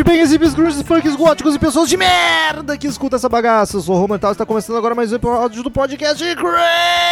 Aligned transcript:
Headbangers, 0.00 0.30
hippies, 0.30 0.54
grunges, 0.54 0.82
punks, 0.82 1.14
góticos 1.14 1.54
e 1.54 1.58
pessoas 1.58 1.86
de 1.86 1.94
merda 1.94 2.78
que 2.78 2.86
escuta 2.86 3.16
essa 3.16 3.28
bagaça. 3.28 3.76
Eu 3.76 3.82
sou 3.82 3.94
o 3.94 3.98
Romantal 3.98 4.30
e 4.30 4.32
está 4.32 4.46
começando 4.46 4.78
agora 4.78 4.94
mais 4.94 5.12
um 5.12 5.16
episódio 5.16 5.62
do 5.62 5.70
podcast 5.70 6.24
Crazy 6.36 7.09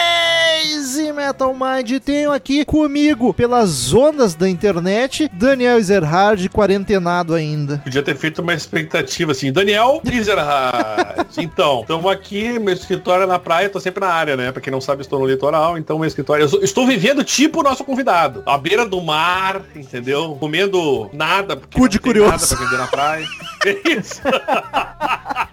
Metal 1.29 1.55
Mind. 1.55 2.01
Tenho 2.03 2.33
aqui 2.33 2.65
comigo, 2.65 3.35
pelas 3.35 3.93
ondas 3.93 4.35
da 4.35 4.49
internet, 4.49 5.29
Daniel 5.35 5.77
Ezerhard, 5.77 6.49
quarentenado 6.49 7.35
ainda. 7.35 7.79
Podia 7.85 8.03
ter 8.03 8.17
feito 8.17 8.41
uma 8.41 8.55
expectativa 8.55 9.33
assim, 9.33 9.53
Daniel 9.53 10.01
Ezerhard. 10.11 11.27
então, 11.37 11.83
estamos 11.83 12.11
aqui, 12.11 12.59
meu 12.59 12.73
escritório 12.73 13.25
é 13.25 13.27
na 13.27 13.39
praia, 13.39 13.69
tô 13.69 13.79
sempre 13.79 14.01
na 14.01 14.09
área, 14.11 14.39
né? 14.39 14.51
Pra 14.53 14.63
quem 14.63 14.71
não 14.71 14.81
sabe, 14.81 15.03
estou 15.03 15.19
no 15.19 15.27
litoral, 15.27 15.77
então 15.77 15.99
meu 15.99 16.09
escritório... 16.09 16.49
Eu 16.51 16.65
estou 16.65 16.87
vivendo 16.87 17.23
tipo 17.23 17.61
o 17.61 17.63
nosso 17.63 17.85
convidado, 17.85 18.43
à 18.47 18.57
beira 18.57 18.87
do 18.87 19.03
mar, 19.03 19.61
entendeu? 19.77 20.35
Comendo 20.41 21.11
nada, 21.13 21.57
Cu 21.75 21.89
de 21.91 21.99
curioso. 21.99 22.31
nada 22.31 22.47
pra 22.47 22.57
vender 22.57 22.79
na 22.79 22.87
praia. 22.87 23.27
É 23.67 23.91
isso. 23.91 24.23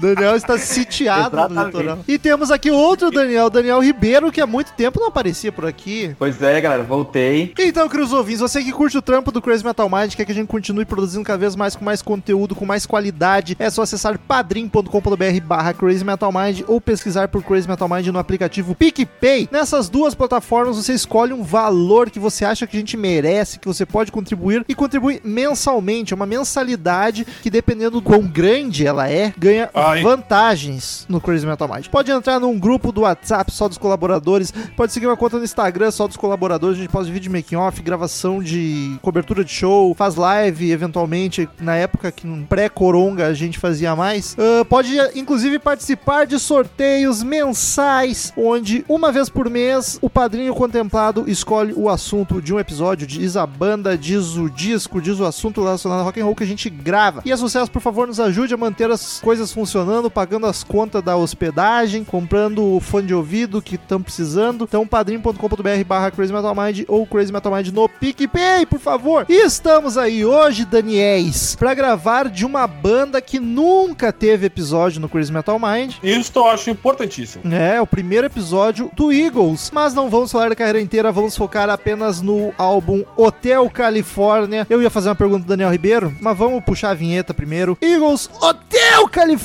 Daniel 0.00 0.36
está 0.36 0.58
sitiado 0.58 1.36
no 1.48 1.64
litoral. 1.64 1.98
E 2.06 2.18
temos 2.18 2.50
aqui 2.50 2.70
outro 2.70 3.10
Daniel, 3.10 3.50
Daniel 3.50 3.80
Ribeiro, 3.80 4.30
que 4.30 4.40
há 4.40 4.46
muito 4.46 4.72
tempo 4.72 5.00
não 5.00 5.08
aparecia 5.08 5.52
por 5.52 5.66
aqui. 5.66 6.14
Pois 6.18 6.40
é, 6.42 6.60
galera, 6.60 6.82
voltei. 6.82 7.52
Então, 7.58 7.88
queridos 7.88 8.12
ouvintes, 8.12 8.40
você 8.40 8.62
que 8.62 8.72
curte 8.72 8.98
o 8.98 9.02
trampo 9.02 9.30
do 9.30 9.40
Crazy 9.40 9.64
Metal 9.64 9.88
Mind, 9.88 10.14
quer 10.14 10.24
que 10.24 10.32
a 10.32 10.34
gente 10.34 10.48
continue 10.48 10.84
produzindo 10.84 11.24
cada 11.24 11.38
vez 11.38 11.56
mais 11.56 11.76
com 11.76 11.84
mais 11.84 12.02
conteúdo, 12.02 12.54
com 12.54 12.64
mais 12.66 12.86
qualidade, 12.86 13.56
é 13.58 13.70
só 13.70 13.82
acessar 13.82 14.18
padrim.com.br 14.18 15.40
barra 15.44 15.72
Crazy 15.72 16.04
Metal 16.04 16.32
Mind 16.32 16.62
ou 16.66 16.80
pesquisar 16.80 17.28
por 17.28 17.42
Crazy 17.42 17.68
Metal 17.68 17.88
Mind 17.88 18.06
no 18.08 18.18
aplicativo 18.18 18.74
PicPay. 18.74 19.48
Nessas 19.50 19.88
duas 19.88 20.14
plataformas 20.14 20.76
você 20.76 20.92
escolhe 20.92 21.32
um 21.32 21.42
valor 21.42 22.10
que 22.10 22.18
você 22.18 22.44
acha 22.44 22.66
que 22.66 22.76
a 22.76 22.80
gente 22.80 22.96
merece, 22.96 23.58
que 23.58 23.66
você 23.66 23.86
pode 23.86 24.12
contribuir 24.12 24.64
e 24.68 24.74
contribui 24.74 25.20
mensalmente. 25.24 26.12
É 26.12 26.16
uma 26.16 26.26
mensalidade 26.26 27.26
que 27.42 27.50
dependendo 27.50 27.92
do 27.92 28.02
quão 28.02 28.22
grande 28.22 28.86
ela 28.86 29.08
é, 29.08 29.32
ganha 29.36 29.61
Ai. 29.74 30.02
vantagens 30.02 31.06
no 31.08 31.20
Crazy 31.20 31.46
Metal 31.46 31.68
Mind. 31.68 31.88
Pode 31.88 32.10
entrar 32.10 32.40
num 32.40 32.58
grupo 32.58 32.92
do 32.92 33.02
WhatsApp 33.02 33.52
só 33.52 33.68
dos 33.68 33.78
colaboradores, 33.78 34.52
pode 34.76 34.92
seguir 34.92 35.06
uma 35.06 35.16
conta 35.16 35.38
no 35.38 35.44
Instagram 35.44 35.90
só 35.90 36.06
dos 36.06 36.16
colaboradores, 36.16 36.78
a 36.78 36.80
gente 36.82 36.90
pode 36.90 37.10
vídeo 37.10 37.30
making 37.30 37.56
off, 37.56 37.82
gravação 37.82 38.42
de 38.42 38.96
cobertura 39.02 39.44
de 39.44 39.50
show, 39.50 39.94
faz 39.94 40.14
live 40.14 40.70
eventualmente, 40.70 41.48
na 41.60 41.76
época 41.76 42.10
que 42.10 42.26
pré-coronga 42.48 43.26
a 43.26 43.34
gente 43.34 43.58
fazia 43.58 43.94
mais. 43.94 44.34
Uh, 44.34 44.64
pode 44.64 44.96
inclusive 45.14 45.58
participar 45.58 46.26
de 46.26 46.38
sorteios 46.38 47.22
mensais, 47.22 48.32
onde 48.36 48.84
uma 48.88 49.12
vez 49.12 49.28
por 49.28 49.48
mês 49.48 49.98
o 50.00 50.08
padrinho 50.08 50.54
contemplado 50.54 51.24
escolhe 51.28 51.72
o 51.76 51.88
assunto 51.88 52.40
de 52.40 52.52
um 52.54 52.58
episódio, 52.58 53.06
diz 53.06 53.36
a 53.36 53.46
banda, 53.46 53.96
diz 53.96 54.36
o 54.36 54.48
disco, 54.48 55.00
diz 55.00 55.20
o 55.20 55.24
assunto 55.24 55.62
relacionado 55.62 56.00
ao 56.00 56.04
rock 56.06 56.20
and 56.20 56.24
roll 56.24 56.34
que 56.34 56.44
a 56.44 56.46
gente 56.46 56.68
grava. 56.70 57.22
E 57.24 57.32
é 57.32 57.36
sucesso, 57.36 57.70
por 57.70 57.82
favor, 57.82 58.06
nos 58.06 58.20
ajude 58.20 58.54
a 58.54 58.56
manter 58.56 58.90
as 58.90 59.20
coisas 59.20 59.51
funcionando, 59.52 60.10
pagando 60.10 60.46
as 60.46 60.64
contas 60.64 61.02
da 61.02 61.16
hospedagem, 61.16 62.04
comprando 62.04 62.76
o 62.76 62.80
fone 62.80 63.06
de 63.06 63.14
ouvido 63.14 63.62
que 63.62 63.76
estão 63.76 64.02
precisando. 64.02 64.64
Então, 64.64 64.86
padrim.com.br 64.86 65.84
barra 65.86 66.10
Crazy 66.10 66.32
Metal 66.32 66.54
Mind 66.54 66.84
ou 66.88 67.06
Crazy 67.06 67.32
Metal 67.32 67.54
Mind 67.54 67.68
no 67.68 67.88
PicPay, 67.88 68.66
por 68.66 68.78
favor. 68.78 69.26
E 69.28 69.44
estamos 69.44 69.96
aí 69.96 70.24
hoje, 70.24 70.64
Daniels, 70.64 71.54
para 71.56 71.74
gravar 71.74 72.28
de 72.28 72.44
uma 72.44 72.66
banda 72.66 73.20
que 73.20 73.38
nunca 73.38 74.12
teve 74.12 74.46
episódio 74.46 75.00
no 75.00 75.08
Crazy 75.08 75.32
Metal 75.32 75.58
Mind. 75.58 75.94
Isso 76.02 76.32
eu 76.34 76.46
acho 76.46 76.70
importantíssimo. 76.70 77.52
É, 77.52 77.80
o 77.80 77.86
primeiro 77.86 78.26
episódio 78.26 78.90
do 78.94 79.12
Eagles. 79.12 79.70
Mas 79.72 79.94
não 79.94 80.08
vamos 80.08 80.32
falar 80.32 80.48
da 80.48 80.56
carreira 80.56 80.80
inteira, 80.80 81.12
vamos 81.12 81.36
focar 81.36 81.68
apenas 81.68 82.20
no 82.20 82.52
álbum 82.56 83.04
Hotel 83.16 83.68
Califórnia. 83.70 84.66
Eu 84.68 84.82
ia 84.82 84.90
fazer 84.90 85.08
uma 85.08 85.14
pergunta 85.14 85.44
do 85.44 85.48
Daniel 85.48 85.70
Ribeiro, 85.70 86.14
mas 86.20 86.36
vamos 86.36 86.64
puxar 86.64 86.90
a 86.90 86.94
vinheta 86.94 87.34
primeiro. 87.34 87.76
Eagles 87.80 88.28
Hotel 88.40 89.08
Califórnia. 89.08 89.41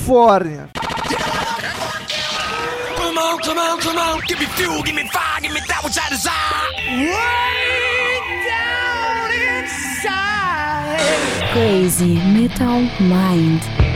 Come 2.96 3.18
on, 3.18 3.38
come 3.40 3.58
on, 3.58 3.80
come 3.80 3.98
on. 3.98 4.20
Give 4.26 4.38
me 4.38 4.46
fuel, 4.46 4.82
give 4.82 4.94
me 4.94 5.08
fire, 5.08 5.40
give 5.40 5.52
me 5.52 5.60
that 5.68 5.82
which 5.84 5.98
I 5.98 6.08
desire. 6.08 6.72
Way 7.08 8.20
down 8.48 9.30
inside. 9.66 11.52
Crazy 11.52 12.14
Metal 12.14 12.80
Mind. 13.06 13.87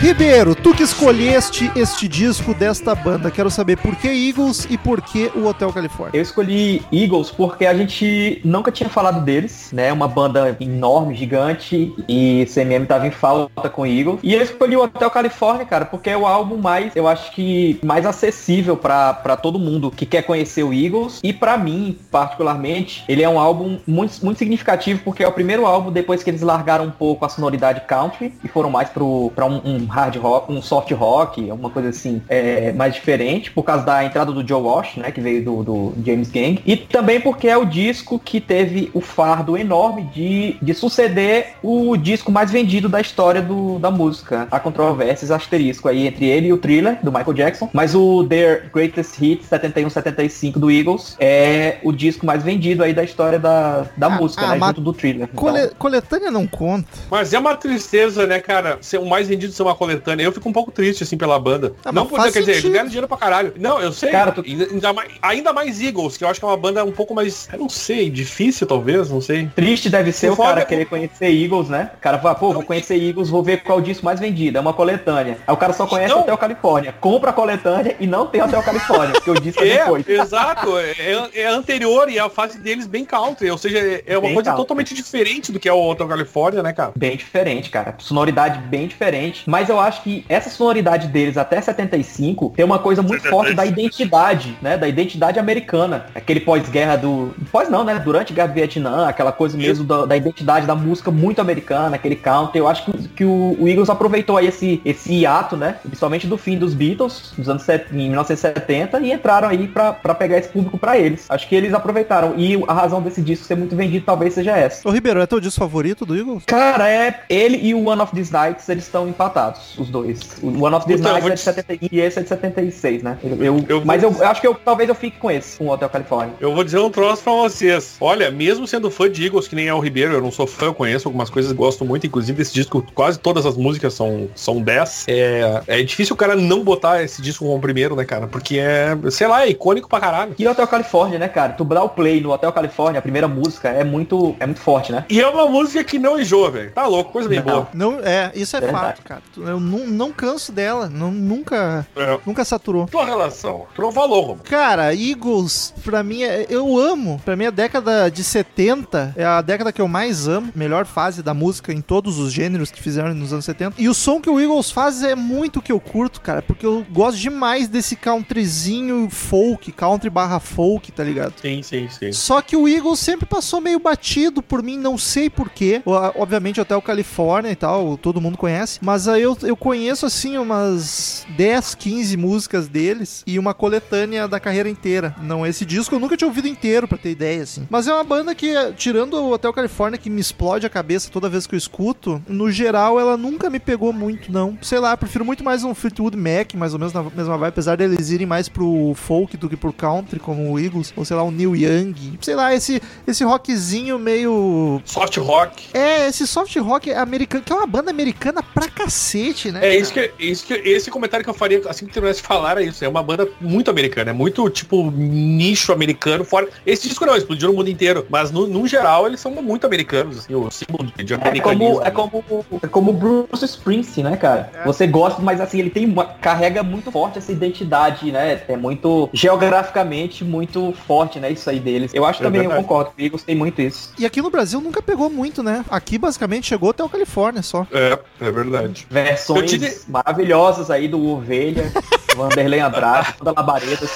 Ribeiro, 0.00 0.54
tu 0.54 0.74
que 0.74 0.82
escolheste 0.82 1.70
este 1.76 2.08
disco 2.08 2.54
desta 2.54 2.94
banda, 2.94 3.30
quero 3.30 3.50
saber 3.50 3.76
por 3.76 3.94
que 3.94 4.08
Eagles 4.08 4.66
e 4.70 4.78
por 4.78 5.02
que 5.02 5.30
o 5.36 5.44
Hotel 5.44 5.70
Califórnia. 5.70 6.18
Eu 6.18 6.22
escolhi 6.22 6.82
Eagles 6.90 7.30
porque 7.30 7.66
a 7.66 7.74
gente 7.74 8.40
nunca 8.42 8.72
tinha 8.72 8.88
falado 8.88 9.22
deles, 9.22 9.68
né? 9.74 9.92
Uma 9.92 10.08
banda 10.08 10.56
enorme, 10.58 11.14
gigante, 11.14 11.92
e 12.08 12.46
CMM 12.46 12.86
tava 12.86 13.06
em 13.06 13.10
falta 13.10 13.68
com 13.68 13.84
Eagles. 13.84 14.20
E 14.22 14.32
eu 14.32 14.40
escolhi 14.40 14.74
o 14.74 14.82
Hotel 14.82 15.10
Califórnia, 15.10 15.66
cara, 15.66 15.84
porque 15.84 16.08
é 16.08 16.16
o 16.16 16.26
álbum 16.26 16.56
mais, 16.56 16.96
eu 16.96 17.06
acho 17.06 17.30
que 17.32 17.78
mais 17.84 18.06
acessível 18.06 18.78
para 18.78 19.36
todo 19.36 19.58
mundo 19.58 19.90
que 19.90 20.06
quer 20.06 20.22
conhecer 20.22 20.62
o 20.62 20.72
Eagles. 20.72 21.20
E 21.22 21.30
para 21.30 21.58
mim, 21.58 21.98
particularmente, 22.10 23.04
ele 23.06 23.22
é 23.22 23.28
um 23.28 23.38
álbum 23.38 23.78
muito, 23.86 24.24
muito 24.24 24.38
significativo 24.38 25.02
porque 25.04 25.22
é 25.22 25.28
o 25.28 25.32
primeiro 25.32 25.66
álbum 25.66 25.92
depois 25.92 26.22
que 26.22 26.30
eles 26.30 26.40
largaram 26.40 26.86
um 26.86 26.90
pouco 26.90 27.26
a 27.26 27.28
sonoridade 27.28 27.82
country 27.86 28.32
e 28.42 28.48
foram 28.48 28.70
mais 28.70 28.88
pro, 28.88 29.30
pra 29.36 29.44
um, 29.44 29.60
um 29.62 29.89
hard 29.90 30.16
rock, 30.16 30.52
um 30.52 30.62
soft 30.62 30.90
rock, 30.92 31.50
alguma 31.50 31.70
coisa 31.70 31.88
assim, 31.88 32.22
é, 32.28 32.72
mais 32.72 32.94
diferente, 32.94 33.50
por 33.50 33.62
causa 33.62 33.84
da 33.84 34.04
entrada 34.04 34.32
do 34.32 34.46
Joe 34.46 34.62
Walsh, 34.62 34.96
né, 34.96 35.10
que 35.10 35.20
veio 35.20 35.44
do, 35.44 35.62
do 35.62 35.94
James 36.04 36.30
Gang, 36.30 36.60
e 36.64 36.76
também 36.76 37.20
porque 37.20 37.48
é 37.48 37.56
o 37.56 37.64
disco 37.64 38.18
que 38.18 38.40
teve 38.40 38.90
o 38.94 39.00
fardo 39.00 39.56
enorme 39.56 40.04
de, 40.14 40.56
de 40.62 40.74
suceder 40.74 41.54
o 41.62 41.96
disco 41.96 42.30
mais 42.30 42.50
vendido 42.50 42.88
da 42.88 43.00
história 43.00 43.42
do, 43.42 43.78
da 43.78 43.90
música. 43.90 44.46
Há 44.50 44.60
controvérsias, 44.60 45.30
asterisco 45.30 45.88
aí 45.88 46.06
entre 46.06 46.26
ele 46.26 46.48
e 46.48 46.52
o 46.52 46.58
Thriller, 46.58 46.98
do 47.02 47.10
Michael 47.10 47.34
Jackson, 47.34 47.68
mas 47.72 47.94
o 47.94 48.24
Their 48.24 48.70
Greatest 48.72 49.20
Hits 49.20 49.48
71-75 49.48 50.52
do 50.58 50.70
Eagles 50.70 51.16
é 51.18 51.78
o 51.82 51.92
disco 51.92 52.24
mais 52.24 52.42
vendido 52.42 52.82
aí 52.82 52.92
da 52.92 53.02
história 53.02 53.38
da, 53.38 53.86
da 53.96 54.06
ah, 54.06 54.10
música, 54.10 54.46
ah, 54.46 54.56
né, 54.56 54.66
junto 54.66 54.80
do 54.80 54.92
Thriller. 54.92 55.28
Cole, 55.28 55.58
então. 55.58 55.76
Coletânea 55.78 56.30
não 56.30 56.46
conta. 56.46 56.88
Mas 57.10 57.32
é 57.32 57.38
uma 57.38 57.56
tristeza, 57.56 58.26
né, 58.26 58.38
cara, 58.38 58.78
ser 58.80 58.98
o 58.98 59.06
mais 59.06 59.28
vendido 59.28 59.52
ser 59.52 59.62
uma 59.62 59.74
coletânea. 59.80 60.24
Eu 60.24 60.32
fico 60.32 60.46
um 60.46 60.52
pouco 60.52 60.70
triste, 60.70 61.02
assim, 61.02 61.16
pela 61.16 61.38
banda. 61.38 61.72
Ah, 61.82 61.90
não 61.90 62.06
porque, 62.06 62.30
quer 62.32 62.40
dizer, 62.40 62.52
eles 62.52 62.64
ganharam 62.64 62.88
dinheiro 62.88 63.08
pra 63.08 63.16
caralho. 63.16 63.54
Não, 63.58 63.80
eu 63.80 63.92
sei. 63.92 64.10
Cara, 64.10 64.30
tu... 64.30 64.42
ainda, 64.42 64.92
mais, 64.92 65.10
ainda 65.22 65.52
mais 65.54 65.80
Eagles, 65.80 66.18
que 66.18 66.24
eu 66.24 66.28
acho 66.28 66.38
que 66.38 66.44
é 66.44 66.48
uma 66.48 66.56
banda 66.56 66.84
um 66.84 66.92
pouco 66.92 67.14
mais, 67.14 67.48
eu 67.50 67.58
não 67.58 67.68
sei, 67.68 68.10
difícil 68.10 68.66
talvez, 68.66 69.08
não 69.08 69.22
sei. 69.22 69.48
Triste 69.56 69.88
deve 69.88 70.12
ser 70.12 70.30
o, 70.30 70.34
o 70.34 70.36
cara 70.36 70.60
é... 70.60 70.64
querer 70.66 70.84
conhecer 70.84 71.30
Eagles, 71.30 71.68
né? 71.68 71.90
O 71.96 72.00
cara 72.00 72.18
fala, 72.18 72.34
pô, 72.34 72.52
vou 72.52 72.62
conhecer 72.62 72.96
Eagles, 72.96 73.30
vou 73.30 73.42
ver 73.42 73.62
qual 73.62 73.78
é 73.78 73.80
o 73.80 73.84
disco 73.84 74.04
mais 74.04 74.20
vendido. 74.20 74.58
É 74.58 74.60
uma 74.60 74.74
coletânea. 74.74 75.38
Aí 75.46 75.54
o 75.54 75.56
cara 75.56 75.72
só 75.72 75.86
conhece 75.86 76.12
não. 76.12 76.20
Hotel 76.20 76.36
Califórnia. 76.36 76.94
Compra 77.00 77.30
a 77.30 77.32
coletânea 77.32 77.96
e 77.98 78.06
não 78.06 78.26
tem 78.26 78.42
Hotel 78.42 78.62
Califórnia, 78.62 79.12
porque 79.12 79.30
o 79.30 79.40
disco 79.40 79.62
é, 79.62 79.68
é 79.70 79.78
depois. 79.78 80.06
Exato, 80.08 80.78
é, 80.78 81.30
é, 81.34 81.46
anterior 81.46 82.10
e 82.10 82.18
a 82.18 82.28
fase 82.28 82.58
deles 82.58 82.86
bem 82.86 83.04
country. 83.04 83.50
Ou 83.50 83.58
seja, 83.58 83.78
é 84.06 84.18
uma 84.18 84.22
bem 84.22 84.34
coisa 84.34 84.50
country. 84.50 84.62
totalmente 84.62 84.94
diferente 84.94 85.50
do 85.50 85.58
que 85.58 85.68
é 85.68 85.72
o 85.72 85.88
Hotel 85.88 86.06
Califórnia, 86.06 86.62
né, 86.62 86.72
cara? 86.72 86.92
Bem 86.94 87.16
diferente, 87.16 87.70
cara. 87.70 87.94
Sonoridade 87.98 88.58
bem 88.68 88.86
diferente. 88.86 89.44
Mas 89.46 89.69
eu 89.70 89.80
acho 89.80 90.02
que 90.02 90.24
essa 90.28 90.50
sonoridade 90.50 91.08
deles 91.08 91.36
até 91.36 91.60
75 91.60 92.52
tem 92.56 92.64
uma 92.64 92.78
coisa 92.78 93.02
muito 93.02 93.28
forte 93.28 93.54
da 93.54 93.64
identidade, 93.64 94.56
né? 94.60 94.76
Da 94.76 94.88
identidade 94.88 95.38
americana. 95.38 96.06
Aquele 96.14 96.40
pós-guerra 96.40 96.96
do. 96.96 97.34
Pós 97.50 97.68
não, 97.68 97.84
né? 97.84 97.98
Durante 97.98 98.32
a 98.32 98.36
guerra 98.36 98.48
do 98.48 98.54
Vietnã, 98.54 99.08
aquela 99.08 99.32
coisa 99.32 99.56
mesmo 99.56 99.84
da, 99.84 100.06
da, 100.06 100.16
identidade 100.16 100.66
da 100.66 100.74
música 100.74 101.10
muito 101.10 101.40
americana, 101.40 101.96
aquele 101.96 102.16
country. 102.16 102.58
Eu 102.58 102.68
acho 102.68 102.84
que, 102.84 103.08
que 103.08 103.24
o, 103.24 103.56
o, 103.58 103.68
Eagles 103.68 103.90
aproveitou 103.90 104.36
aí 104.36 104.46
esse, 104.46 104.80
esse 104.84 105.12
hiato, 105.12 105.56
né? 105.56 105.76
Principalmente 105.82 106.26
do 106.26 106.36
fim 106.36 106.58
dos 106.58 106.74
Beatles, 106.74 107.32
nos 107.36 107.48
anos 107.48 107.62
set, 107.62 107.86
em 107.92 108.08
1970, 108.08 109.00
e 109.00 109.12
entraram 109.12 109.48
aí 109.48 109.68
pra, 109.68 109.92
pra 109.92 110.14
pegar 110.14 110.38
esse 110.38 110.48
público 110.48 110.78
pra 110.78 110.98
eles. 110.98 111.26
Acho 111.28 111.48
que 111.48 111.54
eles 111.54 111.72
aproveitaram. 111.72 112.34
E 112.36 112.62
a 112.66 112.72
razão 112.72 113.00
desse 113.02 113.20
disco 113.22 113.44
ser 113.44 113.56
muito 113.56 113.76
vendido 113.76 114.04
talvez 114.04 114.34
seja 114.34 114.56
essa. 114.56 114.88
Ô 114.88 114.92
Ribeiro, 114.92 115.20
é 115.20 115.26
teu 115.26 115.40
disco 115.40 115.60
favorito 115.60 116.04
do 116.04 116.16
Eagles? 116.16 116.44
Cara, 116.44 116.88
é 116.88 117.22
ele 117.28 117.58
e 117.62 117.74
o 117.74 117.88
One 117.88 118.00
of 118.00 118.14
These 118.14 118.32
Nights, 118.32 118.68
eles 118.68 118.84
estão 118.84 119.08
empatados 119.08 119.59
os 119.78 119.88
dois. 119.88 120.20
O 120.42 120.48
One 120.64 120.74
of 120.74 120.86
These 120.86 121.00
Então, 121.00 121.12
Nights 121.12 121.26
é 121.28 121.30
de 121.30 121.36
te- 121.36 121.40
70 121.66 121.88
e 121.92 122.00
esse 122.00 122.18
é 122.18 122.22
de 122.22 122.28
76, 122.28 123.02
né? 123.02 123.18
Eu, 123.22 123.30
eu- 123.44 123.64
Eu 123.68 123.76
vou- 123.78 123.84
mas 123.84 124.02
eu, 124.02 124.10
eu 124.12 124.26
acho 124.26 124.40
que 124.40 124.46
eu, 124.46 124.54
talvez 124.54 124.88
eu 124.88 124.94
fique 124.94 125.18
com 125.18 125.30
esse, 125.30 125.58
com 125.58 125.66
o 125.66 125.70
Hotel 125.70 125.88
California. 125.88 126.34
Eu 126.40 126.54
vou 126.54 126.64
dizer 126.64 126.78
um 126.78 126.90
troço 126.90 127.22
pra 127.22 127.32
vocês. 127.32 127.96
Olha, 128.00 128.30
mesmo 128.30 128.66
sendo 128.66 128.90
fã 128.90 129.10
de 129.10 129.24
Eagles, 129.24 129.48
que 129.48 129.54
nem 129.54 129.68
é 129.68 129.74
o 129.74 129.80
Ribeiro, 129.80 130.12
eu 130.14 130.20
não 130.20 130.30
sou 130.30 130.46
fã, 130.46 130.66
eu 130.66 130.74
conheço 130.74 131.08
algumas 131.08 131.30
coisas, 131.30 131.52
gosto 131.52 131.84
muito. 131.84 132.06
Inclusive, 132.06 132.36
desse 132.38 132.52
disco, 132.54 132.84
quase 132.94 133.18
todas 133.18 133.46
as 133.46 133.56
músicas 133.56 133.94
são, 133.94 134.28
são 134.34 134.60
10. 134.60 135.04
É, 135.08 135.62
é 135.66 135.82
difícil 135.82 136.14
o 136.14 136.16
cara 136.16 136.34
não 136.36 136.62
botar 136.62 137.02
esse 137.02 137.20
disco 137.22 137.44
como 137.44 137.60
primeiro, 137.60 137.94
né, 137.96 138.04
cara? 138.04 138.26
Porque 138.26 138.58
é, 138.58 138.96
sei 139.10 139.26
lá, 139.26 139.44
é 139.44 139.48
icônico 139.50 139.88
pra 139.88 140.00
caralho. 140.00 140.34
E 140.38 140.46
Hotel 140.46 140.66
California, 140.66 141.18
né, 141.18 141.28
cara? 141.28 141.52
Tu 141.52 141.64
o 141.70 141.88
play 141.88 142.20
no 142.20 142.30
Hotel 142.30 142.52
California, 142.52 142.98
a 142.98 143.02
primeira 143.02 143.26
música, 143.28 143.68
é 143.68 143.82
muito, 143.84 144.34
é 144.38 144.44
muito 144.46 144.60
forte, 144.60 144.92
né? 144.92 145.04
E 145.08 145.20
é 145.20 145.26
uma 145.26 145.46
música 145.46 145.82
que 145.82 145.98
não 145.98 146.20
enjoa, 146.20 146.50
velho. 146.50 146.72
Tá 146.72 146.86
louco, 146.86 147.10
coisa 147.12 147.28
bem 147.28 147.38
Não. 147.38 147.44
boa. 147.46 147.68
Não, 147.72 148.00
é, 148.00 148.30
isso 148.34 148.56
é 148.56 148.60
Verdade. 148.60 148.84
fato, 148.86 149.02
cara. 149.02 149.22
Eu 149.50 149.60
não, 149.60 149.86
não 149.86 150.12
canso 150.12 150.52
dela. 150.52 150.88
Não, 150.88 151.10
nunca, 151.10 151.86
É. 151.96 152.18
nunca 152.26 152.44
saturou. 152.44 152.86
Tua 152.86 153.04
relação. 153.04 153.66
Tu 153.74 153.82
não 153.82 153.92
falou, 153.92 154.22
Romo. 154.22 154.40
Cara, 154.44 154.94
Eagles, 154.94 155.74
pra 155.84 156.02
mim, 156.02 156.22
é- 156.22 156.46
eu 156.48 156.78
amo. 156.78 157.20
Pra 157.24 157.36
mim, 157.36 157.46
a 157.46 157.50
década 157.50 158.08
de 158.10 158.22
70 158.24 159.12
é 159.16 159.24
a 159.24 159.40
década 159.40 159.72
que 159.72 159.80
eu 159.80 159.88
mais 159.88 160.26
amo. 160.28 160.52
Melhor 160.54 160.86
fase 160.86 161.22
da 161.22 161.34
música 161.34 161.72
em 161.72 161.80
todos 161.80 162.18
os 162.18 162.32
gêneros 162.32 162.70
que 162.70 162.82
fizeram 162.82 163.14
nos 163.14 163.32
anos 163.32 163.44
70. 163.44 163.74
E 163.80 163.88
o 163.88 163.94
som 163.94 164.20
que 164.20 164.30
o 164.30 164.40
Eagles 164.40 164.70
faz 164.70 165.02
é 165.02 165.14
muito 165.14 165.58
o 165.58 165.62
que 165.62 165.72
eu 165.72 165.80
curto, 165.80 166.20
cara. 166.20 166.42
Porque 166.42 166.64
eu 166.66 166.84
gosto 166.90 167.18
demais 167.18 167.68
desse 167.68 167.96
countryzinho 167.96 169.08
folk, 169.10 169.70
country 169.72 170.08
barra 170.10 170.40
folk, 170.40 170.90
tá 170.92 171.02
ligado? 171.04 171.34
Sim, 171.40 171.62
sim, 171.62 171.88
sim. 171.88 172.12
Só 172.12 172.40
que 172.40 172.56
o 172.56 172.68
Eagles 172.68 172.98
sempre 173.00 173.26
passou 173.26 173.60
meio 173.60 173.78
batido 173.80 174.42
por 174.42 174.62
mim, 174.62 174.76
não 174.78 174.96
sei 174.96 175.28
porquê. 175.28 175.82
Obviamente, 176.16 176.60
até 176.60 176.74
o 176.76 176.82
Califórnia 176.82 177.50
e 177.50 177.56
tal, 177.56 177.96
todo 177.96 178.20
mundo 178.20 178.38
conhece. 178.38 178.78
Mas 178.82 179.08
aí 179.08 179.22
eu, 179.22 179.36
eu 179.42 179.56
conheço, 179.56 180.06
assim, 180.06 180.36
umas 180.38 181.26
10, 181.36 181.74
15 181.74 182.16
músicas 182.16 182.68
deles 182.68 183.22
e 183.26 183.38
uma 183.38 183.54
coletânea 183.54 184.26
da 184.28 184.40
carreira 184.40 184.68
inteira. 184.68 185.14
Não, 185.22 185.46
esse 185.46 185.64
disco 185.64 185.94
eu 185.94 186.00
nunca 186.00 186.16
tinha 186.16 186.28
ouvido 186.28 186.48
inteiro, 186.48 186.88
pra 186.88 186.98
ter 186.98 187.10
ideia, 187.10 187.42
assim. 187.42 187.66
Mas 187.70 187.86
é 187.86 187.94
uma 187.94 188.04
banda 188.04 188.34
que, 188.34 188.52
tirando 188.76 189.14
o 189.14 189.32
Hotel 189.32 189.52
Califórnia, 189.52 189.98
que 189.98 190.10
me 190.10 190.20
explode 190.20 190.66
a 190.66 190.70
cabeça 190.70 191.10
toda 191.10 191.28
vez 191.28 191.46
que 191.46 191.54
eu 191.54 191.58
escuto, 191.58 192.22
no 192.28 192.50
geral, 192.50 192.98
ela 192.98 193.16
nunca 193.16 193.50
me 193.50 193.58
pegou 193.58 193.92
muito, 193.92 194.32
não. 194.32 194.58
Sei 194.62 194.78
lá, 194.78 194.96
prefiro 194.96 195.24
muito 195.24 195.44
mais 195.44 195.64
um 195.64 195.74
Fleetwood 195.74 196.16
Mac, 196.16 196.54
mais 196.54 196.72
ou 196.72 196.78
menos 196.78 196.92
na 196.92 197.02
mesma 197.02 197.36
vibe, 197.36 197.48
apesar 197.48 197.76
deles 197.76 198.10
irem 198.10 198.26
mais 198.26 198.48
pro 198.48 198.92
folk 198.94 199.36
do 199.36 199.48
que 199.48 199.56
pro 199.56 199.72
country, 199.72 200.18
como 200.18 200.50
o 200.50 200.58
Eagles, 200.58 200.92
ou 200.96 201.04
sei 201.04 201.16
lá, 201.16 201.22
o 201.22 201.30
Neil 201.30 201.56
Young. 201.56 202.18
Sei 202.20 202.34
lá, 202.34 202.54
esse, 202.54 202.80
esse 203.06 203.24
rockzinho 203.24 203.98
meio. 203.98 204.80
Soft 204.84 205.16
rock. 205.18 205.68
É, 205.72 206.08
esse 206.08 206.26
soft 206.26 206.54
rock 206.56 206.92
americano, 206.92 207.44
que 207.44 207.52
é 207.52 207.56
uma 207.56 207.66
banda 207.66 207.90
americana 207.90 208.42
pra 208.42 208.68
cacete, 208.68 209.29
né? 209.52 209.60
É 209.66 209.76
isso 209.76 209.92
que, 209.92 210.10
isso 210.18 210.46
que 210.46 210.54
esse 210.54 210.90
comentário 210.90 211.24
que 211.24 211.30
eu 211.30 211.34
faria 211.34 211.60
assim 211.68 211.86
que 211.86 211.92
terminasse 211.92 212.20
de 212.20 212.26
falar 212.26 212.58
é 212.58 212.64
isso. 212.64 212.84
É 212.84 212.88
uma 212.88 213.02
banda 213.02 213.28
muito 213.40 213.70
americana, 213.70 214.10
é 214.10 214.12
muito 214.14 214.48
tipo 214.50 214.90
nicho 214.90 215.72
americano 215.72 216.24
fora. 216.24 216.48
Esse 216.66 216.88
disco 216.88 217.04
não 217.06 217.16
explodiu 217.16 217.48
no 217.48 217.54
mundo 217.54 217.70
inteiro, 217.70 218.06
mas 218.10 218.30
no, 218.30 218.46
no 218.46 218.66
geral 218.66 219.06
eles 219.06 219.20
são 219.20 219.30
muito 219.30 219.66
americanos, 219.66 220.18
assim, 220.18 220.34
o 220.34 220.50
símbolo 220.50 220.90
de 220.96 221.12
É 221.12 221.16
americanismo. 221.16 221.74
como, 221.76 221.86
é 221.86 221.90
como, 221.90 222.44
é 222.62 222.66
como 222.66 222.90
o 222.90 222.94
Bruce 222.94 223.44
Springsteen, 223.44 224.04
né, 224.04 224.16
cara? 224.16 224.50
Você 224.66 224.86
gosta, 224.86 225.20
mas 225.22 225.40
assim, 225.40 225.58
ele 225.60 225.70
tem 225.70 225.86
uma, 225.86 226.04
carrega 226.04 226.62
muito 226.62 226.90
forte 226.90 227.18
essa 227.18 227.32
identidade, 227.32 228.10
né? 228.12 228.42
É 228.48 228.56
muito 228.56 229.08
geograficamente 229.12 230.24
muito 230.24 230.72
forte, 230.86 231.18
né? 231.18 231.30
Isso 231.32 231.48
aí 231.48 231.58
deles. 231.60 231.92
Eu 231.94 232.04
acho 232.04 232.20
É 232.22 232.24
também, 232.24 232.42
eu 232.42 232.48
verdade. 232.48 232.66
concordo, 232.68 232.92
eu 232.98 233.10
gostei 233.10 233.34
muito 233.34 233.56
disso. 233.56 233.92
E 233.98 234.04
aqui 234.06 234.20
no 234.22 234.30
Brasil 234.30 234.60
nunca 234.60 234.82
pegou 234.82 235.10
muito, 235.10 235.42
né? 235.42 235.64
Aqui 235.70 235.98
basicamente 235.98 236.46
chegou 236.46 236.70
até 236.70 236.82
o 236.84 236.88
Califórnia 236.88 237.42
só. 237.42 237.66
É, 237.72 237.98
é 238.20 238.30
verdade. 238.30 238.86
Versões 239.26 239.84
maravilhosas 239.88 240.70
aí 240.70 240.88
do 240.88 241.04
Ovelha, 241.06 241.70
Vanderlei 242.16 242.60
Andrade, 242.60 243.14
toda 243.18 243.32
Labaredas, 243.32 243.90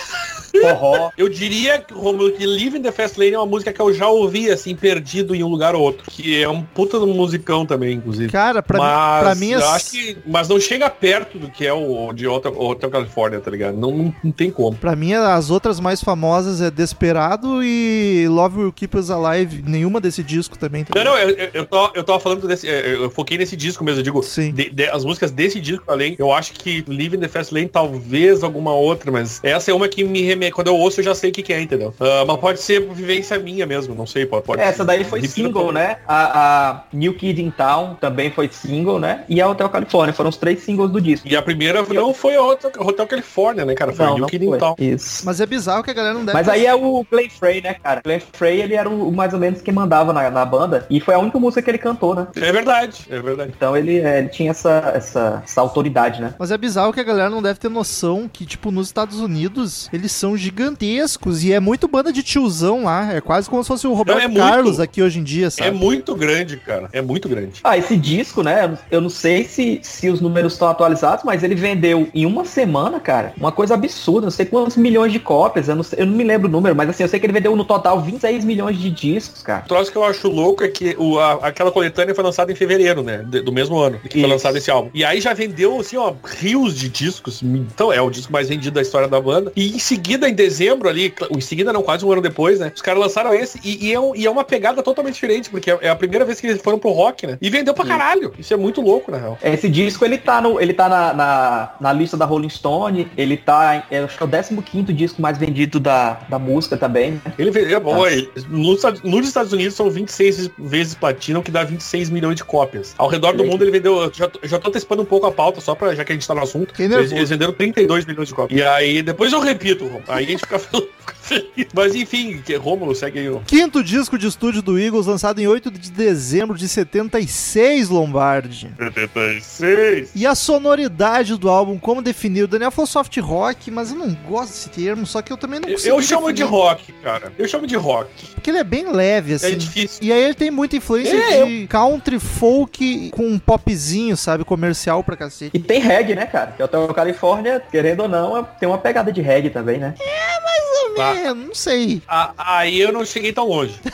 forró. 0.61 1.11
Eu 1.17 1.29
diria, 1.29 1.85
Romulo, 1.93 2.33
que 2.33 2.47
Live 2.47 2.79
in 2.79 2.83
the 2.83 2.93
Fast 2.93 3.19
Lane 3.19 3.33
é 3.35 3.39
uma 3.39 3.47
música 3.47 3.73
que 3.73 3.81
eu 3.81 3.93
já 3.93 4.09
ouvi, 4.09 4.51
assim, 4.51 4.75
perdido 4.75 5.35
em 5.35 5.43
um 5.43 5.49
lugar 5.49 5.75
ou 5.75 5.83
outro. 5.83 6.05
Que 6.11 6.43
é 6.43 6.49
um 6.49 6.63
puta 6.63 6.99
de 6.99 7.05
um 7.05 7.15
musicão 7.15 7.65
também, 7.67 7.95
inclusive. 7.97 8.31
Cara, 8.31 8.63
pra, 8.63 8.79
mas, 8.79 9.17
mim, 9.17 9.25
pra 9.25 9.35
mim 9.35 9.55
as- 9.55 9.65
acho 9.65 9.91
que, 9.91 10.17
mas 10.27 10.49
não 10.49 10.59
chega 10.61 10.89
perto 10.91 11.39
do 11.39 11.51
que 11.51 11.67
é 11.67 11.73
o 11.73 12.13
de 12.13 12.27
Hotel, 12.27 12.55
Hotel 12.61 12.91
California, 12.91 13.41
tá 13.41 13.51
ligado? 13.51 13.77
Não, 13.77 13.91
não, 13.91 14.15
não 14.23 14.33
tem 14.33 14.51
como. 14.51 14.77
Pra 14.77 14.95
mim, 14.97 15.13
as 15.15 15.51
outras 15.51 15.81
mais 15.81 16.03
famosas 16.03 16.61
é 16.61 16.71
Desperado 16.71 17.63
e 17.63 18.27
Love 18.29 18.59
Will 18.61 18.73
Keep 18.73 18.97
Us 18.97 19.11
Alive. 19.11 19.63
Nenhuma 19.67 20.01
desse 20.01 20.23
disco 20.23 20.57
também. 20.59 20.85
tá 20.85 20.93
Não, 20.97 21.05
não, 21.13 21.19
eu, 21.19 21.31
eu, 21.31 21.51
eu, 21.55 21.67
tô, 21.67 21.91
eu 21.95 22.05
tava 22.05 22.21
falando 22.21 22.47
desse. 22.47 22.69
é, 22.69 22.95
Eu 22.95 23.11
foquei 23.11 23.37
nesse 23.39 23.57
disco 23.57 23.83
mesmo, 23.85 24.01
eu 24.01 24.05
digo. 24.05 24.23
Sim. 24.23 24.53
de- 24.53 24.71
de- 24.71 24.89
as 24.89 25.05
músicas 25.05 25.31
desse 25.31 25.61
disco 25.61 25.85
além, 25.89 26.15
eu 26.19 26.33
acho 26.33 26.53
que 26.53 26.85
Live 26.89 27.17
in 27.17 27.21
the 27.21 27.29
Fast 27.29 27.53
Lane, 27.53 27.69
talvez 27.69 28.43
alguma 28.43 28.73
outra, 28.75 29.11
mas 29.11 29.41
essa 29.43 29.71
é 29.71 29.75
uma 29.75 29.89
que 29.89 30.05
me 30.05 30.23
remete. 30.23 30.44
Quando 30.51 30.69
eu 30.69 30.77
ouço, 30.77 31.01
eu 31.01 31.05
já 31.05 31.15
sei 31.15 31.31
o 31.31 31.33
que, 31.33 31.43
que 31.43 31.53
é, 31.53 31.61
entendeu? 31.61 31.95
Ah, 32.01 32.25
mas 32.27 32.39
pode 32.39 32.61
ser 32.61 32.81
vivência 32.93 33.39
minha 33.39 33.67
mesmo, 33.67 33.95
não 33.95 34.07
sei, 34.07 34.27
pode. 34.27 34.45
pode 34.45 34.61
Essa 34.61 34.85
daí 34.85 35.05
foi 35.05 35.23
single, 35.27 35.73
né? 35.73 35.99
A, 36.07 36.71
a 36.71 36.85
New 36.93 37.15
Kid 37.15 37.43
in 37.43 37.51
Town 37.51 37.97
também 38.01 38.31
foi 38.31 38.49
single, 38.51 38.99
né? 38.99 39.25
E 39.29 39.41
a 39.41 39.49
Hotel 39.49 39.69
California, 39.69 40.13
foram 40.13 40.31
os 40.31 40.37
três 40.37 40.61
singles 40.63 40.91
do 40.91 41.01
disco. 41.01 41.27
E 41.27 41.37
a 41.37 41.43
primeira 41.43 41.83
não 41.83 42.15
foi 42.15 42.37
a 42.37 42.43
Hotel, 42.43 42.71
Hotel 42.79 43.07
California, 43.07 43.65
né, 43.65 43.75
cara? 43.75 43.93
Foi 43.93 44.07
Não, 44.07 44.13
New 44.15 44.21
não 44.23 44.29
Kid 44.29 44.45
foi. 44.45 44.59
Town. 44.59 44.75
Isso. 44.79 45.25
Mas 45.25 45.41
é 45.41 45.47
bizarro 45.47 45.83
que 45.83 45.91
a 45.91 45.95
galera 45.95 46.15
não 46.15 46.25
deve 46.25 46.37
Mas 46.37 46.49
aí 46.49 46.67
é 46.67 46.75
o 46.75 47.05
Glenn 47.11 47.29
Frey, 47.29 47.61
né, 47.61 47.75
cara? 47.75 48.01
Glenn 48.03 48.21
Frey, 48.33 48.61
ele 48.61 48.75
era 48.75 48.89
o, 48.89 49.13
mais 49.13 49.33
ou 49.33 49.39
menos 49.39 49.61
quem 49.61 49.73
mandava 49.73 50.13
na, 50.13 50.31
na 50.31 50.45
banda. 50.45 50.87
E 50.91 51.01
foi 51.01 51.15
a 51.15 51.19
única 51.19 51.39
música 51.39 51.63
que 51.63 51.71
ele 51.71 51.79
cantou, 51.79 52.15
né? 52.15 52.27
É 52.37 52.53
verdade, 52.53 53.07
é 53.11 53.21
verdade. 53.21 53.53
Então 53.57 53.77
ele, 53.77 53.99
é, 53.99 54.19
ele 54.19 54.29
tinha 54.29 54.51
essa, 54.51 54.93
essa, 54.95 55.43
essa 55.45 55.61
autoridade, 55.61 56.21
né? 56.21 56.35
Mas 56.39 56.51
é 56.51 56.59
bizarro 56.59 56.93
que 56.93 57.01
a 57.01 57.05
galera 57.05 57.31
não 57.31 57.43
deve 57.43 57.59
ter 57.59 57.69
noção 57.69 58.29
que, 58.33 58.45
tipo, 58.45 58.71
nos 58.71 58.87
Estados 58.87 59.21
Unidos, 59.21 59.89
eles 59.93 60.13
são 60.13 60.34
gigantescos 60.41 61.45
e 61.45 61.53
é 61.53 61.61
muito 61.61 61.87
banda 61.89 62.13
de 62.13 62.23
tiozão 62.23 62.85
lá. 62.85 63.13
É 63.13 63.21
quase 63.21 63.49
como 63.49 63.63
se 63.63 63.69
fosse 63.69 63.87
o 63.87 63.93
Roberto 63.95 64.21
é 64.21 64.29
muito- 64.29 64.41
Carlos 64.41 64.81
aqui 64.81 65.03
hoje 65.03 65.19
em 65.19 65.23
dia, 65.23 65.47
É 65.47 65.51
sabe? 65.51 65.71
muito 65.77 66.15
grande, 66.15 66.57
cara. 66.57 66.89
É 66.93 67.01
muito 67.03 67.29
grande. 67.29 67.61
Ah, 67.63 67.77
esse 67.79 67.97
disco, 67.97 68.43
né? 68.43 68.77
eu 68.91 69.01
não- 69.01 69.05
não 69.05 69.11
sei 69.11 69.45
se, 69.45 69.81
se 69.83 70.09
os 70.09 70.21
números 70.23 70.55
estão 70.55 70.67
atualizados, 70.69 71.25
mas 71.25 71.43
ele 71.45 71.55
vendeu 71.55 72.09
em 72.15 72.25
uma 72.25 72.45
semana, 72.47 72.99
cara, 72.99 73.35
uma 73.37 73.53
coisa 73.53 73.75
absurda. 73.75 74.23
Não 74.27 74.31
sei 74.31 74.47
quantos 74.47 74.77
milhões 74.79 75.13
de 75.13 75.19
cópias. 75.21 75.69
Eu 75.69 75.77
não, 75.77 75.83
sei- 75.83 76.01
eu 76.01 76.07
não 76.07 76.15
me 76.15 76.25
lembro 76.25 76.49
o 76.49 76.51
número, 76.51 76.75
mas 76.75 76.89
assim, 76.89 77.03
eu 77.03 77.09
sei 77.09 77.21
que 77.21 77.27
ele 77.27 77.33
vendeu 77.35 77.55
no 77.55 77.65
total 77.67 78.01
26 78.01 78.45
milhões 78.47 78.79
de 78.79 78.89
discos, 78.91 79.43
cara. 79.43 79.63
O 79.65 79.69
troço 79.69 79.93
que 79.93 79.99
eu 79.99 80.05
acho 80.05 80.27
louco 80.29 80.65
é 80.65 80.69
que 80.69 80.97
o, 80.99 81.19
a- 81.19 81.35
aquela 81.49 81.71
coletânea 81.71 82.15
foi 82.15 82.25
lançada 82.25 82.51
em 82.51 82.55
fevereiro, 82.55 83.03
né? 83.03 83.23
de- 83.29 83.43
do 83.43 83.53
mesmo 83.53 83.79
ano 83.79 83.99
que 83.99 84.09
foi 84.09 84.21
Isso. 84.21 84.29
lançado 84.31 84.57
esse 84.57 84.71
álbum. 84.71 84.89
E 84.95 85.05
aí 85.05 85.21
já 85.21 85.35
vendeu, 85.35 85.79
assim, 85.81 85.97
ó, 85.99 86.15
rios 86.25 86.75
de 86.75 86.89
discos. 86.89 87.43
Então 87.43 87.93
é 87.93 88.01
o 88.01 88.09
disco 88.09 88.33
mais 88.33 88.49
vendido 88.49 88.75
da 88.75 88.81
história 88.83 89.07
da 89.07 89.21
banda. 89.21 89.53
E 89.55 89.77
em 89.77 89.79
seguida, 89.79 90.24
em 90.29 90.35
dezembro 90.35 90.89
ali, 90.89 91.13
em 91.31 91.41
seguida 91.41 91.73
não, 91.73 91.83
quase 91.83 92.05
um 92.05 92.13
ano 92.13 92.21
depois, 92.23 92.59
né? 92.61 92.73
Os 92.75 92.83
caras 92.83 93.01
lançaram 93.01 93.35
esse 93.35 93.59
e, 93.65 93.87
e 93.89 93.93
é, 93.93 94.01
um- 94.01 94.15
e 94.15 94.27
é 94.27 94.31
uma 94.31 94.45
pegada 94.45 94.83
totalmente 94.83 95.15
diferente, 95.15 95.51
porque 95.51 95.71
é, 95.71 95.79
é 95.83 95.89
a 95.89 95.97
primeira 95.97 96.25
vez 96.25 96.41
que 96.41 96.47
eles 96.47 96.61
foram 96.63 96.79
pro 96.79 96.91
rock, 96.91 97.27
né? 97.27 97.39
E 97.41 97.51
vendeu 97.51 97.75
pra 97.75 97.85
Sim. 97.85 97.91
caralho. 97.91 98.33
Isso 98.39 98.53
é 98.53 98.57
muito 98.57 98.81
louco, 98.81 99.11
na 99.11 99.19
real. 99.19 99.39
Esse 99.43 99.69
disco, 99.69 100.05
ele 100.05 100.19
tá, 100.19 100.41
no, 100.41 100.61
ele 100.61 100.73
tá 100.73 100.89
na, 100.89 101.13
na, 101.13 101.75
na 101.81 101.93
lista 101.93 102.17
da 102.17 102.25
Rolling 102.25 102.49
Stone, 102.49 103.11
ele 103.17 103.37
tá, 103.37 103.77
em- 103.91 103.95
eu 103.97 104.05
acho 104.05 104.17
que 104.17 104.23
é 104.23 104.27
o 104.27 104.63
15 104.63 104.93
disco 104.93 105.21
mais 105.21 105.39
vendido 105.39 105.79
da, 105.81 106.21
da 106.29 106.39
música 106.39 106.77
também, 106.77 107.13
né? 107.13 107.21
Ele 107.39 107.51
vendeu, 107.51 107.81
bom, 107.81 108.07
ele- 108.07 108.29
nos, 108.49 108.77
Estados- 108.77 109.03
nos 109.03 109.27
Estados 109.27 109.53
Unidos 109.53 109.75
são 109.75 109.91
26 109.91 110.51
vezes 110.59 110.95
platina, 110.95 111.39
o 111.39 111.43
que 111.43 111.51
dá 111.51 111.65
26 111.65 112.11
milhões 112.11 112.37
de 112.37 112.45
cópias. 112.45 112.95
Ao 112.99 113.09
redor 113.09 113.33
do 113.33 113.45
mundo 113.45 113.63
ele 113.65 113.71
vendeu, 113.71 114.03
eu 114.03 114.13
já, 114.13 114.29
tô- 114.29 114.41
já 114.47 114.59
tô 114.59 114.69
antecipando 114.69 115.03
um 115.03 115.07
pouco 115.07 115.27
a 115.27 115.33
pauta, 115.33 115.61
só 115.61 115.75
pra, 115.75 115.95
já 115.95 116.05
que 116.05 116.13
a 116.13 116.15
gente 116.15 116.27
tá 116.27 116.35
no 116.35 116.43
assunto. 116.43 116.75
Eles, 116.81 117.13
eles 117.13 117.31
venderam 117.31 117.53
32 117.53 118.05
milhões 118.05 118.29
de 118.29 118.35
cópias. 118.35 118.61
E 118.61 118.63
aí, 118.65 119.03
depois 119.03 119.33
eu 119.33 119.41
repito. 119.41 119.91
Aí 120.17 120.25
a 120.25 120.29
gente 120.29 120.41
fica, 120.41 120.59
feliz. 120.59 121.67
Mas 121.75 121.95
enfim, 121.95 122.41
que- 122.45 122.55
Rômulo, 122.57 122.95
segue 122.95 123.19
aí. 123.19 123.41
Quinto 123.47 123.83
disco 123.83 124.19
de 124.19 124.27
estúdio 124.27 124.61
do 124.63 124.79
Eagles, 124.79 125.07
lançado 125.07 125.41
em 125.41 125.47
8 125.47 125.71
de 125.71 125.91
dezembro 125.91 126.57
de 126.57 126.69
76, 126.69 127.89
Lombardi. 127.89 128.71
76. 128.79 130.11
E 130.15 130.27
a 130.27 130.35
sonoridade 130.35 131.37
do 131.37 131.49
álbum, 131.49 131.79
como 131.79 132.03
definir? 132.03 132.43
O 132.45 132.49
Daniel 132.49 132.71
falou 132.71 132.87
soft 132.87 133.17
rock, 133.19 133.71
mas 133.71 133.91
eu 133.91 133.97
não 133.97 134.15
gosto 134.29 134.51
desse 134.53 134.69
termo, 134.71 135.07
só 135.07 135.23
que 135.23 135.33
eu 135.33 135.37
também 135.37 135.61
não 135.61 135.69
Eu, 135.69 135.75
consigo 135.75 135.97
eu 135.97 136.03
chamo 136.03 136.27
de 136.33 136.43
definir, 136.43 136.51
rock, 136.59 136.93
cara. 137.03 137.33
Eu 137.39 137.49
chamo 137.49 137.67
de 137.67 137.77
rock. 137.77 138.11
Porque 138.35 138.51
ele 138.51 138.59
é 138.59 138.65
bem 138.65 138.91
leve, 138.93 139.35
assim. 139.35 139.47
É 139.47 139.51
difícil. 139.55 139.99
E 140.03 140.13
aí 140.13 140.23
ele 140.23 140.35
tem 140.35 140.51
muita 140.51 140.77
influência 140.77 141.15
É, 141.17 141.45
de 141.45 141.67
country, 141.67 142.19
folk 142.19 143.11
com 143.11 143.27
um 143.27 143.39
popzinho, 143.39 144.17
sabe? 144.17 144.45
Comercial 144.45 145.03
pra 145.03 145.17
cacete. 145.17 145.51
E 145.57 145.59
tem 145.59 145.81
reggae, 145.81 146.15
né, 146.15 146.27
cara? 146.27 146.53
Que 146.53 146.63
o 146.63 146.65
Hotel 146.67 146.87
California, 146.95 147.63
querendo 147.71 148.01
ou 148.01 148.09
não, 148.09 148.37
é- 148.37 148.43
tem 148.61 148.69
uma 148.69 148.79
pegada 148.79 149.13
de 149.13 149.21
reggae 149.21 149.51
também, 149.51 149.79
né? 149.79 149.94
Mais 149.99 150.74
ou 150.97 151.15
menos, 151.15 151.47
não 151.49 151.55
sei. 151.55 152.03
A- 152.09 152.33
Aí 152.37 152.81
eu 152.81 152.93
não 152.93 153.05
cheguei 153.05 153.33
tão 153.33 153.47
longe. 153.49 153.75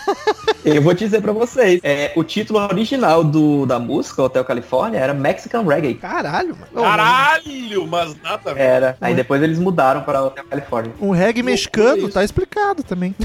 Eu 0.63 0.83
vou 0.83 0.93
dizer 0.93 1.23
pra 1.23 1.33
vocês, 1.33 1.81
é, 1.83 2.13
o 2.15 2.23
título 2.23 2.59
original 2.59 3.25
do, 3.25 3.65
da 3.65 3.79
música, 3.79 4.23
Hotel 4.23 4.45
California, 4.45 4.99
era 5.01 5.15
Mexican 5.15 5.63
Reggae. 5.63 5.95
Caralho, 5.95 6.55
mano. 6.55 6.87
Caralho, 6.87 7.87
mas 7.87 8.15
nada. 8.23 8.51
Era. 8.51 8.95
Aí 9.01 9.15
depois 9.15 9.43
eles 9.43 9.59
mudaram 9.59 10.03
pra 10.03 10.23
Hotel 10.23 10.45
California. 10.45 10.93
Um 11.01 11.13
reggae 11.13 11.43
mexicano, 11.43 12.11
tá 12.11 12.23
explicado 12.23 12.83
também. 12.83 13.15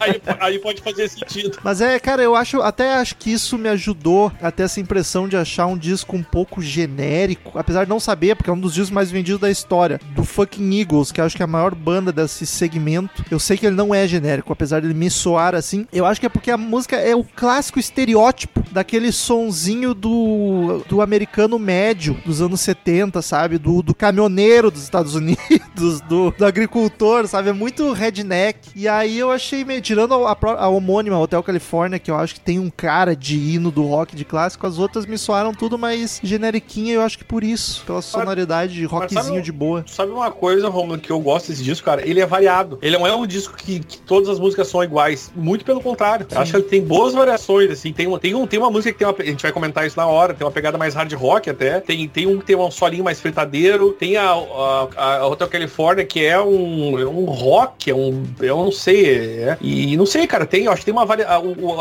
Aí, 0.00 0.20
aí 0.40 0.58
pode 0.58 0.80
fazer 0.82 1.08
sentido. 1.08 1.58
Mas 1.62 1.80
é, 1.80 1.98
cara, 1.98 2.22
eu 2.22 2.34
acho, 2.34 2.60
até 2.62 2.94
acho 2.94 3.16
que 3.16 3.30
isso 3.32 3.58
me 3.58 3.68
ajudou 3.68 4.32
a 4.40 4.50
ter 4.50 4.64
essa 4.64 4.80
impressão 4.80 5.28
de 5.28 5.36
achar 5.36 5.66
um 5.66 5.76
disco 5.76 6.16
um 6.16 6.22
pouco 6.22 6.60
genérico, 6.62 7.58
apesar 7.58 7.84
de 7.84 7.90
não 7.90 8.00
saber, 8.00 8.34
porque 8.36 8.50
é 8.50 8.52
um 8.52 8.58
dos 8.58 8.74
discos 8.74 8.90
mais 8.90 9.10
vendidos 9.10 9.40
da 9.40 9.50
história, 9.50 10.00
do 10.14 10.24
fucking 10.24 10.80
Eagles, 10.80 11.12
que 11.12 11.20
eu 11.20 11.24
acho 11.24 11.36
que 11.36 11.42
é 11.42 11.44
a 11.44 11.48
maior 11.60 11.74
banda 11.74 12.10
desse 12.12 12.46
segmento. 12.46 13.24
Eu 13.30 13.38
sei 13.38 13.56
que 13.56 13.66
ele 13.66 13.76
não 13.76 13.94
é 13.94 14.06
genérico, 14.08 14.52
apesar 14.52 14.80
dele 14.80 14.94
me 14.94 15.10
soar 15.10 15.54
assim. 15.54 15.86
Eu 15.92 16.06
acho 16.06 16.18
que 16.20 16.26
é 16.26 16.28
porque 16.30 16.50
a 16.50 16.56
música 16.56 16.96
é 16.96 17.14
o 17.14 17.22
clássico 17.24 17.78
estereótipo 17.78 18.62
daquele 18.72 19.12
sonzinho 19.12 19.92
do, 19.94 20.82
do 20.88 21.02
americano 21.02 21.58
médio 21.58 22.16
dos 22.24 22.40
anos 22.40 22.60
70, 22.60 23.20
sabe? 23.22 23.58
Do, 23.58 23.82
do 23.82 23.94
caminhoneiro 23.94 24.70
dos 24.70 24.82
Estados 24.82 25.14
Unidos, 25.20 26.00
do, 26.08 26.30
do 26.30 26.46
agricultor, 26.46 27.26
sabe? 27.26 27.50
É 27.50 27.52
muito 27.52 27.92
redneck. 27.92 28.70
E 28.74 28.88
aí 28.88 29.18
eu 29.18 29.30
achei 29.30 29.64
meio. 29.64 29.80
Tirando 29.80 30.14
a, 30.26 30.36
a 30.58 30.68
homônima 30.68 31.18
Hotel 31.18 31.42
California, 31.42 31.98
que 31.98 32.10
eu 32.10 32.16
acho 32.16 32.34
que 32.34 32.40
tem 32.40 32.58
um 32.58 32.70
cara 32.70 33.14
de 33.14 33.36
hino 33.36 33.70
do 33.70 33.82
rock 33.82 34.14
de 34.16 34.24
clássico, 34.24 34.66
as 34.66 34.78
outras 34.78 35.04
me 35.06 35.18
soaram 35.18 35.52
tudo 35.52 35.76
mais 35.78 36.20
generiquinha, 36.22 36.94
eu 36.94 37.02
acho 37.02 37.18
que 37.18 37.24
por 37.24 37.42
isso. 37.44 37.84
Pela 37.84 38.02
sonoridade 38.02 38.74
de 38.74 38.84
rockzinho 38.84 39.24
sabe- 39.24 39.42
de 39.42 39.52
boa. 39.52 39.84
Sabe 39.86 40.12
uma 40.12 40.30
coisa, 40.30 40.68
Romulo, 40.68 40.98
que 40.98 41.10
eu 41.10 41.20
gosto 41.20 41.49
desse 41.50 41.62
disco, 41.62 41.84
cara? 41.84 42.06
Ele 42.06 42.20
é 42.20 42.26
variado. 42.26 42.78
Ele 42.80 42.96
não 42.96 43.06
é 43.06 43.14
um 43.14 43.26
disco 43.26 43.56
que, 43.56 43.80
que 43.80 43.98
todas 43.98 44.28
as 44.28 44.38
músicas 44.38 44.68
são 44.68 44.82
iguais. 44.82 45.30
Muito 45.34 45.64
pelo 45.64 45.80
contrário. 45.80 46.26
Eu 46.30 46.38
acho 46.38 46.52
que 46.52 46.56
ele 46.56 46.64
tem 46.64 46.82
boas 46.82 47.14
variações, 47.14 47.70
assim. 47.70 47.92
Tem, 47.92 48.18
tem, 48.18 48.34
um, 48.34 48.46
tem 48.46 48.58
uma 48.58 48.70
música 48.70 48.92
que 48.92 48.98
tem 48.98 49.06
uma. 49.06 49.14
A 49.18 49.24
gente 49.24 49.42
vai 49.42 49.52
comentar 49.52 49.86
isso 49.86 49.96
na 49.96 50.06
hora. 50.06 50.34
Tem 50.34 50.44
uma 50.44 50.52
pegada 50.52 50.78
mais 50.78 50.94
hard 50.94 51.12
rock 51.12 51.50
até. 51.50 51.80
Tem, 51.80 52.08
tem 52.08 52.26
um 52.26 52.38
que 52.38 52.44
tem 52.44 52.56
um 52.56 52.70
solinho 52.70 53.04
mais 53.04 53.20
fritadeiro. 53.20 53.92
Tem 53.92 54.16
a, 54.16 54.30
a, 54.30 55.16
a 55.18 55.26
Hotel 55.26 55.48
California, 55.48 56.04
que 56.04 56.24
é 56.24 56.40
um, 56.40 56.98
é 56.98 57.06
um 57.06 57.24
rock, 57.24 57.90
é 57.90 57.94
um. 57.94 58.24
Eu 58.40 58.56
não 58.56 58.72
sei. 58.72 59.40
é- 59.42 59.58
e 59.60 59.96
não 59.96 60.06
sei, 60.06 60.26
cara. 60.26 60.46
Tem, 60.46 60.64
eu 60.64 60.72
acho 60.72 60.80
que 60.80 60.86
tem 60.86 60.94
uma 60.94 61.04
varia, 61.04 61.26
a, 61.26 61.36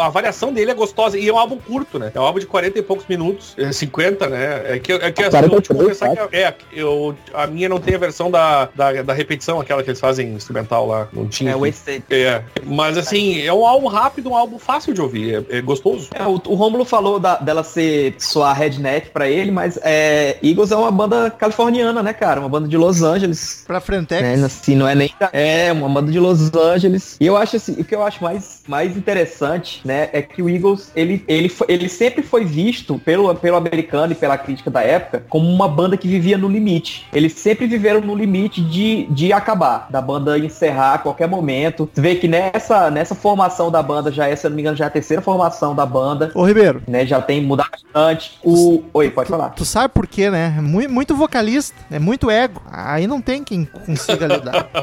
a 0.05 0.09
variação 0.09 0.53
dele 0.53 0.71
é 0.71 0.73
gostosa. 0.73 1.17
E 1.17 1.27
é 1.27 1.33
um 1.33 1.37
álbum 1.37 1.57
curto, 1.57 1.99
né? 1.99 2.11
É 2.13 2.19
um 2.19 2.23
álbum 2.23 2.39
de 2.39 2.45
40 2.45 2.79
e 2.79 2.81
poucos 2.81 3.05
minutos. 3.07 3.53
É 3.57 3.71
50, 3.71 4.27
né? 4.27 4.75
É 4.75 4.79
que, 4.79 4.91
é 4.91 5.11
que 5.11 5.23
assim, 5.23 5.37
eu, 5.37 5.61
tipo, 5.61 5.75
43, 5.75 5.87
pensar 5.87 6.27
que 6.27 6.35
é, 6.35 6.41
é, 6.41 6.55
eu, 6.73 7.15
a 7.33 7.47
minha 7.47 7.69
não 7.69 7.79
tem 7.79 7.95
a 7.95 7.97
versão 7.97 8.29
da, 8.31 8.69
da, 8.75 9.01
da 9.01 9.13
repetição, 9.13 9.58
aquela 9.61 9.83
que 9.83 9.89
eles 9.89 9.99
fazem 9.99 10.33
instrumental 10.33 10.87
lá. 10.87 11.07
Não 11.13 11.27
tinha. 11.27 11.51
É, 11.51 11.55
Wasted. 11.55 12.03
É, 12.09 12.43
mas 12.65 12.97
assim, 12.97 13.41
é 13.41 13.53
um 13.53 13.65
álbum 13.65 13.87
rápido, 13.87 14.29
um 14.29 14.35
álbum 14.35 14.57
fácil 14.59 14.93
de 14.93 15.01
ouvir, 15.01 15.45
é, 15.49 15.57
é 15.57 15.61
gostoso. 15.61 16.09
É, 16.13 16.23
o, 16.25 16.41
o 16.45 16.55
Rômulo 16.55 16.85
falou 16.85 17.19
da- 17.19 17.37
dela 17.37 17.63
ser 17.63 18.15
soar 18.17 18.57
redneck 18.57 19.09
pra 19.09 19.27
ele, 19.27 19.51
mas 19.51 19.77
é, 19.83 20.37
Eagles 20.43 20.71
é 20.71 20.75
uma 20.75 20.91
banda 20.91 21.29
californiana, 21.29 22.01
né, 22.03 22.13
cara? 22.13 22.39
Uma 22.39 22.49
banda 22.49 22.67
de 22.67 22.77
Los 22.77 23.01
Angeles. 23.01 23.63
Pra 23.65 23.79
Frentex. 23.79 24.21
Né? 24.21 24.45
Assim, 24.45 24.75
não 24.75 24.87
é 24.87 24.95
nem. 24.95 25.09
É, 25.33 25.71
uma 25.71 25.89
banda 25.89 26.11
de 26.11 26.19
Los 26.19 26.53
Angeles. 26.53 27.17
E 27.19 27.25
eu 27.25 27.35
acho 27.37 27.55
assim, 27.55 27.73
o 27.73 27.83
que 27.83 27.95
eu 27.95 28.03
acho 28.03 28.23
mais, 28.23 28.61
mais 28.67 28.95
interessante, 28.95 29.81
né, 29.83 30.09
é 30.13 30.21
que 30.21 30.41
o 30.41 30.49
Eagles, 30.49 30.91
ele, 30.95 31.23
ele, 31.27 31.51
ele 31.67 31.89
sempre 31.89 32.23
foi 32.23 32.45
visto 32.45 32.99
pelo, 32.99 33.33
pelo 33.35 33.57
americano 33.57 34.13
e 34.13 34.15
pela 34.15 34.37
crítica 34.37 34.69
da 34.69 34.81
época 34.81 35.23
como 35.29 35.47
uma 35.49 35.67
banda 35.67 35.97
que 35.97 36.07
vivia 36.07 36.37
no 36.37 36.47
limite. 36.47 37.07
Eles 37.13 37.33
sempre 37.33 37.67
viveram 37.67 38.01
no 38.01 38.15
limite 38.15 38.61
de, 38.61 39.05
de 39.09 39.33
acabar, 39.33 39.48
da 39.89 40.01
banda 40.01 40.37
encerrar 40.37 40.93
a 40.95 40.97
qualquer 40.97 41.27
momento. 41.27 41.89
Você 41.93 42.01
vê 42.01 42.15
que 42.15 42.27
nessa, 42.27 42.89
nessa 42.89 43.15
formação 43.15 43.69
da 43.71 43.81
banda, 43.81 44.11
já 44.11 44.27
é, 44.27 44.35
se 44.35 44.45
eu 44.45 44.49
não 44.49 44.55
me 44.55 44.61
engano, 44.61 44.77
já 44.77 44.85
é 44.85 44.87
a 44.87 44.91
terceira 44.91 45.21
formação 45.21 45.75
da 45.75 45.85
banda. 45.85 46.31
Ô, 46.35 46.43
Ribeiro, 46.45 46.81
Né, 46.87 47.05
já 47.05 47.21
tem 47.21 47.41
mudado 47.41 47.69
bastante. 47.93 48.39
O... 48.43 48.83
Oi, 48.93 49.09
pode 49.09 49.29
falar. 49.29 49.49
tu 49.49 49.65
sabe 49.65 49.93
por 49.93 50.07
quê, 50.07 50.29
né? 50.29 50.55
É 50.57 50.61
Muito, 50.61 50.91
muito 50.91 51.15
vocalista, 51.15 51.75
é 51.91 51.99
muito 51.99 52.29
ego. 52.29 52.61
Aí 52.71 53.07
não 53.07 53.21
tem 53.21 53.43
quem 53.43 53.65
consiga 53.65 54.27
lidar. 54.27 54.67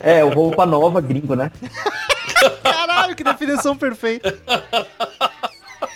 É, 0.00 0.22
o 0.22 0.28
Roupa 0.28 0.66
Nova 0.66 1.00
gringo, 1.00 1.34
né? 1.34 1.50
Caralho, 2.62 3.16
que 3.16 3.24
definição 3.24 3.74
perfeita. 3.74 4.36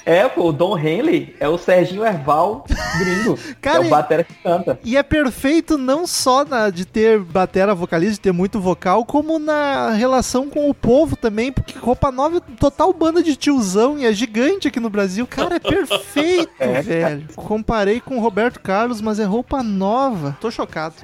É, 0.08 0.26
pô, 0.26 0.48
o 0.48 0.52
Don 0.54 0.78
Henley 0.78 1.36
é 1.38 1.46
o 1.46 1.58
Serginho 1.58 2.02
Erval 2.02 2.64
gringo. 2.98 3.38
Cara, 3.60 3.84
é 3.84 3.86
o 3.86 3.90
batera 3.90 4.24
que 4.24 4.32
canta. 4.42 4.80
E 4.82 4.96
é 4.96 5.02
perfeito 5.02 5.76
não 5.76 6.06
só 6.06 6.46
na, 6.46 6.70
de 6.70 6.86
ter 6.86 7.18
batera 7.18 7.74
vocalista, 7.74 8.14
de 8.14 8.20
ter 8.20 8.32
muito 8.32 8.58
vocal, 8.58 9.04
como 9.04 9.38
na 9.38 9.90
relação 9.90 10.48
com 10.48 10.70
o 10.70 10.72
povo 10.72 11.14
também, 11.14 11.52
porque 11.52 11.78
Roupa 11.78 12.10
Nova 12.10 12.38
é 12.38 12.56
total 12.58 12.90
banda 12.94 13.22
de 13.22 13.36
tiozão 13.36 13.98
e 13.98 14.06
é 14.06 14.12
gigante 14.14 14.66
aqui 14.66 14.80
no 14.80 14.88
Brasil. 14.88 15.26
Cara, 15.26 15.56
é 15.56 15.58
perfeito, 15.60 16.48
É, 16.58 16.80
velho. 16.80 17.26
Comparei 17.36 18.00
com 18.00 18.16
o 18.16 18.20
Roberto 18.20 18.60
Carlos, 18.60 19.02
mas 19.02 19.20
é 19.20 19.24
Roupa 19.24 19.62
Nova. 19.62 20.38
Tô 20.40 20.50
chocado. 20.50 20.94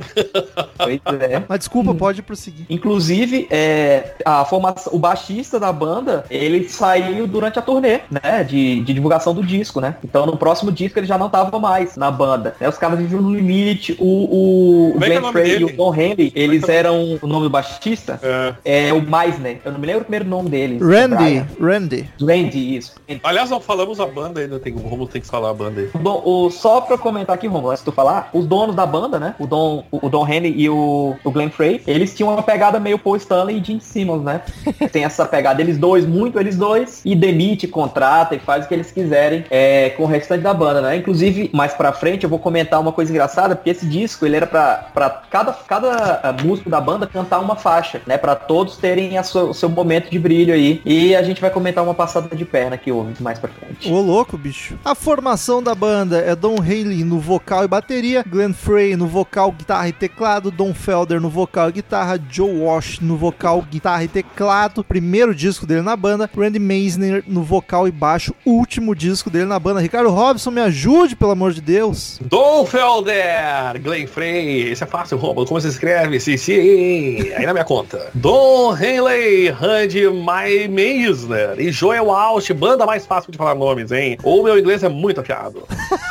Pois 0.78 1.00
é. 1.20 1.44
Mas 1.46 1.58
desculpa, 1.58 1.94
pode 1.94 2.22
prosseguir. 2.22 2.64
Inclusive, 2.70 3.46
é, 3.50 4.14
a 4.24 4.46
formação, 4.46 4.94
o 4.94 4.98
baixista 4.98 5.60
da 5.60 5.70
banda, 5.70 6.24
ele 6.30 6.66
saiu 6.70 7.26
durante 7.26 7.58
a 7.58 7.62
turnê, 7.62 8.00
né? 8.10 8.42
De, 8.42 8.80
de 8.80 8.93
divulgação 8.94 9.34
do 9.34 9.42
disco, 9.42 9.80
né? 9.80 9.96
Então 10.04 10.26
no 10.26 10.36
próximo 10.36 10.70
disco 10.72 10.98
ele 10.98 11.06
já 11.06 11.18
não 11.18 11.28
tava 11.28 11.58
mais 11.58 11.96
na 11.96 12.10
banda. 12.10 12.54
Né? 12.60 12.68
Os 12.68 12.78
caras 12.78 12.98
viviam 12.98 13.20
no 13.20 13.34
limite. 13.34 13.96
O, 13.98 14.92
o, 14.94 14.94
é 15.00 15.04
é 15.04 15.08
Glenn 15.08 15.20
nome 15.20 15.32
Frey 15.32 15.58
e 15.58 15.64
o 15.64 15.76
Don 15.76 15.94
Henley, 15.94 16.32
eles 16.34 16.68
eram 16.68 17.18
o 17.20 17.26
nome 17.26 17.44
do 17.44 17.50
baixista. 17.50 18.18
É. 18.22 18.88
É 18.88 18.92
o 18.92 19.00
Meisner. 19.02 19.58
Eu 19.64 19.72
não 19.72 19.78
me 19.78 19.86
lembro 19.86 20.02
o 20.02 20.04
primeiro 20.04 20.24
nome 20.26 20.48
dele. 20.48 20.78
Randy. 20.80 21.44
Randy. 21.60 22.08
Randy, 22.20 22.76
isso. 22.76 22.94
Aliás, 23.22 23.50
não 23.50 23.60
falamos 23.60 24.00
a 24.00 24.06
banda 24.06 24.40
ainda, 24.40 24.58
tem, 24.58 24.72
o 24.72 24.78
Romulo 24.78 25.08
tem 25.08 25.20
que 25.20 25.26
falar 25.26 25.50
a 25.50 25.54
banda 25.54 25.80
aí. 25.80 25.90
O 25.94 25.98
Dom- 25.98 26.22
o- 26.24 26.50
só 26.50 26.80
pra 26.80 26.96
comentar 26.98 27.34
aqui, 27.34 27.46
Romulo, 27.46 27.70
antes 27.70 27.82
de 27.82 27.90
tu 27.90 27.92
falar, 27.94 28.30
os 28.32 28.46
donos 28.46 28.74
da 28.74 28.86
banda, 28.86 29.18
né? 29.18 29.34
O 29.38 29.46
Don, 29.46 29.84
o, 29.90 30.06
o 30.06 30.08
Don 30.08 30.26
Henley 30.26 30.54
e 30.56 30.68
o, 30.68 31.14
o 31.24 31.30
Glenn 31.30 31.50
Frey, 31.50 31.80
eles 31.86 32.14
tinham 32.14 32.32
uma 32.32 32.42
pegada 32.42 32.78
meio 32.80 32.98
Paul 32.98 33.16
Stanley 33.16 33.58
e 33.58 33.64
Gene 33.64 33.80
Simmons, 33.80 34.22
né? 34.22 34.42
Tem 34.92 35.04
essa 35.04 35.24
pegada, 35.26 35.60
eles 35.60 35.78
dois, 35.78 36.06
muito 36.06 36.38
eles 36.38 36.56
dois, 36.56 37.00
e 37.04 37.14
demite, 37.14 37.66
contrata 37.66 38.34
e 38.34 38.38
faz 38.38 38.64
o 38.64 38.68
que 38.68 38.74
eles 38.74 38.83
quiserem 38.92 39.44
é, 39.50 39.90
com 39.90 40.04
o 40.04 40.06
restante 40.06 40.42
da 40.42 40.52
banda, 40.54 40.80
né? 40.80 40.96
Inclusive, 40.96 41.50
mais 41.52 41.72
pra 41.74 41.92
frente, 41.92 42.24
eu 42.24 42.30
vou 42.30 42.38
comentar 42.38 42.80
uma 42.80 42.92
coisa 42.92 43.10
engraçada, 43.10 43.54
porque 43.56 43.70
esse 43.70 43.86
disco, 43.86 44.24
ele 44.26 44.36
era 44.36 44.46
pra, 44.46 44.88
pra 44.92 45.10
cada, 45.30 45.52
cada 45.52 46.20
ah, 46.22 46.32
músico 46.44 46.68
da 46.70 46.80
banda 46.80 47.06
cantar 47.06 47.38
uma 47.40 47.56
faixa, 47.56 48.00
né? 48.06 48.16
Pra 48.18 48.34
todos 48.34 48.76
terem 48.76 49.22
sua- 49.22 49.44
o 49.44 49.54
seu 49.54 49.68
momento 49.68 50.10
de 50.10 50.18
brilho 50.18 50.52
aí. 50.54 50.80
E 50.84 51.14
a 51.14 51.22
gente 51.22 51.40
vai 51.40 51.50
comentar 51.50 51.82
uma 51.84 51.94
passada 51.94 52.34
de 52.34 52.44
perna 52.44 52.76
que 52.76 52.90
houve 52.92 53.14
mais 53.22 53.38
pra 53.38 53.48
frente. 53.50 53.90
Ô 53.90 54.00
louco, 54.00 54.36
bicho. 54.36 54.78
A 54.84 54.94
formação 54.94 55.62
da 55.62 55.74
banda 55.74 56.18
é 56.18 56.34
Don 56.34 56.56
Haley 56.60 57.04
no 57.04 57.18
vocal 57.18 57.64
e 57.64 57.68
bateria, 57.68 58.24
Glenn 58.26 58.52
Frey 58.52 58.96
no 58.96 59.06
vocal, 59.06 59.52
guitarra 59.52 59.88
e 59.88 59.92
teclado, 59.92 60.50
Don 60.50 60.74
Felder 60.74 61.20
no 61.20 61.28
vocal 61.28 61.68
e 61.68 61.72
guitarra, 61.72 62.18
Joe 62.30 62.58
Walsh 62.58 62.98
no 63.00 63.16
vocal, 63.16 63.62
guitarra 63.62 64.04
e 64.04 64.08
teclado, 64.08 64.82
primeiro 64.84 65.34
disco 65.34 65.66
dele 65.66 65.82
na 65.82 65.96
banda, 65.96 66.28
Randy 66.36 66.58
Meisner 66.58 67.22
no 67.26 67.42
vocal 67.42 67.86
e 67.86 67.90
baixo, 67.92 68.34
último 68.44 68.73
disco 68.94 69.28
dele 69.30 69.44
na 69.44 69.58
banda. 69.58 69.80
Ricardo 69.80 70.10
Robson, 70.10 70.50
me 70.50 70.60
ajude, 70.60 71.14
pelo 71.16 71.30
amor 71.32 71.52
de 71.52 71.60
Deus. 71.60 72.18
Dom 72.22 72.64
Felder, 72.66 73.80
Glenn 73.82 74.06
Frey, 74.06 74.70
esse 74.70 74.82
é 74.82 74.86
fácil, 74.86 75.16
Romulo, 75.18 75.46
como 75.46 75.60
você 75.60 75.68
escreve? 75.68 76.18
Sim, 76.20 76.36
sim, 76.36 77.32
aí 77.36 77.44
na 77.46 77.52
minha 77.52 77.64
conta. 77.64 78.10
Dom 78.14 78.76
Henley, 78.76 79.50
Randy 79.50 80.08
Mai 80.08 80.66
Meisner 80.68 81.54
e 81.58 81.70
Joel 81.70 82.06
Walsh, 82.06 82.50
banda 82.52 82.86
mais 82.86 83.04
fácil 83.06 83.30
de 83.30 83.38
falar 83.38 83.54
nomes, 83.54 83.92
hein? 83.92 84.16
Ou 84.22 84.42
meu 84.42 84.58
inglês 84.58 84.82
é 84.82 84.88
muito 84.88 85.20
afiado. 85.20 85.62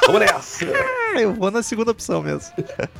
Vamos 0.06 0.22
nessa. 0.22 0.66
Eu 1.20 1.34
vou 1.34 1.52
na 1.52 1.62
segunda 1.62 1.92
opção 1.92 2.22
mesmo. 2.24 2.52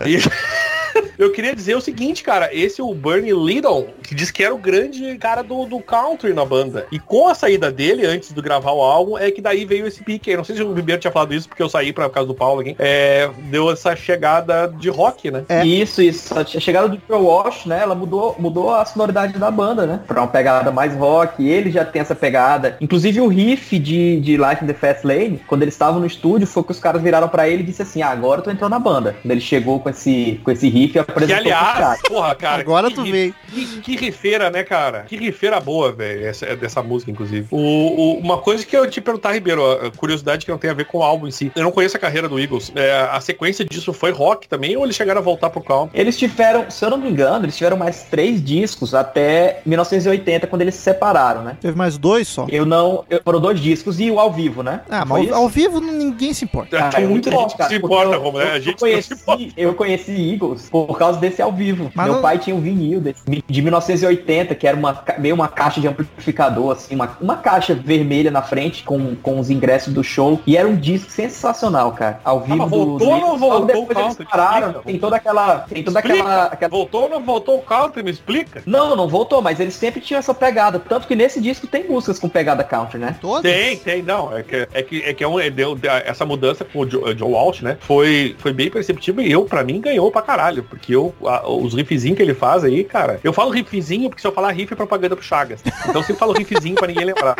E- 0.06 0.20
Eu 1.18 1.32
queria 1.32 1.56
dizer 1.56 1.76
o 1.76 1.82
seguinte, 1.82 2.24
cara, 2.24 2.50
esse 2.54 2.82
é 2.82 2.84
o 2.84 2.94
Bernie 2.94 3.34
Lidon, 3.34 3.88
que 4.04 4.16
diz 4.16 4.32
que 4.32 4.44
era 4.44 4.54
o 4.54 4.58
grande 4.58 5.18
cara 5.18 5.42
do, 5.42 5.66
do 5.66 5.80
country 5.80 6.34
na 6.34 6.46
banda. 6.46 6.88
E 6.92 7.00
com 7.00 7.28
a 7.28 7.36
saída 7.36 7.72
dele, 7.72 8.06
antes 8.06 8.32
de 8.32 8.42
gravar 8.42 8.72
o 8.72 8.82
álbum, 8.82 9.18
é 9.18 9.32
que 9.32 9.42
daí 9.42 9.66
veio 9.66 9.88
esse 9.88 10.04
pique. 10.04 10.30
aí. 10.30 10.38
Não 10.38 10.44
sei 10.44 10.56
se 10.56 10.64
o 10.64 10.74
Ribeiro 10.74 11.02
tinha 11.02 11.12
falado 11.12 11.34
isso, 11.34 11.48
porque 11.48 11.64
eu 11.64 11.70
saí 11.70 11.94
pra 11.94 12.10
casa 12.10 12.28
do 12.28 12.34
Paulo 12.34 12.62
aqui. 12.62 12.76
É, 12.80 13.30
deu 13.50 13.72
essa 13.72 13.96
chegada 13.96 14.68
de 14.68 14.90
rock, 14.90 15.32
né? 15.32 15.44
É. 15.50 15.66
Isso, 15.66 16.02
isso. 16.02 16.38
A 16.38 16.46
chegada 16.46 16.88
do 16.88 17.02
Joe 17.08 17.22
Walsh, 17.22 17.66
né? 17.66 17.82
Ela 17.82 17.96
mudou, 17.96 18.36
mudou 18.40 18.74
a 18.74 18.86
sonoridade 18.86 19.38
da 19.38 19.52
banda, 19.52 19.86
né? 19.86 20.02
Pra 20.08 20.22
uma 20.22 20.28
pegada 20.28 20.72
mais 20.72 20.96
rock. 20.96 21.48
Ele 21.48 21.72
já 21.72 21.86
tem 21.86 22.02
essa 22.02 22.16
pegada. 22.16 22.78
Inclusive 22.82 23.22
o 23.22 23.28
riff 23.28 23.78
de, 23.80 24.20
de 24.20 24.38
Life 24.38 24.64
in 24.64 24.68
the 24.68 24.74
Fast 24.74 25.06
Lane, 25.06 25.42
quando 25.48 25.62
eles 25.62 25.74
estavam 25.74 26.00
no 26.00 26.06
estúdio, 26.06 26.48
foi 26.48 26.64
que 26.64 26.72
os 26.72 26.80
caras 26.80 27.02
viraram 27.02 27.28
pra 27.28 27.48
ele 27.48 27.64
e 27.64 27.66
disse 27.66 27.82
assim, 27.82 28.02
ah, 28.02 28.10
agora 28.10 28.40
eu 28.40 28.44
tô 28.44 28.52
entrando 28.52 28.72
na 28.72 28.80
banda. 28.80 29.16
Quando 29.22 29.32
ele 29.32 29.42
chegou 29.42 29.80
com 29.80 29.90
esse, 29.90 30.40
com 30.44 30.52
esse 30.52 30.68
riff 30.70 30.83
riff 30.84 30.94
Que 30.94 31.00
apresentou 31.00 31.36
pro 31.44 31.54
aliás, 31.54 32.02
porra, 32.08 32.36
cara. 32.36 32.62
Agora 32.62 32.90
que 32.90 32.96
tu 32.96 33.04
veio. 33.04 33.34
Que, 33.54 33.66
que 33.82 33.96
rifeira, 33.96 34.50
né, 34.50 34.64
cara? 34.64 35.02
Que 35.08 35.16
rifeira 35.18 35.60
boa, 35.60 35.92
velho, 35.92 36.26
essa, 36.26 36.56
dessa 36.56 36.82
música, 36.82 37.12
inclusive. 37.12 37.48
O, 37.52 37.58
o- 37.58 38.18
uma 38.20 38.38
coisa 38.38 38.66
que 38.66 38.76
eu 38.76 38.90
te 38.90 39.00
perguntar, 39.02 39.32
Ribeiro, 39.34 39.64
a 39.72 39.92
curiosidade 39.92 40.46
que 40.46 40.52
não 40.52 40.58
tem 40.58 40.70
a 40.70 40.74
ver 40.74 40.86
com 40.86 41.00
o 41.00 41.04
álbum 41.04 41.28
em 41.28 41.32
si. 41.32 41.52
Eu 41.56 41.64
não 41.64 41.72
conheço 41.72 41.96
a 41.98 42.00
carreira 42.00 42.28
do 42.30 42.40
Eagles. 42.40 42.72
É, 42.76 43.08
a 43.12 43.20
sequência 43.22 43.64
disso 43.66 43.94
foi 43.94 44.12
rock 44.12 44.48
também, 44.48 44.76
ou 44.78 44.84
eles 44.84 44.96
chegaram 44.96 45.20
a 45.20 45.24
voltar 45.24 45.50
pro 45.50 45.62
country? 45.62 46.00
Eles 46.00 46.18
tiveram, 46.18 46.70
se 46.70 46.84
eu 46.84 46.90
não 46.90 46.98
me 46.98 47.10
engano, 47.10 47.46
eles 47.46 47.56
tiveram 47.58 47.78
mais 47.78 48.04
três 48.04 48.44
discos 48.44 48.94
até 48.94 49.62
1980, 49.66 50.48
quando 50.48 50.62
eles 50.62 50.76
se 50.76 50.82
separaram, 50.82 51.44
né? 51.44 51.58
Teve 51.62 51.78
mais 51.78 51.98
dois 51.98 52.28
só. 52.28 52.46
Eu 52.50 52.66
não. 52.66 53.04
eu- 53.10 53.22
foram 53.24 53.40
dois 53.40 53.60
discos 53.60 54.00
e 54.00 54.10
o 54.12 54.20
ao 54.20 54.32
vivo, 54.32 54.64
né? 54.64 54.82
Ah, 54.90 55.00
Não 55.00 55.08
mas 55.18 55.32
ao, 55.32 55.44
ao 55.44 55.50
vivo 55.50 55.80
ninguém 55.80 56.34
se 56.34 56.46
importa. 56.46 56.90
Ah, 56.94 57.02
eu 57.02 57.10
muita 57.10 57.30
gente 57.32 57.56
que 57.56 57.64
se 57.66 57.76
importa, 57.76 58.16
eu- 58.16 58.22
como, 58.22 58.38
né? 58.40 58.52
A 58.54 58.58
eu 58.58 58.62
gente 58.62 58.82
não 58.82 59.02
se 59.02 59.14
importa. 59.14 59.26
conheci, 59.38 59.54
eu 59.58 59.74
conheci 59.74 60.32
Eagles 60.34 60.70
por 60.74 60.98
causa 60.98 61.20
desse 61.20 61.40
ao 61.40 61.52
vivo. 61.52 61.92
Mas 61.94 62.06
Meu 62.08 62.16
não- 62.16 62.22
pai 62.24 62.40
tinha 62.40 62.56
um 62.56 62.60
vinil 62.60 63.00
desse, 63.00 63.22
de 63.48 63.62
1980, 63.62 64.56
que 64.56 64.68
era 64.68 64.76
uma, 64.76 65.04
meio 65.20 65.36
uma 65.36 65.48
caixa 65.48 65.80
de 65.80 65.88
amplificador, 65.88 66.72
assim, 66.72 66.96
uma, 66.96 67.16
uma 67.22 67.38
caixa 67.38 67.76
vermelha 67.76 68.32
na 68.32 68.42
frente 68.42 68.84
com, 68.84 69.16
com 69.16 69.40
os 69.40 69.52
ingressos 69.52 69.94
do 69.94 70.04
show. 70.04 70.40
E 70.48 70.58
era 70.58 70.68
um 70.68 70.76
disco 70.76 71.12
sensacional, 71.12 71.92
cara. 71.92 72.20
Ao 72.24 72.40
vivo 72.42 72.58
mas 72.58 72.72
do- 72.72 72.78
voltou 72.78 73.08
ou 73.14 73.20
não 73.20 73.38
voltou 73.38 73.82
o 73.84 73.92
eles 73.92 73.94
country? 74.04 74.26
pararam. 74.26 74.68
Explica. 74.70 74.84
Tem 74.86 75.00
toda 75.00 75.16
aquela. 75.16 75.60
Tem 75.60 75.84
toda 75.84 76.00
aquela, 76.00 76.46
aquela 76.46 76.70
Voltou 76.72 77.04
ou 77.04 77.10
não 77.10 77.22
voltou 77.24 77.58
o 77.58 77.62
country? 77.62 78.02
Me 78.02 78.10
explica. 78.10 78.64
Não, 78.66 78.96
não 78.96 79.08
voltou, 79.08 79.42
mas 79.44 79.60
eles 79.60 79.76
sempre 79.76 80.02
tinham 80.02 80.18
essa 80.18 80.34
pegada. 80.34 80.80
Tanto 80.80 81.06
que 81.08 81.16
nesse 81.16 81.40
disco 81.40 81.68
tem 81.68 81.88
músicas 81.88 82.18
com 82.18 82.28
pegada 82.28 82.64
country, 82.64 82.98
né? 82.98 83.16
Todos? 83.22 83.44
Tem, 83.44 83.78
tem, 83.78 84.02
não. 84.02 84.36
É 84.36 84.42
que 84.42 84.68
é, 84.74 84.82
que, 84.82 85.04
é, 85.04 85.14
que 85.14 85.24
é 85.24 85.28
um, 85.28 85.40
é, 85.40 85.52
deu, 85.52 85.78
essa 86.06 86.26
mudança 86.26 86.66
com 86.66 86.80
o 86.80 86.90
Joe, 86.90 87.16
Joe 87.16 87.30
Walsh, 87.32 87.62
né? 87.62 87.78
Foi, 87.82 88.36
foi 88.40 88.52
bem 88.54 88.72
perceptível 88.72 89.24
e 89.24 89.32
eu, 89.32 89.46
pra 89.46 89.64
mim, 89.64 89.80
ganhou 89.80 90.10
pra 90.12 90.22
caralho. 90.24 90.63
Porque 90.70 90.96
eu, 90.96 91.14
a- 91.26 91.48
os 91.48 91.74
riffzinhos 91.74 92.18
que 92.18 92.24
ele 92.24 92.34
faz 92.34 92.64
aí, 92.64 92.84
cara. 92.84 93.20
Eu 93.24 93.34
falo 93.34 93.52
riffzinho 93.52 94.10
porque 94.10 94.22
se 94.22 94.28
eu 94.28 94.32
falar 94.32 94.52
riff 94.52 94.72
é 94.74 94.76
propaganda 94.76 95.16
pro 95.16 95.24
Chagas. 95.26 95.62
Então 95.84 95.96
eu 96.02 96.04
sempre 96.04 96.20
falo 96.20 96.34
riffzinho 96.34 96.76
pra 96.76 96.88
ninguém 96.88 97.06
lembrar. 97.06 97.36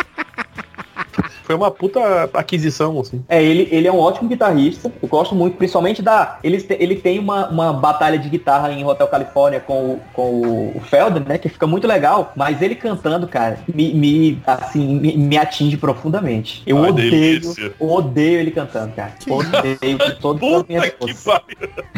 Foi 1.44 1.56
uma 1.56 1.70
puta 1.72 2.30
aquisição, 2.34 3.00
assim. 3.00 3.24
É, 3.28 3.42
ele, 3.44 3.68
ele 3.72 3.88
é 3.88 3.92
um 3.92 4.00
ótimo 4.00 4.30
guitarrista. 4.30 4.92
Eu 5.02 5.08
gosto 5.08 5.36
muito, 5.36 5.58
principalmente 5.58 6.02
da. 6.02 6.38
Ele, 6.44 6.60
te- 6.62 6.78
ele 6.80 6.96
tem 6.96 7.20
uma, 7.20 7.48
uma 7.50 7.74
batalha 7.74 8.18
de 8.18 8.30
guitarra 8.30 8.72
em 8.72 8.84
Hotel 8.86 9.08
California 9.08 9.60
com, 9.60 9.94
o- 9.96 10.00
com 10.14 10.72
o 10.76 10.82
Felder, 10.90 11.28
né? 11.28 11.38
Que 11.38 11.50
fica 11.50 11.68
muito 11.68 11.88
legal. 11.88 12.32
Mas 12.36 12.62
ele 12.62 12.76
cantando, 12.76 13.28
cara, 13.28 13.60
me, 13.74 13.94
me, 13.94 14.42
assim, 14.46 14.96
me, 15.00 15.18
me 15.18 15.38
atinge 15.38 15.78
profundamente. 15.78 16.64
Eu 16.66 16.84
Ai, 16.84 16.90
odeio, 16.90 17.12
delícia. 17.12 17.74
odeio 17.80 18.40
ele 18.40 18.52
cantando, 18.52 18.94
cara. 18.94 19.14
Odeio 19.30 19.98
com 19.98 20.12
todas 20.22 20.54
as 20.54 20.64
minhas 20.68 20.90
que 20.90 21.14
forças. 21.14 21.42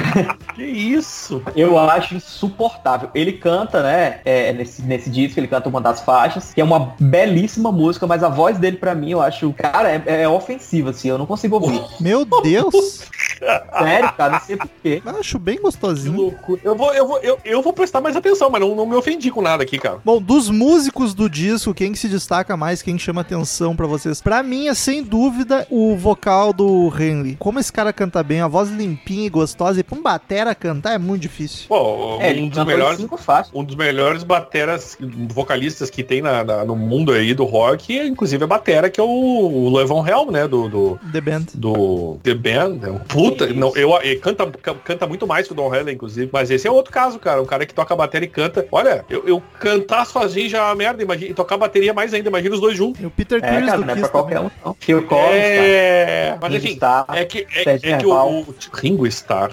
que 0.55 0.63
isso? 0.63 1.41
Eu 1.55 1.77
acho 1.77 2.15
insuportável. 2.15 3.10
Ele 3.13 3.34
canta, 3.34 3.81
né? 3.84 4.19
é, 4.25 4.53
nesse, 4.53 4.81
nesse 4.81 5.10
disco, 5.10 5.39
ele 5.39 5.48
canta 5.48 5.69
uma 5.69 5.81
das 5.81 6.01
faixas, 6.01 6.53
que 6.53 6.62
é 6.62 6.63
uma 6.63 6.93
belíssima 7.00 7.72
música, 7.72 8.07
mas 8.07 8.24
a 8.24 8.29
voz 8.29 8.57
dele, 8.57 8.77
pra 8.77 8.95
mim, 8.95 9.04
eu 9.12 9.21
acho, 9.21 9.51
cara, 9.53 9.91
é, 9.91 10.24
é 10.24 10.29
ofensiva, 10.29 10.89
assim. 10.91 11.09
Eu 11.09 11.17
não 11.17 11.25
consigo 11.25 11.55
ouvir. 11.55 11.81
Meu 12.00 12.25
Deus. 12.25 13.03
Sério, 13.39 14.13
cara, 14.13 14.33
não 14.33 14.39
sei 14.41 14.57
porquê. 14.57 15.01
Eu 15.05 15.19
Acho 15.19 15.39
bem 15.39 15.59
gostosinho. 15.62 16.15
loucura. 16.15 16.62
Eu 16.63 16.75
vou, 16.75 16.93
eu 16.93 17.07
vou, 17.07 17.20
eu, 17.20 17.37
eu 17.44 17.61
vou 17.61 17.74
prestar 17.74 18.01
mais 18.01 18.15
atenção, 18.15 18.50
mas 18.50 18.61
não, 18.61 18.75
não 18.75 18.85
me 18.85 18.96
ofendi 18.96 19.29
com 19.31 19.41
nada 19.41 19.63
aqui, 19.63 19.77
cara. 19.77 20.00
Bom, 20.03 20.22
dos 20.22 20.50
músicos 20.50 21.13
do 21.13 21.29
disco, 21.29 21.74
quem 21.74 21.91
que 21.91 22.00
se 22.00 22.07
destaca 22.07 22.55
mais, 22.55 22.81
quem 22.81 22.98
chama 22.98 23.22
atenção 23.22 23.75
pra 23.75 23.87
vocês? 23.87 24.22
Pra 24.22 24.41
mim 24.44 24.68
é 24.68 24.74
sem 24.74 25.03
dúvida 25.03 25.65
o 25.70 25.96
vocal 25.96 26.53
do 26.53 26.91
Henry. 26.98 27.35
Como 27.37 27.59
esse 27.59 27.72
cara 27.72 27.91
canta 27.91 28.22
bem, 28.24 28.41
a 28.41 28.48
voz 28.48 28.70
limpinha 28.70 29.25
e 29.25 29.29
gostosa, 29.29 29.79
e 29.79 29.83
pra 29.83 29.98
um 29.98 30.01
batera 30.01 30.53
cantar 30.55 30.94
é 30.94 30.98
muito 30.98 31.22
difícil. 31.22 31.65
Pô, 31.68 32.18
É, 32.22 32.31
um 32.33 32.48
dos 32.48 32.63
melhores. 32.65 33.00
cinco 33.00 33.18
faixas. 33.18 33.51
Um 33.53 33.63
dos 33.63 33.75
melhores 33.75 34.24
bateras 34.24 34.98
vocalistas 35.29 35.89
que 35.89 36.03
tem 36.03 36.22
na, 36.22 36.44
na- 36.44 36.65
no 36.65 36.75
mundo 36.75 37.11
aí 37.11 37.33
do 37.33 37.44
rock, 37.46 37.98
inclusive 37.98 38.44
a 38.44 38.48
batera, 38.48 38.89
que 38.96 39.01
é 39.01 39.03
o, 39.03 39.08
o 39.08 39.75
Levon 39.75 40.08
Helm, 40.08 40.31
né? 40.31 40.48
Do, 40.48 40.70
do, 40.70 41.00
The 41.12 41.20
Band. 41.20 41.46
do 41.53 42.18
The 42.24 42.34
Band. 42.34 42.79
É 42.81 42.90
um 42.90 43.00
puta. 43.00 43.46
Não, 43.48 43.75
eu, 43.75 43.92
ele 44.01 44.22
canta, 44.22 44.50
ca- 44.62 44.74
canta 44.74 45.05
muito 45.05 45.27
mais 45.27 45.46
que 45.48 45.51
o 45.51 45.55
Don 45.55 45.68
Henley, 45.75 45.96
inclusive. 45.96 46.29
Mas 46.31 46.50
esse 46.50 46.66
é 46.66 46.72
outro 46.72 46.94
caso, 46.94 47.20
cara. 47.20 47.42
Um 47.42 47.46
cara 47.46 47.66
que 47.66 47.74
toca 47.74 47.94
bateria 47.94 48.25
e 48.25 48.31
canta. 48.31 48.66
Olha, 48.72 49.03
eu, 49.10 49.27
eu 49.27 49.44
cantar 49.60 50.05
sozinho 50.05 50.48
já 50.48 50.60
é 50.60 50.62
uma 50.62 50.75
merda. 50.75 51.03
Imagina, 51.03 51.31
e 51.31 51.34
tocar 51.34 51.58
bateria 51.58 51.94
mais 51.94 52.14
ainda. 52.14 52.29
Imagina 52.29 52.55
os 52.55 52.62
dois 52.62 52.77
juntos. 52.77 53.01
E 53.01 53.05
o 53.05 53.12
Peter 53.12 53.44
É, 53.44 53.48
Chris 53.58 53.66
cara, 53.66 53.77
do 53.79 53.86
não 53.86 53.94
é 53.94 53.98
pra 53.98 54.08
qualquer 54.08 54.40
um, 54.40 54.50
não. 54.64 54.74
Phil 54.79 55.03
Collins, 55.05 55.27
cara. 55.29 55.42
É. 55.44 56.38
Mas 56.42 56.51
Ringo 56.53 56.64
enfim. 56.64 56.74
Starr. 56.75 57.05
É 57.10 57.25
que, 57.25 57.48
é, 57.53 57.70
é 57.92 57.98
que 57.98 58.05
o, 58.05 58.14
o 58.14 58.55
Ringo 58.74 59.05
Starr. 59.08 59.51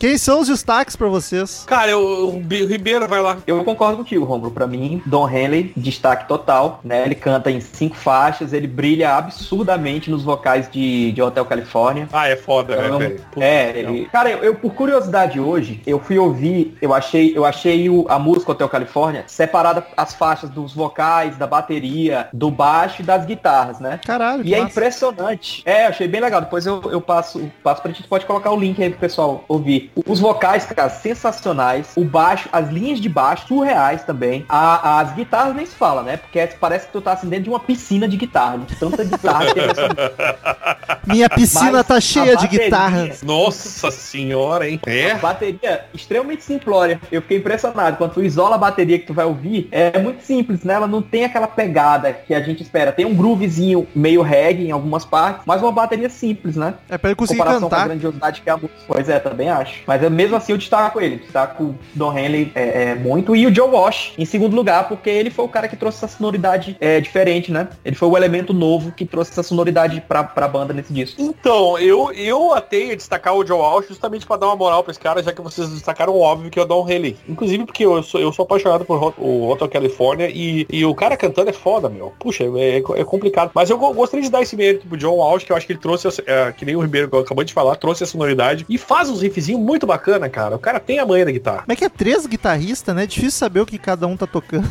Quem 0.00 0.16
são 0.16 0.40
os 0.40 0.48
destaques 0.48 0.96
pra 0.96 1.08
vocês? 1.08 1.62
Cara, 1.66 1.90
eu- 1.90 2.28
o 2.28 2.42
Ribeiro 2.66 3.06
vai 3.06 3.20
lá. 3.20 3.36
Eu 3.46 3.62
concordo 3.62 3.98
contigo, 3.98 4.24
Romulo. 4.24 4.50
Pra 4.50 4.66
mim, 4.66 5.02
Don 5.04 5.28
Henley, 5.28 5.74
destaque 5.76 6.26
total, 6.26 6.80
né? 6.82 7.02
Ele 7.04 7.14
canta 7.14 7.50
em 7.50 7.60
cinco 7.60 7.94
faixas, 7.94 8.54
ele 8.54 8.66
brilha 8.66 9.14
absurdamente 9.14 10.10
nos 10.10 10.24
vocais 10.24 10.70
de, 10.70 11.12
de 11.12 11.20
Hotel 11.20 11.44
California. 11.44 12.08
Ah, 12.10 12.26
é 12.28 12.34
foda, 12.34 12.76
né, 12.76 12.86
Então? 12.86 12.98
Puta 13.30 13.44
é, 13.44 13.78
ele. 13.78 14.06
Cara, 14.10 14.30
eu, 14.30 14.38
eu, 14.42 14.54
por 14.54 14.72
curiosidade 14.72 15.38
hoje, 15.38 15.82
eu 15.86 16.00
fui 16.00 16.18
ouvir, 16.18 16.78
eu 16.80 16.94
achei, 16.94 17.36
eu 17.36 17.44
achei 17.44 17.90
o- 17.90 18.06
a 18.08 18.18
música 18.18 18.52
Hotel 18.52 18.70
California 18.70 19.24
separada 19.26 19.86
as 19.98 20.14
faixas 20.14 20.48
dos 20.48 20.72
vocais, 20.74 21.36
da 21.36 21.46
bateria, 21.46 22.26
do 22.32 22.50
baixo 22.50 23.02
e 23.02 23.04
das 23.04 23.26
guitarras, 23.26 23.78
né? 23.80 24.00
Caralho, 24.06 24.42
que 24.42 24.48
E 24.48 24.54
é 24.54 24.60
massa. 24.60 24.70
impressionante. 24.70 25.62
É, 25.66 25.84
achei 25.88 26.08
bem 26.08 26.22
legal. 26.22 26.40
Depois 26.40 26.64
eu, 26.64 26.80
eu 26.90 27.02
passo, 27.02 27.50
passo 27.62 27.82
pra 27.82 27.92
gente, 27.92 28.08
pode 28.08 28.24
colocar 28.24 28.50
o 28.50 28.56
link 28.58 28.82
aí 28.82 28.88
pro 28.88 28.98
pessoal 28.98 29.44
ouvir. 29.46 29.89
Os 30.06 30.20
vocais, 30.20 30.64
cara, 30.66 30.88
sensacionais. 30.88 31.92
O 31.96 32.04
baixo, 32.04 32.48
as 32.52 32.68
linhas 32.70 33.00
de 33.00 33.08
baixo, 33.08 33.46
surreais 33.48 34.02
também. 34.04 34.44
A- 34.48 35.00
as 35.00 35.12
guitarras 35.12 35.54
nem 35.54 35.66
se 35.66 35.74
fala, 35.74 36.02
né? 36.02 36.16
Porque 36.16 36.46
parece 36.60 36.86
que 36.86 36.92
tu 36.92 37.00
tá 37.00 37.12
assim 37.12 37.28
dentro 37.28 37.44
de 37.44 37.50
uma 37.50 37.60
piscina 37.60 38.08
de 38.08 38.16
guitarra. 38.16 38.58
De 38.58 38.76
tanta 38.76 39.04
guitarra 39.04 39.46
que 39.52 39.60
música. 39.60 41.00
Minha 41.06 41.28
piscina 41.28 41.72
Mas 41.72 41.86
tá 41.86 41.94
a 41.96 42.00
cheia 42.00 42.36
de 42.36 42.42
bateria- 42.44 42.64
guitarras. 42.64 43.22
Nossa 43.22 43.90
senhora, 43.90 44.68
hein? 44.68 44.80
É. 44.86 45.14
Bateria 45.14 45.84
extremamente 45.92 46.44
simplória. 46.44 47.00
Eu 47.10 47.22
fiquei 47.22 47.38
impressionado. 47.38 47.96
Quando 47.96 48.12
tu 48.14 48.22
isola 48.22 48.54
a 48.54 48.58
bateria 48.58 48.98
que 48.98 49.06
tu 49.06 49.14
vai 49.14 49.24
ouvir, 49.24 49.68
é 49.70 49.98
muito 49.98 50.22
simples, 50.22 50.62
né? 50.64 50.74
Ela 50.74 50.86
não 50.86 51.02
tem 51.02 51.24
aquela 51.24 51.46
pegada 51.48 52.12
que 52.12 52.32
a 52.34 52.40
gente 52.40 52.62
espera. 52.62 52.92
Tem 52.92 53.04
um 53.04 53.14
groovezinho 53.14 53.86
meio 53.94 54.22
reggae 54.22 54.66
em 54.68 54.70
algumas 54.70 55.04
partes, 55.04 55.42
mas 55.46 55.60
uma 55.62 55.72
bateria 55.72 56.08
simples, 56.08 56.56
né? 56.56 56.74
É 56.88 56.96
pra 56.96 57.10
ele 57.10 57.16
conseguir 57.16 57.38
comparação 57.38 57.68
com 57.68 57.74
a 57.74 57.78
cantar. 57.78 57.88
grandiosidade 57.88 58.40
que 58.40 58.48
é 58.48 58.52
a 58.52 58.56
música. 58.56 58.80
Pois 58.86 59.08
é, 59.08 59.18
também 59.18 59.48
acho. 59.48 59.79
Mas 59.86 60.02
é, 60.02 60.10
mesmo 60.10 60.36
assim 60.36 60.52
eu 60.52 60.58
destaco 60.58 61.00
ele. 61.00 61.16
Destaco 61.16 61.64
o 61.64 61.74
Don 61.94 62.16
Henley 62.16 62.52
é, 62.54 62.82
é, 62.90 62.94
muito. 62.94 63.34
E 63.36 63.46
o 63.46 63.54
Joe 63.54 63.68
Walsh 63.68 64.12
em 64.18 64.24
segundo 64.24 64.54
lugar, 64.54 64.88
porque 64.88 65.10
ele 65.10 65.30
foi 65.30 65.44
o 65.44 65.48
cara 65.48 65.68
que 65.68 65.76
trouxe 65.76 66.04
essa 66.04 66.16
sonoridade 66.16 66.76
é, 66.80 67.00
diferente, 67.00 67.50
né? 67.52 67.68
Ele 67.84 67.96
foi 67.96 68.08
o 68.08 68.16
elemento 68.16 68.52
novo 68.52 68.92
que 68.92 69.04
trouxe 69.04 69.30
essa 69.32 69.42
sonoridade 69.42 70.00
pra, 70.06 70.24
pra 70.24 70.48
banda 70.48 70.72
nesse 70.72 70.92
disco. 70.92 71.20
Então, 71.20 71.78
eu, 71.78 72.12
eu 72.12 72.52
até 72.52 72.78
ia 72.78 72.96
destacar 72.96 73.34
o 73.34 73.46
Joe 73.46 73.58
Walsh 73.58 73.88
justamente 73.88 74.26
pra 74.26 74.36
dar 74.36 74.46
uma 74.46 74.56
moral 74.56 74.82
pra 74.82 74.90
esse 74.90 75.00
cara, 75.00 75.22
já 75.22 75.32
que 75.32 75.40
vocês 75.40 75.68
destacaram 75.70 76.18
óbvio 76.18 76.50
que 76.50 76.58
é 76.58 76.62
o 76.62 76.66
Don 76.66 76.88
Henley. 76.88 77.16
Inclusive 77.28 77.64
porque 77.64 77.84
eu 77.84 78.02
sou, 78.02 78.20
eu 78.20 78.32
sou 78.32 78.44
apaixonado 78.44 78.84
por 78.84 79.14
o 79.18 79.48
Hotel 79.48 79.68
California 79.68 80.28
e, 80.30 80.66
e 80.70 80.84
o 80.84 80.94
cara 80.94 81.16
cantando 81.16 81.50
é 81.50 81.52
foda, 81.52 81.88
meu. 81.88 82.12
Puxa, 82.18 82.44
é, 82.44 82.78
é 82.78 83.04
complicado. 83.04 83.50
Mas 83.54 83.70
eu 83.70 83.78
go- 83.78 83.92
gostaria 83.92 84.24
de 84.24 84.30
dar 84.30 84.42
esse 84.42 84.56
mérito 84.56 84.86
pro 84.86 84.96
John 84.96 85.16
Walsh, 85.16 85.44
que 85.44 85.52
eu 85.52 85.56
acho 85.56 85.66
que 85.66 85.72
ele 85.72 85.80
trouxe, 85.80 86.08
é, 86.26 86.52
que 86.52 86.64
nem 86.64 86.76
o 86.76 86.80
Ribeiro 86.80 87.18
acabou 87.18 87.44
de 87.44 87.52
falar, 87.52 87.76
trouxe 87.76 88.04
a 88.04 88.06
sonoridade 88.06 88.64
e 88.68 88.78
faz 88.78 89.08
uns 89.08 89.22
riffzinhos 89.22 89.60
muito 89.70 89.86
bacana, 89.86 90.28
cara. 90.28 90.56
O 90.56 90.58
cara 90.58 90.80
tem 90.80 90.98
a 90.98 91.06
manha 91.06 91.24
da 91.24 91.30
guitarra. 91.30 91.60
Como 91.60 91.72
é 91.72 91.76
que 91.76 91.84
é 91.84 91.88
três 91.88 92.26
guitarristas, 92.26 92.94
né? 92.94 93.04
É 93.04 93.06
difícil 93.06 93.30
saber 93.30 93.60
o 93.60 93.66
que 93.66 93.78
cada 93.78 94.06
um 94.06 94.16
tá 94.16 94.26
tocando. 94.26 94.68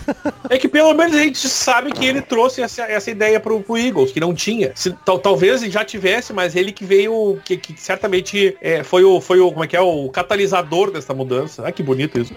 É 0.49 0.57
que 0.57 0.67
pelo 0.67 0.93
menos 0.93 1.15
a 1.15 1.19
gente 1.23 1.47
sabe 1.47 1.91
que 1.91 2.05
ele 2.05 2.21
trouxe 2.21 2.61
essa, 2.61 2.83
essa 2.83 3.09
ideia 3.09 3.39
pro, 3.39 3.61
pro 3.61 3.77
Eagles, 3.77 4.11
que 4.11 4.19
não 4.19 4.33
tinha. 4.33 4.71
Se, 4.75 4.91
tal- 5.05 5.19
talvez 5.19 5.61
já 5.61 5.85
tivesse, 5.85 6.33
mas 6.33 6.55
ele 6.55 6.71
que 6.71 6.83
veio, 6.83 7.39
que, 7.45 7.55
que 7.55 7.79
certamente 7.79 8.57
é, 8.61 8.83
foi, 8.83 9.03
o, 9.03 9.21
foi 9.21 9.39
o, 9.39 9.51
como 9.51 9.63
é 9.63 9.67
que 9.67 9.77
é, 9.77 9.81
o 9.81 10.09
catalisador 10.09 10.91
dessa 10.91 11.13
mudança. 11.13 11.63
Ah, 11.65 11.71
que 11.71 11.81
bonito 11.81 12.19
isso. 12.19 12.33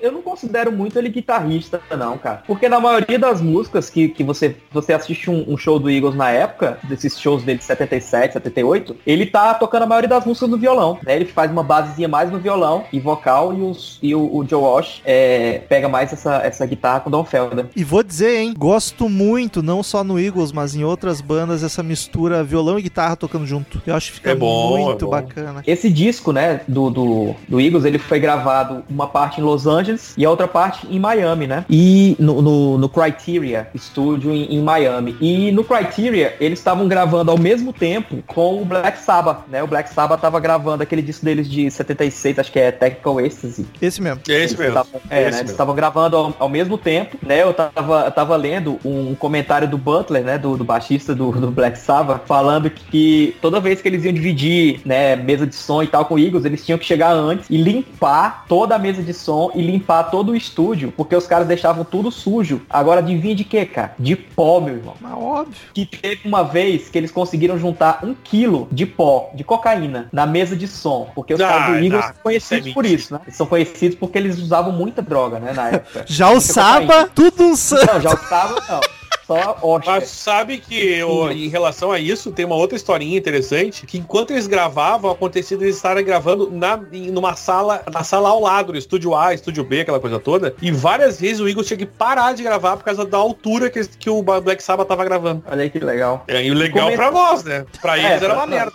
Eu 0.00 0.12
não 0.12 0.22
considero 0.22 0.72
muito 0.72 0.98
ele 0.98 1.08
guitarrista, 1.08 1.80
não, 1.96 2.16
cara. 2.16 2.42
Porque 2.46 2.68
na 2.68 2.80
maioria 2.80 3.18
das 3.18 3.40
músicas 3.40 3.90
que, 3.90 4.08
que 4.08 4.24
você, 4.24 4.56
você 4.72 4.92
assiste 4.92 5.30
um, 5.30 5.44
um 5.52 5.56
show 5.56 5.78
do 5.78 5.90
Eagles 5.90 6.14
na 6.14 6.30
época, 6.30 6.78
desses 6.84 7.18
shows 7.20 7.42
dele 7.42 7.58
de 7.58 7.64
77, 7.64 8.32
78, 8.34 8.96
ele 9.06 9.26
tá 9.26 9.52
tocando 9.54 9.82
a 9.82 9.86
maioria 9.86 10.08
das 10.08 10.24
músicas 10.24 10.48
no 10.48 10.56
violão, 10.56 10.98
né? 11.04 11.16
Ele 11.16 11.24
faz 11.26 11.50
uma 11.50 11.62
basezinha 11.74 12.08
mais 12.08 12.30
no 12.30 12.38
violão 12.38 12.84
e 12.92 13.00
vocal 13.00 13.52
e, 13.52 13.60
os, 13.62 13.98
e 14.02 14.14
o, 14.14 14.20
o 14.20 14.46
Joe 14.48 14.60
Walsh 14.62 15.00
é, 15.04 15.60
pega 15.68 15.88
mais 15.88 16.12
essa, 16.12 16.36
essa 16.36 16.64
guitarra 16.66 17.00
com 17.00 17.08
o 17.08 17.12
Don 17.12 17.24
Felder. 17.24 17.66
E 17.74 17.82
vou 17.82 18.02
dizer, 18.02 18.38
hein? 18.40 18.54
Gosto 18.56 19.08
muito, 19.08 19.62
não 19.62 19.82
só 19.82 20.04
no 20.04 20.18
Eagles, 20.18 20.52
mas 20.52 20.74
em 20.74 20.84
outras 20.84 21.20
bandas, 21.20 21.62
essa 21.62 21.82
mistura 21.82 22.44
violão 22.44 22.78
e 22.78 22.82
guitarra 22.82 23.16
tocando 23.16 23.46
junto. 23.46 23.82
Eu 23.86 23.94
acho 23.94 24.10
que 24.10 24.16
fica 24.18 24.30
É 24.30 24.34
bom, 24.34 24.78
muito 24.78 25.04
é 25.04 25.06
bom. 25.06 25.10
bacana. 25.10 25.62
Esse 25.66 25.90
disco, 25.90 26.32
né, 26.32 26.60
do, 26.68 26.90
do, 26.90 27.34
do 27.48 27.60
Eagles, 27.60 27.84
ele 27.84 27.98
foi 27.98 28.20
gravado 28.20 28.84
uma 28.88 29.06
parte 29.06 29.40
em 29.40 29.44
Los 29.44 29.66
Angeles 29.66 30.14
e 30.16 30.24
a 30.24 30.30
outra 30.30 30.46
parte 30.46 30.86
em 30.90 30.98
Miami, 30.98 31.46
né? 31.46 31.64
E 31.68 32.16
no, 32.18 32.40
no, 32.40 32.78
no 32.78 32.88
Criteria 32.88 33.68
Studio 33.76 34.32
em, 34.32 34.54
em 34.54 34.62
Miami. 34.62 35.16
E 35.20 35.50
no 35.52 35.64
Criteria, 35.64 36.36
eles 36.40 36.58
estavam 36.58 36.86
gravando 36.86 37.30
ao 37.30 37.38
mesmo 37.38 37.72
tempo 37.72 38.22
com 38.26 38.62
o 38.62 38.64
Black 38.64 38.98
Sabbath, 38.98 39.40
né? 39.48 39.62
O 39.62 39.66
Black 39.66 39.90
Sabbath 39.92 40.20
tava 40.20 40.38
gravando 40.40 40.82
aquele 40.82 41.02
disco 41.02 41.24
deles 41.24 41.48
de 41.48 41.63
de 41.68 41.74
76, 41.74 42.38
acho 42.38 42.52
que 42.52 42.58
é 42.58 42.70
Technical 42.70 43.20
Ecstasy. 43.20 43.66
Esse 43.80 44.00
mesmo. 44.02 44.20
É 44.28 44.44
esse 44.44 44.56
mesmo. 44.58 44.74
Tavam- 44.74 44.90
é, 44.94 44.98
Esse 44.98 45.10
né? 45.10 45.24
mesmo. 45.24 45.40
Eles 45.40 45.50
estavam 45.50 45.74
gravando 45.74 46.16
ao, 46.16 46.34
ao 46.38 46.48
mesmo 46.48 46.76
tempo, 46.78 47.16
né? 47.22 47.42
Eu 47.42 47.52
tava, 47.52 48.04
eu 48.06 48.10
tava 48.10 48.36
lendo 48.36 48.78
um 48.84 49.14
comentário 49.14 49.68
do 49.68 49.76
Butler, 49.78 50.24
né? 50.24 50.38
Do, 50.38 50.56
do 50.56 50.64
baixista 50.64 51.14
do, 51.14 51.30
do 51.32 51.50
Black 51.50 51.78
Sabbath, 51.78 52.22
falando 52.26 52.70
que 52.70 53.36
toda 53.40 53.60
vez 53.60 53.80
que 53.80 53.88
eles 53.88 54.04
iam 54.04 54.12
dividir, 54.12 54.80
né, 54.84 55.16
mesa 55.16 55.46
de 55.46 55.54
som 55.54 55.82
e 55.82 55.86
tal 55.86 56.04
com 56.06 56.14
o 56.14 56.18
Eagles, 56.18 56.44
eles 56.44 56.64
tinham 56.64 56.78
que 56.78 56.84
chegar 56.84 57.12
antes 57.12 57.48
e 57.50 57.56
limpar 57.56 58.44
toda 58.48 58.74
a 58.74 58.78
mesa 58.78 59.02
de 59.02 59.12
som 59.12 59.50
e 59.54 59.62
limpar 59.62 60.04
todo 60.04 60.32
o 60.32 60.36
estúdio, 60.36 60.92
porque 60.96 61.14
os 61.14 61.26
caras 61.26 61.46
deixavam 61.46 61.84
tudo 61.84 62.10
sujo. 62.10 62.62
Agora 62.68 63.00
adivinha 63.00 63.34
de 63.34 63.44
quê, 63.44 63.64
cara? 63.66 63.94
De 63.98 64.16
pó, 64.16 64.60
meu 64.60 64.76
irmão. 64.76 64.94
Mas 65.00 65.12
óbvio. 65.12 65.54
Que 65.72 65.84
teve 65.86 66.20
uma 66.26 66.42
vez 66.42 66.88
que 66.88 66.98
eles 66.98 67.10
conseguiram 67.10 67.58
juntar 67.58 68.00
um 68.02 68.14
quilo 68.14 68.68
de 68.72 68.86
pó, 68.86 69.30
de 69.34 69.44
cocaína, 69.44 70.08
na 70.12 70.26
mesa 70.26 70.56
de 70.56 70.66
som. 70.66 71.10
Porque 71.14 71.34
os 71.34 71.40
Ah, 71.40 71.53
caras 71.58 71.66
do 71.78 71.84
Eagles 71.84 72.04
não, 72.06 72.12
conhecidos 72.22 72.66
é 72.68 72.72
por 72.72 72.86
isso, 72.86 73.14
né? 73.14 73.20
Eles 73.24 73.36
são 73.36 73.46
conhecidos 73.46 73.96
porque 73.98 74.18
eles 74.18 74.38
usavam 74.38 74.72
muita 74.72 75.02
droga, 75.02 75.38
né, 75.38 75.52
na 75.52 75.68
época. 75.70 76.04
Já 76.08 76.30
o 76.30 76.40
Saba, 76.40 77.08
tudo 77.14 77.42
um 77.44 77.48
Não, 77.50 78.00
já 78.00 78.10
o 78.14 78.28
Saba 78.28 78.62
não. 78.68 78.80
Só 79.26 79.56
Oscar. 79.62 79.94
Mas 80.00 80.08
sabe 80.10 80.58
que 80.58 80.74
eu, 80.76 81.32
em 81.32 81.48
relação 81.48 81.90
a 81.90 81.98
isso, 81.98 82.30
tem 82.30 82.44
uma 82.44 82.56
outra 82.56 82.76
historinha 82.76 83.16
interessante, 83.16 83.86
que 83.86 83.96
enquanto 83.96 84.32
eles 84.32 84.46
gravavam, 84.46 85.10
acontecia 85.10 85.56
eles 85.56 85.76
estarem 85.76 86.04
gravando 86.04 86.50
na, 86.50 86.78
em- 86.92 87.10
numa 87.10 87.34
sala, 87.34 87.82
na 87.90 88.04
sala 88.04 88.28
ao 88.28 88.38
lado, 88.42 88.72
no 88.74 88.78
estúdio 88.78 89.14
A, 89.16 89.32
estúdio 89.32 89.64
B, 89.64 89.80
aquela 89.80 89.98
coisa 89.98 90.18
toda, 90.18 90.54
e 90.60 90.70
várias 90.70 91.18
vezes 91.18 91.40
o 91.40 91.48
Eagles 91.48 91.66
tinha 91.66 91.78
que 91.78 91.86
parar 91.86 92.34
de 92.34 92.42
gravar 92.42 92.76
por 92.76 92.84
causa 92.84 93.02
da 93.06 93.16
altura 93.16 93.70
que, 93.70 93.82
que 93.98 94.10
o 94.10 94.22
Black 94.22 94.62
Sabbath 94.62 94.86
tava 94.88 95.02
gravando. 95.06 95.42
Olha 95.50 95.62
aí 95.62 95.70
que 95.70 95.78
legal. 95.78 96.22
É, 96.28 96.44
e 96.44 96.50
legal 96.52 96.84
Comenta- 96.90 97.02
pra 97.02 97.10
nós, 97.10 97.42
né? 97.44 97.64
Pra 97.80 97.96
É, 97.96 98.00
eles 98.00 98.22
era 98.22 98.34
pra 98.34 98.44
uma 98.44 98.46
merda. 98.46 98.72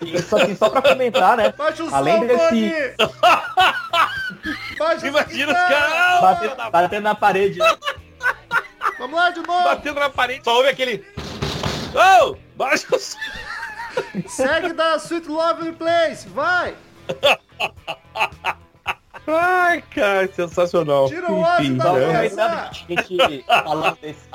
E 0.00 0.22
só, 0.22 0.36
assim, 0.36 0.54
só 0.56 0.70
pra 0.70 0.82
comentar, 0.82 1.36
né? 1.36 1.52
Baixa 1.56 1.84
o 1.84 1.94
Além 1.94 2.20
som, 2.20 2.26
desse-! 2.26 2.94
Baixa 4.78 5.08
Imagina 5.08 5.52
os 5.52 5.58
caras! 5.58 6.20
Batendo, 6.20 6.70
batendo 6.70 7.02
na 7.02 7.14
parede. 7.14 7.58
né? 7.58 7.76
Vamos 8.98 9.16
lá 9.16 9.30
de 9.30 9.40
novo! 9.40 9.64
batendo 9.64 10.00
na 10.00 10.10
parede, 10.10 10.44
só 10.44 10.56
ouve 10.56 10.68
aquele. 10.68 11.04
Oh! 11.94 12.36
Baixa 12.56 12.86
o 12.94 12.98
som. 12.98 13.18
Segue 14.28 14.72
da 14.72 14.96
Sweet 14.96 15.28
Lovely 15.28 15.72
Place, 15.72 16.28
vai! 16.28 16.74
Ai, 19.26 19.82
cara, 19.90 20.28
sensacional. 20.32 21.08
Tira 21.08 21.30
o 21.30 21.42
Ozzy 21.42 21.74
da 21.74 21.92
a 21.92 22.72
gente 22.72 23.44
falando 23.46 23.98
desse, 24.00 24.28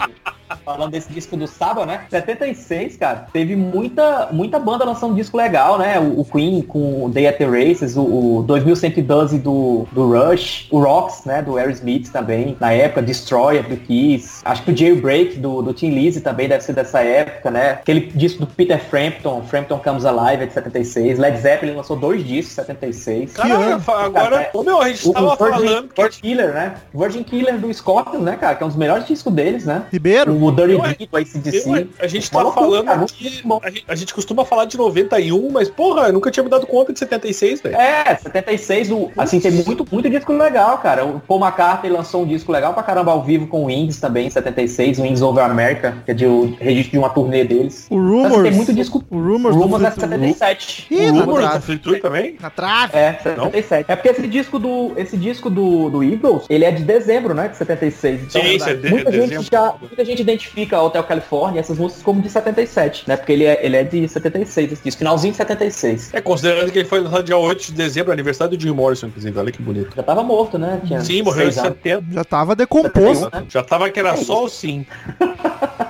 falando 0.57 0.91
desse 0.91 1.11
disco 1.11 1.35
do 1.35 1.47
Saba, 1.47 1.85
né? 1.85 2.05
76, 2.09 2.97
cara, 2.97 3.27
teve 3.31 3.55
muita, 3.55 4.29
muita 4.31 4.59
banda 4.59 4.85
lançando 4.85 5.13
um 5.13 5.15
disco 5.15 5.37
legal, 5.37 5.77
né? 5.77 5.99
O, 5.99 6.21
o 6.21 6.25
Queen 6.25 6.61
com 6.61 7.05
o 7.05 7.09
Day 7.09 7.27
at 7.27 7.37
the 7.37 7.45
Races, 7.45 7.95
o, 7.95 8.39
o 8.39 8.43
2112 8.43 9.39
do, 9.39 9.87
do 9.91 10.11
Rush, 10.11 10.67
o 10.71 10.79
Rocks, 10.79 11.25
né? 11.25 11.41
Do 11.41 11.57
Aerosmith 11.57 12.11
também, 12.11 12.57
na 12.59 12.71
época, 12.71 13.01
Destroyer 13.01 13.67
do 13.67 13.77
Kiss. 13.77 14.41
Acho 14.45 14.63
que 14.63 14.71
o 14.71 14.77
Jailbreak 14.77 15.39
do, 15.39 15.61
do 15.61 15.73
Tim 15.73 15.89
Lizzy 15.89 16.21
também 16.21 16.47
deve 16.47 16.63
ser 16.63 16.73
dessa 16.73 17.01
época, 17.01 17.51
né? 17.51 17.71
Aquele 17.71 18.11
disco 18.13 18.41
do 18.41 18.47
Peter 18.47 18.79
Frampton, 18.79 19.43
Frampton 19.43 19.79
Comes 19.79 20.05
Alive, 20.05 20.43
é 20.43 20.45
de 20.45 20.53
76. 20.53 21.19
Led 21.19 21.37
Zeppelin 21.37 21.75
lançou 21.75 21.95
dois 21.95 22.25
discos, 22.25 22.53
76. 22.55 23.33
Cara, 23.33 23.81
agora, 23.87 24.49
ô 24.53 24.63
meu, 24.63 24.81
a 24.81 24.89
gente 24.89 25.07
O, 25.07 25.13
tava 25.13 25.33
o 25.33 25.35
Virgin, 25.35 25.67
falando 25.67 25.87
que 25.89 26.01
Virgin 26.01 26.21
Killer, 26.21 26.53
né? 26.53 26.75
Virgin 26.93 27.23
Killer 27.23 27.57
do 27.57 27.73
Scorpions, 27.73 28.23
né, 28.23 28.35
cara? 28.35 28.55
Que 28.55 28.63
é 28.63 28.65
um 28.65 28.69
dos 28.69 28.77
melhores 28.77 29.07
discos 29.07 29.33
deles, 29.33 29.65
né? 29.65 29.83
Ribeiro? 29.91 30.33
O 30.33 30.42
Dirty 30.51 30.73
Eu- 30.73 30.81
Deed 30.81 31.09
do 31.09 31.17
ACDC. 31.17 31.69
Eu- 31.69 31.87
a 31.99 32.07
gente 32.07 32.29
tá 32.31 32.51
falando 32.51 32.85
cara, 32.85 32.97
bom. 33.45 33.59
a 33.63 33.69
gente, 33.69 33.85
a 33.87 33.95
gente 33.95 34.13
costuma 34.13 34.45
falar 34.45 34.65
de 34.65 34.77
91, 34.77 35.49
mas 35.51 35.69
porra, 35.69 36.07
eu 36.07 36.13
nunca 36.13 36.29
tinha 36.31 36.43
me 36.43 36.49
dado 36.49 36.65
conta 36.67 36.93
de 36.93 36.99
76, 36.99 37.61
velho. 37.61 37.75
É, 37.75 38.15
76, 38.15 38.91
o, 38.91 39.11
assim, 39.17 39.39
tem 39.39 39.51
muito, 39.51 39.85
muito 39.91 40.09
disco 40.09 40.33
legal, 40.33 40.77
cara. 40.79 41.05
O 41.05 41.19
Paul 41.19 41.39
McCartney 41.39 41.91
lançou 41.91 42.23
um 42.23 42.27
disco 42.27 42.51
legal 42.51 42.73
pra 42.73 42.83
caramba 42.83 43.11
ao 43.11 43.23
vivo 43.23 43.47
com 43.47 43.63
o 43.63 43.65
Wings 43.65 43.99
também, 43.99 44.27
em 44.27 44.29
76, 44.29 44.99
Wings 44.99 45.21
Over 45.21 45.43
America, 45.45 45.97
que 46.05 46.11
é 46.11 46.13
de, 46.13 46.25
o 46.25 46.55
registro 46.59 46.91
de 46.91 46.97
uma 46.97 47.09
turnê 47.09 47.43
deles. 47.43 47.87
O 47.89 47.95
Então, 47.95 48.19
assim, 48.19 48.29
Rumors. 48.29 48.43
tem 48.43 48.51
muito 48.51 48.73
disco. 48.73 49.03
O 49.09 49.17
O 49.17 49.21
Rumors, 49.21 49.55
Rumors 49.55 49.81
do 49.81 49.87
é 49.87 49.91
Fleetwood- 49.91 50.33
77. 50.33 50.87
Ih, 50.91 51.09
O 51.09 51.19
Rumors 51.21 51.39
Trave. 51.45 51.57
do 51.59 51.63
Fleetwood 51.65 51.99
também? 52.01 52.35
Na 52.41 52.49
trave. 52.49 52.97
É, 52.97 53.13
77. 53.23 53.85
É 53.91 53.95
porque 53.95 54.09
esse 54.09 54.27
disco 54.27 54.59
do 54.59 54.93
esse 54.97 55.17
disco 55.17 55.49
do, 55.49 55.89
do 55.89 56.03
Eagles, 56.03 56.43
ele 56.49 56.65
é 56.65 56.71
de 56.71 56.83
dezembro, 56.83 57.33
né, 57.33 57.47
de 57.47 57.57
76. 57.57 58.21
Então, 58.23 58.41
Sim, 58.41 58.55
isso 58.55 58.69
é 58.69 58.73
de- 58.75 58.89
muita, 58.89 59.11
dezembro. 59.11 59.35
gente 59.41 59.49
já, 59.51 59.73
muita 59.79 60.05
gente 60.05 60.23
identifica 60.33 60.81
o 60.81 60.85
Hotel 60.85 61.03
California, 61.03 61.59
essas 61.59 61.77
músicas 61.77 62.03
como 62.03 62.21
de 62.21 62.29
77, 62.29 63.07
né? 63.07 63.17
Porque 63.17 63.31
ele 63.31 63.45
é, 63.45 63.65
ele 63.65 63.77
é 63.77 63.83
de 63.83 64.07
76, 64.07 64.71
esse 64.71 64.83
disco, 64.83 64.99
finalzinho 64.99 65.31
de 65.31 65.37
76. 65.37 66.13
É, 66.13 66.21
considerando 66.21 66.71
que 66.71 66.79
ele 66.79 66.87
foi 66.87 66.99
lançado 66.99 67.23
dia 67.23 67.37
8 67.37 67.65
de 67.67 67.73
dezembro, 67.73 68.11
aniversário 68.11 68.57
do 68.57 68.61
Jim 68.61 68.71
Morrison, 68.71 69.07
inclusive. 69.07 69.37
Olha 69.37 69.51
que 69.51 69.61
bonito. 69.61 69.95
Já 69.95 70.03
tava 70.03 70.23
morto, 70.23 70.57
né? 70.57 70.81
Tinha 70.85 71.01
Sim, 71.01 71.21
morreu 71.21 71.47
em 71.47 71.51
seis 71.51 71.65
anos. 71.65 71.77
70. 71.83 72.13
Já 72.13 72.23
tava 72.23 72.55
decomposto. 72.55 73.25
71, 73.25 73.39
né? 73.39 73.45
Já 73.49 73.63
tava 73.63 73.89
que 73.89 73.99
era 73.99 74.15
só 74.17 74.45
o 74.45 74.49
sim. 74.49 74.85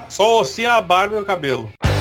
Só 0.10 0.42
o 0.42 0.46
sim, 0.46 0.66
a 0.66 0.82
barba 0.82 1.18
e 1.18 1.20
o 1.22 1.26
cabelo. 1.26 1.72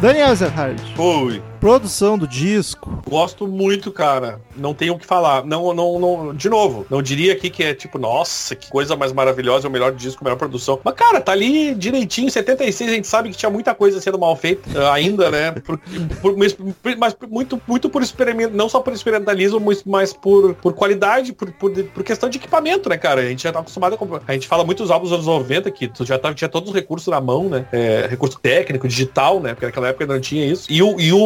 Daniel 0.00 0.36
Zerhard, 0.36 0.78
Ui. 0.96 1.42
Produção 1.60 2.16
do 2.18 2.26
disco. 2.26 3.02
Gosto 3.08 3.46
muito, 3.46 3.90
cara. 3.92 4.40
Não 4.56 4.74
tenho 4.74 4.94
o 4.94 4.98
que 4.98 5.06
falar. 5.06 5.44
Não, 5.44 5.72
não, 5.74 5.98
não. 5.98 6.34
De 6.34 6.48
novo, 6.48 6.86
não 6.90 7.02
diria 7.02 7.32
aqui 7.32 7.50
que 7.50 7.62
é 7.62 7.74
tipo, 7.74 7.98
nossa, 7.98 8.54
que 8.54 8.68
coisa 8.70 8.96
mais 8.96 9.12
maravilhosa, 9.12 9.66
é 9.66 9.68
o 9.68 9.72
melhor 9.72 9.92
disco, 9.92 10.22
melhor 10.24 10.36
produção. 10.36 10.78
Mas, 10.84 10.94
cara, 10.94 11.20
tá 11.20 11.32
ali 11.32 11.74
direitinho. 11.74 12.30
76, 12.30 12.90
a 12.90 12.94
gente 12.94 13.06
sabe 13.06 13.30
que 13.30 13.36
tinha 13.36 13.50
muita 13.50 13.74
coisa 13.74 14.00
sendo 14.00 14.18
mal 14.18 14.34
feita 14.36 14.68
eh, 14.74 14.90
ainda, 14.90 15.30
né? 15.30 15.52
Por, 15.52 15.78
por- 16.20 16.36
mas, 16.36 16.56
mas 16.98 17.16
muito, 17.28 17.60
muito 17.66 17.88
por 17.88 18.02
experimento, 18.02 18.54
não 18.56 18.68
só 18.68 18.80
por 18.80 18.92
experimentalismo, 18.92 19.60
mas, 19.86 20.12
por, 20.12 20.54
por 20.54 20.72
qualidade, 20.74 21.32
por, 21.32 21.50
por, 21.52 21.70
por 21.70 22.04
questão 22.04 22.28
de 22.28 22.38
equipamento, 22.38 22.88
né, 22.88 22.96
cara? 22.96 23.20
A 23.20 23.24
gente 23.24 23.42
já 23.42 23.52
tá 23.52 23.60
acostumado 23.60 23.94
a 23.94 23.98
comprar. 23.98 24.22
A 24.26 24.32
gente 24.32 24.46
fala 24.46 24.64
muito 24.64 24.82
dos 24.82 24.90
álbuns 24.90 25.10
dos 25.10 25.14
anos 25.18 25.26
90 25.26 25.70
que 25.70 25.88
tu 25.88 26.04
já 26.04 26.18
tava, 26.18 26.34
tinha 26.34 26.48
todos 26.48 26.68
os 26.70 26.74
recursos 26.74 27.08
na 27.08 27.20
mão, 27.20 27.48
né? 27.48 27.66
É, 27.72 28.06
recurso 28.08 28.38
técnico, 28.40 28.86
digital, 28.86 29.40
né? 29.40 29.54
Porque 29.54 29.66
naquela 29.66 29.88
época 29.88 30.06
não 30.06 30.20
tinha 30.20 30.44
isso. 30.46 30.66
E 30.70 30.82
o, 30.82 30.98
e 31.00 31.12
o, 31.12 31.18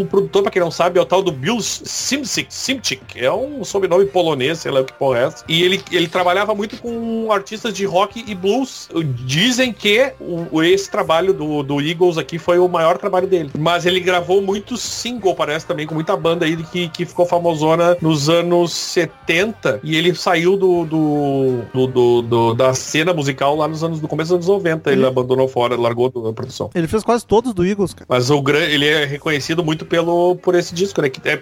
o 0.00 0.06
produtor, 0.06 0.42
pra 0.42 0.50
quem 0.50 0.60
não 0.62 0.70
sabe, 0.70 0.98
é 0.98 1.02
o 1.02 1.06
tal 1.06 1.22
do 1.22 1.32
Bill 1.32 1.60
Simcik, 1.60 2.46
Simcik, 2.52 3.18
é 3.18 3.30
um 3.32 3.64
sobrenome 3.64 4.06
polonês, 4.06 4.58
sei 4.60 4.70
lá 4.72 4.80
o 4.80 4.84
que 4.84 4.92
porra 4.92 5.18
é 5.18 5.24
essa. 5.24 5.44
E 5.48 5.62
ele, 5.62 5.82
ele 5.90 6.08
trabalhava 6.08 6.54
muito 6.54 6.76
com 6.78 7.30
artistas 7.32 7.74
de 7.74 7.84
rock 7.84 8.24
e 8.26 8.34
blues. 8.34 8.88
Dizem 9.24 9.72
que 9.72 10.12
o, 10.20 10.46
o- 10.50 10.62
esse 10.62 10.90
trabalho 10.90 11.32
do, 11.34 11.62
do 11.62 11.80
Eagles 11.80 12.16
aqui 12.18 12.38
foi 12.38 12.58
o 12.58 12.68
maior 12.68 12.96
trabalho 12.98 13.26
dele. 13.26 13.50
Mas 13.58 13.84
ele 13.86 14.00
gravou 14.00 14.40
muito 14.40 14.76
single, 14.76 15.34
parece 15.34 15.66
também, 15.66 15.86
com 15.86 15.94
muita 15.94 16.16
banda 16.16 16.44
aí 16.46 16.56
que, 16.64 16.88
que 16.88 17.04
ficou 17.04 17.26
famosona 17.26 17.96
nos 18.00 18.28
anos 18.28 18.72
70. 18.72 19.80
E 19.82 19.96
ele 19.96 20.14
saiu 20.14 20.56
do, 20.56 20.84
do, 20.84 21.60
do- 21.72 21.86
do- 21.86 22.22
do- 22.22 22.54
da 22.54 22.72
cena 22.74 23.12
musical 23.12 23.56
lá 23.56 23.66
nos 23.68 23.82
anos, 23.82 24.00
no 24.00 24.08
começo 24.08 24.36
dos 24.36 24.48
anos 24.48 24.62
90. 24.62 24.92
Ele 24.92 25.06
abandonou 25.06 25.48
fora, 25.48 25.76
largou 25.76 26.08
do- 26.08 26.26
a 26.28 26.32
produção. 26.32 26.70
Ele 26.74 26.86
fez 26.88 27.02
quase 27.02 27.26
todos 27.26 27.52
do 27.52 27.64
Eagles, 27.66 27.92
cara. 27.92 28.06
Mas 28.08 28.30
o 28.30 28.42
ele 28.52 28.86
é 28.86 29.04
reconhecido 29.04 29.51
muito 29.64 29.84
pelo 29.84 30.36
por 30.36 30.54
esse 30.54 30.72
disco, 30.74 31.02
né? 31.02 31.08
Que 31.08 31.28
é, 31.28 31.40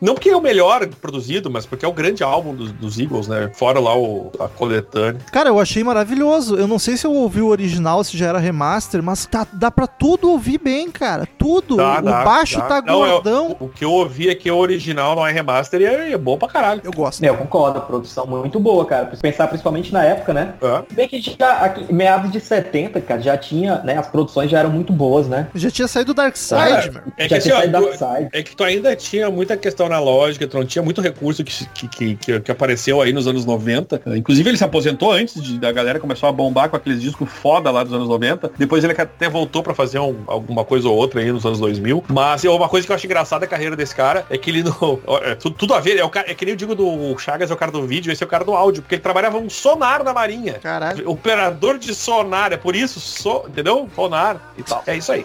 não 0.00 0.14
porque 0.14 0.30
é 0.30 0.36
o 0.36 0.40
melhor 0.40 0.86
produzido, 1.00 1.50
mas 1.50 1.66
porque 1.66 1.84
é 1.84 1.88
o 1.88 1.92
grande 1.92 2.22
álbum 2.22 2.54
dos, 2.54 2.70
dos 2.72 2.98
Eagles, 2.98 3.26
né? 3.26 3.50
Fora 3.54 3.80
lá 3.80 3.96
o, 3.96 4.30
a 4.38 4.48
coletânea. 4.48 5.20
Cara, 5.32 5.48
eu 5.48 5.58
achei 5.58 5.82
maravilhoso. 5.82 6.56
Eu 6.56 6.68
não 6.68 6.78
sei 6.78 6.96
se 6.96 7.06
eu 7.06 7.12
ouvi 7.12 7.40
o 7.40 7.48
original, 7.48 8.04
se 8.04 8.16
já 8.16 8.28
era 8.28 8.38
remaster, 8.38 9.02
mas 9.02 9.26
tá, 9.26 9.46
dá 9.52 9.70
pra 9.70 9.86
tudo 9.86 10.30
ouvir 10.30 10.58
bem, 10.58 10.90
cara. 10.90 11.26
Tudo. 11.38 11.76
Dá, 11.76 11.98
o 11.98 12.02
dá, 12.02 12.24
baixo 12.24 12.58
dá. 12.58 12.66
tá 12.66 12.82
Não, 12.82 12.98
gordão. 12.98 13.56
O 13.58 13.68
que 13.68 13.84
eu 13.84 13.90
ouvi 13.92 14.28
é 14.28 14.34
que 14.34 14.50
o 14.50 14.56
original 14.56 15.16
não 15.16 15.26
é 15.26 15.32
remaster 15.32 15.80
e 15.80 15.84
é, 15.86 16.12
é 16.12 16.18
bom 16.18 16.38
pra 16.38 16.48
caralho. 16.48 16.80
Eu 16.84 16.92
gosto. 16.92 17.22
É, 17.24 17.28
eu 17.28 17.36
concordo, 17.36 17.78
a 17.78 17.82
produção 17.82 18.26
muito 18.26 18.60
boa, 18.60 18.84
cara. 18.84 19.06
Pensar 19.20 19.48
principalmente 19.48 19.92
na 19.92 20.04
época, 20.04 20.32
né? 20.32 20.54
É. 20.62 20.94
Bem 20.94 21.08
que 21.08 21.20
já, 21.20 21.52
aqui, 21.58 21.92
meados 21.92 22.30
de 22.30 22.40
70, 22.40 23.00
cara, 23.00 23.20
já 23.20 23.36
tinha, 23.36 23.78
né? 23.82 23.96
As 23.98 24.06
produções 24.06 24.50
já 24.50 24.58
eram 24.60 24.70
muito 24.70 24.92
boas, 24.92 25.26
né? 25.28 25.48
Já 25.54 25.70
tinha 25.70 25.88
saído 25.88 26.12
do 26.12 26.16
Dark 26.16 26.36
Side, 26.36 26.60
É, 26.60 26.90
meu. 26.90 27.02
é 27.16 27.22
que 27.24 27.28
Já 27.28 27.36
assim, 27.36 27.49
assim, 27.56 27.72
ó, 27.74 27.80
tu- 28.26 28.28
é 28.32 28.42
que 28.42 28.54
tu 28.56 28.64
ainda 28.64 28.94
tinha 28.96 29.30
muita 29.30 29.56
questão 29.56 29.86
analógica, 29.86 30.46
tu 30.46 30.56
não 30.58 30.64
tinha 30.64 30.82
muito 30.82 31.00
recurso 31.00 31.42
que, 31.44 31.66
que, 31.88 31.88
que, 32.14 32.40
que- 32.40 32.50
apareceu 32.52 33.00
aí 33.00 33.12
nos 33.12 33.26
anos 33.26 33.44
90. 33.44 34.02
Inclusive 34.16 34.48
ele 34.50 34.56
se 34.58 34.64
aposentou 34.64 35.12
antes 35.12 35.40
de, 35.42 35.58
da 35.58 35.70
galera 35.72 35.98
começou 36.00 36.28
a 36.28 36.32
bombar 36.32 36.68
com 36.68 36.76
aqueles 36.76 37.00
discos 37.00 37.28
foda 37.30 37.70
lá 37.70 37.82
dos 37.84 37.92
anos 37.92 38.08
90. 38.08 38.52
Depois 38.58 38.82
ele 38.84 38.92
até 38.96 39.28
voltou 39.28 39.62
pra 39.62 39.74
fazer 39.74 39.98
um- 39.98 40.22
alguma 40.26 40.64
coisa 40.64 40.88
ou 40.88 40.96
outra 40.96 41.20
aí 41.20 41.30
nos 41.32 41.44
anos 41.44 41.58
2000. 41.60 42.04
Mas 42.08 42.44
uma 42.44 42.68
coisa 42.68 42.86
que 42.86 42.92
eu 42.92 42.96
acho 42.96 43.06
engraçada 43.06 43.40
da 43.40 43.46
carreira 43.46 43.76
desse 43.76 43.94
cara 43.94 44.24
é 44.30 44.36
que 44.38 44.50
ele 44.50 44.62
não... 44.62 45.00
é, 45.24 45.34
tudo, 45.34 45.56
tudo 45.56 45.74
a 45.74 45.80
ver, 45.80 45.98
é, 45.98 46.04
o 46.04 46.10
cara, 46.10 46.30
é 46.30 46.34
que 46.34 46.44
nem 46.44 46.52
eu 46.52 46.56
digo 46.56 46.74
do 46.74 47.16
Chagas 47.18 47.50
é 47.50 47.54
o 47.54 47.56
cara 47.56 47.70
do 47.72 47.86
vídeo, 47.86 48.12
esse 48.12 48.22
é 48.22 48.26
o 48.26 48.28
cara 48.28 48.44
do 48.44 48.52
áudio, 48.54 48.82
porque 48.82 48.94
ele 48.96 49.02
trabalhava 49.02 49.38
um 49.38 49.48
sonar 49.50 50.02
na 50.04 50.12
marinha. 50.12 50.54
Caralho. 50.54 51.08
Operador 51.10 51.78
de 51.78 51.94
sonar, 51.94 52.52
é 52.52 52.56
por 52.56 52.74
isso, 52.76 52.98
so, 53.00 53.44
entendeu? 53.48 53.88
Sonar 53.94 54.52
e 54.56 54.62
tal. 54.62 54.82
É 54.86 54.96
isso 54.96 55.12
aí. 55.12 55.24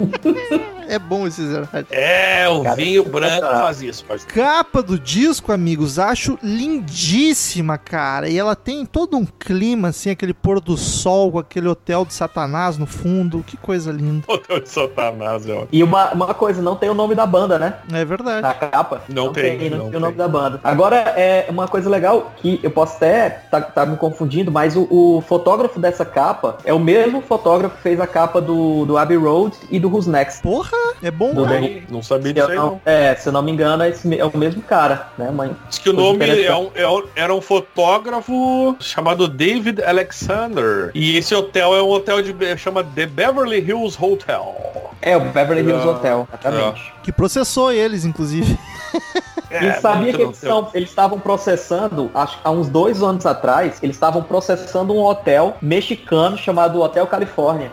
É 0.88 0.98
bom 0.98 1.26
esse 1.26 1.46
Zero 1.46 1.68
Hard. 1.72 1.86
É, 1.90 2.48
o 2.48 2.62
Cara, 2.62 2.76
vinho 2.76 3.04
branco 3.04 3.46
faz 3.46 3.82
isso, 3.82 4.04
parceiro. 4.04 4.34
Capa 4.34 4.82
do 4.82 4.98
disco, 4.98 5.52
amigos, 5.52 5.98
acho 5.98 6.38
lindíssima, 6.42 7.78
cara. 7.78 8.28
E 8.28 8.38
ela 8.38 8.54
tem 8.54 8.84
todo 8.84 9.16
um 9.16 9.24
clima, 9.24 9.88
assim, 9.88 10.10
aquele 10.10 10.34
pôr 10.34 10.60
do 10.60 10.76
sol 10.76 11.32
com 11.32 11.38
aquele 11.38 11.68
hotel 11.68 12.04
de 12.04 12.14
Satanás 12.14 12.78
no 12.78 12.86
fundo. 12.86 13.44
Que 13.46 13.56
coisa 13.56 13.90
linda. 13.90 14.24
Hotel 14.28 14.60
de 14.60 14.68
Satanás, 14.68 15.48
ó. 15.48 15.66
E 15.70 15.82
uma, 15.82 16.12
uma 16.12 16.34
coisa, 16.34 16.60
não 16.62 16.76
tem 16.76 16.88
o 16.88 16.94
nome 16.94 17.14
da 17.14 17.26
banda, 17.26 17.58
né? 17.58 17.74
É 17.92 18.04
verdade. 18.04 18.42
Na 18.42 18.54
capa. 18.54 19.02
Não 19.08 19.32
tem, 19.32 19.70
não, 19.70 19.78
não 19.78 19.90
tem 19.90 19.96
o 19.96 20.00
nome 20.00 20.14
tem. 20.14 20.18
da 20.18 20.28
banda. 20.28 20.60
Agora, 20.62 20.96
é 20.96 21.46
uma 21.48 21.68
coisa 21.68 21.88
legal 21.88 22.32
que 22.36 22.60
eu 22.62 22.70
posso 22.70 22.96
até 22.96 23.30
tá, 23.50 23.60
tá 23.60 23.86
me 23.86 23.96
confundindo, 23.96 24.50
mas 24.50 24.76
o, 24.76 24.86
o 24.90 25.20
fotógrafo 25.22 25.78
dessa 25.78 26.04
capa 26.04 26.58
é 26.64 26.72
o 26.72 26.78
mesmo 26.78 27.20
fotógrafo 27.20 27.76
que 27.76 27.82
fez 27.82 28.00
a 28.00 28.06
capa 28.06 28.40
do, 28.40 28.84
do 28.84 28.96
Abbey 28.96 29.16
Road 29.16 29.56
e 29.70 29.78
do 29.78 29.88
Who's 29.88 30.06
Next. 30.06 30.42
Porra, 30.42 30.73
é 31.02 31.10
bom. 31.10 31.34
Do. 31.34 31.44
Aí, 31.46 31.84
não 31.90 32.02
sabia 32.02 32.28
Se 32.28 32.32
disso 32.34 32.50
aí, 32.50 32.56
não- 32.56 32.66
não. 32.66 32.80
é, 32.84 33.14
se 33.14 33.28
eu 33.28 33.32
não 33.32 33.42
me 33.42 33.50
engano, 33.52 33.82
é, 33.82 33.88
esse 33.90 34.18
é 34.18 34.24
o 34.24 34.36
mesmo 34.36 34.62
cara, 34.62 35.08
né, 35.18 35.30
mãe? 35.30 35.54
Diz 35.68 35.78
que 35.78 35.90
o 35.90 35.92
nome 35.92 36.24
é 36.44 36.54
um- 36.56 36.70
é 36.74 36.88
um- 36.88 37.04
era 37.14 37.34
um 37.34 37.40
fotógrafo 37.40 38.76
chamado 38.80 39.28
David 39.28 39.82
Alexander. 39.82 40.90
E 40.94 41.16
esse 41.16 41.34
hotel 41.34 41.74
é 41.74 41.82
um 41.82 41.88
hotel 41.90 42.22
de 42.22 42.34
chama 42.56 42.82
The 42.84 43.06
Beverly 43.06 43.58
Hills 43.58 43.96
Hotel. 44.00 44.92
É, 45.02 45.16
o 45.16 45.20
Beverly 45.20 45.60
Hills 45.62 45.86
Ah, 45.86 45.90
Hotel, 45.90 46.28
exatamente. 46.32 46.92
Que 47.02 47.12
processou 47.12 47.70
eles, 47.72 48.04
inclusive. 48.04 48.58
E 49.62 49.80
sabia 49.80 50.12
que 50.12 50.22
eles 50.22 50.36
são- 50.36 50.68
eles 50.74 50.88
estavam 50.88 51.18
processando, 51.20 52.10
acho 52.14 52.36
que 52.36 52.40
há 52.48 52.50
uns 52.50 52.68
dois 52.68 53.02
anos 53.02 53.24
atrás, 53.26 53.78
eles 53.82 53.96
estavam 53.96 54.22
processando 54.22 54.92
um 54.92 55.02
hotel 55.02 55.56
mexicano 55.62 56.36
chamado 56.36 56.80
Hotel 56.80 57.06
Califórnia. 57.06 57.70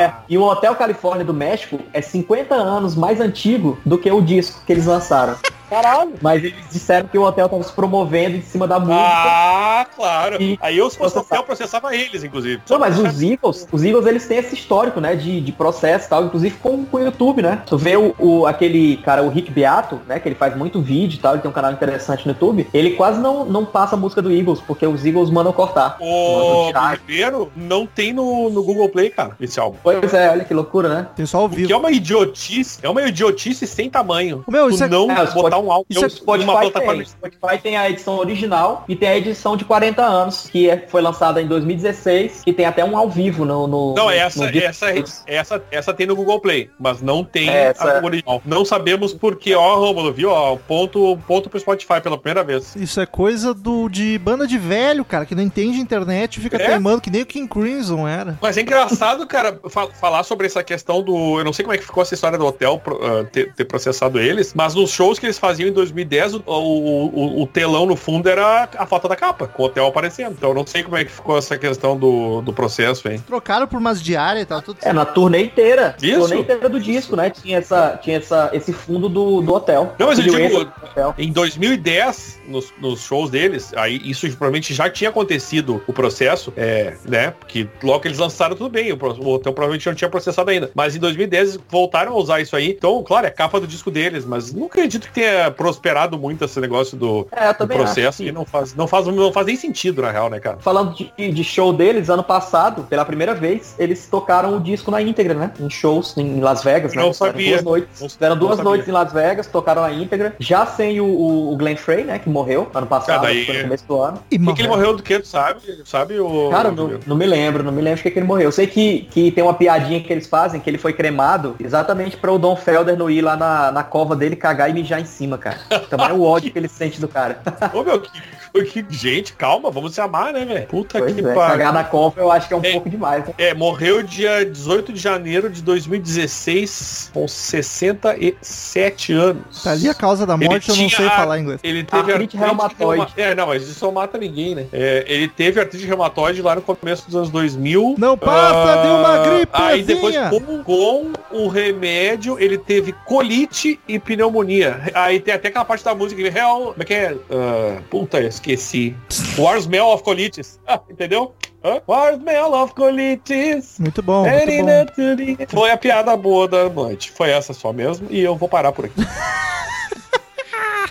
É, 0.00 0.12
e 0.28 0.36
o 0.36 0.42
Hotel 0.42 0.74
Califórnia 0.74 1.24
do 1.24 1.34
México 1.34 1.78
é 1.92 2.00
50 2.00 2.54
anos 2.54 2.94
mais 2.94 3.20
antigo 3.20 3.78
do 3.84 3.96
que 3.98 4.10
o 4.10 4.20
disco 4.20 4.60
que 4.66 4.72
eles 4.72 4.86
lançaram. 4.86 5.36
Caralho. 5.72 6.12
Mas 6.20 6.44
eles 6.44 6.54
disseram 6.70 7.08
que 7.08 7.16
o 7.16 7.22
hotel 7.22 7.46
estava 7.46 7.62
se 7.62 7.72
promovendo 7.72 8.36
em 8.36 8.42
cima 8.42 8.66
da 8.68 8.78
música. 8.78 8.94
Ah, 8.98 9.86
claro. 9.96 10.40
E- 10.42 10.58
Aí 10.60 10.76
eu, 10.76 10.88
se 10.90 10.98
fosse 10.98 11.16
hotel, 11.18 11.42
processava 11.44 11.94
eles, 11.94 12.22
inclusive. 12.22 12.60
Não, 12.68 12.78
mas 12.78 12.98
os 12.98 13.22
Eagles, 13.22 13.66
os 13.72 13.82
Eagles 13.82 14.06
eles 14.06 14.26
têm 14.26 14.38
esse 14.38 14.54
histórico, 14.54 15.00
né, 15.00 15.14
de, 15.16 15.40
de 15.40 15.52
processo 15.52 16.06
e 16.06 16.08
tal, 16.10 16.24
inclusive 16.24 16.56
com, 16.58 16.84
com 16.84 16.96
o 16.98 17.00
YouTube, 17.00 17.40
né? 17.42 17.62
Tu 17.66 17.78
vê 17.78 17.96
o, 17.96 18.14
o- 18.18 18.46
aquele 18.46 18.98
cara, 18.98 19.22
o 19.22 19.28
Rick 19.30 19.50
Beato, 19.50 19.98
né, 20.06 20.18
que 20.18 20.28
ele 20.28 20.34
faz 20.34 20.54
muito 20.56 20.80
vídeo 20.80 21.16
e 21.16 21.20
tal, 21.20 21.32
ele 21.34 21.42
tem 21.42 21.50
um 21.50 21.54
canal 21.54 21.72
interessante 21.72 22.26
no 22.26 22.32
YouTube, 22.32 22.68
ele 22.74 22.90
quase 22.90 23.18
não, 23.20 23.44
não 23.44 23.64
passa 23.64 23.96
a 23.96 23.98
música 23.98 24.20
do 24.20 24.30
Eagles, 24.30 24.60
porque 24.60 24.86
os 24.86 25.04
Eagles 25.06 25.30
mandam 25.30 25.52
cortar. 25.52 25.96
O 26.00 26.70
primeiro 27.06 27.50
não 27.56 27.86
tem 27.86 28.12
no, 28.12 28.50
no 28.50 28.62
Google 28.62 28.88
Play, 28.88 29.10
cara, 29.10 29.36
esse 29.40 29.58
álbum. 29.58 29.78
Pois 29.82 30.12
é, 30.14 30.30
olha 30.30 30.44
que 30.44 30.52
loucura, 30.54 30.88
né? 30.88 31.06
Tem 31.16 31.24
só 31.26 31.38
ao 31.38 31.46
O 31.46 31.50
que 31.50 31.56
vivo. 31.56 31.72
é 31.72 31.76
uma 31.76 31.90
idiotice, 31.90 32.78
é 32.82 32.88
uma 32.88 33.02
idiotice 33.02 33.66
sem 33.66 33.88
tamanho. 33.88 34.44
Meu, 34.48 34.68
tu 34.68 34.74
isso 34.74 34.84
é- 34.84 34.88
não 34.88 35.10
É, 35.10 35.26
botar 35.26 35.58
um 35.62 35.72
álbum 35.72 35.86
isso 35.88 36.00
é- 36.04 36.08
em 36.08 36.10
uma 36.10 36.16
Spotify 36.16 36.46
plataforma 36.70 36.94
tem. 36.94 37.04
Spotify 37.06 37.58
tem 37.62 37.76
a 37.76 37.90
edição 37.90 38.18
original 38.18 38.84
e 38.88 38.96
tem 38.96 39.08
a 39.08 39.16
edição 39.16 39.56
de 39.56 39.64
40 39.64 40.02
anos, 40.04 40.48
que 40.50 40.68
é- 40.68 40.86
foi 40.88 41.00
lançada 41.02 41.40
em 41.40 41.46
2016, 41.46 42.42
que 42.44 42.52
tem 42.52 42.66
até 42.66 42.84
um 42.84 42.96
ao 42.96 43.08
vivo 43.08 43.44
no. 43.44 43.66
no 43.66 43.94
Não, 43.94 44.04
no- 44.04 44.10
essa, 44.10 44.50
no 44.50 44.58
essa, 44.58 44.86
essa, 45.26 45.62
essa 45.70 45.94
tem 45.94 46.06
no 46.06 46.14
Google 46.16 46.40
Play, 46.40 46.70
mas 46.78 47.00
não 47.00 47.24
tem 47.24 47.48
Essa- 47.48 47.98
a 47.98 48.04
original. 48.04 48.42
Não 48.44 48.64
sabemos 48.64 49.12
porque, 49.12 49.54
ó, 49.54 49.76
Romulo, 49.76 50.12
viu? 50.12 50.30
Ó, 50.30 50.56
ponto, 50.56 51.18
ponto 51.26 51.48
pro 51.50 51.58
Spotify 51.60 52.00
pela 52.02 52.16
primeira 52.18 52.42
vez. 52.44 52.74
Isso 52.76 53.00
é 53.00 53.06
coisa 53.06 53.52
do 53.54 53.88
de 53.88 54.18
banda 54.18 54.46
de 54.46 54.58
velho, 54.58 55.04
cara, 55.04 55.26
que 55.26 55.34
não 55.34 55.42
entende 55.42 55.78
internet 55.78 56.36
e 56.36 56.40
fica 56.40 56.56
É? 56.56 56.66
teimando 56.66 57.00
que 57.00 57.10
nem 57.10 57.22
o 57.22 57.26
King 57.26 57.48
Crimson 57.48 58.06
era. 58.06 58.38
Mas 58.40 58.56
é 58.56 58.62
engraçado, 58.62 59.26
cara, 59.26 59.58
fa- 59.68 59.88
falar 59.88 60.22
sobre 60.24 60.46
essa 60.46 60.62
questão 60.62 61.02
do. 61.02 61.38
Eu 61.38 61.44
não 61.44 61.52
sei 61.52 61.64
como 61.64 61.74
é 61.74 61.78
que 61.78 61.84
ficou 61.84 62.02
essa 62.02 62.14
história 62.14 62.38
do 62.38 62.46
hotel 62.46 62.80
ah, 62.86 63.24
ter, 63.30 63.52
ter 63.54 63.64
processado 63.64 64.18
eles, 64.18 64.52
mas 64.54 64.74
nos 64.74 64.90
shows 64.90 65.18
que 65.18 65.26
eles 65.26 65.38
faziam 65.38 65.51
em 65.60 65.72
2010, 65.72 66.34
o, 66.34 66.42
o, 66.46 67.42
o- 67.42 67.46
telão 67.46 67.86
no 67.86 67.96
fundo 67.96 68.28
era 68.28 68.68
a 68.76 68.86
foto 68.86 69.08
da 69.08 69.16
capa, 69.16 69.46
com 69.46 69.62
o 69.62 69.66
hotel 69.66 69.86
aparecendo. 69.86 70.32
Então 70.32 70.50
eu 70.50 70.54
não 70.54 70.66
sei 70.66 70.82
como 70.82 70.96
é 70.96 71.04
que 71.04 71.10
ficou 71.12 71.36
essa 71.36 71.58
questão 71.58 71.96
do, 71.96 72.40
do 72.42 72.52
processo, 72.52 73.08
hein? 73.08 73.22
Trocaram 73.26 73.66
por 73.66 73.78
umas 73.78 74.02
diárias 74.02 74.44
e 74.44 74.46
tal, 74.46 74.62
tudo 74.62 74.78
É, 74.82 74.92
na 74.92 75.04
turnê 75.04 75.44
inteira. 75.44 75.94
Isso. 76.02 76.20
Turnê 76.20 76.40
inteira 76.40 76.68
do 76.68 76.80
disco, 76.80 77.16
né? 77.16 77.30
Tinha, 77.30 77.58
essa, 77.58 77.98
tinha 78.02 78.16
essa, 78.18 78.50
esse 78.52 78.72
fundo 78.72 79.08
do, 79.08 79.40
do 79.42 79.52
hotel. 79.54 79.94
Não, 79.98 80.06
mas 80.06 80.18
eu 80.18 80.24
digo-. 80.24 80.72
Em 81.18 81.32
2010, 81.32 82.40
nos, 82.48 82.72
nos 82.80 83.00
shows 83.02 83.30
deles, 83.30 83.72
aí 83.76 84.00
isso 84.04 84.26
provavelmente 84.30 84.72
já 84.74 84.88
tinha 84.88 85.10
acontecido 85.10 85.82
o 85.86 85.92
processo, 85.92 86.52
é, 86.56 86.94
né? 87.08 87.30
Porque 87.38 87.68
logo 87.82 88.00
que 88.00 88.08
eles 88.08 88.18
lançaram, 88.18 88.56
tudo 88.56 88.70
bem, 88.70 88.92
o, 88.92 88.96
o 88.96 89.28
hotel 89.34 89.52
provavelmente 89.52 89.86
não 89.86 89.94
tinha 89.94 90.08
processado 90.10 90.50
ainda. 90.50 90.70
Mas 90.74 90.94
em 90.96 90.98
2010 90.98 91.58
voltaram 91.68 92.12
a 92.12 92.16
usar 92.16 92.40
isso 92.40 92.56
aí. 92.56 92.70
Então, 92.70 93.02
claro, 93.02 93.26
é 93.26 93.28
a 93.28 93.32
capa 93.32 93.60
do 93.60 93.66
disco 93.66 93.90
deles, 93.90 94.24
mas 94.24 94.52
não 94.52 94.66
acredito 94.66 95.06
que 95.08 95.12
tenha 95.14 95.31
prosperado 95.50 96.18
muito 96.18 96.44
esse 96.44 96.58
negócio 96.60 96.96
do, 96.96 97.26
É, 97.32 97.52
do 97.52 97.66
processo. 97.66 98.22
acho. 98.22 98.28
E 98.28 98.32
não 98.32 98.44
faz, 98.44 98.74
não, 98.74 98.86
faz, 98.86 99.06
não 99.06 99.32
faz 99.32 99.46
nem 99.46 99.56
sentido, 99.56 100.02
na 100.02 100.10
real, 100.10 100.28
né, 100.30 100.40
cara? 100.40 100.58
Falando 100.60 100.94
de, 100.94 101.12
de 101.32 101.44
show 101.44 101.72
deles, 101.72 102.08
ano 102.10 102.22
passado, 102.22 102.82
pela 102.88 103.04
primeira 103.04 103.34
vez, 103.34 103.74
eles 103.78 104.06
tocaram 104.08 104.56
o 104.56 104.60
disco 104.60 104.90
na 104.90 105.00
íntegra, 105.00 105.34
né? 105.34 105.52
Em 105.60 105.68
shows 105.70 106.16
em 106.16 106.40
Las 106.40 106.62
Vegas, 106.62 106.94
né? 106.94 107.02
Não 107.02 107.12
sabia. 107.12 107.52
Duas 107.52 107.62
noites, 107.64 108.18
não 108.20 108.36
duas 108.36 108.56
sabia. 108.56 108.64
noites 108.64 108.88
em 108.88 108.92
Las 108.92 109.12
Vegas, 109.12 109.46
tocaram 109.46 109.82
na 109.82 109.92
íntegra. 109.92 110.34
Já 110.38 110.66
sem 110.66 111.00
o, 111.00 111.04
o, 111.04 111.52
o 111.52 111.56
Glenn 111.56 111.76
Frey, 111.76 112.04
né? 112.04 112.18
Que 112.18 112.28
morreu 112.28 112.68
ano 112.74 112.86
passado, 112.86 113.18
Ah, 113.24 113.28
daí- 113.28 113.44
foi 113.44 113.56
no 113.58 113.62
começo 113.64 113.84
do 113.86 114.00
ano. 114.00 114.18
E 114.30 114.38
que, 114.38 114.52
que 114.54 114.60
ele 114.62 114.68
morreu 114.68 114.96
do 114.96 115.02
que, 115.02 115.18
tu 115.20 115.26
sabe? 115.28 115.60
Sabe 115.84 116.18
o. 116.18 116.48
Cara, 116.50 116.70
não, 116.70 116.98
não 117.06 117.16
me 117.16 117.26
lembro, 117.26 117.62
não 117.62 117.72
me 117.72 117.80
lembro 117.80 117.96
de 117.98 118.02
que, 118.02 118.10
que 118.10 118.18
ele 118.18 118.26
morreu. 118.26 118.44
Eu 118.48 118.52
sei 118.52 118.66
que, 118.66 119.08
que 119.10 119.30
tem 119.30 119.42
uma 119.44 119.54
piadinha 119.54 120.00
que 120.00 120.12
eles 120.12 120.26
fazem, 120.26 120.60
que 120.60 120.68
ele 120.68 120.78
foi 120.78 120.92
cremado 120.92 121.54
exatamente 121.60 122.16
pra 122.16 122.32
o 122.32 122.38
Don 122.38 122.56
Felder 122.56 122.96
não 122.96 123.08
ir 123.10 123.22
lá 123.22 123.36
na, 123.36 123.70
na 123.70 123.82
cova 123.84 124.16
dele 124.16 124.36
cagar 124.36 124.68
e 124.70 124.72
mijar 124.72 125.00
em 125.00 125.04
cima, 125.04 125.21
cara. 125.38 125.58
Também 125.88 126.08
é 126.08 126.12
o 126.12 126.22
ódio 126.22 126.50
que 126.52 126.58
ele 126.58 126.68
sente 126.68 127.00
do 127.00 127.08
cara. 127.08 127.40
Ô, 127.72 127.82
meu, 127.82 128.00
que, 128.00 128.10
que- 128.52 128.84
gente, 128.90 129.32
calma, 129.32 129.70
vamos 129.70 129.94
se 129.94 130.00
amar, 130.00 130.32
né, 130.32 130.44
velho? 130.44 130.66
Puta 130.66 130.98
Pois 130.98 131.14
que 131.14 131.20
é, 131.20 131.22
pariu. 131.22 131.40
cagar 131.40 131.72
na 131.72 131.88
eu 132.16 132.30
acho 132.30 132.48
que 132.48 132.54
é 132.54 132.56
um 132.56 132.60
É. 132.62 132.72
pouco 132.72 132.90
demais. 132.90 133.26
né? 133.26 133.32
É, 133.38 133.54
morreu 133.54 134.02
dia 134.02 134.44
18 134.44 134.92
de 134.92 135.00
janeiro 135.00 135.48
de 135.50 135.62
2016, 135.62 137.10
com 137.14 137.26
67 137.26 139.12
anos. 139.12 139.62
Tá 139.62 139.72
ali 139.72 139.88
a 139.88 139.94
causa 139.94 140.26
da 140.26 140.34
Ele 140.34 140.44
morte, 140.46 140.68
eu 140.70 140.76
não 140.76 140.88
sei 140.88 141.06
a- 141.06 141.10
falar 141.16 141.38
inglês. 141.38 141.60
Ele 141.62 141.82
teve 141.84 142.12
Artrite 142.12 142.36
reumatoide. 142.36 143.00
reuma- 143.02 143.08
É, 143.16 143.34
não, 143.34 143.46
mas 143.46 143.68
isso 143.68 143.84
não 143.84 143.92
mata 143.92 144.18
ninguém, 144.18 144.54
né? 144.54 144.66
É, 144.72 145.04
ele 145.08 145.28
teve 145.28 145.60
artrite 145.60 145.86
reumatoide 145.86 146.42
lá 146.42 146.54
no 146.54 146.62
começo 146.62 147.06
dos 147.06 147.16
anos 147.16 147.30
2000. 147.30 147.94
Não 147.98 148.16
passa 148.16 148.82
de 148.82 148.88
uma 148.88 149.18
gripezinha. 149.18 149.68
Aí 149.68 149.82
depois, 149.82 150.14
com, 150.30 150.62
com 150.64 151.12
o 151.30 151.48
remédio, 151.48 152.38
ele 152.38 152.58
teve 152.58 152.92
colite 153.06 153.78
e 153.88 153.98
pneumonia. 153.98 154.80
Aí 154.94 155.20
tem 155.20 155.34
até 155.34 155.48
aquela 155.48 155.64
parte 155.64 155.84
da 155.84 155.94
música 155.94 156.20
que 156.22 156.28
Hell, 156.28 156.72
como 156.72 156.74
é 156.78 156.84
que 156.84 156.94
é? 156.94 157.16
Ah, 157.30 157.78
puta, 157.90 158.20
eu 158.20 158.28
esqueci. 158.42 158.96
War 159.38 159.56
Smell 159.58 159.86
of 159.86 160.02
Colitis. 160.02 160.58
Ah, 160.66 160.80
entendeu? 160.90 161.34
Hã? 161.64 161.80
War 161.86 162.14
Smell 162.14 162.52
of 162.54 162.74
Colitis. 162.74 163.78
Muito 163.78 164.02
bom, 164.02 164.26
muito 164.28 165.46
bom. 165.46 165.60
Foi 165.60 165.70
a 165.70 165.76
piada 165.76 166.16
boa 166.16 166.48
da 166.48 166.68
noite. 166.68 167.12
Foi 167.12 167.30
essa 167.30 167.52
só 167.52 167.72
mesmo. 167.72 168.08
E 168.10 168.20
eu 168.20 168.36
vou 168.36 168.48
parar 168.48 168.72
por 168.72 168.86
aqui. 168.86 169.00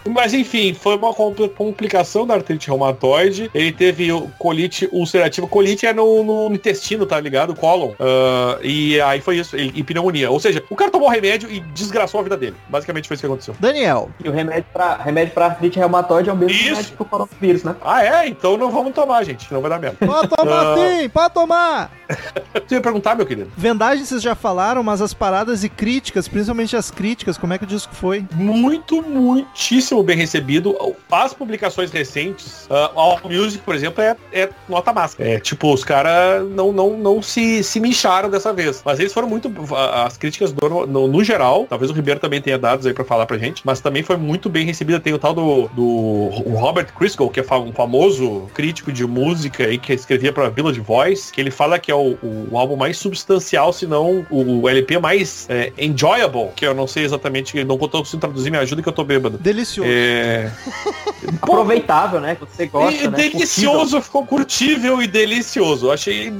Mas 0.10 0.34
enfim, 0.34 0.74
foi 0.74 0.96
uma 0.96 1.14
compl- 1.14 1.48
complicação 1.48 2.26
da 2.26 2.36
artrite 2.36 2.68
reumatoide. 2.68 3.50
Ele 3.54 3.72
teve 3.72 4.12
o 4.12 4.28
colite 4.40 4.88
ulcerativa. 4.92 5.48
Colite 5.48 5.86
é 5.86 5.94
no, 5.94 6.24
no 6.24 6.54
intestino, 6.56 7.06
tá 7.06 7.20
ligado? 7.20 7.56
Colon. 7.56 7.92
Ah, 8.00 8.58
e 8.62 9.00
aí 9.02 9.22
foi 9.22 9.38
isso. 9.38 9.56
Ele, 9.56 9.72
e 9.76 9.84
pneumonia. 9.84 10.30
Ou 10.32 10.40
seja, 10.40 10.64
o 10.70 10.76
cara 10.76 10.92
tomou 10.92 11.10
remédio 11.10 11.50
e 11.52 11.60
desgraçou 11.60 12.20
a 12.20 12.24
vida 12.24 12.38
dele. 12.38 12.56
Basicamente 12.70 13.08
foi 13.08 13.16
isso 13.16 13.22
que 13.22 13.28
aconteceu. 13.28 13.56
Daniel, 13.60 14.10
E 14.24 14.30
o 14.30 14.32
remédio 14.32 14.66
pra, 14.74 14.96
remédio 14.98 15.34
pra 15.34 15.46
artrite 15.48 15.78
reumatoide 15.80 16.30
é 16.30 16.34
o 16.34 16.36
mesmo 16.36 16.52
Isso. 16.56 16.70
remédio 16.70 16.96
que 16.96 17.02
o 17.02 17.06
coronavírus, 17.06 17.64
né? 17.64 17.76
Ah, 17.84 18.04
é? 18.06 18.28
Então 18.28 18.58
não 18.58 18.70
vamos 18.72 18.94
tomar, 18.94 19.24
gente. 19.24 19.52
Não 19.54 19.62
vai 19.62 19.70
dar 19.70 19.80
merda. 19.80 19.98
pode 20.06 20.28
tomar 20.30 20.74
Ah. 20.74 20.76
sim, 20.78 21.10
pode 21.10 21.34
tomar. 21.34 21.92
Você 22.68 22.76
ia 22.76 22.82
perguntar, 22.82 23.16
meu 23.16 23.26
querido? 23.26 23.52
Vendagem 23.58 24.04
vocês 24.06 24.22
já 24.22 24.36
falaram, 24.36 24.84
mas 24.84 25.02
as 25.02 25.14
paradas 25.14 25.64
e 25.64 25.70
críticas, 25.70 26.28
principalmente 26.28 26.76
as 26.76 26.92
críticas, 26.92 27.38
como 27.38 27.54
é 27.54 27.58
que 27.58 27.64
o 27.64 27.68
disco 27.68 27.94
foi? 27.94 28.26
Muito, 28.34 29.02
muitíssimo 29.02 29.81
muitíssimo 29.82 30.04
bem 30.04 30.18
recebido. 30.18 30.78
As 31.12 31.34
publicações 31.34 31.92
recentes, 31.92 32.68
uh, 32.70 32.98
All 32.98 33.20
Music, 33.26 33.64
por 33.64 33.76
exemplo, 33.76 34.02
é, 34.02 34.16
é 34.32 34.50
nota 34.70 34.94
máxima. 34.94 35.26
É 35.26 35.40
tipo, 35.40 35.74
os 35.74 35.84
caras 35.84 36.48
não, 36.52 36.72
não, 36.72 36.98
não 36.98 37.22
se, 37.22 37.64
se 37.64 37.80
mincharam 37.80 38.30
dessa 38.30 38.54
vez. 38.54 38.82
Mas 38.86 39.00
eles 39.00 39.12
foram 39.12 39.28
muito. 39.28 39.52
As 39.76 40.18
críticas 40.18 40.54
do, 40.54 40.86
no, 40.86 41.08
no 41.08 41.24
geral, 41.24 41.66
talvez 41.68 41.92
o 41.92 41.94
Ribeiro 41.94 42.20
também 42.20 42.42
tenha 42.42 42.58
dados 42.58 42.86
aí 42.86 42.94
pra 42.94 43.04
falar 43.04 43.26
pra 43.26 43.38
gente, 43.38 43.62
mas 43.66 43.82
também 43.82 44.04
foi 44.04 44.18
muito 44.18 44.50
bem 44.50 44.66
recebida. 44.66 45.00
Tem 45.00 45.14
o 45.14 45.20
tal 45.20 45.34
do, 45.34 45.68
do 45.70 45.84
o 45.84 46.56
Robert 46.56 46.94
Crisco, 46.94 47.30
que 47.30 47.40
é 47.40 47.44
um 47.56 47.74
famoso 47.74 48.48
crítico 48.54 48.92
de 48.92 49.06
música 49.06 49.70
e 49.70 49.78
que 49.78 49.94
escrevia 49.94 50.32
pra 50.32 50.50
Village 50.50 50.80
Voice, 50.80 51.32
que 51.32 51.42
ele 51.42 51.52
fala 51.52 51.80
que 51.80 51.92
é 51.92 51.96
o, 51.96 52.18
o, 52.22 52.48
o 52.52 52.58
álbum 52.58 52.76
mais 52.76 52.98
substancial, 52.98 53.74
se 53.74 53.88
não 53.88 54.26
o, 54.30 54.62
o 54.62 54.70
LP 54.70 55.00
mais 55.00 55.48
é, 55.50 55.72
enjoyable, 55.78 56.50
que 56.56 56.66
eu 56.66 56.74
não 56.74 56.88
sei 56.88 57.04
exatamente, 57.04 57.64
não 57.64 57.78
tô 57.78 57.90
conseguindo 57.90 58.22
traduzir, 58.22 58.52
me 58.52 58.58
ajuda 58.58 58.82
que 58.82 58.90
eu 58.90 58.94
tô 58.94 59.04
bêbado. 59.04 59.38
Delicioso. 59.38 59.71
É... 59.84 60.50
Aproveitável, 61.42 62.20
né? 62.20 62.36
Que 62.36 62.46
você 62.46 62.66
gosta, 62.66 63.04
E 63.04 63.08
né? 63.08 63.18
delicioso, 63.18 64.02
ficou 64.02 64.26
curtível 64.26 65.02
e 65.02 65.08
delicioso. 65.08 65.92
Achei 65.92 66.32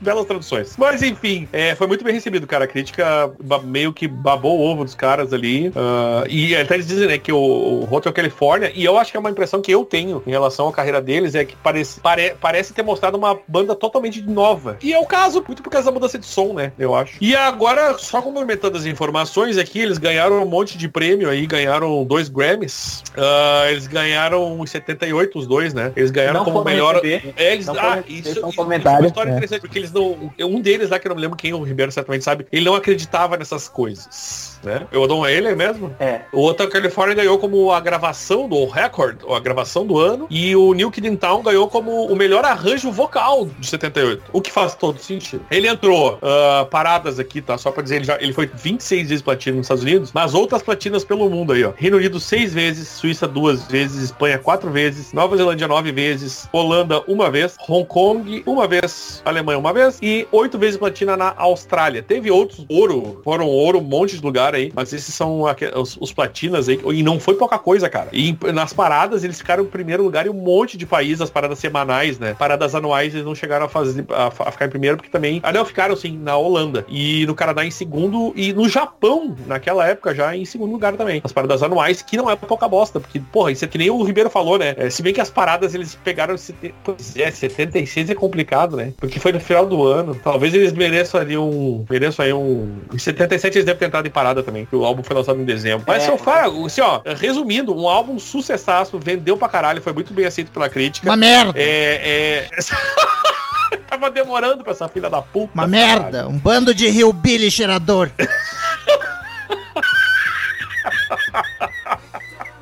belas 0.00 0.24
traduções. 0.26 0.74
Mas 0.76 1.02
enfim, 1.02 1.48
é, 1.52 1.74
foi 1.74 1.86
muito 1.86 2.04
bem 2.04 2.12
recebido, 2.14 2.46
cara. 2.46 2.64
A 2.64 2.68
crítica 2.68 3.30
meio 3.64 3.92
que 3.92 4.06
babou 4.08 4.58
o 4.58 4.62
ovo 4.62 4.84
dos 4.84 4.94
caras 4.94 5.32
ali. 5.32 5.72
ah, 5.76 6.24
e 6.28 6.54
até 6.56 6.74
eles 6.74 6.86
dizem, 6.86 7.06
né, 7.08 7.18
que 7.18 7.32
o, 7.32 7.38
o 7.38 7.88
Hotel 7.94 8.12
California, 8.12 8.72
e 8.74 8.84
eu 8.84 8.98
acho 8.98 9.10
que 9.10 9.16
é 9.16 9.20
uma 9.20 9.30
impressão 9.30 9.60
que 9.60 9.70
eu 9.72 9.84
tenho 9.84 10.22
em 10.26 10.30
relação 10.30 10.68
à 10.68 10.72
carreira 10.72 11.00
deles, 11.00 11.34
é 11.34 11.44
que 11.44 11.56
parece, 11.62 12.00
pare- 12.00 12.34
parece 12.40 12.72
ter 12.72 12.82
mostrado 12.82 13.16
uma 13.16 13.38
banda 13.46 13.74
totalmente 13.74 14.20
nova. 14.22 14.76
E 14.82 14.92
é 14.92 14.98
o 14.98 15.06
caso, 15.06 15.42
muito 15.46 15.62
por 15.62 15.70
causa 15.70 15.86
da 15.86 15.92
mudança 15.92 16.18
de 16.18 16.26
som, 16.26 16.52
né, 16.52 16.72
eu 16.78 16.94
acho. 16.94 17.16
E 17.20 17.34
agora, 17.36 17.96
só 17.98 18.20
complementando 18.22 18.76
as 18.76 18.86
informações 18.86 19.58
aqui, 19.58 19.78
eles 19.80 19.98
ganharam 19.98 20.42
um 20.42 20.46
monte 20.46 20.76
de 20.78 20.88
prêmio 20.88 21.28
aí, 21.28 21.46
ganharam 21.46 22.04
dois 22.04 22.28
Grammys. 22.28 22.72
Ah, 23.16 23.66
eles 23.70 23.86
ganharam 23.86 24.62
em 24.62 24.66
78, 24.66 25.38
os 25.38 25.46
dois, 25.46 25.72
né? 25.72 25.92
Eles 25.94 26.10
ganharam 26.10 26.40
Não 26.40 26.44
como 26.44 26.64
melhor. 26.64 27.00
É, 27.04 27.52
eles, 27.52 27.66
Não 27.66 27.74
ah, 27.78 28.02
isso, 28.08 28.34
só 28.34 28.46
um 28.46 28.50
isso 28.50 28.60
é 28.60 28.64
comentário, 28.64 29.00
uma 29.00 29.06
história 29.06 29.30
é. 29.30 29.32
interessante, 29.32 29.60
porque 29.60 29.78
eles 29.78 29.92
não. 29.92 30.32
Um 30.40 30.60
deles 30.60 30.90
lá, 30.90 30.98
que 30.98 31.06
eu 31.06 31.10
não 31.10 31.16
me 31.16 31.22
lembro 31.22 31.36
quem, 31.36 31.52
o 31.52 31.62
Ribeiro 31.62 31.92
certamente 31.92 32.24
sabe, 32.24 32.46
ele 32.50 32.64
não 32.64 32.74
acreditava 32.74 33.36
nessas 33.36 33.68
coisas. 33.68 34.53
Né? 34.64 34.86
Eu 34.90 35.06
dou 35.06 35.28
ele 35.28 35.54
mesmo. 35.54 35.94
É. 35.98 36.22
O 36.32 36.44
Hotel 36.46 36.68
California 36.68 37.14
ganhou 37.14 37.38
como 37.38 37.70
a 37.72 37.80
gravação 37.80 38.48
do 38.48 38.66
record, 38.66 39.18
ou 39.24 39.34
a 39.34 39.40
gravação 39.40 39.86
do 39.86 39.98
ano, 39.98 40.26
e 40.30 40.56
o 40.56 40.72
New 40.72 40.90
Kid 40.90 41.06
in 41.06 41.16
Town 41.16 41.42
ganhou 41.42 41.68
como 41.68 42.06
o 42.06 42.16
melhor 42.16 42.44
arranjo 42.44 42.90
vocal 42.90 43.48
de 43.58 43.66
78, 43.66 44.22
o 44.32 44.40
que 44.40 44.50
faz 44.50 44.74
todo 44.74 44.98
sentido. 44.98 45.44
Ele 45.50 45.68
entrou 45.68 46.18
ah, 46.22 46.66
paradas 46.70 47.18
aqui, 47.18 47.40
tá? 47.40 47.58
Só 47.58 47.70
pra 47.70 47.82
dizer, 47.82 47.96
ele, 47.96 48.04
já, 48.04 48.16
ele 48.20 48.32
foi 48.32 48.46
26 48.46 49.08
vezes 49.08 49.22
platino 49.22 49.58
nos 49.58 49.66
Estados 49.66 49.82
Unidos, 49.82 50.10
mas 50.12 50.34
outras 50.34 50.62
platinas 50.62 51.04
pelo 51.04 51.28
mundo 51.28 51.52
aí, 51.52 51.64
ó. 51.64 51.72
Reino 51.76 51.96
Unido 51.96 52.18
seis 52.18 52.52
vezes, 52.52 52.88
Suíça 52.88 53.26
duas 53.26 53.66
vezes, 53.66 54.04
Espanha 54.04 54.38
quatro 54.38 54.70
vezes, 54.70 55.12
Nova 55.12 55.36
Zelândia 55.36 55.68
nove 55.68 55.92
vezes, 55.92 56.48
Holanda 56.52 57.02
uma 57.06 57.30
vez, 57.30 57.56
Hong 57.68 57.86
Kong 57.86 58.42
uma 58.46 58.66
vez, 58.66 59.22
Alemanha 59.24 59.58
uma 59.58 59.72
vez 59.72 59.98
e 60.02 60.26
oito 60.32 60.58
vezes 60.58 60.76
platina 60.76 61.16
na 61.16 61.34
Austrália. 61.36 62.02
Teve 62.02 62.30
outros 62.30 62.64
ouro, 62.68 63.20
foram 63.24 63.46
ouro 63.46 63.78
um 63.78 63.82
monte 63.82 64.16
de 64.16 64.22
lugar 64.54 64.56
aí, 64.56 64.72
mas 64.74 64.92
esses 64.92 65.14
são 65.14 65.42
os, 65.76 65.96
os 66.00 66.12
platinas 66.12 66.68
aí, 66.68 66.80
e 66.92 67.02
não 67.02 67.18
foi 67.18 67.34
pouca 67.34 67.58
coisa, 67.58 67.88
cara. 67.88 68.08
E 68.12 68.36
nas 68.52 68.72
paradas 68.72 69.24
eles 69.24 69.38
ficaram 69.38 69.64
em 69.64 69.66
primeiro 69.66 70.02
lugar 70.02 70.26
em 70.26 70.30
um 70.30 70.34
monte 70.34 70.76
de 70.76 70.86
países, 70.86 71.20
as 71.20 71.30
paradas 71.30 71.58
semanais, 71.58 72.18
né? 72.18 72.34
Paradas 72.38 72.74
anuais 72.74 73.14
eles 73.14 73.26
não 73.26 73.34
chegaram 73.34 73.66
a 73.66 73.68
fazer 73.68 74.04
a, 74.10 74.26
a 74.26 74.50
ficar 74.50 74.66
em 74.66 74.70
primeiro 74.70 74.96
porque 74.96 75.10
também, 75.10 75.40
ah 75.42 75.52
não, 75.52 75.64
ficaram 75.64 75.96
sim 75.96 76.16
na 76.18 76.36
Holanda 76.36 76.84
e 76.88 77.26
no 77.26 77.34
Canadá 77.34 77.64
em 77.64 77.70
segundo 77.70 78.32
e 78.36 78.52
no 78.52 78.68
Japão 78.68 79.34
naquela 79.46 79.86
época 79.86 80.14
já 80.14 80.36
em 80.36 80.44
segundo 80.44 80.72
lugar 80.72 80.94
também. 80.94 81.20
As 81.24 81.32
paradas 81.32 81.62
anuais 81.62 82.02
que 82.02 82.16
não 82.16 82.30
é 82.30 82.36
pouca 82.36 82.68
bosta, 82.68 83.00
porque 83.00 83.20
porra, 83.32 83.52
isso 83.52 83.64
é 83.64 83.68
que 83.68 83.78
nem 83.78 83.90
o 83.90 84.02
Ribeiro 84.02 84.30
falou, 84.30 84.58
né? 84.58 84.74
É, 84.76 84.90
se 84.90 85.02
bem 85.02 85.12
que 85.12 85.20
as 85.20 85.30
paradas 85.30 85.74
eles 85.74 85.98
pegaram 86.04 86.36
pois 86.82 87.16
é, 87.16 87.30
76 87.30 88.10
é 88.10 88.14
complicado, 88.14 88.76
né? 88.76 88.92
Porque 88.98 89.18
foi 89.18 89.32
no 89.32 89.40
final 89.40 89.66
do 89.66 89.84
ano. 89.84 90.14
Talvez 90.22 90.54
eles 90.54 90.72
mereçam 90.72 91.20
ali 91.20 91.36
um, 91.36 91.84
mereçam 91.88 92.24
aí 92.24 92.32
um 92.32 92.78
em 92.92 92.98
77 92.98 93.58
eles 93.58 93.66
devem 93.66 93.78
ter 93.78 93.86
entrado 93.86 94.06
em 94.06 94.10
parada 94.10 94.42
também, 94.44 94.64
que 94.66 94.76
o 94.76 94.84
álbum 94.84 95.02
foi 95.02 95.16
lançado 95.16 95.40
em 95.40 95.44
dezembro. 95.44 95.84
Mas 95.86 96.02
É. 96.02 96.06
se 96.06 96.12
eu 96.12 96.18
falo, 96.18 96.66
assim, 96.66 96.80
ó, 96.80 97.00
resumindo, 97.16 97.74
um 97.76 97.88
álbum 97.88 98.18
sucessaço, 98.18 98.98
vendeu 98.98 99.36
pra 99.36 99.48
caralho, 99.48 99.82
foi 99.82 99.92
muito 99.92 100.12
bem 100.14 100.26
aceito 100.26 100.50
pela 100.52 100.68
crítica. 100.68 101.08
Uma 101.08 101.16
merda. 101.16 101.52
É, 101.58 102.46
é... 102.46 102.48
Tava 103.88 104.10
demorando 104.10 104.62
pra 104.62 104.72
essa 104.72 104.88
filha 104.88 105.08
da 105.10 105.22
puta. 105.22 105.50
Uma 105.54 105.66
merda. 105.66 106.28
Um 106.28 106.38
bando 106.38 106.74
de 106.74 106.86
hillbilly 106.86 107.50
cheirador. 107.50 108.10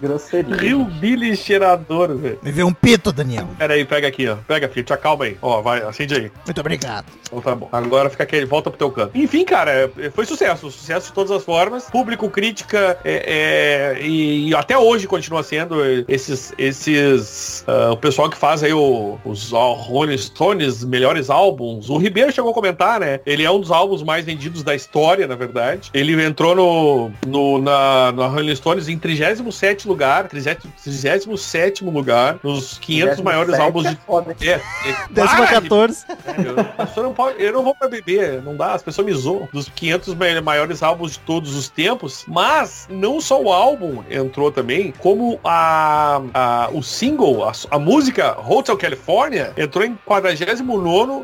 Grosseria. 0.02 0.56
Rio 0.56 0.84
Billy 0.84 1.36
cheirador, 1.36 2.16
velho. 2.16 2.38
Me 2.42 2.50
vê 2.50 2.62
um 2.64 2.72
pito, 2.72 3.12
Daniel. 3.12 3.46
Pera 3.56 3.74
aí, 3.74 3.84
pega 3.84 4.08
aqui, 4.08 4.28
ó. 4.28 4.36
Pega, 4.48 4.68
filho, 4.68 4.84
te 4.84 4.92
acalma 4.92 5.24
aí. 5.26 5.36
Ó, 5.40 5.62
vai, 5.62 5.80
acende 5.82 6.14
aí. 6.14 6.30
Muito 6.44 6.60
obrigado. 6.60 7.06
Então 7.26 7.40
tá 7.40 7.54
bom. 7.54 7.68
Agora 7.70 8.10
fica 8.10 8.24
aquele, 8.24 8.44
volta 8.44 8.68
pro 8.70 8.78
teu 8.78 8.90
canto. 8.90 9.16
Enfim, 9.16 9.44
cara, 9.44 9.90
é- 9.96 10.10
foi 10.10 10.26
sucesso. 10.26 10.70
Sucesso 10.70 11.06
de 11.08 11.12
todas 11.12 11.30
as 11.30 11.44
formas. 11.44 11.84
Público, 11.90 12.28
crítica, 12.28 12.98
é, 13.04 13.94
é, 13.96 14.02
e, 14.04 14.48
e 14.48 14.54
até 14.54 14.76
hoje 14.76 15.06
continua 15.06 15.42
sendo 15.42 15.76
esses, 16.08 16.52
esses 16.58 17.64
ah, 17.66 17.92
o 17.92 17.96
pessoal 17.96 18.28
que 18.28 18.36
faz 18.36 18.62
aí 18.62 18.72
o- 18.72 19.18
os 19.24 19.52
ó, 19.52 19.72
Rolling 19.72 20.18
Stones, 20.18 20.84
melhores 20.84 21.30
álbuns. 21.30 21.88
O 21.88 21.96
Ribeiro 21.96 22.32
chegou 22.32 22.50
a 22.50 22.54
comentar, 22.54 23.00
né? 23.00 23.20
Ele 23.24 23.42
é 23.44 23.50
um 23.50 23.60
dos 23.60 23.70
álbuns 23.70 24.02
mais 24.02 24.24
vendidos 24.24 24.62
da 24.62 24.74
história, 24.74 25.26
na 25.26 25.34
verdade. 25.36 25.90
Ele 25.94 26.20
entrou 26.22 26.54
no, 26.54 27.10
no 27.26 27.58
na, 27.60 28.12
na 28.12 28.26
Rolling 28.26 28.54
Stones 28.56 28.88
em 28.88 28.98
37 28.98 29.86
lugar, 29.92 30.28
37 30.28 30.68
lugar, 31.84 32.38
nos 32.42 32.78
500 32.78 33.20
maiores 33.20 33.50
17 33.52 33.62
álbuns 33.66 33.86
é 33.86 33.90
de 33.90 33.96
foda. 34.06 34.36
é, 34.40 34.46
é, 34.50 34.60
Décima 35.10 35.46
para 35.46 35.60
de 35.60 35.68
14. 35.68 36.04
eu, 36.44 36.60
a 36.78 36.86
pessoa 36.86 37.06
não 37.06 37.14
pode- 37.14 37.42
eu 37.42 37.52
não 37.52 37.62
vou 37.62 37.74
pra 37.74 37.88
beber, 37.88 38.42
não 38.42 38.56
dá, 38.56 38.72
as 38.72 38.82
pessoas 38.82 39.06
me 39.06 39.12
zoam. 39.12 39.48
Dos 39.52 39.68
500 39.68 40.14
mai- 40.14 40.40
maiores 40.40 40.82
álbuns 40.82 41.12
de 41.12 41.18
todos 41.20 41.54
os 41.54 41.68
tempos, 41.68 42.24
mas 42.26 42.86
não 42.90 43.20
só 43.20 43.40
o 43.40 43.52
álbum 43.52 44.02
entrou 44.10 44.50
também, 44.50 44.92
como 44.98 45.38
a, 45.44 46.20
a- 46.34 46.68
o 46.72 46.82
single, 46.82 47.44
a, 47.48 47.52
a 47.70 47.78
música 47.78 48.36
Hotel 48.46 48.76
California 48.76 49.52
entrou 49.56 49.84
em 49.84 49.96
49 50.04 50.62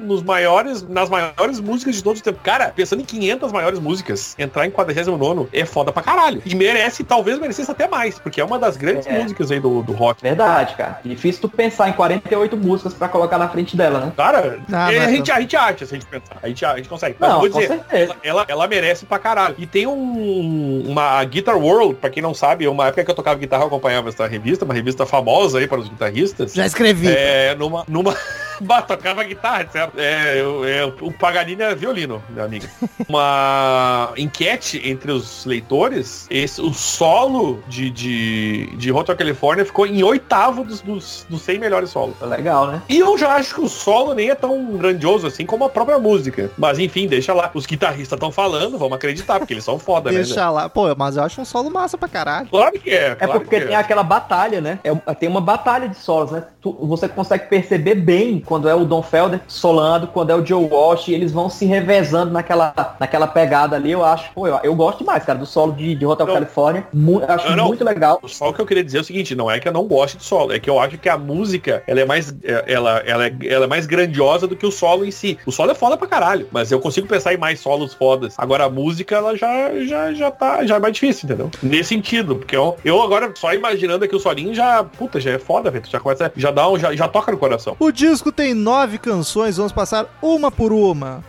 nos 0.01 0.23
maiores, 0.23 0.83
nas 0.89 1.09
maiores 1.09 1.61
músicas 1.61 1.97
de 1.97 2.03
todos 2.03 2.19
os 2.19 2.23
tempos. 2.25 2.41
Cara, 2.43 2.73
pensando 2.75 3.03
em 3.03 3.05
500 3.05 3.53
maiores 3.53 3.79
músicas, 3.79 4.35
entrar 4.39 4.67
em 4.67 4.71
49 4.71 5.49
é 5.53 5.65
foda 5.65 5.93
pra 5.93 6.03
caralho. 6.03 6.43
E 6.45 6.55
merece, 6.55 7.03
talvez 7.05 7.39
merecesse 7.39 7.71
até 7.71 7.89
mais, 7.89 8.19
porque 8.19 8.41
é 8.41 8.45
uma 8.45 8.58
das 8.59 8.77
grandes 8.77 9.07
É. 9.07 9.19
músicas 9.19 9.51
aí 9.51 9.61
do, 9.61 9.83
do 9.83 9.93
rock. 9.93 10.23
Verdade, 10.23 10.75
cara. 10.75 11.01
Difícil 11.05 11.41
tu 11.43 11.49
pensar 11.49 11.89
em 11.89 11.93
48 11.93 12.57
músicas 12.57 12.95
pra 12.95 13.09
colocar 13.09 13.39
na 13.39 13.49
frente 13.49 13.77
dela, 13.77 14.01
né? 14.01 14.13
Cara, 14.17 14.59
Ah, 14.73 14.93
é, 14.93 14.99
mas 14.99 15.09
a, 15.09 15.11
gente, 15.11 15.33
a 15.33 15.41
gente 15.41 15.57
acha, 15.57 15.87
se 15.87 15.95
a 15.95 15.99
gente 15.99 16.07
pensar. 16.09 16.37
A 16.43 16.49
gente, 16.49 16.65
a 16.65 16.77
gente 16.77 16.89
consegue. 16.89 17.17
Mas 17.19 17.31
Não, 17.31 17.41
vou 17.41 17.51
com 17.51 17.59
dizer, 17.59 17.75
certeza. 17.75 18.13
ela, 18.13 18.17
ela, 18.23 18.45
ela 18.49 18.67
merece 18.69 19.05
pra 19.07 19.19
caralho. 19.19 19.55
E 19.59 19.67
tem 19.67 19.87
um, 19.87 20.85
uma 20.87 21.23
Guitar 21.25 21.57
World, 21.57 21.95
pra 21.95 22.11
quem 22.11 22.23
não 22.23 22.35
sabe, 22.35 22.67
uma 22.69 22.87
época 22.89 23.05
que 23.05 23.11
eu 23.11 23.15
tocava 23.15 23.39
guitarra, 23.39 23.63
eu 23.63 23.69
acompanhava 23.69 24.09
essa 24.09 24.27
revista, 24.27 24.65
uma 24.65 24.75
revista 24.75 25.05
famosa 25.07 25.59
aí 25.59 25.67
para 25.67 25.79
os 25.81 25.89
guitarristas. 25.89 26.55
Já 26.55 26.67
escrevi. 26.67 27.09
É, 27.09 27.55
numa. 27.55 27.85
numa... 27.89 28.15
Tocava 28.87 29.23
guitarra, 29.25 29.67
certo? 29.71 29.99
É, 29.99 30.41
eu- 30.41 30.65
é, 30.65 30.85
o 30.85 31.11
Paganini 31.13 31.63
é 31.63 31.75
violino, 31.75 32.23
minha 32.31 32.45
amiga. 32.45 32.69
Uma 33.09 34.13
enquete 34.17 34.81
entre 34.89 35.13
os 35.13 35.45
leitores, 35.45 36.27
esse, 36.31 36.61
o 36.61 36.73
solo 36.73 37.63
de, 37.69 37.91
de, 37.91 38.67
de 38.77 38.93
Hotel 38.93 39.17
California 39.17 39.65
ficou 39.65 39.87
em 39.87 40.03
oitavo 40.03 40.65
dos, 40.65 40.81
dos, 40.81 41.27
dos 41.29 41.43
100 41.43 41.59
melhores 41.59 41.91
solos. 41.91 42.15
Legal, 42.21 42.67
né? 42.69 42.83
E 42.89 42.99
eu 42.99 43.17
já 43.19 43.35
acho 43.35 43.55
que 43.57 43.61
o 43.61 43.69
solo 43.69 44.15
nem 44.15 44.31
é 44.31 44.35
tão 44.35 44.77
grandioso 44.77 45.27
assim 45.27 45.45
como 45.45 45.65
a 45.65 45.69
própria 45.69 45.99
música. 45.99 46.51
Mas 46.57 46.79
enfim, 46.79 47.07
deixa 47.07 47.33
lá. 47.35 47.51
Os 47.55 47.67
guitarristas 47.67 48.17
estão 48.17 48.31
falando, 48.33 48.79
vamos 48.79 48.95
acreditar, 48.97 49.39
porque 49.39 49.55
eles 49.55 49.65
são 49.65 49.79
foda, 49.79 50.11
né? 50.11 50.17
Deixa 50.19 50.49
lá. 50.51 50.69
Pô, 50.69 50.95
mas 50.97 51.17
eu 51.17 51.23
acho 51.23 51.41
um 51.41 51.45
solo 51.45 51.71
massa 51.71 51.97
pra 51.99 52.09
caralho. 52.09 52.49
Claro 52.49 52.79
que 52.79 52.91
é. 52.91 53.09
É 53.11 53.15
claro 53.15 53.41
porque 53.41 53.61
que 53.61 53.67
tem 53.67 53.75
aquela 53.75 54.03
batalha, 54.03 54.61
né? 54.61 54.79
É- 54.85 55.15
tem 55.15 55.29
uma 55.29 55.41
batalha 55.41 55.89
de 55.89 55.97
solos, 55.97 56.31
né? 56.31 56.45
Tu- 56.61 56.73
você 56.87 57.09
consegue 57.09 57.47
perceber 57.49 57.95
bem 57.97 58.41
quando 58.49 58.69
é 58.69 58.75
o 58.75 58.85
Don 58.85 59.03
Felder 59.03 59.41
solando, 59.47 60.07
quando 60.07 60.31
é 60.31 60.35
o 60.35 60.45
Joe 60.45 60.65
Walsh, 60.65 61.09
eles 61.09 61.31
vão 61.31 61.51
se 61.51 61.67
revezando 61.67 62.33
naquela, 62.33 62.73
naquela 62.99 63.27
pegada 63.27 63.77
ali. 63.77 63.93
Eu 63.93 64.05
acho, 64.05 64.31
pô, 64.35 64.47
eu, 64.47 64.59
eu 64.63 64.75
gosto 64.75 64.99
demais, 65.01 65.23
cara, 65.25 65.39
do 65.39 65.47
solo 65.47 65.73
de, 65.73 65.95
de 65.95 66.07
Hotel 66.07 66.27
Não. 66.27 66.35
California. 66.35 66.87
Mu- 66.93 67.21
eu 67.21 67.29
acho 67.35 67.49
Não, 67.51 67.57
não. 67.57 67.67
muito 67.67 67.85
legal. 67.85 68.19
Só 68.27 68.49
o 68.49 68.55
que 68.55 68.61
eu 68.61 68.67
queria 68.67 68.83
dizer 68.83 68.99
é 68.99 69.01
o 69.03 69.05
seguinte, 69.05 69.35
não 69.35 69.51
é 69.51 69.61
que 69.61 69.69
eu 69.69 69.73
não 69.73 69.85
goste 69.87 70.17
de 70.17 70.25
solo, 70.25 70.53
é 70.53 70.59
que 70.59 70.71
eu 70.71 70.81
acho 70.81 70.97
que 70.99 71.09
a 71.09 71.19
música, 71.19 71.83
ela 71.87 72.01
é 72.01 72.05
mais 72.07 72.35
é- 72.43 72.65
ela, 72.67 72.99
ela, 73.07 73.27
é, 73.27 73.33
ela 73.47 73.65
é 73.67 73.69
mais 73.69 73.85
grandiosa 73.87 74.47
do 74.47 74.57
que 74.57 74.67
o 74.67 74.73
solo 74.73 75.05
em 75.05 75.11
si. 75.11 75.39
O 75.45 75.53
solo 75.53 75.71
é 75.71 75.75
foda 75.75 75.97
pra 75.97 76.09
caralho, 76.09 76.49
mas 76.51 76.73
eu 76.73 76.81
consigo 76.81 77.07
pensar 77.07 77.35
em 77.35 77.37
mais 77.37 77.61
solos 77.61 77.93
fodas. 77.93 78.35
Agora 78.39 78.65
a 78.65 78.71
música, 78.71 79.15
ela 79.17 79.37
já, 79.37 79.71
já, 79.85 80.13
já 80.15 80.31
tá, 80.31 80.65
já 80.65 80.77
é 80.77 80.79
mais 80.79 80.95
difícil, 80.95 81.27
entendeu? 81.27 81.51
Nesse 81.63 81.91
sentido, 81.91 82.37
porque 82.37 82.57
eu, 82.57 82.77
eu 82.85 83.03
agora 83.03 83.31
só 83.35 83.53
imaginando 83.53 84.05
aqui 84.05 84.15
o 84.17 84.21
solinho 84.21 84.55
já, 84.55 84.83
puta, 84.85 85.21
já 85.21 85.33
é 85.33 85.39
foda, 85.39 85.71
velho. 85.71 85.85
Já 85.89 86.01
começa, 86.01 86.33
já 86.37 86.51
dá 86.51 86.69
um, 86.69 86.79
já, 86.79 86.95
já 86.95 87.09
toca 87.09 87.31
no 87.33 87.39
coração. 87.39 87.77
O 87.79 87.91
disco 87.91 88.31
tem 88.39 88.55
nove 88.55 88.99
canções, 88.99 89.57
vamos 89.57 89.73
passar 89.73 90.07
uma 90.23 90.49
por 90.49 90.73
uma. 90.73 91.25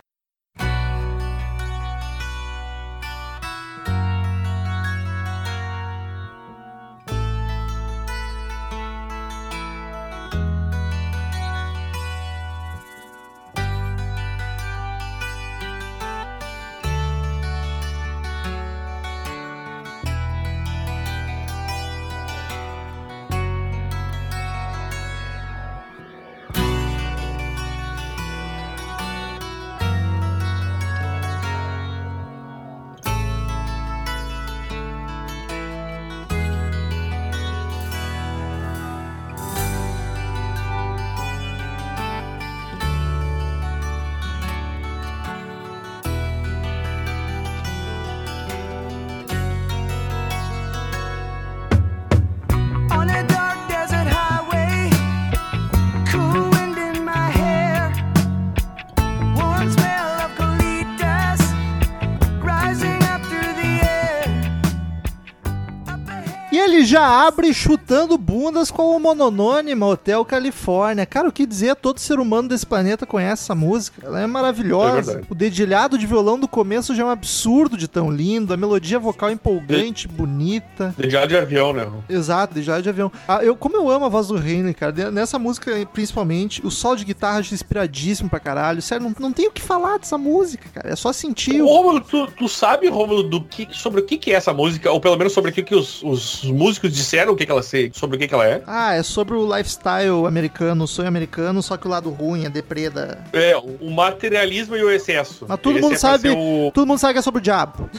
Já 66.99 67.27
abre 67.27 67.53
chutando 67.53 68.17
bundas 68.17 68.69
com 68.69 68.93
o 68.93 68.99
mononônimo 68.99 69.85
Hotel 69.85 70.25
Califórnia. 70.25 71.05
Cara, 71.05 71.29
o 71.29 71.31
que 71.31 71.45
dizer? 71.45 71.73
Todo 71.77 71.97
ser 71.97 72.19
humano 72.19 72.49
desse 72.49 72.65
planeta 72.65 73.05
conhece 73.05 73.43
essa 73.43 73.55
música. 73.55 74.05
Ela 74.05 74.19
é 74.19 74.23
É 74.23 74.27
maravilhosa. 74.27 75.01
verdade. 75.13 75.27
o 75.29 75.33
dedilhado 75.35 75.97
de 75.97 76.05
violão 76.05 76.37
do 76.37 76.45
começo 76.47 76.93
já 76.93 77.03
é 77.03 77.05
um 77.05 77.09
absurdo 77.09 77.77
de 77.77 77.87
tão 77.87 78.11
lindo. 78.11 78.53
A 78.53 78.57
melodia 78.57 78.99
vocal 78.99 79.31
empolgante, 79.31 80.09
bonita. 80.09 80.93
Dedilhado 80.97 81.29
de 81.29 81.37
avião, 81.37 81.71
né? 81.71 81.87
Exato, 82.09 82.53
dedilhado 82.53 82.83
de 82.83 82.89
avião. 82.89 83.09
Ah, 83.25 83.41
eu, 83.45 83.55
como 83.55 83.77
eu 83.77 83.89
amo 83.89 84.03
a 84.05 84.09
voz 84.09 84.27
do 84.27 84.37
Henry, 84.37 84.73
cara. 84.73 84.91
de- 84.91 85.09
Nessa 85.09 85.39
música, 85.39 85.71
principalmente, 85.93 86.65
o 86.65 86.69
solo 86.69 86.97
de 86.97 87.05
guitarra 87.05 87.39
acho 87.39 87.53
inspiradíssimo 87.53 88.29
pra 88.29 88.41
caralho. 88.41 88.81
Sério, 88.81 89.05
não, 89.05 89.15
não 89.17 89.31
tem 89.31 89.47
o 89.47 89.51
que 89.51 89.61
falar 89.61 89.99
dessa 89.99 90.17
música, 90.17 90.67
cara. 90.73 90.89
É 90.89 90.95
só 90.97 91.13
sentir. 91.13 91.61
O- 91.61 91.65
Rômulo, 91.65 92.01
tu, 92.01 92.27
tu 92.37 92.49
sabe, 92.49 92.89
Rômulo, 92.89 93.23
do 93.23 93.41
que, 93.41 93.69
sobre 93.71 94.01
o 94.01 94.05
que, 94.05 94.17
que 94.17 94.31
é 94.31 94.35
essa 94.35 94.53
música? 94.53 94.91
Ou 94.91 94.99
pelo 94.99 95.15
menos 95.17 95.31
sobre 95.31 95.51
o 95.51 95.53
que, 95.53 95.63
que 95.63 95.73
os, 95.75 96.03
os 96.03 96.43
músicos 96.43 96.88
disseram 96.93 97.33
o 97.33 97.35
que, 97.35 97.45
que 97.45 97.51
ela 97.51 97.63
sei, 97.63 97.91
sobre 97.93 98.15
o 98.15 98.19
que, 98.19 98.27
que 98.27 98.33
ela 98.33 98.45
é? 98.47 98.61
Ah, 98.67 98.95
é 98.95 99.03
sobre 99.03 99.35
o 99.35 99.45
lifestyle 99.55 100.25
americano, 100.27 100.83
o 100.83 100.87
sonho 100.87 101.07
americano, 101.07 101.61
só 101.61 101.77
que 101.77 101.87
o 101.87 101.89
lado 101.89 102.09
ruim, 102.09 102.45
a 102.45 102.49
depreda. 102.49 103.23
É, 103.33 103.55
o 103.57 103.89
materialismo 103.89 104.75
e 104.75 104.83
o 104.83 104.89
excesso. 104.91 105.45
Mas 105.47 105.59
todo 105.59 105.73
Esse 105.73 105.81
mundo 105.81 105.95
é 105.95 105.97
sabe- 105.97 106.29
O... 106.29 106.71
Todo 106.73 106.87
mundo 106.87 106.99
sabe 106.99 107.13
que 107.13 107.19
é 107.19 107.21
sobre 107.21 107.39
o 107.39 107.41
diabo. 107.43 107.89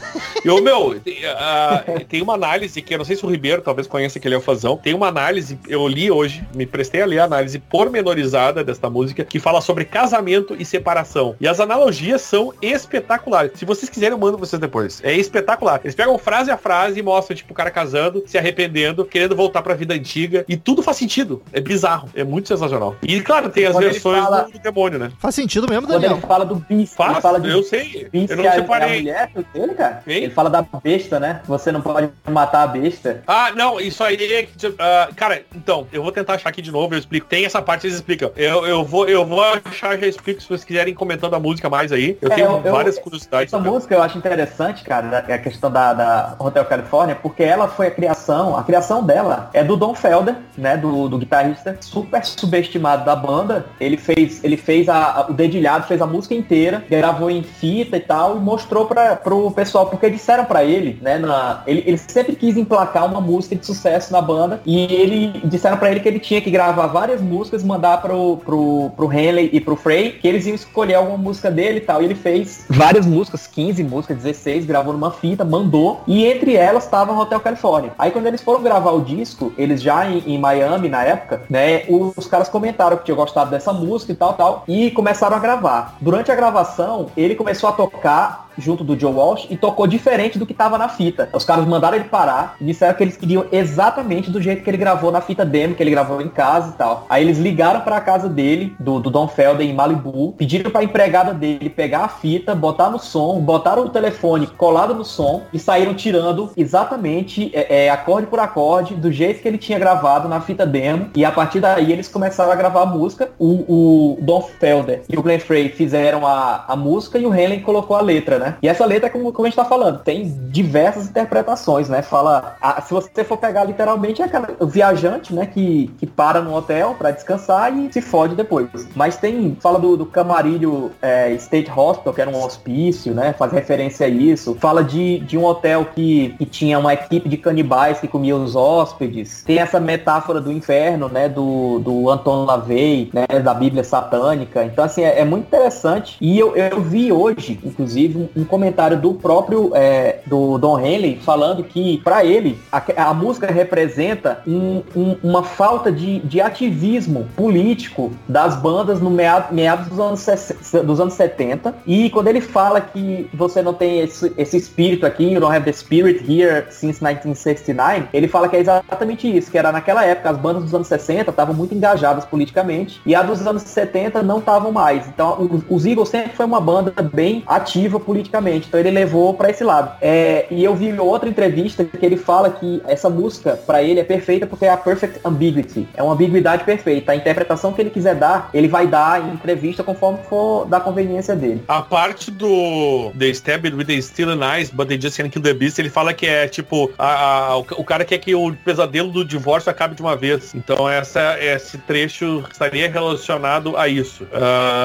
E, 0.45 0.49
ô, 0.51 0.61
meu, 0.61 0.99
tem, 1.01 1.18
ah, 1.26 1.84
tem 2.09 2.22
uma 2.22 2.34
análise 2.34 2.80
que 2.82 2.95
eu 2.95 2.99
não 2.99 3.05
sei 3.05 3.16
se 3.16 3.24
o 3.24 3.28
Ribeiro 3.30 3.62
talvez 3.62 3.86
conheça 3.86 4.18
que 4.18 4.26
ele 4.26 4.34
é 4.34 4.38
o 4.38 4.41
fazão. 4.41 4.76
Tem 4.76 4.95
uma 4.95 5.09
análise, 5.09 5.59
eu 5.68 5.86
li 5.86 6.11
hoje, 6.11 6.45
me 6.55 6.66
prestei 6.66 7.03
a 7.03 7.07
ler 7.07 7.18
a 7.20 7.24
análise 7.24 7.59
pormenorizada 7.59 8.62
desta 8.64 8.88
música, 8.88 9.24
que 9.24 9.38
fala 9.38 9.61
sobre 9.61 9.84
casamento 9.84 10.57
e 10.59 10.64
separação. 10.64 11.34
E 11.41 11.47
as 11.49 11.61
analogias 11.61 12.22
são 12.22 12.53
espetaculares. 12.62 13.53
Se 13.55 13.64
vocês 13.64 13.88
quiserem, 13.91 14.12
eu 14.12 14.18
mando 14.18 14.38
vocês 14.38 14.61
depois. 14.61 15.01
É 15.05 15.12
espetacular. 15.14 15.80
Eles 15.84 15.95
pegam 15.95 16.16
frase 16.18 16.51
a 16.51 16.57
frase 16.57 16.99
e 16.99 17.03
mostram, 17.03 17.36
tipo, 17.36 17.53
o 17.53 17.57
cara 17.57 17.70
casando, 17.70 18.22
se 18.26 18.38
arrependendo, 18.38 18.70
querendo 19.11 19.35
voltar 19.37 19.62
pra 19.62 19.74
vida 19.74 19.95
antiga. 19.95 20.45
E 20.49 20.57
tudo 20.57 20.83
faz 20.83 20.97
sentido. 20.97 21.43
É 21.53 21.61
bizarro. 21.61 22.09
É 22.14 22.24
muito 22.24 22.49
sensacional. 22.49 22.97
E, 23.03 23.20
claro, 23.20 23.49
tem 23.51 23.66
as 23.66 23.72
Quando 23.72 23.85
versões 23.85 24.22
fala- 24.24 24.43
do, 24.43 24.53
do 24.53 24.59
demônio, 24.59 24.99
né? 24.99 25.11
Faz 25.18 25.35
sentido 25.35 25.66
mesmo, 25.68 25.87
Quando 25.87 26.01
Daniel? 26.01 26.18
ele 26.18 26.26
fala 26.26 26.45
do 26.45 26.64
ele 26.70 26.87
Faz, 26.87 27.18
fala 27.18 27.41
de 27.41 27.49
eu 27.51 27.62
sei. 27.62 28.09
Eu 28.12 28.37
não 28.37 28.45
é 28.45 28.49
a- 28.49 28.51
é 28.51 28.57
a 28.57 28.61
separei. 28.61 29.01
mulher 29.01 29.31
dele, 29.55 29.74
cara. 29.74 30.03
Ele 30.07 30.31
fala 30.31 30.51
da 30.51 30.62
besta, 30.83 31.20
né? 31.20 31.41
Você 31.47 31.70
não 31.72 31.81
pode 31.81 32.11
matar 32.28 32.62
a 32.62 32.66
besta. 32.66 33.22
Ah, 33.26 33.53
não, 33.55 33.81
isso 33.81 34.03
aí 34.03 34.16
é 34.33 34.43
que, 34.45 34.74
ah, 34.78 35.09
cara, 35.16 35.43
então, 35.55 35.87
eu 35.93 36.03
vou 36.03 36.12
tentar 36.12 36.35
achar 36.35 36.49
aqui 36.49 36.62
de 36.62 36.70
novo, 36.70 36.95
eu 36.95 36.99
explico. 36.99 37.26
Tem 37.26 37.45
essa 37.45 37.61
parte, 37.62 37.87
eles 37.87 37.97
explicam. 37.97 38.31
Eu, 38.37 38.66
eu, 38.66 38.85
vou, 38.85 39.09
eu 39.09 39.24
vou 39.24 39.43
achar, 39.43 39.99
já 39.99 40.07
explico, 40.07 40.41
se 40.41 40.49
vocês 40.49 40.64
quiserem 40.64 40.95
comentando 40.95 41.35
a 41.35 41.41
música 41.41 41.68
mais 41.68 41.93
aí. 41.93 42.16
Eu 42.20 42.31
É, 42.31 42.35
tenho 42.35 42.47
eu- 42.51 42.62
eu- 42.64 42.72
várias 42.72 42.99
curiosidades. 42.99 43.47
Essa 43.53 43.57
também. 43.59 43.72
música 43.72 43.95
eu 43.95 44.03
acho 44.03 44.16
interessante, 44.18 44.83
cara, 44.85 45.18
a 45.18 45.39
questão 45.39 45.70
da, 45.70 45.93
da 45.93 46.37
Hotel 46.39 46.64
California, 46.64 47.14
porque 47.16 47.43
ela 47.43 47.68
foi 47.68 47.87
a 47.89 47.91
criação, 47.91 48.57
a 48.61 48.65
criação 48.65 49.03
dela 49.03 49.51
é 49.53 49.63
do 49.65 49.77
Don 49.77 49.95
Felder, 49.95 50.37
né, 50.57 50.77
do, 50.77 51.09
do 51.09 51.19
guitarrista 51.19 51.77
super 51.81 52.25
subestimado 52.25 53.05
da 53.05 53.15
banda. 53.17 53.67
Ele 53.81 53.97
fez, 53.97 54.43
ele 54.45 54.57
fez 54.57 54.89
a, 54.89 54.97
a- 55.21 55.27
o 55.31 55.33
dedilhado, 55.33 55.87
fez 55.87 56.01
a 56.03 56.07
música 56.07 56.35
inteira, 56.35 56.85
gravou 56.89 57.31
em 57.31 57.43
fita 57.43 57.97
e 57.97 58.01
tal 58.01 58.37
e 58.37 58.41
mostrou 58.41 58.87
para 58.87 59.17
pro 59.17 59.51
pessoal, 59.51 59.87
porque 59.87 60.09
disseram 60.11 60.45
pra 60.45 60.65
ele, 60.65 60.99
né, 61.03 61.19
na, 61.19 61.63
ele, 61.67 61.83
ele 61.87 61.99
sempre 61.99 62.35
quis 62.37 62.57
emplacar 62.57 63.07
uma 63.07 63.21
música 63.21 63.55
de 63.57 63.65
sucesso 63.65 64.13
na 64.13 64.21
banda 64.21 64.61
e 64.67 64.85
ele 64.93 65.41
disseram 65.45 65.77
pra 65.77 65.91
ele 65.91 66.01
que 66.01 66.09
ele 66.09 66.19
tinha 66.21 66.41
que 66.41 66.51
gravar 66.51 66.87
várias 66.89 67.21
músicas, 67.21 67.63
mandar 67.65 68.01
pro, 68.03 68.39
pro, 68.39 68.91
pro 68.97 69.13
Henley 69.13 69.51
e 69.53 69.61
pro 69.61 69.77
Frey, 69.77 70.13
que 70.13 70.29
eles 70.29 70.47
iam 70.47 70.55
escolher 70.55 70.95
alguma 70.95 71.17
música 71.19 71.51
dele 71.51 71.79
e 71.79 71.81
tal. 71.81 72.03
E 72.03 72.05
ele 72.05 72.15
fez 72.15 72.65
várias 72.69 73.07
músicas, 73.07 73.47
15 73.47 73.83
músicas, 73.85 74.19
16, 74.19 74.67
gravou 74.67 74.93
numa 74.93 75.11
fita, 75.11 75.45
mandou. 75.45 76.01
E 76.07 76.25
entre 76.27 76.55
elas 76.57 76.85
estava 76.85 77.13
Hotel 77.13 77.41
California. 77.41 77.93
Aí 77.99 78.11
quando 78.11 78.27
eles 78.27 78.43
foram 78.51 78.65
gravar 78.65 78.91
o 78.91 79.01
disco, 79.01 79.53
eles 79.57 79.81
já 79.81 80.11
em, 80.11 80.25
em 80.27 80.37
Miami 80.37 80.89
na 80.89 81.05
época, 81.05 81.43
né, 81.49 81.85
os, 81.89 82.27
caras 82.27 82.49
comentaram 82.49 82.97
que 82.97 83.05
tinham 83.05 83.17
gostado 83.17 83.49
dessa 83.49 83.73
música 83.73 84.11
e 84.11 84.17
tal, 84.17 84.33
tal, 84.33 84.65
e 84.67 84.91
começaram 84.91 85.37
a 85.37 85.39
gravar. 85.39 85.95
Durante 86.01 86.33
a 86.33 86.35
gravação, 86.35 87.07
ele 87.17 87.37
começou 87.37 87.71
a 87.71 87.73
tocar 87.73 88.51
junto 88.59 88.83
do 88.83 88.99
Joe 88.99 89.13
Walsh 89.13 89.47
e 89.51 89.57
tocou 89.57 89.87
diferente 89.87 90.39
do 90.39 90.45
que 90.45 90.53
tava 90.53 90.77
na 90.77 90.89
fita. 90.89 91.29
Os 91.33 91.45
caras 91.45 91.67
mandaram 91.67 91.97
ele 91.97 92.05
parar 92.05 92.57
e 92.61 92.65
disseram 92.65 92.95
que 92.95 93.03
eles 93.03 93.17
queriam 93.17 93.47
exatamente 93.53 94.31
do 94.31 94.41
jeito 94.41 94.63
que 94.63 94.71
ele 94.71 94.77
gravou 94.77 95.11
na 95.11 95.21
fita 95.21 95.45
demo, 95.45 95.75
que 95.75 95.83
ele 95.83 95.91
gravou 95.91 96.21
em 96.21 96.29
casa 96.29 96.71
e 96.71 96.79
tal. 96.79 97.07
Aí 97.09 97.23
eles 97.23 97.39
ligaram 97.39 97.81
pra 97.81 98.01
casa 98.01 98.29
dele, 98.29 98.75
do, 98.79 98.99
do 98.99 99.11
Don 99.11 99.29
Felder 99.29 99.67
em 99.67 99.73
Malibu, 99.73 100.33
pediram 100.33 100.71
pra 100.71 100.83
empregada 100.83 101.33
dele 101.33 101.71
pegar 101.71 102.05
a 102.05 102.09
fita, 102.09 102.55
botar 102.55 102.91
no 102.91 102.99
som, 102.99 103.41
botaram 103.41 103.85
o 103.85 103.91
telefone 103.91 104.47
colado 104.47 104.95
no 104.95 105.05
som 105.05 105.43
e 105.53 105.59
saíram 105.59 105.95
tirando 105.95 106.51
exatamente 106.57 107.51
é, 107.55 107.87
é, 107.87 107.91
acorde 107.91 108.27
por 108.27 108.39
acorde 108.41 108.95
do 108.95 109.11
jeito 109.12 109.41
que 109.43 109.49
ele 109.49 109.59
tinha 109.59 109.78
gravado 109.78 110.28
na 110.28 110.41
fita 110.41 110.66
demo. 110.66 111.09
E 111.14 111.24
a 111.24 111.30
partir 111.30 111.61
daí 111.61 111.93
eles 111.93 112.09
começaram 112.09 112.51
a 112.53 112.55
gravar 112.57 112.82
a 112.82 112.86
música. 112.86 113.30
O, 113.38 114.14
o 114.16 114.18
Don 114.20 114.43
Felder 114.43 115.03
e 115.09 115.16
o 115.16 115.22
Glenn 115.22 115.38
Frey 115.38 115.68
fizeram 115.68 116.26
a, 116.26 116.64
a 116.68 116.76
música 116.76 117.18
e 117.18 117.26
o 117.26 117.34
Henley 117.34 117.61
colocou 117.61 117.97
a 117.97 118.01
letra, 118.01 118.38
né? 118.38 118.57
E 118.62 118.68
essa 118.68 118.84
letra, 118.84 119.09
como, 119.11 119.32
como 119.32 119.47
a 119.47 119.49
gente 119.51 119.57
tá 119.57 119.64
falando, 119.64 119.99
tem 120.01 120.24
diversas 120.51 121.07
interpretações, 121.09 121.88
né? 121.88 122.03
Fala, 122.03 122.57
a- 122.61 122.80
se 122.82 122.93
você 122.93 123.24
for 123.24 123.36
pegar 123.36 123.64
literalmente, 123.64 124.22
é 124.22 124.24
aquela, 124.24 124.49
o 124.59 124.66
viajante, 124.66 125.34
né? 125.34 125.47
Que, 125.47 125.91
que 125.99 126.07
para 126.07 126.41
no 126.41 126.55
hotel 126.55 126.95
pra 126.99 127.11
descansar 127.11 127.76
e 127.76 127.93
se 127.93 128.01
fode 128.01 128.34
depois. 128.34 128.68
Mas 128.95 129.16
tem, 129.16 129.57
fala 129.61 129.78
do, 129.78 129.97
do 129.97 130.07
Camarilho 130.07 130.91
é, 131.03 131.30
State 131.32 131.70
Hospital, 131.74 132.14
que 132.14 132.20
era 132.20 132.30
um 132.30 132.43
hospício, 132.45 133.14
né? 133.14 133.32
Faz 133.32 133.53
referência 133.53 134.07
a 134.07 134.09
isso. 134.09 134.57
Fala 134.61 134.82
de, 134.82 135.18
de 135.20 135.36
um 135.36 135.45
hotel 135.45 135.86
que, 135.95 136.34
que 136.38 136.47
tinha 136.47 136.78
uma 136.78 136.95
equipe 136.95 137.28
de 137.28 137.36
canibais 137.36 138.01
que 138.01 138.09
comia 138.09 138.30
os 138.33 138.55
hóspedes. 138.57 139.43
Tem 139.47 139.59
essa 139.59 139.78
metáfora 139.81 140.41
do 140.41 140.51
inferno, 140.53 141.09
né? 141.09 141.28
Do, 141.28 141.78
do 141.81 142.11
Anton 142.11 142.45
LaVey, 142.45 143.11
né? 143.12 143.26
Da 143.41 143.55
Bíblia 143.55 143.85
satânica. 143.85 144.64
Então, 144.64 144.85
assim, 144.85 145.03
é, 145.03 145.20
é 145.20 145.24
muito 145.24 145.47
interessante. 145.47 146.16
E 146.20 146.39
eu, 146.39 146.57
eu 146.57 146.81
vi 146.81 147.12
hoje, 147.12 147.59
inclusive, 147.64 148.18
um, 148.37 148.43
um 148.43 148.45
comentário 148.45 148.99
do 149.01 149.14
próprio 149.14 149.70
é, 149.74 150.20
do 150.26 150.59
Don 150.59 150.78
Henley 150.78 151.18
falando 151.24 151.62
que, 151.64 151.99
para 151.99 152.24
ele, 152.24 152.59
a, 152.72 152.83
a 153.11 153.14
música 153.14 153.47
representa 153.51 154.41
um- 154.47 154.83
um- 154.97 155.16
uma 155.22 155.43
falta 155.43 155.91
de, 155.93 156.18
de 156.20 156.41
ativismo 156.41 157.26
político 157.37 158.12
das 158.28 158.57
bandas 158.57 159.01
no 159.01 159.11
meado- 159.11 159.53
meados 159.55 159.89
dos 159.89 159.99
anos, 159.99 160.20
60 160.20 160.83
dos 160.85 161.01
anos 161.01 161.14
70. 161.14 161.74
E 161.87 162.11
quando 162.11 162.28
ele 162.28 162.41
fala 162.41 162.81
que 162.81 163.28
você 163.35 163.62
não 163.62 163.74
tem 163.74 164.01
esse, 164.01 164.33
esse 164.37 164.57
espírito 164.57 165.05
aqui, 165.07 165.24
you 165.33 165.41
don't 165.41 165.55
have 165.55 165.64
the 165.64 165.72
spirit 165.72 166.22
here 166.31 166.66
since 166.70 167.03
1969, 167.03 168.09
ele 168.21 168.29
fala 168.29 168.49
que 168.49 168.57
é 168.57 168.61
exatamente 168.61 169.37
isso, 169.37 169.51
que 169.51 169.59
era 169.59 169.73
naquela 169.73 170.05
época, 170.05 170.31
as 170.31 170.37
bandas 170.37 170.64
dos 170.64 170.75
anos 170.75 170.87
60 170.87 171.31
estavam 171.31 171.55
muito 171.55 171.75
engajadas 171.75 172.25
politicamente, 172.25 173.01
e 173.05 173.14
a 173.14 173.23
dos 173.23 173.47
anos 173.47 173.62
70 173.62 174.23
não 174.23 174.39
estavam 174.39 174.71
mais. 174.71 175.07
Então, 175.09 175.62
os, 175.68 175.87
Eagles 175.87 176.09
sempre 176.11 176.37
foi 176.37 176.45
uma 176.47 176.61
banda 176.61 176.93
bem 177.03 177.43
ativa 177.47 177.99
politicamente, 177.99 178.66
então 178.68 178.79
ele 178.79 178.91
levou 178.91 179.35
para 179.35 179.51
esse 179.51 179.64
lado. 179.64 179.93
É, 180.01 180.47
e 180.51 180.62
eu 180.62 180.75
vi 180.75 180.93
outra 180.99 181.29
entrevista 181.29 181.85
que 181.85 182.05
ele 182.05 182.16
fala 182.16 182.51
que 182.51 182.83
essa 182.87 183.09
música, 183.09 183.59
para 183.66 183.83
ele, 183.83 184.01
é 184.01 184.05
perfeita 184.05 184.47
porque 184.47 184.66
é 184.66 184.71
a 184.71 184.77
perfect 184.77 185.21
ambiguity, 185.25 185.89
é 185.95 186.03
uma 186.03 186.12
ambiguidade 186.12 186.64
perfeita. 186.64 187.12
A 187.12 187.16
interpretação 187.16 187.73
que 187.73 187.81
ele 187.81 187.91
quiser 187.91 188.14
dar, 188.14 188.51
ele 188.53 188.68
vai 188.68 188.87
dar 188.87 189.27
em 189.27 189.33
entrevista 189.33 189.83
conforme 189.83 190.18
for 190.29 190.66
da 190.66 190.79
conveniência 190.81 191.35
dele. 191.35 191.62
A 191.66 191.81
parte 191.83 192.31
do 192.31 193.11
The 193.18 193.31
Stabbed 193.31 193.75
with 193.75 193.87
the 193.87 194.01
and 194.25 194.45
Eyes, 194.45 194.71
but 194.71 194.89
they 194.89 195.01
just 195.01 195.16
can't 195.16 195.31
kill 195.31 195.43
the 195.43 195.55
beast, 195.55 195.79
ele 195.79 195.91
fala 195.91 196.12
que 196.12 196.27
é 196.27 196.47
tipo, 196.49 196.91
a- 196.99 197.53
a- 197.53 197.57
o, 197.59 197.85
cara 197.85 198.05
quer 198.11 198.19
que 198.19 198.35
o 198.35 198.53
pesadelo 198.65 199.11
do 199.11 199.25
divórcio 199.25 199.71
acabe 199.71 199.95
de 199.95 200.03
uma 200.03 200.17
vez. 200.17 200.55
Então 200.55 200.89
essa, 200.89 201.37
esse 201.41 201.79
trecho 201.79 202.45
estaria 202.51 202.91
relacionado 202.91 203.77
a 203.77 203.89
isso. 203.89 204.27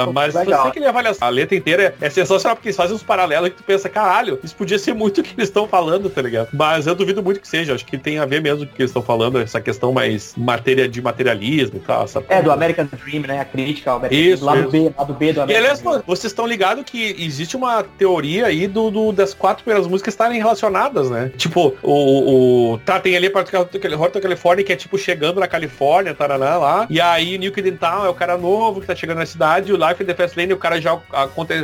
Pô, 0.06 0.14
mas 0.14 0.34
legal. 0.36 0.66
você 0.66 0.72
que 0.80 0.86
avaliar 0.86 1.16
a 1.20 1.30
letra 1.30 1.56
inteira 1.56 1.96
é 2.00 2.10
sensacional, 2.10 2.56
porque 2.56 2.70
eles 2.70 2.76
fazem 2.78 2.96
uns 2.96 3.04
paralelos 3.04 3.50
que 3.50 3.56
tu 3.56 3.64
pensa, 3.64 3.90
caralho, 3.90 4.40
isso 4.44 4.56
podia 4.56 4.78
ser 4.80 4.94
muito 4.94 5.22
o 5.22 5.24
que 5.24 5.34
eles 5.38 5.50
estão 5.50 5.68
falando, 5.68 6.10
tá 6.10 6.22
ligado? 6.22 6.50
Mas 6.54 6.88
eu 6.88 6.96
duvido 6.96 7.22
muito 7.24 7.40
que 7.40 7.48
seja, 7.48 7.74
acho 7.74 7.86
que 7.86 7.98
tem 7.98 8.18
a 8.20 8.26
ver 8.26 8.42
mesmo 8.42 8.66
com 8.66 8.72
o 8.74 8.76
que 8.76 8.82
eles 8.82 8.90
estão 8.92 9.02
falando, 9.02 9.40
essa 9.40 9.60
questão 9.62 9.92
mais 9.92 10.34
matéria 10.38 10.88
de 10.88 11.02
materialismo 11.02 11.78
e 11.78 11.80
tal. 11.80 12.04
essa 12.04 12.24
É, 12.30 12.42
do 12.42 12.52
American 12.52 12.88
Dream, 13.04 13.24
né? 13.28 13.40
A 13.40 13.46
crítica 13.46 13.92
ao 13.92 13.98
American 13.98 14.20
Isso, 14.34 14.46
Lado 14.46 14.60
isso. 14.62 14.70
B, 14.72 14.94
lado 14.98 15.14
B 15.14 15.34
do 15.34 15.40
E 15.40 15.42
American 15.42 15.58
aliás, 15.64 15.82
Dream. 15.82 16.04
vocês 16.06 16.32
estão 16.32 16.46
ligados 16.46 16.84
que 16.86 17.16
existe 17.20 17.56
uma 17.56 17.84
teoria 17.84 18.46
aí 18.48 18.68
do, 18.68 18.92
do- 18.92 19.12
das 19.12 19.34
quatro 19.34 19.64
primeiras 19.64 19.88
músicas 19.90 20.14
estarem 20.14 20.38
relacionadas, 20.38 21.10
né? 21.10 21.32
Tipo, 21.38 21.74
o. 21.82 22.74
o 22.74 22.78
tá, 22.86 23.00
tem 23.00 23.15
ali 23.16 23.28
a 23.28 23.32
parte 23.32 23.52
do 23.52 24.02
Hotel 24.02 24.22
California, 24.22 24.64
que 24.64 24.74
é 24.74 24.76
tipo 24.76 24.98
chegando 24.98 25.40
na 25.40 25.48
Califórnia, 25.48 26.14
taraná, 26.14 26.58
lá. 26.58 26.88
E 26.90 27.00
aí 27.00 27.38
New 27.38 27.52
Kid 27.52 27.70
in 27.70 27.78
Town 27.78 28.06
é 28.06 28.10
o 28.10 28.14
cara 28.14 28.38
novo 28.38 28.82
que 28.82 28.88
tá 28.88 28.96
chegando 28.96 29.18
na 29.18 29.26
cidade. 29.26 29.74
O 29.74 29.78
Life 29.78 30.02
in 30.02 30.06
the 30.06 30.14
Fast 30.14 30.40
Lane, 30.40 30.54
o 30.54 30.58
cara 30.58 30.80
já 30.80 30.98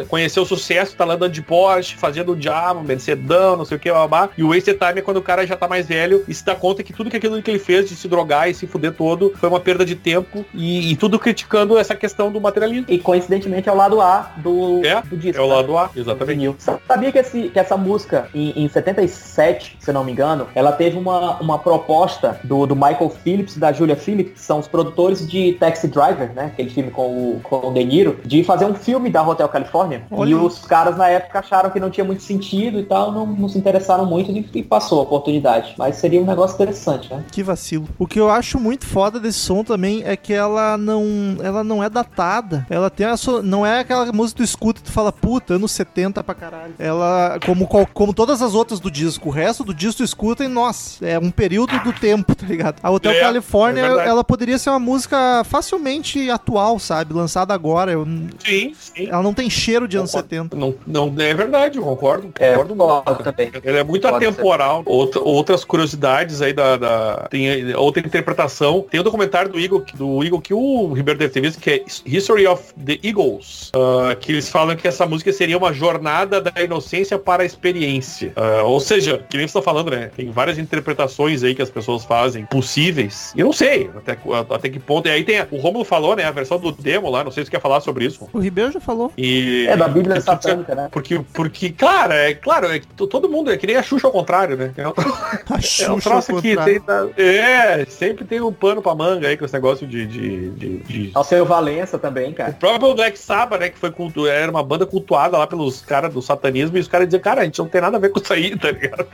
conheceu 0.07 0.43
o 0.43 0.45
sucesso, 0.45 0.95
tá 0.95 1.05
lá 1.05 1.15
andando 1.15 1.31
de 1.31 1.41
Porsche, 1.41 1.95
fazendo 1.95 2.31
o 2.33 2.35
diabo, 2.35 2.81
Mercedão, 2.81 3.55
não 3.57 3.65
sei 3.65 3.77
o 3.77 3.79
que, 3.79 3.91
babá. 3.91 4.29
E 4.37 4.43
o 4.43 4.49
Wasted 4.49 4.77
Time 4.77 4.99
é 4.99 5.01
quando 5.01 5.17
o 5.17 5.21
cara 5.21 5.45
já 5.45 5.55
tá 5.55 5.67
mais 5.67 5.87
velho 5.87 6.23
e 6.27 6.33
se 6.33 6.45
dá 6.45 6.55
conta 6.55 6.83
que 6.83 6.93
tudo 6.93 7.09
que 7.09 7.17
aquilo 7.17 7.41
que 7.41 7.51
ele 7.51 7.59
fez 7.59 7.89
de 7.89 7.95
se 7.95 8.07
drogar 8.07 8.49
e 8.49 8.53
se 8.53 8.67
fuder 8.67 8.93
todo 8.93 9.33
foi 9.35 9.49
uma 9.49 9.59
perda 9.59 9.85
de 9.85 9.95
tempo. 9.95 10.45
E, 10.53 10.91
e 10.91 10.95
tudo 10.95 11.19
criticando 11.19 11.77
essa 11.77 11.95
questão 11.95 12.31
do 12.31 12.39
materialismo. 12.39 12.85
E 12.89 12.97
coincidentemente 12.97 13.69
é 13.69 13.71
o 13.71 13.75
lado 13.75 14.01
A 14.01 14.31
do, 14.37 14.85
É, 14.85 15.01
do 15.01 15.17
disco. 15.17 15.41
É 15.41 15.45
o 15.45 15.47
né? 15.47 15.55
lado 15.55 15.77
A, 15.77 15.89
exatamente. 15.95 16.55
Sabia 16.87 17.11
que, 17.11 17.17
esse, 17.17 17.49
que 17.49 17.59
essa 17.59 17.77
música, 17.77 18.27
em, 18.33 18.63
em 18.63 18.67
77, 18.69 19.77
se 19.79 19.91
não 19.91 20.03
me 20.03 20.11
engano, 20.11 20.47
ela 20.55 20.71
teve 20.71 20.97
uma, 20.97 21.40
uma 21.41 21.59
proposta 21.59 22.39
do, 22.43 22.65
do 22.65 22.75
Michael 22.75 23.09
Phillips 23.09 23.55
e 23.55 23.59
da 23.59 23.71
Julia 23.71 23.95
Phillips, 23.95 24.33
que 24.33 24.39
são 24.39 24.59
os 24.59 24.67
produtores 24.67 25.27
de 25.27 25.53
Taxi 25.53 25.87
Driver, 25.87 26.31
né? 26.33 26.45
Aquele 26.45 26.69
filme 26.69 26.91
com 26.91 27.07
o, 27.07 27.39
com 27.41 27.69
o 27.69 27.73
De 27.73 27.83
Niro, 27.83 28.19
de 28.25 28.43
fazer 28.43 28.65
um 28.65 28.73
filme 28.73 29.09
da 29.09 29.27
Hotel 29.27 29.49
California. 29.49 30.03
Olha. 30.11 30.29
E 30.29 30.35
os 30.35 30.59
caras 30.59 30.97
na 30.97 31.07
época 31.07 31.39
acharam 31.39 31.69
que 31.69 31.79
não 31.79 31.89
tinha 31.89 32.05
muito 32.05 32.23
sentido 32.23 32.79
e 32.79 32.83
tal, 32.83 33.11
não, 33.11 33.25
não 33.25 33.49
se 33.49 33.57
interessaram 33.57 34.05
muito 34.05 34.31
e, 34.31 34.47
e 34.53 34.63
passou 34.63 34.99
a 34.99 35.03
oportunidade. 35.03 35.73
Mas 35.77 35.95
seria 35.95 36.21
um 36.21 36.25
negócio 36.25 36.55
interessante, 36.55 37.11
né? 37.11 37.23
Que 37.31 37.41
vacilo. 37.41 37.87
O 37.97 38.05
que 38.05 38.19
eu 38.19 38.29
acho 38.29 38.59
muito 38.59 38.85
foda 38.85 39.19
desse 39.19 39.39
som 39.39 39.63
também 39.63 40.03
é 40.05 40.15
que 40.15 40.33
ela 40.33 40.77
não, 40.77 41.37
ela 41.41 41.63
não 41.63 41.83
é 41.83 41.89
datada. 41.89 42.65
Ela 42.69 42.89
tem 42.89 43.05
a 43.05 43.17
sua, 43.17 43.41
não 43.41 43.65
é 43.65 43.79
aquela 43.79 44.11
música 44.11 44.37
que 44.37 44.43
tu 44.43 44.45
escuta 44.45 44.79
e 44.79 44.83
tu 44.83 44.91
fala, 44.91 45.11
puta, 45.11 45.55
anos 45.55 45.71
70 45.71 46.23
pra 46.23 46.35
caralho. 46.35 46.73
Ela, 46.77 47.39
como, 47.45 47.67
como 47.67 48.13
todas 48.13 48.41
as 48.41 48.53
outras 48.53 48.79
do 48.79 48.91
disco, 48.91 49.29
o 49.29 49.31
resto 49.31 49.63
do 49.63 49.73
disco 49.73 49.97
tu 49.97 50.03
escuta 50.03 50.43
e, 50.43 50.47
nossa, 50.47 51.05
é 51.05 51.17
um 51.17 51.30
período 51.31 51.77
do 51.83 51.93
tempo, 51.93 52.35
tá 52.35 52.45
ligado? 52.45 52.75
A 52.83 52.89
Hotel 52.91 53.11
É, 53.13 53.19
California, 53.19 53.81
é 53.83 54.07
ela 54.07 54.23
poderia 54.23 54.57
ser 54.57 54.69
uma 54.69 54.79
música 54.79 55.43
facilmente 55.45 56.29
atual, 56.29 56.77
sabe? 56.79 57.13
Lançada 57.13 57.53
agora. 57.53 57.91
Eu- 57.91 58.05
Sim, 58.43 58.73
sim. 58.77 59.07
ela 59.09 59.23
não 59.23 59.33
tem 59.33 59.49
cheiro 59.49 59.87
de 59.87 59.97
anos 59.97 60.11
Concordo. 60.11 60.29
70. 60.29 60.55
Não, 60.57 60.75
não 60.85 61.13
é 61.23 61.33
verdade, 61.33 61.77
eu 61.77 61.83
concordo. 61.83 62.31
É, 62.39 62.51
Concordo 62.51 62.75
concordo 62.75 63.23
também. 63.23 63.51
Ele 63.63 63.77
é 63.77 63.83
muito 63.83 64.07
Pode 64.07 64.25
atemporal. 64.25 64.81
Outra- 64.85 65.21
outras 65.21 65.63
curiosidades 65.63 66.41
aí 66.41 66.53
da, 66.53 66.77
da- 66.77 67.27
Tem 67.29 67.73
outra 67.75 68.05
interpretação. 68.05 68.85
Tem 68.89 68.99
o 68.99 69.03
documentário 69.03 69.51
do 69.51 69.59
Eagle, 69.59 69.83
do 69.93 70.23
Eagle 70.23 70.41
que 70.41 70.53
o 70.53 70.93
Ribeiro 70.93 71.19
deve 71.19 71.31
ter 71.33 71.41
visto, 71.41 71.59
que 71.59 71.69
é 71.69 71.83
History 72.05 72.47
of 72.47 72.73
the 72.83 72.99
Eagles. 73.03 73.71
ah, 73.75 74.15
que 74.15 74.31
eles 74.31 74.49
falam 74.49 74.75
que 74.75 74.87
essa 74.87 75.05
música 75.05 75.31
seria 75.31 75.57
uma 75.57 75.73
jornada 75.73 76.41
da 76.41 76.51
inocência 76.61 77.17
para 77.19 77.43
a 77.43 77.45
experiência. 77.45 78.33
Ah, 78.35 78.63
ou 78.63 78.79
seja, 78.79 79.23
que 79.29 79.37
nem 79.37 79.47
você 79.47 79.53
tá 79.53 79.61
falando, 79.61 79.91
né? 79.91 80.11
Tem 80.15 80.29
várias 80.31 80.57
interpretações 80.57 81.10
aí 81.43 81.55
que 81.55 81.61
as 81.61 81.69
pessoas 81.69 82.03
fazem 82.05 82.45
possíveis. 82.45 83.33
E 83.35 83.39
eu 83.41 83.45
não 83.47 83.53
sei 83.53 83.89
até, 83.95 84.17
até 84.53 84.69
que 84.69 84.79
ponto. 84.79 85.07
E 85.07 85.11
aí 85.11 85.23
tem. 85.23 85.41
O 85.51 85.57
Romulo 85.57 85.83
falou, 85.85 86.15
né? 86.15 86.23
A 86.25 86.31
versão 86.31 86.59
do 86.59 86.71
demo 86.71 87.09
lá, 87.09 87.23
não 87.23 87.31
sei 87.31 87.43
se 87.43 87.47
você 87.47 87.51
quer 87.57 87.61
falar 87.61 87.81
sobre 87.81 88.05
isso. 88.05 88.27
O 88.33 88.39
Ribeiro 88.39 88.71
já 88.71 88.79
falou. 88.79 89.11
E, 89.17 89.65
É 89.67 89.75
da 89.77 89.87
Bíblia 89.87 90.15
porque- 90.15 90.21
satânica, 90.21 90.75
né? 90.75 90.89
porque, 90.91 91.19
porque, 91.33 91.69
cara, 91.71 92.15
é 92.15 92.33
claro, 92.33 92.67
é 92.67 92.81
todo 92.95 93.29
mundo 93.29 93.51
é 93.51 93.57
que 93.57 93.67
nem 93.67 93.75
a 93.75 93.83
Xuxa 93.83 94.07
ao 94.07 94.13
contrário, 94.13 94.55
né? 94.57 94.73
É 94.77 94.87
um, 94.87 94.91
A 95.51 95.83
é 95.83 95.91
um 95.91 95.99
troço 95.99 96.35
que 96.41 96.55
tem. 96.55 96.81
É, 97.17 97.85
sempre 97.87 98.25
tem 98.25 98.41
um 98.41 98.51
pano 98.53 98.81
pra 98.81 98.95
manga 98.95 99.27
aí 99.27 99.37
com 99.37 99.45
esse 99.45 99.53
negócio 99.53 99.85
de. 99.87 100.05
de, 100.05 100.49
de, 100.51 100.77
de- 100.77 101.11
Alceu 101.13 101.45
Valença 101.45 101.97
também, 101.97 102.31
O 102.31 102.33
cara. 102.35 102.53
próprio 102.53 102.93
Black 102.95 103.17
Sabbath, 103.17 103.59
né, 103.59 103.69
que 103.69 103.77
foi 103.77 103.91
cultu... 103.91 104.27
era 104.27 104.49
uma 104.51 104.63
banda 104.63 104.85
cultuada 104.85 105.37
lá 105.37 105.45
pelos 105.47 105.81
caras 105.81 106.13
do 106.13 106.21
satanismo, 106.21 106.77
e 106.77 106.79
os 106.79 106.87
caras 106.87 107.07
diziam, 107.07 107.21
cara, 107.21 107.41
a 107.41 107.45
gente 107.45 107.59
não 107.59 107.67
tem 107.67 107.81
nada 107.81 107.97
a 107.97 107.99
ver 107.99 108.09
com 108.09 108.19
isso 108.19 108.33
aí, 108.33 108.55
tá 108.57 108.71
ligado? 108.71 109.07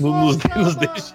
Nos, 0.00 0.36
nos 0.56 0.76
deixa. 0.76 1.14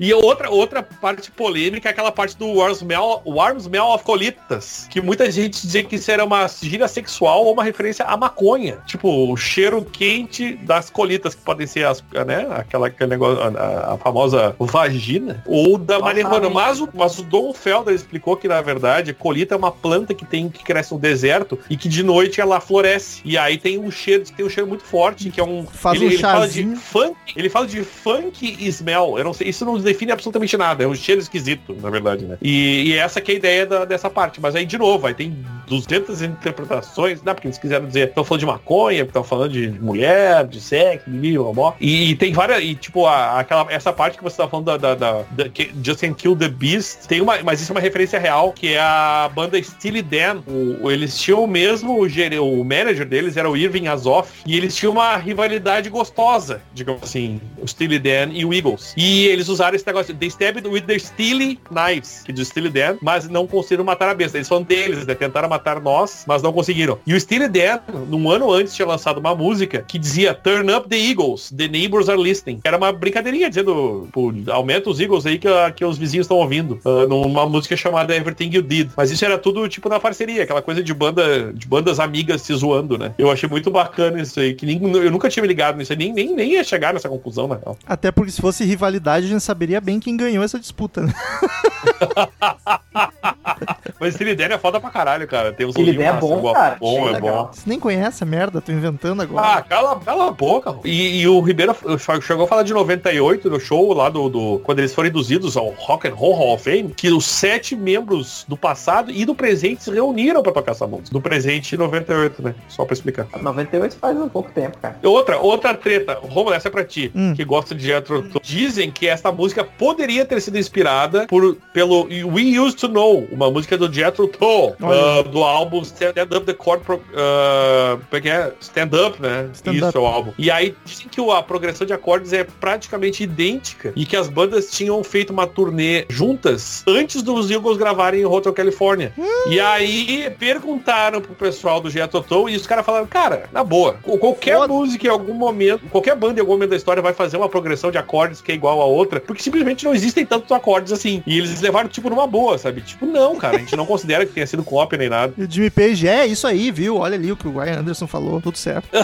E 0.00 0.12
outra, 0.14 0.50
outra 0.50 0.82
parte 0.82 1.30
polêmica 1.30 1.88
é 1.88 1.92
aquela 1.92 2.12
parte 2.12 2.36
do 2.36 2.54
Warm 2.54 2.72
Smell, 2.72 3.22
Warm 3.26 3.56
Smell 3.58 3.86
of 3.86 4.04
Colitas, 4.04 4.86
que 4.90 5.00
muita 5.00 5.30
gente 5.30 5.60
dizia 5.60 5.82
que 5.82 5.96
isso 5.96 6.10
era 6.10 6.24
uma 6.24 6.46
gíria 6.48 6.86
sexual 6.86 7.44
ou 7.44 7.52
uma 7.52 7.64
referência 7.64 8.04
à 8.04 8.16
maconha. 8.16 8.78
Tipo, 8.86 9.32
o 9.32 9.36
cheiro 9.36 9.84
quente 9.84 10.54
das 10.56 10.90
colitas, 10.90 11.34
que 11.34 11.42
podem 11.42 11.66
ser 11.66 11.86
as, 11.86 12.02
né, 12.26 12.46
aquela, 12.50 12.86
aquele 12.86 13.10
negócio, 13.10 13.42
a, 13.42 13.94
a 13.94 13.98
famosa 13.98 14.54
vagina, 14.58 15.42
ou 15.46 15.76
da 15.76 15.98
marihuana. 15.98 16.48
Mas 16.48 16.80
o, 16.80 16.88
mas 16.94 17.18
o 17.18 17.22
Don 17.22 17.52
Felder 17.52 17.94
explicou 17.94 18.36
que, 18.36 18.46
na 18.46 18.60
verdade, 18.60 19.12
colita 19.12 19.54
é 19.54 19.58
uma 19.58 19.72
planta 19.72 20.14
que 20.14 20.24
tem 20.24 20.48
que 20.48 20.62
cresce 20.62 20.92
no 20.92 20.98
deserto 20.98 21.58
e 21.68 21.76
que 21.76 21.88
de 21.88 22.02
noite 22.02 22.40
ela 22.40 22.60
floresce. 22.60 23.20
E 23.24 23.36
aí 23.36 23.58
tem 23.58 23.78
um 23.78 23.90
cheiro, 23.90 24.24
tem 24.36 24.44
um 24.44 24.48
cheiro 24.48 24.68
muito 24.68 24.84
forte, 24.84 25.30
que 25.30 25.40
é 25.40 25.44
um. 25.44 25.66
Faz 25.66 26.00
ele, 26.00 26.06
um 26.06 26.10
ele 26.10 26.18
fala 26.18 26.48
de 26.48 26.76
funk, 26.76 27.16
ele 27.36 27.48
fala 27.48 27.66
de 27.66 27.82
funk 27.82 28.68
smell. 28.68 29.18
Eu 29.18 29.24
não 29.24 29.32
sei, 29.32 29.48
isso 29.48 29.64
não 29.64 29.76
define 29.88 30.12
absolutamente 30.12 30.56
nada. 30.56 30.84
É 30.84 30.86
um 30.86 30.94
cheiro 30.94 31.20
esquisito, 31.20 31.74
na 31.80 31.90
verdade, 31.90 32.24
né? 32.24 32.36
E, 32.42 32.84
e 32.88 32.92
essa 32.94 33.20
que 33.20 33.32
é 33.32 33.34
a 33.34 33.38
ideia 33.38 33.66
da- 33.66 33.84
dessa 33.84 34.08
parte. 34.10 34.40
Mas 34.40 34.54
aí, 34.54 34.64
de 34.66 34.78
novo, 34.78 35.06
aí 35.06 35.14
tem 35.14 35.36
200 35.66 36.22
interpretações, 36.22 37.22
né? 37.22 37.34
Porque 37.34 37.46
eles 37.48 37.58
quiseram 37.58 37.86
dizer, 37.86 38.08
estão 38.08 38.24
falando 38.24 38.40
de 38.40 38.46
maconha, 38.46 39.02
estão 39.02 39.22
falando 39.24 39.52
de 39.52 39.68
mulher, 39.68 40.46
de 40.46 40.60
sexo, 40.60 41.10
de 41.10 41.38
blá, 41.54 41.74
e, 41.80 42.10
e 42.10 42.16
tem 42.16 42.32
várias, 42.32 42.62
e 42.62 42.74
tipo, 42.74 43.06
a- 43.06 43.40
aquela, 43.40 43.66
essa 43.70 43.92
parte 43.92 44.16
que 44.18 44.24
você 44.24 44.36
tá 44.36 44.48
falando 44.48 44.66
da, 44.66 44.76
da, 44.76 44.94
da, 44.94 45.22
da 45.30 45.48
que 45.48 45.70
Justin 45.82 46.12
Kill 46.14 46.36
the 46.36 46.48
Beast, 46.48 47.06
tem 47.06 47.20
uma, 47.20 47.38
mas 47.42 47.60
isso 47.60 47.72
é 47.72 47.74
uma 47.74 47.80
referência 47.80 48.18
real, 48.18 48.52
que 48.52 48.74
é 48.74 48.80
a 48.80 49.30
banda 49.34 49.62
Steely 49.62 50.02
Dan. 50.02 50.42
O, 50.46 50.90
eles 50.90 51.18
tinham 51.18 51.44
o 51.44 51.46
mesmo, 51.46 52.00
o, 52.00 52.60
o 52.60 52.64
manager 52.64 53.06
deles 53.06 53.36
era 53.36 53.48
o 53.48 53.56
Irving 53.56 53.86
Azoff, 53.88 54.42
e 54.46 54.56
eles 54.56 54.74
tinham 54.74 54.92
uma 54.92 55.16
rivalidade 55.16 55.88
gostosa, 55.90 56.60
digamos 56.74 57.02
assim, 57.02 57.40
o 57.58 57.66
Steely 57.66 57.98
Dan 57.98 58.30
e 58.32 58.44
o 58.44 58.52
Eagles. 58.52 58.94
E 58.96 59.26
eles 59.26 59.48
usaram 59.48 59.76
esse 59.78 59.86
negócio, 59.86 60.14
they 60.14 60.28
stabbed 60.28 60.66
with 60.66 60.82
their 60.82 61.00
Steely 61.00 61.58
knives, 61.70 62.22
que 62.24 62.32
do 62.32 62.44
Steely 62.44 62.70
Dan, 62.70 62.96
mas 63.00 63.28
não 63.28 63.46
conseguiram 63.46 63.84
matar 63.84 64.08
a 64.08 64.14
besta. 64.14 64.36
Eles 64.36 64.46
são 64.46 64.62
deles, 64.62 65.06
né? 65.06 65.14
Tentaram 65.14 65.48
matar 65.48 65.80
nós, 65.80 66.24
mas 66.26 66.42
não 66.42 66.52
conseguiram. 66.52 66.98
E 67.06 67.14
o 67.14 67.20
Steely 67.20 67.48
Dan, 67.48 67.80
num 68.08 68.30
ano 68.30 68.52
antes, 68.52 68.74
tinha 68.74 68.86
lançado 68.86 69.18
uma 69.18 69.34
música 69.34 69.84
que 69.86 69.98
dizia 69.98 70.34
Turn 70.34 70.70
up 70.72 70.88
the 70.88 70.96
Eagles, 70.96 71.52
the 71.56 71.68
neighbors 71.68 72.08
are 72.08 72.20
listening. 72.20 72.60
Era 72.64 72.76
uma 72.76 72.92
brincadeirinha 72.92 73.48
dizendo, 73.48 74.08
pô, 74.12 74.32
aumenta 74.48 74.90
os 74.90 75.00
Eagles 75.00 75.26
aí 75.26 75.38
que, 75.38 75.48
que 75.76 75.84
os 75.84 75.98
vizinhos 75.98 76.24
estão 76.24 76.36
ouvindo. 76.36 76.80
ah, 76.84 77.06
numa 77.06 77.46
música 77.46 77.76
chamada 77.76 78.14
Everything 78.14 78.50
You 78.52 78.62
Did. 78.62 78.90
Mas 78.96 79.10
isso 79.10 79.24
era 79.24 79.38
tudo 79.38 79.68
tipo 79.68 79.88
na 79.88 80.00
parceria, 80.00 80.42
aquela 80.42 80.62
coisa 80.62 80.82
de 80.82 80.92
banda, 80.92 81.52
de 81.52 81.66
bandas 81.66 82.00
amigas 82.00 82.42
se 82.42 82.54
zoando, 82.54 82.98
né? 82.98 83.14
Eu 83.18 83.30
achei 83.30 83.48
muito 83.48 83.70
bacana 83.70 84.20
isso 84.20 84.40
aí, 84.40 84.54
que 84.54 84.66
nem, 84.66 84.80
eu 84.82 85.10
nunca 85.10 85.28
tinha 85.28 85.42
me 85.42 85.48
ligado 85.48 85.76
nisso 85.76 85.92
aí, 85.92 85.98
nem, 85.98 86.12
nem, 86.12 86.34
nem 86.34 86.52
ia 86.52 86.64
chegar 86.64 86.92
nessa 86.92 87.08
conclusão, 87.08 87.46
na 87.46 87.56
real. 87.56 87.76
Até 87.86 88.10
porque 88.10 88.32
se 88.32 88.40
fosse 88.40 88.64
rivalidade, 88.64 89.26
a 89.26 89.28
gente 89.28 89.42
saberia 89.42 89.67
bem 89.80 90.00
quem 90.00 90.16
ganhou 90.16 90.42
essa 90.42 90.58
disputa, 90.58 91.02
né? 91.02 91.12
Mas 94.00 94.14
Steely 94.14 94.34
Dan 94.34 94.46
é 94.54 94.58
foda 94.58 94.80
pra 94.80 94.90
caralho, 94.90 95.26
cara. 95.26 95.52
Tem 95.52 95.66
uns 95.66 95.72
Steely 95.72 95.90
ouvintes 95.90 96.04
Dan 96.06 96.10
é 96.10 96.14
massa, 96.14 96.26
bom, 96.26 96.40
gosto. 96.40 96.54
cara. 96.54 96.76
Bom, 96.80 97.08
é 97.08 97.12
legal. 97.12 97.44
bom. 97.46 97.52
Você 97.52 97.62
nem 97.66 97.80
conhece 97.80 98.22
a 98.22 98.26
merda, 98.26 98.60
tô 98.60 98.72
inventando 98.72 99.20
Ah, 99.20 99.24
agora. 99.24 99.62
cala, 99.62 99.96
cala 100.00 100.28
a 100.28 100.30
boca. 100.30 100.76
E, 100.84 101.20
e 101.20 101.28
o 101.28 101.40
Ribeiro 101.40 101.74
chegou 102.22 102.44
a 102.44 102.48
falar 102.48 102.62
de 102.62 102.72
98 102.72 103.50
no 103.50 103.58
show 103.60 103.92
lá 103.92 104.08
do, 104.08 104.28
do- 104.28 104.60
Quando 104.64 104.78
eles 104.80 104.94
foram 104.94 105.08
induzidos 105.08 105.56
ao 105.56 105.70
Rock 105.70 106.08
and 106.08 106.14
Roll 106.14 106.34
Hall 106.34 106.54
of 106.54 106.62
Fame, 106.64 106.92
que 106.96 107.10
os 107.10 107.24
sete 107.24 107.74
membros 107.76 108.44
do 108.48 108.56
passado 108.56 109.10
e 109.10 109.24
do 109.24 109.34
presente 109.34 109.82
se 109.84 109.90
reuniram 109.90 110.42
pra 110.42 110.52
tocar 110.52 110.72
essa 110.72 110.86
música. 110.86 111.10
Do 111.10 111.20
presente 111.20 111.74
em 111.74 111.78
98, 111.78 112.42
né? 112.42 112.54
Só 112.68 112.84
pra 112.84 112.94
explicar. 112.94 113.26
98 113.40 113.96
faz 113.96 114.16
um 114.16 114.28
pouco 114.28 114.50
tempo, 114.52 114.78
cara. 114.78 114.96
Outra, 115.02 115.38
outra 115.38 115.74
treta, 115.74 116.18
Romulo, 116.20 116.54
essa 116.54 116.68
é 116.68 116.70
pra 116.70 116.84
ti, 116.84 117.10
Hum. 117.14 117.34
que 117.34 117.44
gosta 117.44 117.74
de 117.74 117.88
Tull. 118.02 118.24
Dizem 118.42 118.90
que 118.90 119.06
essa 119.08 119.32
música 119.32 119.64
poderia 119.64 120.24
ter 120.24 120.40
sido 120.40 120.58
inspirada 120.58 121.26
por, 121.26 121.56
pelo 121.72 122.04
We 122.04 122.58
Used 122.60 122.78
to 122.78 122.88
Know, 122.88 123.26
uma 123.32 123.50
música 123.50 123.76
do 123.76 123.87
Jethro 123.92 124.28
Tull, 124.28 124.76
ah, 124.82 125.22
do 125.22 125.42
álbum 125.42 125.82
Stand 125.82 126.14
Up 126.36 126.46
The 126.46 126.56
Chord 126.62 126.84
Pro, 126.84 126.98
como 126.98 128.26
é 128.26 128.28
é? 128.28 128.52
Stand 128.60 128.90
Up, 129.06 129.20
né? 129.20 129.50
Stand 129.52 129.72
Isso 129.74 129.88
Up. 129.88 129.98
é 129.98 130.00
o 130.00 130.06
álbum. 130.06 130.32
E 130.38 130.50
aí 130.50 130.74
dizem 130.84 131.08
que 131.08 131.18
a 131.30 131.42
progressão 131.42 131.86
de 131.86 131.92
acordes 131.92 132.32
é 132.32 132.44
praticamente 132.44 133.22
idêntica 133.22 133.92
e 133.96 134.06
que 134.06 134.16
as 134.16 134.28
bandas 134.28 134.70
tinham 134.70 135.02
feito 135.02 135.30
uma 135.32 135.46
turnê 135.46 136.06
juntas 136.08 136.84
antes 136.86 137.22
dos 137.22 137.50
Eagles 137.50 137.76
gravarem 137.76 138.20
em 138.20 138.24
Hotel 138.24 138.52
California. 138.52 139.12
E 139.50 139.58
aí 139.60 140.30
perguntaram 140.38 141.20
pro 141.20 141.34
pessoal 141.34 141.80
do 141.80 141.90
Jethro 141.90 142.22
Tull 142.22 142.48
e 142.48 142.56
os 142.56 142.66
caras 142.66 142.86
falaram, 142.86 143.06
cara, 143.06 143.48
na 143.52 143.64
boa, 143.64 143.94
qualquer 144.02 144.56
Foda. 144.56 144.72
música 144.72 145.06
em 145.06 145.10
algum 145.10 145.34
momento, 145.34 145.86
qualquer 145.90 146.14
banda 146.16 146.38
em 146.38 146.40
algum 146.40 146.52
momento 146.52 146.70
da 146.70 146.76
história 146.76 147.02
vai 147.02 147.12
fazer 147.12 147.36
uma 147.36 147.48
progressão 147.48 147.90
de 147.90 147.98
acordes 147.98 148.40
que 148.40 148.52
é 148.52 148.54
igual 148.54 148.80
a 148.80 148.84
outra, 148.84 149.20
porque 149.20 149.42
simplesmente 149.42 149.84
não 149.84 149.94
existem 149.94 150.24
tantos 150.24 150.50
acordes 150.52 150.92
assim. 150.92 151.22
E 151.26 151.38
eles 151.38 151.60
levaram 151.60 151.88
tipo 151.88 152.08
numa 152.08 152.26
boa, 152.26 152.58
sabe? 152.58 152.80
Tipo, 152.80 153.06
não, 153.06 153.36
cara, 153.36 153.56
a 153.56 153.60
gente 153.60 153.76
não 153.78 153.86
considera 153.86 154.26
que 154.26 154.32
tenha 154.32 154.46
sido 154.46 154.62
cópia 154.62 154.98
nem 154.98 155.08
nada. 155.08 155.32
E 155.38 155.44
o 155.44 155.50
Jimmy 155.50 155.70
Page, 155.70 156.06
é 156.06 156.26
isso 156.26 156.46
aí, 156.46 156.70
viu? 156.70 156.98
Olha 156.98 157.14
ali 157.14 157.32
o 157.32 157.36
que 157.36 157.48
o 157.48 157.58
Ryan 157.58 157.78
Anderson 157.80 158.06
falou, 158.06 158.42
tudo 158.42 158.58
certo. 158.58 158.86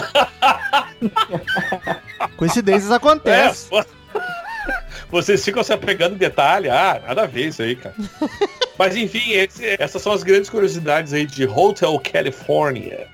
Coincidências 2.37 2.91
É, 2.91 2.95
acontecem. 2.95 3.69
vo- 3.79 3.85
vocês 5.09 5.43
ficam 5.43 5.63
se 5.63 5.71
apegando 5.73 6.15
em 6.15 6.17
detalhe. 6.17 6.69
Ah, 6.69 7.01
nada 7.07 7.23
a 7.23 7.27
ver 7.27 7.47
isso 7.47 7.61
aí, 7.61 7.75
cara. 7.75 7.95
Mas 8.77 8.95
enfim, 8.95 9.31
esse- 9.31 9.75
essas 9.79 10.01
são 10.01 10.11
as 10.11 10.23
grandes 10.23 10.49
curiosidades 10.49 11.13
aí 11.13 11.25
de 11.25 11.45
Hotel 11.45 11.97
California. 11.99 13.07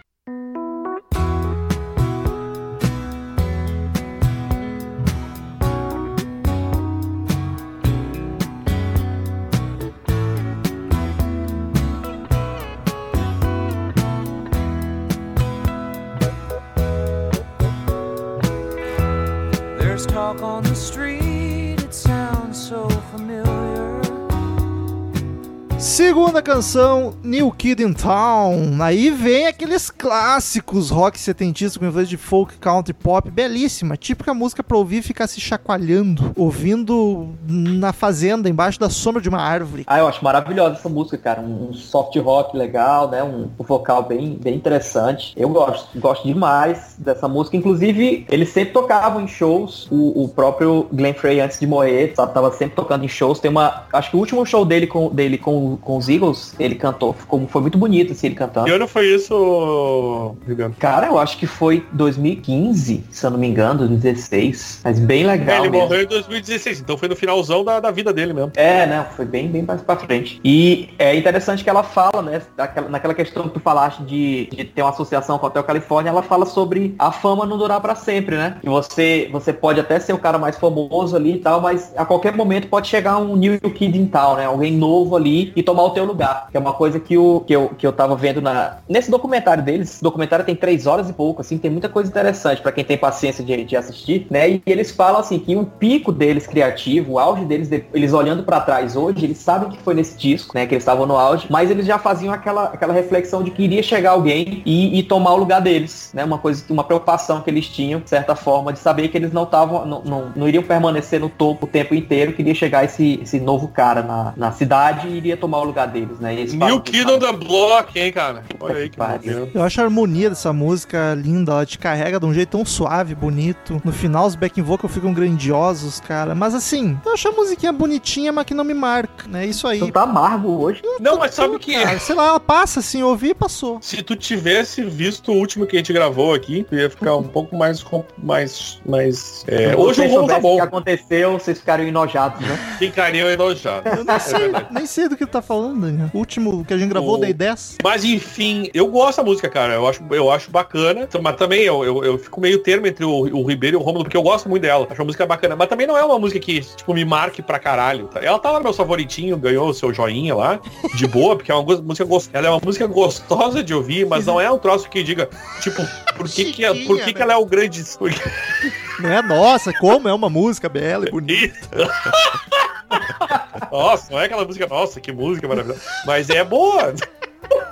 Segunda 26.12 26.41
canção, 26.41 27.14
New 27.24 27.49
Kid 27.53 27.82
in 27.82 27.93
Town. 27.93 28.82
Aí 28.82 29.09
vem 29.09 29.47
aqueles 29.47 29.89
clássicos 29.89 30.89
rock 30.89 31.18
setentista 31.18 31.80
com 31.80 31.86
influência 31.86 32.09
de 32.09 32.18
folk, 32.18 32.57
country, 32.57 32.93
pop. 32.93 33.32
Belíssima. 33.32 33.95
Típica 33.95 34.34
música 34.34 34.62
pra 34.62 34.76
ouvir 34.76 34.97
e 34.97 35.01
ficar 35.01 35.26
se 35.28 35.39
chacoalhando. 35.39 36.34
Ouvindo 36.36 37.30
na 37.47 37.93
fazenda, 37.93 38.49
embaixo 38.49 38.78
da 38.78 38.89
sombra 38.89 39.22
de 39.22 39.30
uma 39.30 39.39
árvore. 39.39 39.86
Ah, 39.88 39.99
eu 39.99 40.07
acho 40.09 40.22
maravilhosa 40.22 40.76
essa 40.76 40.89
música, 40.89 41.18
cara. 41.18 41.39
Um, 41.39 41.72
soft 41.74 42.14
rock 42.18 42.57
legal, 42.57 43.09
né? 43.09 43.24
Um, 43.24 43.49
um 43.57 43.64
vocal 43.64 44.03
bem, 44.03 44.38
bem 44.38 44.55
interessante. 44.55 45.32
Eu 45.38 45.47
gosto, 45.47 45.97
gosto 45.97 46.28
demais 46.28 46.95
dessa 46.97 47.30
música. 47.30 47.55
Inclusive, 47.55 48.26
eles 48.30 48.49
sempre 48.49 48.74
tocavam 48.74 49.22
em 49.22 49.30
shows. 49.30 49.88
O, 49.89 50.26
o 50.26 50.28
próprio 50.28 50.88
Glenn 50.91 51.14
Frey, 51.14 51.39
antes 51.39 51.57
de 51.57 51.66
morrer, 51.66 52.12
sabe, 52.18 52.34
tava 52.34 52.51
sempre 52.51 52.76
tocando 52.76 53.05
em 53.05 53.07
shows. 53.07 53.39
Tem 53.39 53.49
uma. 53.49 53.86
Acho 53.93 54.09
que 54.09 54.18
o 54.18 54.20
último 54.20 54.45
show 54.45 54.66
dele 54.66 54.88
com, 54.88 55.07
dele 55.07 55.38
com, 55.38 55.78
com 55.78 56.01
os 56.02 56.10
Eagles, 56.10 56.54
ele 56.60 56.76
cantou. 56.76 57.14
Ficou, 57.14 57.47
foi 57.47 57.62
muito 57.62 57.78
bonito 57.78 58.12
assim, 58.12 58.28
ele 58.28 58.36
cantando. 58.36 58.66
Que 58.66 58.72
ano 58.74 58.88
foi 58.88 59.08
isso, 59.08 60.36
Ribeiro? 60.47 60.76
Cara, 60.80 61.08
eu 61.08 61.18
acho 61.20 61.38
que 61.38 61.47
foi 61.47 61.86
2015, 61.93 63.04
se 63.10 63.26
eu 63.26 63.32
não 63.32 63.38
me 63.38 63.47
engano, 63.47 63.80
2016. 63.80 64.82
Mas 64.84 64.99
bem 64.99 65.26
legal. 65.26 65.60
ele 65.60 65.70
mesmo. 65.70 65.86
morreu 65.86 66.04
em 66.04 66.08
2016, 66.08 66.82
então 66.82 66.97
foi 66.97 67.08
no 67.08 67.16
finalzão 67.16 67.64
da, 67.64 67.80
da 67.80 67.91
vida 67.91 68.12
dele 68.14 68.34
mesmo. 68.34 68.52
É, 68.56 68.86
né? 68.86 69.06
Foi 69.16 69.26
bem, 69.26 69.47
bem 69.47 69.64
mais 69.64 69.82
pra 69.82 69.95
frente. 69.95 70.39
E 70.43 70.89
é 70.97 71.16
interessante 71.16 71.64
que 71.64 71.70
ela 71.70 71.84
fala, 71.84 72.22
né? 72.22 72.41
daquela- 72.58 72.89
naquela 72.89 73.14
questão 73.14 73.43
que 73.43 73.49
tu 73.49 73.60
falaste 73.60 74.04
de, 74.04 74.47
de 74.47 74.64
ter 74.66 74.82
uma 74.82 74.89
associação 74.91 75.38
com 75.38 75.45
o 75.45 75.49
Hotel 75.49 75.64
Califórnia, 75.64 76.10
ela 76.10 76.24
fala 76.24 76.45
sobre 76.45 76.95
a 76.97 77.12
fama 77.12 77.45
não 77.45 77.58
durar 77.58 77.80
pra 77.82 77.95
sempre, 77.95 78.36
né? 78.36 78.58
Que 78.62 78.70
você, 78.70 79.30
você 79.32 79.54
pode 79.54 79.80
até 79.80 79.99
ser 79.99 80.14
o 80.14 80.18
cara 80.18 80.38
mais 80.38 80.58
famoso 80.58 81.16
ali 81.16 81.34
e 81.36 81.39
tal, 81.39 81.62
mas 81.62 81.91
a 81.95 82.06
qualquer 82.06 82.36
momento 82.36 82.68
pode 82.68 82.88
chegar 82.88 83.18
um 83.18 83.36
new 83.36 83.60
kid 83.60 83.97
in 83.97 84.06
town, 84.08 84.36
né? 84.36 84.45
Alguém 84.45 84.74
novo 84.76 85.16
ali 85.16 85.52
e 85.56 85.62
tomar 85.64 85.84
o 85.84 85.91
teu 85.92 86.06
lugar. 86.06 86.48
Que 86.52 86.58
é 86.58 86.60
uma 86.60 86.74
coisa 86.74 87.00
que, 87.00 87.18
o, 87.18 87.42
que, 87.42 87.54
eu, 87.54 87.70
que 87.78 87.86
eu 87.86 87.94
tava 87.94 88.16
vendo 88.16 88.42
na, 88.42 88.78
nesse 88.88 89.10
documentário 89.12 89.64
deles. 89.64 90.00
Documentário 90.02 90.46
tem 90.46 90.56
três 90.56 90.88
horas 90.88 91.10
e 91.10 91.14
pouco, 91.14 91.42
assim, 91.42 91.58
tem 91.58 91.72
muita 91.72 91.89
coisa 91.89 92.10
interessante 92.10 92.62
pra 92.62 92.72
quem 92.72 92.84
tem 92.84 92.98
paciência 92.98 93.44
de, 93.44 93.64
de 93.64 93.76
assistir, 93.78 94.28
né? 94.30 94.50
E 94.50 94.64
eles 94.66 94.92
falam 94.92 95.20
assim 95.20 95.39
que 95.39 95.56
o 95.56 95.66
pico 95.66 96.12
deles 96.12 96.48
criativo, 96.48 97.14
o 97.14 97.20
auge 97.20 97.46
deles, 97.46 97.70
de- 97.70 97.84
eles 97.94 98.14
olhando 98.14 98.44
pra 98.44 98.60
trás 98.60 98.96
hoje, 98.96 99.26
eles 99.26 99.38
sabem 99.38 99.70
que 99.70 99.78
foi 99.82 99.94
nesse 99.94 100.18
disco, 100.18 100.52
né? 100.56 100.66
Que 100.66 100.74
eles 100.76 100.84
estavam 100.84 101.06
no 101.06 101.16
auge, 101.16 101.48
mas 101.50 101.70
eles 101.70 101.86
já 101.86 101.98
faziam 101.98 102.34
aquela, 102.34 102.66
aquela 102.66 102.94
reflexão 102.94 103.44
de 103.44 103.52
que 103.52 103.64
iria 103.64 103.84
chegar 103.84 104.12
alguém 104.12 104.62
e, 104.66 105.00
e 105.00 105.04
tomar 105.04 105.34
o 105.34 105.38
lugar 105.38 105.62
deles, 105.62 106.12
né? 106.14 106.24
Uma 106.24 106.38
coisa, 106.38 106.64
uma 106.70 106.84
preocupação 106.84 107.42
que 107.42 107.50
eles 107.50 107.68
tinham, 107.68 108.00
de 108.00 108.10
certa 108.10 108.36
forma, 108.36 108.74
de 108.74 108.80
saber 108.80 109.08
que 109.10 109.18
eles 109.18 109.32
não 109.32 109.44
estavam, 109.44 109.86
não, 109.86 110.02
não, 110.04 110.32
não 110.36 110.48
iriam 110.48 110.64
permanecer 110.64 111.20
no 111.20 111.30
topo 111.30 111.66
o 111.66 111.70
tempo 111.70 111.94
inteiro, 111.96 112.34
que 112.34 112.42
iria 112.42 112.56
chegar 112.56 112.84
esse, 112.86 113.20
esse 113.22 113.39
novo 113.39 113.68
cara 113.68 114.02
na, 114.02 114.34
na 114.36 114.52
cidade 114.52 115.08
e 115.08 115.18
iria 115.18 115.38
tomar 115.38 115.60
o 115.60 115.64
lugar 115.64 115.80
deles, 115.86 116.19
né? 116.19 116.34
E 116.36 116.55
New 116.55 116.82
Kid 116.82 117.09
on 117.09 117.19
the 117.19 117.32
Block, 117.34 117.97
hein, 117.99 118.11
cara? 118.11 118.43
Olha 118.59 118.75
aí 118.77 118.89
que 118.89 118.97
Pariu. 118.97 119.49
Eu 119.53 119.63
acho 119.63 119.79
a 119.82 119.84
harmonia 119.84 120.29
dessa 120.29 120.51
música 120.53 121.13
linda, 121.15 121.51
ela 121.51 121.65
te 121.65 121.77
carrega 121.79 122.19
de 122.19 122.25
um 122.25 122.34
jeito 122.34 122.49
tão 122.49 122.65
suave, 122.65 123.15
bonito. 123.15 123.82
No 123.84 123.91
final, 123.91 124.25
os 124.27 124.36
backing 124.36 124.61
vocal 124.61 124.89
ficam 124.89 125.13
grandiosos, 125.13 125.99
cara. 125.99 126.36
Mas 126.36 126.53
assim, 126.53 126.97
eu 127.05 127.13
acho 127.13 127.27
a 127.27 127.32
musiquinha 127.32 127.71
bonitinha, 127.71 128.32
mas 128.32 128.45
que 128.45 128.53
não 128.53 128.63
me 128.63 128.73
marca, 128.73 129.27
né? 129.27 129.45
Isso 129.45 129.67
aí. 129.67 129.79
Tu 129.79 129.91
tá 129.91 130.03
amargo 130.03 130.49
hoje. 130.61 130.82
Não, 130.99 131.17
mas 131.17 131.34
sabe 131.34 131.57
que... 131.59 131.73
Cara, 131.73 131.99
sei 131.99 132.15
lá, 132.15 132.27
ela 132.27 132.39
passa 132.39 132.79
assim, 132.79 133.01
eu 133.01 133.07
ouvi 133.07 133.29
e 133.29 133.34
passou. 133.34 133.79
Se 133.82 134.01
tu 134.01 134.15
tivesse 134.15 134.84
visto 134.84 135.32
o 135.32 135.36
último 135.36 135.65
que 135.65 135.75
a 135.75 135.79
gente 135.79 135.91
gravou 135.93 136.34
aqui, 136.34 136.65
tu 136.69 136.75
ia 136.75 136.89
ficar 136.89 137.15
um 137.15 137.23
pouco 137.23 137.55
mais. 137.55 137.82
com- 137.82 138.03
mais, 138.17 138.79
mais 138.86 139.43
é, 139.47 139.75
hoje 139.75 140.01
o 140.01 140.07
rolo 140.09 140.27
tá 140.27 140.39
bom. 140.39 140.53
o 140.53 140.55
que 140.57 140.61
aconteceu, 140.61 141.34
vocês 141.34 141.59
ficariam 141.59 141.88
enojados, 141.88 142.39
né? 142.41 142.75
Ficariam 142.77 143.29
enojados. 143.29 143.91
Eu 143.97 144.03
nem 144.03 144.15
É 144.15 144.19
sei, 144.19 144.51
nem 144.71 144.86
sei 144.86 145.07
do 145.09 145.15
que 145.17 145.25
tu 145.25 145.32
tá 145.32 145.41
falando, 145.41 145.61
Daniel. 145.70 146.09
O 146.14 146.18
último 146.18 146.66
que 146.66 146.74
a 146.74 146.78
gente 146.78 146.89
gravou, 146.89 147.16
O- 147.16 147.18
dei 147.18 147.34
10. 147.34 147.78
Mas 147.84 148.03
enfim, 148.03 148.70
eu 148.74 148.88
gosto 148.88 149.18
da 149.18 149.24
música, 149.24 149.49
cara. 149.49 149.74
Eu 149.74 149.88
acho, 149.88 150.03
eu 150.12 150.32
acho 150.32 150.49
bacana. 150.51 151.07
Mas 151.22 151.36
também 151.36 151.62
eu, 151.62 151.84
eu, 151.84 152.03
eu 152.03 152.18
fico 152.18 152.39
meio 152.41 152.59
termo 152.59 152.88
entre 152.88 153.05
o, 153.05 153.12
o 153.12 153.45
Ribeiro 153.47 153.78
e 153.78 153.80
o 153.80 153.84
Romulo, 153.84 154.03
porque 154.03 154.18
eu 154.18 154.24
gosto 154.24 154.49
muito 154.49 154.64
dela. 154.64 154.88
Acho 154.89 155.01
uma 155.01 155.05
música 155.05 155.26
bacana. 155.26 155.55
Mas 155.55 155.68
também 155.68 155.86
não 155.88 155.97
é 155.97 156.03
uma 156.03 156.18
música 156.20 156.39
que, 156.39 156.62
tipo, 156.62 156.93
me 156.93 157.05
marque 157.05 157.41
pra 157.41 157.59
caralho. 157.59 158.07
tá? 158.07 158.20
Ela 158.24 158.39
tá 158.39 158.51
lá 158.51 158.57
no 158.59 158.64
meu 158.64 158.74
favoritinho, 158.74 159.38
ganhou 159.38 159.70
o 159.70 159.74
seu 159.74 159.93
joinha 159.93 160.36
lá, 160.36 160.59
de 160.95 161.07
boa, 161.07 161.36
porque 161.36 161.51
é 161.51 161.55
uma 161.55 161.64
música 161.82 162.05
gostosa. 162.05 162.30
Ela 162.38 162.47
é 162.47 162.49
uma 162.49 162.62
música 162.64 162.88
gostosa 162.88 163.64
de 163.64 163.74
ouvir, 163.74 164.05
mas 164.05 164.26
não 164.26 164.39
é 164.39 164.49
um 164.51 164.57
troço 164.57 164.89
que 164.89 165.03
diga, 165.03 165.30
tipo, 165.62 165.82
por 166.16 166.28
que, 166.30 166.45
que, 166.51 166.86
por 166.86 166.99
que, 166.99 167.14
que 167.14 167.22
ela 167.22 167.34
é 167.34 167.38
o 167.38 167.45
grande. 167.45 167.82
Não 168.99 169.09
é 169.09 169.22
nossa, 169.24 169.74
como 169.74 170.07
é 170.07 170.14
uma 170.14 170.30
música 170.30 170.70
bela 170.70 171.07
e 171.07 171.12
bonita. 171.12 171.57
Nossa, 173.72 174.12
não 174.12 174.20
é 174.20 174.26
aquela 174.26 174.46
música, 174.46 174.68
nossa, 174.68 175.00
que 175.00 175.12
música 175.12 175.48
maravilhosa. 175.48 175.82
Mas 176.06 176.30
é 176.30 176.44
boa. 176.44 176.94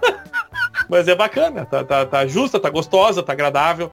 Mas 0.89 1.07
é 1.07 1.15
bacana, 1.15 1.65
tá, 1.65 1.83
tá, 1.83 2.05
tá 2.05 2.25
justa, 2.25 2.59
tá 2.59 2.69
gostosa, 2.69 3.21
tá 3.21 3.33
agradável. 3.33 3.89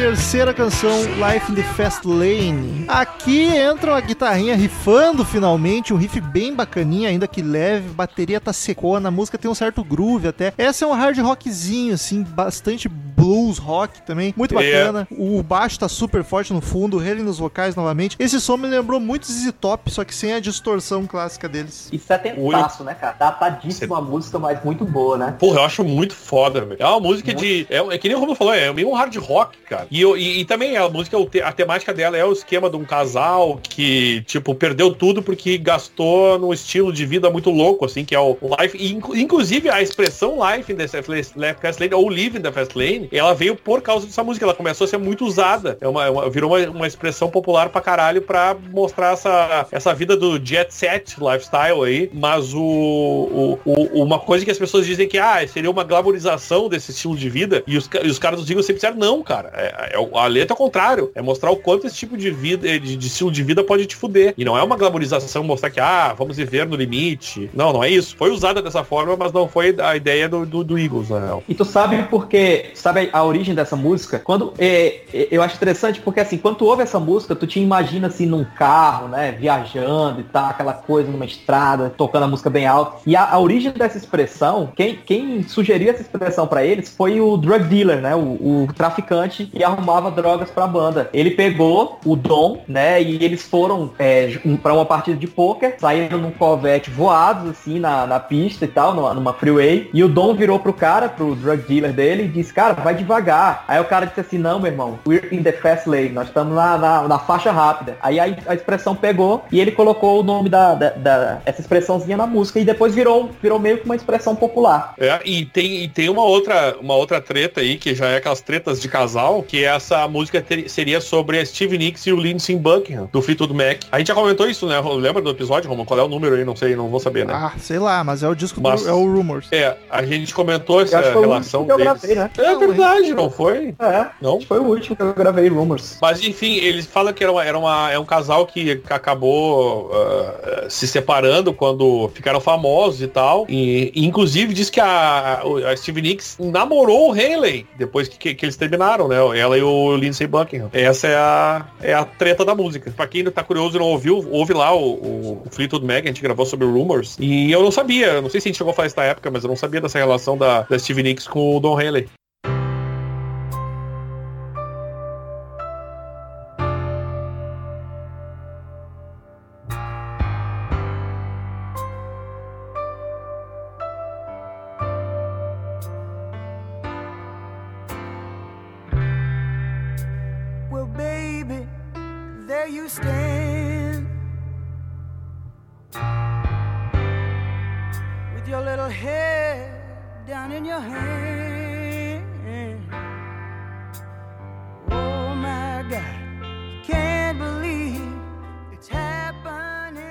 Terceira 0.00 0.54
canção, 0.54 1.02
Life 1.02 1.52
in 1.52 1.54
the 1.56 1.62
Fast 1.62 2.08
Lane. 2.08 2.86
Aqui 2.88 3.44
entra 3.54 3.92
uma 3.92 4.00
guitarrinha 4.00 4.56
rifando 4.56 5.26
finalmente, 5.26 5.92
um 5.92 5.98
riff 5.98 6.18
bem 6.22 6.54
bacaninha, 6.54 7.10
ainda 7.10 7.28
que 7.28 7.42
leve, 7.42 7.90
bateria 7.90 8.40
tá 8.40 8.50
secona, 8.50 9.08
a 9.08 9.12
música 9.12 9.36
tem 9.36 9.50
um 9.50 9.54
certo 9.54 9.84
groove 9.84 10.26
até. 10.26 10.54
Essa 10.56 10.86
é 10.86 10.88
um 10.88 10.94
hard 10.94 11.18
rockzinho, 11.18 11.92
assim, 11.92 12.22
bastante 12.22 12.88
blues 13.20 13.58
rock 13.58 14.02
também, 14.02 14.32
muito 14.36 14.58
É. 14.58 14.72
bacana. 14.72 15.08
O 15.10 15.42
baixo 15.42 15.78
tá 15.78 15.88
super 15.88 16.24
forte 16.24 16.52
no 16.52 16.60
fundo, 16.60 17.02
ele 17.02 17.22
nos 17.22 17.38
vocais 17.38 17.74
novamente. 17.76 18.16
Esse 18.18 18.40
som 18.40 18.56
me 18.56 18.66
lembrou 18.68 18.98
muito 19.00 19.26
ZZ 19.26 19.52
Top, 19.60 19.90
só 19.90 20.04
que 20.04 20.14
sem 20.14 20.32
a 20.32 20.40
distorção 20.40 21.06
clássica 21.06 21.48
deles. 21.48 21.88
E 21.92 21.98
setentaço, 21.98 22.84
né, 22.84 22.94
cara? 22.94 23.16
Datadíssima 23.18 23.98
a 23.98 24.00
música, 24.00 24.38
mas 24.38 24.62
muito 24.64 24.84
boa, 24.84 25.16
né? 25.18 25.34
Porra, 25.38 25.60
eu 25.60 25.64
acho 25.64 25.84
muito 25.84 26.14
foda, 26.14 26.60
velho. 26.62 26.76
É 26.82 26.86
uma 26.86 27.00
música 27.00 27.34
de. 27.34 27.66
É, 27.68 27.78
é 27.78 27.98
que 27.98 28.08
nem 28.08 28.16
o 28.16 28.20
Romulo 28.20 28.36
falou, 28.36 28.54
é 28.54 28.72
meio 28.72 28.88
um 28.88 28.94
hard 28.94 29.14
rock, 29.16 29.58
cara. 29.68 29.86
E, 29.90 30.00
eu- 30.00 30.16
e, 30.16 30.40
e 30.40 30.44
também 30.44 30.76
a 30.76 30.88
música, 30.88 31.16
a 31.44 31.52
temática 31.52 31.92
dela 31.92 32.16
é 32.16 32.24
o 32.24 32.32
esquema 32.32 32.70
de 32.70 32.76
um 32.76 32.84
casal 32.84 33.58
que, 33.62 34.22
tipo, 34.26 34.54
perdeu 34.54 34.94
tudo 34.94 35.22
porque 35.22 35.58
gastou 35.58 36.38
num 36.38 36.52
estilo 36.52 36.92
de 36.92 37.04
vida 37.06 37.30
muito 37.30 37.50
louco, 37.50 37.84
assim, 37.84 38.04
que 38.04 38.14
é 38.14 38.20
o 38.20 38.36
life. 38.60 38.76
E, 38.78 38.92
inclu- 38.92 39.16
inclusive 39.16 39.68
a 39.68 39.82
expressão 39.82 40.38
life 40.50 40.72
in 40.72 40.76
the 40.76 40.88
fast 40.88 41.78
lane, 41.80 41.94
ou 41.94 42.08
live 42.08 42.38
in 42.38 42.42
the 42.42 42.52
fast 42.52 42.76
lane, 42.76 43.08
ela 43.18 43.34
veio 43.34 43.56
por 43.56 43.80
causa 43.82 44.06
dessa 44.06 44.22
música. 44.24 44.44
Ela 44.44 44.54
começou 44.54 44.84
a 44.84 44.88
ser 44.88 44.98
muito 44.98 45.24
usada. 45.24 45.76
É 45.80 45.88
uma, 45.88 46.04
é 46.06 46.10
uma- 46.10 46.30
virou 46.30 46.50
uma, 46.54 46.68
uma 46.70 46.86
expressão 46.86 47.28
popular 47.30 47.68
pra 47.68 47.80
caralho 47.80 48.22
pra 48.22 48.56
mostrar 48.72 49.12
essa, 49.12 49.66
essa 49.70 49.94
vida 49.94 50.16
do 50.16 50.38
jet 50.44 50.72
set 50.74 51.16
lifestyle 51.20 51.82
aí. 51.84 52.10
Mas 52.12 52.52
o, 52.54 52.60
o- 52.62 53.58
o- 53.64 54.02
uma 54.02 54.18
coisa 54.18 54.44
que 54.44 54.50
as 54.50 54.58
pessoas 54.58 54.86
dizem 54.86 55.08
que 55.08 55.18
ah, 55.18 55.46
seria 55.48 55.70
uma 55.70 55.84
glamorização 55.84 56.68
desse 56.68 56.90
estilo 56.90 57.16
de 57.16 57.28
vida. 57.28 57.62
E 57.66 57.76
os, 57.76 57.88
e 58.02 58.08
os 58.08 58.18
caras 58.18 58.40
dos 58.40 58.48
Eagles 58.48 58.66
sempre 58.66 58.80
disseram, 58.80 58.96
não, 58.98 59.22
cara. 59.22 59.50
É, 59.54 59.96
é- 59.96 60.18
a 60.18 60.26
letra 60.26 60.52
é 60.52 60.54
o 60.54 60.56
contrário. 60.56 61.10
É 61.14 61.22
mostrar 61.22 61.50
o 61.50 61.56
quanto 61.56 61.86
esse 61.86 61.96
tipo 61.96 62.16
de 62.16 62.30
vida, 62.30 62.66
de, 62.78 62.96
de 62.96 63.06
estilo 63.06 63.30
de 63.30 63.42
vida 63.42 63.62
pode 63.64 63.86
te 63.86 63.96
fuder. 63.96 64.34
E 64.36 64.44
não 64.44 64.56
é 64.56 64.62
uma 64.62 64.76
glamorização 64.76 65.42
mostrar 65.44 65.70
que, 65.70 65.80
ah, 65.80 66.14
vamos 66.16 66.36
viver 66.36 66.66
no 66.66 66.76
limite. 66.76 67.50
Não, 67.54 67.72
não 67.72 67.82
é 67.84 67.90
isso. 67.90 68.16
Foi 68.16 68.30
usada 68.30 68.62
dessa 68.62 68.84
forma, 68.84 69.16
mas 69.16 69.32
não 69.32 69.48
foi 69.48 69.74
a 69.80 69.96
ideia 69.96 70.28
do, 70.28 70.44
do, 70.46 70.64
do 70.64 70.78
Eagles, 70.78 71.08
na 71.10 71.18
real. 71.20 71.42
E 71.48 71.54
tu 71.54 71.64
sabe 71.64 72.02
porque, 72.04 72.70
sabe 72.74 72.99
a 73.12 73.22
origem 73.24 73.54
dessa 73.54 73.76
música? 73.76 74.18
Quando 74.18 74.52
é, 74.58 75.00
é, 75.14 75.28
eu 75.30 75.42
acho 75.42 75.56
interessante 75.56 76.00
porque 76.00 76.20
assim, 76.20 76.36
quando 76.36 76.56
tu 76.56 76.66
ouve 76.66 76.82
essa 76.82 76.98
música, 76.98 77.34
tu 77.34 77.46
te 77.46 77.60
imagina 77.60 78.08
assim 78.08 78.26
num 78.26 78.44
carro, 78.44 79.08
né, 79.08 79.32
viajando 79.32 80.20
e 80.20 80.24
tal, 80.24 80.50
aquela 80.50 80.72
coisa 80.72 81.10
numa 81.10 81.24
estrada, 81.24 81.92
tocando 81.96 82.24
a 82.24 82.28
música 82.28 82.50
bem 82.50 82.66
alto. 82.66 83.02
E 83.06 83.16
a, 83.16 83.30
a 83.30 83.38
origem 83.38 83.72
dessa 83.72 83.96
expressão, 83.96 84.70
quem, 84.74 84.96
quem 84.96 85.42
sugeriu 85.42 85.90
essa 85.90 86.02
expressão 86.02 86.46
pra 86.46 86.64
eles 86.64 86.94
foi 86.94 87.20
o 87.20 87.36
drug 87.36 87.64
dealer, 87.64 88.00
né, 88.00 88.14
o, 88.14 88.64
o 88.64 88.68
traficante 88.74 89.46
que 89.46 89.62
arrumava 89.62 90.10
drogas 90.10 90.50
pra 90.50 90.66
banda. 90.66 91.08
Ele 91.12 91.30
pegou 91.30 91.98
o 92.04 92.16
Dom, 92.16 92.62
né, 92.68 93.02
e 93.02 93.24
eles 93.24 93.42
foram 93.42 93.90
é, 93.98 94.38
pra 94.62 94.74
uma 94.74 94.84
partida 94.84 95.16
de 95.16 95.26
pôquer, 95.26 95.76
saíram 95.78 96.18
num 96.18 96.30
Corvette 96.30 96.90
voados 96.90 97.50
assim 97.50 97.78
na, 97.78 98.06
na 98.06 98.20
pista 98.20 98.64
e 98.64 98.68
tal, 98.68 98.94
numa, 98.94 99.14
numa 99.14 99.32
freeway. 99.32 99.88
E 99.92 100.02
o 100.02 100.08
Dom 100.08 100.34
virou 100.34 100.58
pro 100.58 100.72
cara, 100.72 101.08
pro 101.08 101.34
drug 101.34 101.62
dealer 101.62 101.92
dele, 101.92 102.24
e 102.24 102.28
disse, 102.28 102.52
cara, 102.52 102.74
vai 102.74 102.89
vai 102.90 102.94
devagar. 102.94 103.64
Aí 103.68 103.80
o 103.80 103.84
cara 103.84 104.06
disse 104.06 104.20
assim, 104.20 104.38
não, 104.38 104.58
meu 104.58 104.70
irmão, 104.70 104.98
we're 105.06 105.28
in 105.34 105.42
the 105.42 105.52
fast 105.52 105.88
lane, 105.88 106.10
nós 106.10 106.28
estamos 106.28 106.54
na, 106.54 106.76
na, 106.76 107.08
na 107.08 107.18
faixa 107.18 107.50
rápida. 107.52 107.96
Aí 108.02 108.18
a, 108.18 108.24
a 108.46 108.54
expressão 108.54 108.94
pegou 108.94 109.44
e 109.50 109.60
ele 109.60 109.70
colocou 109.70 110.20
o 110.20 110.22
nome 110.22 110.48
da, 110.48 110.74
da, 110.74 110.90
da- 110.90 111.38
essa 111.44 111.60
expressãozinha 111.60 112.16
na 112.16 112.26
música 112.26 112.58
e 112.58 112.64
depois 112.64 112.94
virou, 112.94 113.30
virou 113.42 113.58
meio 113.58 113.78
que 113.78 113.84
uma 113.84 113.94
expressão 113.96 114.34
popular. 114.34 114.94
É, 114.98 115.20
e 115.24 115.44
tem, 115.46 115.84
e 115.84 115.88
tem 115.88 116.08
uma 116.08 116.22
outra 116.22 116.76
uma 116.80 116.94
outra 116.94 117.20
treta 117.20 117.60
aí, 117.60 117.76
que 117.76 117.94
já 117.94 118.06
é 118.06 118.16
aquelas 118.16 118.40
tretas 118.40 118.80
de 118.80 118.88
casal, 118.88 119.42
que 119.42 119.64
essa 119.64 120.06
música 120.08 120.40
ter- 120.40 120.68
seria 120.68 121.00
sobre 121.00 121.38
a 121.38 121.44
Steve 121.46 121.78
Nicks 121.78 122.06
e 122.06 122.12
o 122.12 122.16
Lindsey 122.16 122.56
Buckingham, 122.56 123.08
do 123.12 123.22
Fleetwood 123.22 123.54
Mac. 123.54 123.78
A 123.92 123.98
gente 123.98 124.08
já 124.08 124.14
comentou 124.14 124.48
isso, 124.48 124.66
né? 124.66 124.80
Lembra 124.80 125.22
do 125.22 125.30
episódio, 125.30 125.68
Roman? 125.70 125.84
Qual 125.84 125.98
é 125.98 126.02
o 126.02 126.08
número 126.08 126.34
aí? 126.36 126.44
Não 126.44 126.56
sei, 126.56 126.74
não 126.74 126.88
vou 126.88 127.00
saber, 127.00 127.26
né? 127.26 127.32
Ah, 127.34 127.52
sei 127.58 127.78
lá, 127.78 128.02
mas 128.02 128.22
é 128.22 128.28
o 128.28 128.34
disco 128.34 128.60
Mas- 128.60 128.82
do. 128.82 128.88
É 128.88 128.92
o 128.92 129.04
Rumors. 129.10 129.46
É, 129.52 129.76
a 129.90 130.02
gente 130.02 130.32
comentou 130.34 130.80
essa 130.80 130.98
o 131.16 131.20
relação 131.20 131.64
que 131.66 131.72
eu 131.72 131.76
deles. 131.76 131.92
gravei, 131.92 132.16
né? 132.16 132.30
É 132.38 132.56
verdade, 132.80 133.14
não 133.14 133.30
foi? 133.30 133.74
É, 133.78 134.06
Não? 134.20 134.40
foi 134.40 134.58
o 134.58 134.64
último 134.64 134.96
que 134.96 135.02
eu 135.02 135.14
gravei 135.14 135.48
Rumors. 135.48 135.98
Mas 136.00 136.22
enfim, 136.22 136.56
eles 136.56 136.86
falam 136.86 137.12
que 137.12 137.22
era, 137.22 137.32
uma, 137.32 137.44
era 137.44 137.58
uma- 137.58 137.90
é 137.90 137.98
um 137.98 138.04
casal 138.04 138.46
que 138.46 138.80
acabou 138.90 139.90
ah, 139.92 140.66
se 140.68 140.86
separando 140.86 141.52
quando 141.52 142.10
ficaram 142.14 142.40
famosos 142.40 143.02
e 143.02 143.06
tal. 143.06 143.46
E, 143.48 143.92
e, 143.94 144.06
inclusive 144.06 144.52
diz 144.54 144.70
que 144.70 144.80
a, 144.80 145.42
a 145.70 145.76
Steve 145.76 146.02
Nicks 146.02 146.36
namorou 146.38 147.10
o 147.10 147.12
Haley 147.12 147.66
depois 147.76 148.08
que, 148.08 148.16
que, 148.18 148.34
que 148.34 148.44
eles 148.44 148.56
terminaram, 148.56 149.08
né? 149.08 149.16
Ela 149.38 149.58
e 149.58 149.62
o 149.62 149.96
Lindsey 149.96 150.26
Buckingham. 150.26 150.68
Essa 150.72 151.06
é 151.08 151.16
a, 151.16 151.66
é 151.82 151.94
a 151.94 152.04
treta 152.04 152.44
da 152.44 152.54
música. 152.54 152.90
Pra 152.90 153.06
quem 153.06 153.24
tá 153.24 153.42
curioso 153.42 153.76
e 153.76 153.78
não 153.80 153.86
ouviu, 153.86 154.26
ouve 154.30 154.52
lá 154.52 154.74
o, 154.74 154.92
o 154.92 155.42
Fleetwood 155.50 155.84
Mac, 155.86 156.04
a 156.04 156.08
gente 156.08 156.22
gravou 156.22 156.46
sobre 156.46 156.66
Rumors. 156.66 157.16
E 157.20 157.50
eu 157.52 157.62
não 157.62 157.70
sabia, 157.70 158.20
não 158.20 158.30
sei 158.30 158.40
se 158.40 158.48
a 158.48 158.50
gente 158.50 158.58
chegou 158.58 158.72
a 158.72 158.74
falar 158.74 158.86
isso 158.86 158.96
na 158.96 159.04
época, 159.04 159.30
mas 159.30 159.44
eu 159.44 159.48
não 159.48 159.56
sabia 159.56 159.80
dessa 159.80 159.98
relação 159.98 160.36
da, 160.36 160.62
da 160.62 160.78
Steve 160.78 161.02
Nicks 161.02 161.26
com 161.28 161.56
o 161.56 161.60
Don 161.60 161.78
Haley. 161.78 162.08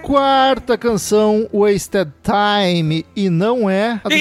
Quarta 0.10 0.76
canção, 0.76 1.48
Wasted 1.54 2.12
Time. 2.24 3.06
E 3.16 3.30
não 3.30 3.70
é. 3.70 4.02
a 4.04 4.10
do- 4.10 4.16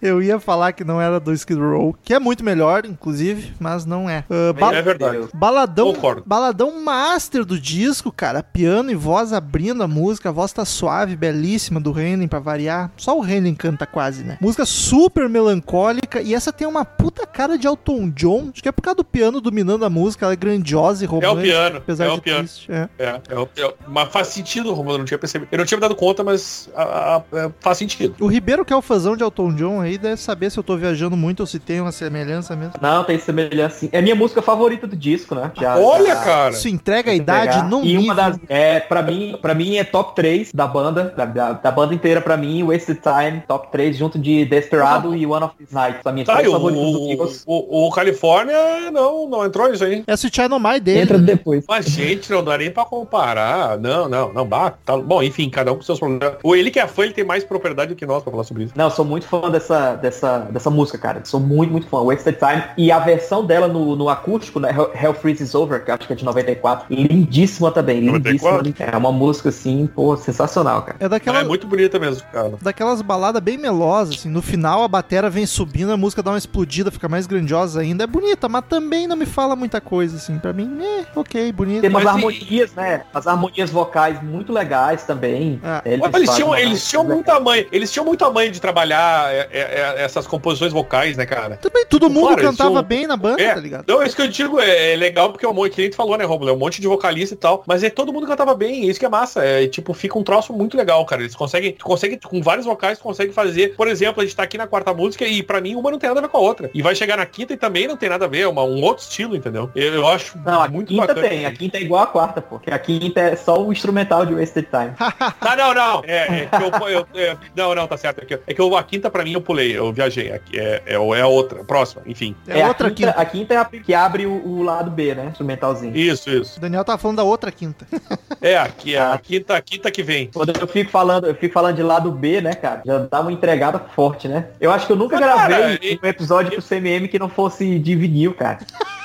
Eu 0.00 0.22
ia 0.22 0.38
falar 0.40 0.72
que 0.72 0.84
não 0.84 1.00
era 1.00 1.18
do 1.20 1.32
Skid 1.32 1.60
Row, 1.60 1.96
que 2.02 2.12
é 2.14 2.18
muito 2.18 2.44
melhor, 2.44 2.84
inclusive, 2.84 3.52
mas 3.58 3.84
não 3.84 4.08
é. 4.08 4.24
Ah, 4.30 4.52
ba- 4.52 4.74
É 4.74 4.82
verdade. 4.82 5.28
Baladão, 5.34 5.92
Concordo. 5.94 6.22
baladão 6.26 6.82
master 6.82 7.44
do 7.44 7.58
disco, 7.58 8.10
cara. 8.12 8.42
Piano 8.42 8.90
e 8.90 8.94
voz 8.94 9.32
abrindo 9.32 9.82
a 9.82 9.88
música. 9.88 10.28
A 10.28 10.32
voz 10.32 10.52
tá 10.52 10.64
suave, 10.64 11.16
belíssima 11.16 11.80
do 11.80 11.98
Henning 11.98 12.28
pra 12.28 12.38
variar. 12.38 12.90
Só 12.96 13.18
o 13.18 13.26
Henning 13.26 13.54
canta 13.54 13.86
quase, 13.86 14.22
né? 14.24 14.38
Música 14.40 14.64
super 14.66 15.28
melancólica. 15.28 16.20
E 16.20 16.34
essa 16.34 16.52
tem 16.52 16.66
uma 16.66 16.84
puta 16.84 17.26
cara 17.26 17.56
de 17.58 17.66
Elton 17.66 18.10
John. 18.10 18.50
Acho 18.52 18.62
que 18.62 18.68
é 18.68 18.72
por 18.72 18.82
causa 18.82 18.96
do 18.96 19.04
piano 19.04 19.40
dominando 19.40 19.84
a 19.84 19.90
música. 19.90 20.24
Ela 20.26 20.32
é 20.32 20.36
grandiosa 20.36 21.04
e 21.04 21.06
romântica. 21.06 21.42
piano, 21.42 21.76
Apesar 21.78 22.06
é 22.06 22.10
de 22.10 22.18
o 22.18 22.22
piano. 22.22 22.38
triste. 22.40 22.70
É. 22.72 22.88
É, 22.98 23.20
é, 23.30 23.38
o- 23.38 23.48
é, 23.56 23.66
o- 23.66 23.74
mas 23.88 24.08
faz 24.10 24.28
sentido, 24.28 24.72
Romulo, 24.72 24.94
eu 24.94 24.98
não 24.98 25.04
tinha 25.04 25.18
percebido. 25.18 25.48
Eu 25.52 25.58
não 25.58 25.64
tinha 25.64 25.76
me 25.76 25.82
dado 25.82 25.94
conta, 25.94 26.22
mas 26.24 26.68
a- 26.74 27.16
a- 27.16 27.22
é, 27.38 27.50
faz 27.60 27.78
sentido. 27.78 28.14
O 28.20 28.26
Ribeiro, 28.32 28.64
que 28.64 28.72
é 28.72 28.76
o 28.76 28.82
fãzão 28.82 29.16
de 29.16 29.22
Elton 29.22 29.54
John 29.54 29.80
aí, 29.80 29.98
deve 29.98 30.16
saber 30.20 30.50
se 30.50 30.58
eu 30.58 30.62
tô 30.62 30.76
viajando 30.76 31.16
muito 31.16 31.40
ou 31.40 31.46
se 31.46 31.58
tem 31.58 31.80
uma 31.80 31.92
semelhança 31.92 32.56
mesmo. 32.56 32.72
Não, 32.80 33.04
tem 33.04 33.18
semelhança 33.18 33.76
sim. 33.80 33.88
É 33.92 34.00
minha 34.00 34.14
música 34.14 34.40
favorita 34.40 34.86
do 34.86 34.96
disco, 34.96 35.34
né? 35.34 35.50
Já- 35.60 35.78
Olha, 35.78 36.14
já- 36.14 36.16
cara. 36.24 36.54
Isso 36.54 36.68
entrega 36.68 37.10
a 37.10 37.14
idade 37.14 37.62
num 37.68 37.84
E 37.84 37.98
uma 37.98 38.14
das. 38.14 38.38
É, 38.48 38.80
pra 38.80 39.02
mim, 39.02 39.36
pra 39.40 39.54
mim 39.54 39.76
é 39.76 39.84
top 39.84 40.14
3 40.14 40.50
da 40.52 40.66
banda. 40.66 41.12
Da, 41.16 41.24
da, 41.24 41.52
da 41.52 41.70
banda 41.70 41.94
inteira, 41.94 42.20
pra 42.20 42.36
mim, 42.36 42.62
Wasted 42.62 43.00
Time, 43.00 43.42
top 43.46 43.70
3, 43.70 43.96
junto 43.96 44.18
de 44.18 44.44
Desperado 44.44 45.14
e 45.14 45.26
One 45.26 45.44
of 45.44 45.54
These 45.58 45.74
Nights. 45.74 46.00
Pra 46.02 46.12
mim, 46.12 46.24
Tá, 46.24 46.34
três 46.36 46.48
e 46.48 46.50
o, 46.50 46.56
o, 46.56 47.28
o, 47.46 47.86
o 47.88 47.90
Califórnia 47.92 48.90
não, 48.90 49.28
não 49.28 49.44
entrou 49.44 49.68
nisso 49.70 49.84
aí. 49.84 50.02
Essa 50.06 50.26
é 50.26 50.30
o 50.30 50.34
China 50.34 50.58
My 50.58 50.80
dele. 50.80 51.00
Entra 51.00 51.18
depois. 51.18 51.64
Mas, 51.68 51.86
gente, 51.86 52.30
não 52.30 52.42
dá 52.42 52.56
nem 52.56 52.70
pra 52.70 52.84
comparar. 52.84 53.78
Não, 53.78 54.08
não, 54.08 54.32
não. 54.32 54.46
Bah, 54.46 54.72
tá, 54.84 54.96
bom, 54.96 55.22
enfim, 55.22 55.48
cada 55.50 55.72
um 55.72 55.76
com 55.76 55.82
seus 55.82 55.98
problemas. 55.98 56.36
O 56.42 56.54
ele 56.56 56.70
que 56.70 56.78
é 56.80 56.86
fã, 56.86 57.04
ele 57.04 57.12
tem 57.12 57.24
mais 57.24 57.44
propriedade 57.44 57.90
do 57.90 57.96
que 57.96 58.06
nós 58.06 58.21
pra 58.22 58.30
falar 58.30 58.44
sobre 58.44 58.64
isso. 58.64 58.72
Não, 58.76 58.86
eu 58.86 58.90
sou 58.90 59.04
muito 59.04 59.26
fã 59.26 59.50
dessa, 59.50 59.94
dessa, 59.94 60.38
dessa 60.38 60.70
música, 60.70 60.98
cara. 60.98 61.20
Sou 61.24 61.40
muito, 61.40 61.70
muito 61.70 61.86
fã. 61.86 61.98
Wasted 62.02 62.36
Time. 62.38 62.62
E 62.76 62.90
a 62.92 62.98
versão 62.98 63.44
dela 63.44 63.68
no, 63.68 63.96
no 63.96 64.08
acústico, 64.08 64.58
né? 64.60 64.70
Hell, 64.70 64.90
Hell 64.94 65.14
Freezes 65.14 65.54
Over, 65.54 65.84
que 65.84 65.90
acho 65.90 66.06
que 66.06 66.12
é 66.12 66.16
de 66.16 66.24
94. 66.24 66.86
Lindíssima 66.90 67.70
também. 67.70 68.00
Lindíssima. 68.00 68.52
94? 68.52 68.94
É 68.94 68.96
uma 68.96 69.12
música, 69.12 69.48
assim, 69.50 69.86
pô, 69.86 70.16
sensacional, 70.16 70.82
cara. 70.82 70.96
É 71.00 71.04
Ela 71.04 71.10
daquela, 71.10 71.40
é 71.40 71.44
muito 71.44 71.66
bonita 71.66 71.98
mesmo, 71.98 72.22
cara. 72.32 72.52
daquelas 72.60 73.02
baladas 73.02 73.42
bem 73.42 73.58
melosas, 73.58 74.16
assim. 74.16 74.28
No 74.28 74.42
final 74.42 74.82
a 74.82 74.88
batera 74.88 75.28
vem 75.30 75.46
subindo, 75.46 75.92
a 75.92 75.96
música 75.96 76.22
dá 76.22 76.30
uma 76.30 76.38
explodida, 76.38 76.90
fica 76.90 77.08
mais 77.08 77.26
grandiosa 77.26 77.80
ainda. 77.80 78.04
É 78.04 78.06
bonita, 78.06 78.48
mas 78.48 78.64
também 78.68 79.06
não 79.06 79.16
me 79.16 79.26
fala 79.26 79.54
muita 79.56 79.80
coisa, 79.80 80.16
assim. 80.16 80.38
Pra 80.38 80.52
mim, 80.52 80.78
é, 80.82 81.04
ok, 81.14 81.52
bonita. 81.52 81.82
Tem 81.82 81.90
umas 81.90 82.04
Mas 82.04 82.12
e- 82.12 82.16
harmonias, 82.16 82.74
né? 82.74 83.02
As 83.12 83.26
harmonias 83.26 83.70
vocais 83.70 84.22
muito 84.22 84.52
legais 84.52 85.04
também. 85.04 85.60
Ah. 85.62 85.82
Eles, 85.84 86.00
Olha, 86.02 86.16
Eles 86.16 86.34
tinham, 86.34 86.56
eles 86.56 86.88
tinham 86.88 87.04
muita 87.04 87.38
mãe, 87.40 87.66
eles 87.72 87.92
tinham 87.92 88.04
muita 88.12 88.30
mãe 88.30 88.50
de 88.50 88.60
trabalhar 88.60 89.32
é, 89.32 89.48
é, 89.50 89.60
é, 89.60 90.02
essas 90.04 90.26
composições 90.26 90.70
vocais, 90.72 91.16
né, 91.16 91.24
cara? 91.24 91.56
Também 91.56 91.86
todo 91.86 92.10
mundo 92.10 92.26
Claro, 92.28 92.42
cantava 92.42 92.70
tinham- 92.70 92.82
bem 92.84 93.06
na 93.06 93.16
banda, 93.16 93.42
É, 93.42 93.54
tá 93.54 93.60
ligado? 93.60 93.84
Não, 93.88 94.02
isso 94.02 94.14
que 94.14 94.20
eu 94.22 94.28
digo 94.28 94.60
é, 94.60 94.92
é 94.92 94.96
legal 94.96 95.30
porque 95.30 95.46
é 95.46 95.48
um 95.48 95.54
monte, 95.54 95.72
que 95.74 95.80
nem 95.80 95.90
tu 95.90 95.96
falou, 95.96 96.16
né, 96.18 96.24
Romulo? 96.24 96.50
É 96.50 96.52
um 96.52 96.58
monte 96.58 96.80
de 96.80 96.86
vocalista 96.86 97.34
e 97.34 97.38
tal. 97.38 97.64
Mas 97.66 97.82
é 97.82 97.88
todo 97.88 98.12
mundo 98.12 98.26
cantava 98.26 98.54
bem, 98.54 98.86
isso 98.86 99.00
que 99.00 99.06
é 99.06 99.08
massa. 99.08 99.42
É, 99.44 99.66
tipo, 99.66 99.94
fica 99.94 100.18
um 100.18 100.22
troço 100.22 100.52
muito 100.52 100.76
legal, 100.76 101.04
cara. 101.06 101.22
Eles 101.22 101.34
conseguem, 101.34 101.72
tu 101.72 101.84
consegue, 101.84 102.18
com 102.22 102.42
vários 102.42 102.66
vocais, 102.66 102.98
tu 102.98 103.02
consegue 103.04 103.32
fazer. 103.32 103.74
Por 103.76 103.88
exemplo, 103.88 104.20
a 104.22 104.24
gente 104.26 104.36
tá 104.36 104.42
aqui 104.42 104.58
na 104.58 104.66
quarta 104.66 104.92
música 104.92 105.24
e 105.26 105.42
pra 105.42 105.60
mim 105.60 105.74
uma 105.74 105.90
não 105.90 105.98
tem 105.98 106.08
nada 106.08 106.20
a 106.20 106.22
ver 106.24 106.28
com 106.28 106.36
a 106.36 106.40
outra. 106.40 106.70
E 106.74 106.82
vai 106.82 106.94
chegar 106.94 107.16
na 107.16 107.24
quinta 107.26 107.54
e 107.54 107.56
também 107.56 107.88
não 107.88 107.96
tem 107.96 108.08
nada 108.10 108.26
a 108.26 108.28
ver, 108.28 108.40
é 108.40 108.48
uma, 108.48 108.62
um 108.62 108.82
outro 108.82 109.02
estilo, 109.04 109.34
entendeu? 109.34 109.70
Eu, 109.74 109.94
eu 109.94 110.06
acho 110.06 110.38
Não, 110.44 110.62
a 110.62 110.68
muito 110.68 110.88
quinta 110.88 111.06
bacana. 111.06 111.28
tem. 111.28 111.46
A 111.46 111.52
quinta 111.52 111.78
é 111.78 111.80
igual 111.82 112.02
a 112.02 112.06
quarta, 112.06 112.40
pô. 112.42 112.56
Porque 112.58 112.70
a 112.70 112.78
quinta 112.78 113.20
é 113.20 113.36
só 113.36 113.58
o 113.62 113.72
instrumental 113.72 114.26
de 114.26 114.34
Wasted 114.34 114.66
Time. 114.70 114.92
Ah, 115.40 115.56
não, 115.56 115.74
não. 115.74 116.02
É, 116.06 116.42
é 116.42 116.46
que 116.46 116.62
eu, 116.84 116.88
eu- 116.88 117.06
é, 117.14 117.36
não, 117.56 117.74
não, 117.74 117.86
tá 117.86 117.96
certo. 118.02 118.22
É 118.22 118.26
que, 118.26 118.34
é 118.46 118.54
que 118.54 118.60
eu, 118.60 118.76
a 118.76 118.82
quinta 118.82 119.08
pra 119.10 119.24
mim 119.24 119.32
eu 119.32 119.40
pulei, 119.40 119.76
eu 119.76 119.92
viajei. 119.92 120.28
É, 120.28 120.40
é, 120.54 120.82
é 120.94 121.20
a 121.22 121.26
outra, 121.26 121.64
próxima, 121.64 122.02
enfim. 122.06 122.36
É, 122.46 122.66
outra 122.66 122.88
a 122.88 122.90
quinta, 122.90 123.12
quinta. 123.12 123.20
A 123.20 123.24
quinta 123.24 123.54
é 123.54 123.56
a 123.56 123.64
que 123.64 123.94
abre 123.94 124.26
o, 124.26 124.32
o 124.46 124.62
lado 124.62 124.90
B, 124.90 125.14
né? 125.14 125.26
Instrumentalzinho. 125.30 125.96
Isso, 125.96 126.28
isso. 126.30 126.58
O 126.58 126.60
Daniel 126.60 126.84
tava 126.84 126.98
falando 126.98 127.16
da 127.18 127.24
outra 127.24 127.50
quinta. 127.50 127.86
É, 128.44 128.56
aqui 128.58 128.96
é 128.96 128.98
a 128.98 129.12
Ah. 129.12 129.18
quinta, 129.18 129.56
a 129.56 129.60
quinta 129.62 129.88
que 129.88 130.02
vem. 130.02 130.28
Quando 130.34 130.52
eu 130.60 130.66
fico 130.66 130.90
falando, 130.90 131.28
eu 131.28 131.34
fico 131.36 131.54
falando 131.54 131.76
de 131.76 131.82
lado 131.84 132.10
B, 132.10 132.40
né, 132.40 132.54
cara? 132.54 132.82
Já 132.84 132.98
dá 132.98 133.20
uma 133.20 133.30
entregada 133.30 133.78
forte, 133.78 134.26
né? 134.26 134.48
Eu 134.60 134.72
acho 134.72 134.84
que 134.84 134.92
eu 134.92 134.96
nunca 134.96 135.14
Mas, 135.20 135.24
cara, 135.32 135.46
gravei 135.46 135.78
e- 135.80 136.00
um 136.02 136.08
episódio 136.08 136.50
pro 136.50 136.60
CMM 136.60 137.06
que 137.06 137.20
não 137.20 137.28
fosse 137.28 137.78
de 137.78 137.94
vinil, 137.94 138.34
cara. 138.34 138.58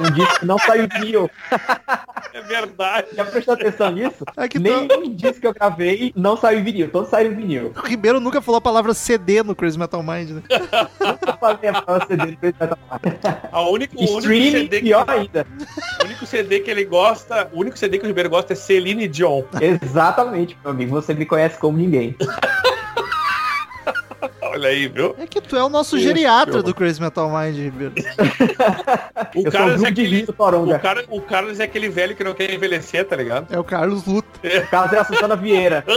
Um 0.00 0.10
disco 0.12 0.40
que 0.40 0.46
não 0.46 0.58
saiu 0.58 0.88
vinil. 0.88 1.30
É 2.32 2.40
verdade. 2.42 3.08
Já 3.14 3.24
prestou 3.24 3.54
atenção 3.54 3.90
nisso? 3.90 4.24
É 4.36 4.48
que 4.48 4.58
Nem 4.58 4.88
um 4.92 5.14
disco 5.14 5.40
que 5.40 5.46
eu 5.46 5.54
gravei 5.54 6.12
não 6.14 6.36
saiu 6.36 6.60
em 6.60 6.64
vinil. 6.64 6.90
Todos 6.90 7.08
saíram 7.08 7.32
em 7.32 7.36
vinil. 7.36 7.72
O 7.76 7.86
Ribeiro 7.86 8.20
nunca 8.20 8.40
falou 8.40 8.58
a 8.58 8.60
palavra 8.60 8.94
CD 8.94 9.42
no 9.42 9.54
Crazy 9.54 9.78
Metal 9.78 10.02
Mind, 10.02 10.30
né? 10.30 10.42
Nunca 11.00 11.36
falei 11.38 11.70
a 11.70 11.82
palavra 11.82 12.06
CD 12.06 12.26
do 12.26 12.36
Crazy 12.36 12.56
Metal 12.60 12.78
Mind. 12.90 13.14
A 13.52 13.60
única, 13.62 13.96
o 13.96 14.02
único 14.02 14.22
CD 14.22 14.68
que, 14.68 14.86
pior 14.86 15.08
ainda. 15.08 15.46
o 16.02 16.04
único 16.04 16.26
CD 16.26 16.60
que 16.60 16.70
ele 16.70 16.84
gosta, 16.84 17.48
o 17.52 17.60
único 17.60 17.78
CD 17.78 17.98
que 17.98 18.04
o 18.04 18.08
Ribeiro 18.08 18.30
gosta 18.30 18.52
é 18.52 18.56
Celine 18.56 19.08
Dion. 19.08 19.42
Exatamente, 19.60 20.56
meu 20.62 20.72
amigo. 20.72 20.90
Você 20.92 21.14
me 21.14 21.24
conhece 21.24 21.58
como 21.58 21.78
ninguém. 21.78 22.16
Olha 24.56 24.70
aí, 24.70 24.88
viu? 24.88 25.14
É 25.18 25.26
que 25.26 25.38
tu 25.38 25.54
é 25.54 25.62
o 25.62 25.68
nosso 25.68 25.98
geriatra 25.98 26.62
do 26.62 26.74
Crazy 26.74 26.98
Metal 26.98 27.28
Mind, 27.28 27.56
Ribeiro. 27.56 27.92
O 29.34 29.46
eu 29.46 29.52
Carlos 29.52 29.82
é 29.82 29.88
aquele, 29.88 30.24
o, 30.26 30.78
cara, 30.78 31.04
o 31.10 31.20
Carlos 31.20 31.60
é 31.60 31.64
aquele 31.64 31.90
velho 31.90 32.16
que 32.16 32.24
não 32.24 32.32
quer 32.32 32.50
envelhecer, 32.50 33.06
tá 33.06 33.14
ligado? 33.16 33.52
É 33.54 33.58
o 33.58 33.64
Carlos 33.64 34.06
Luta. 34.06 34.26
O 34.42 34.66
caso 34.68 34.94
é 34.94 34.98
a 34.98 35.04
Susana 35.04 35.36
Vieira. 35.36 35.84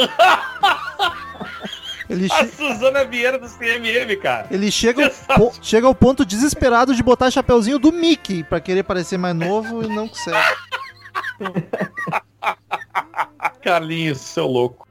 Ele, 2.09 2.25
A 2.31 2.37
che- 2.37 2.47
Suzana 2.47 3.05
Vieira 3.05 3.37
do 3.37 3.47
CMM, 3.47 4.17
cara. 4.19 4.47
ele 4.49 4.71
chega, 4.71 5.11
ao 5.27 5.37
po- 5.37 5.53
chega 5.61 5.85
ao 5.85 5.93
ponto 5.93 6.25
desesperado 6.25 6.95
de 6.95 7.03
botar 7.03 7.29
chapeuzinho 7.29 7.77
do 7.77 7.91
Mickey 7.93 8.43
pra 8.43 8.59
querer 8.59 8.81
parecer 8.81 9.15
mais 9.19 9.35
novo 9.35 9.83
e 9.83 9.87
não 9.87 10.07
consegue. 10.07 10.39
Carlinhos, 13.61 14.17
seu 14.21 14.47
louco. 14.47 14.87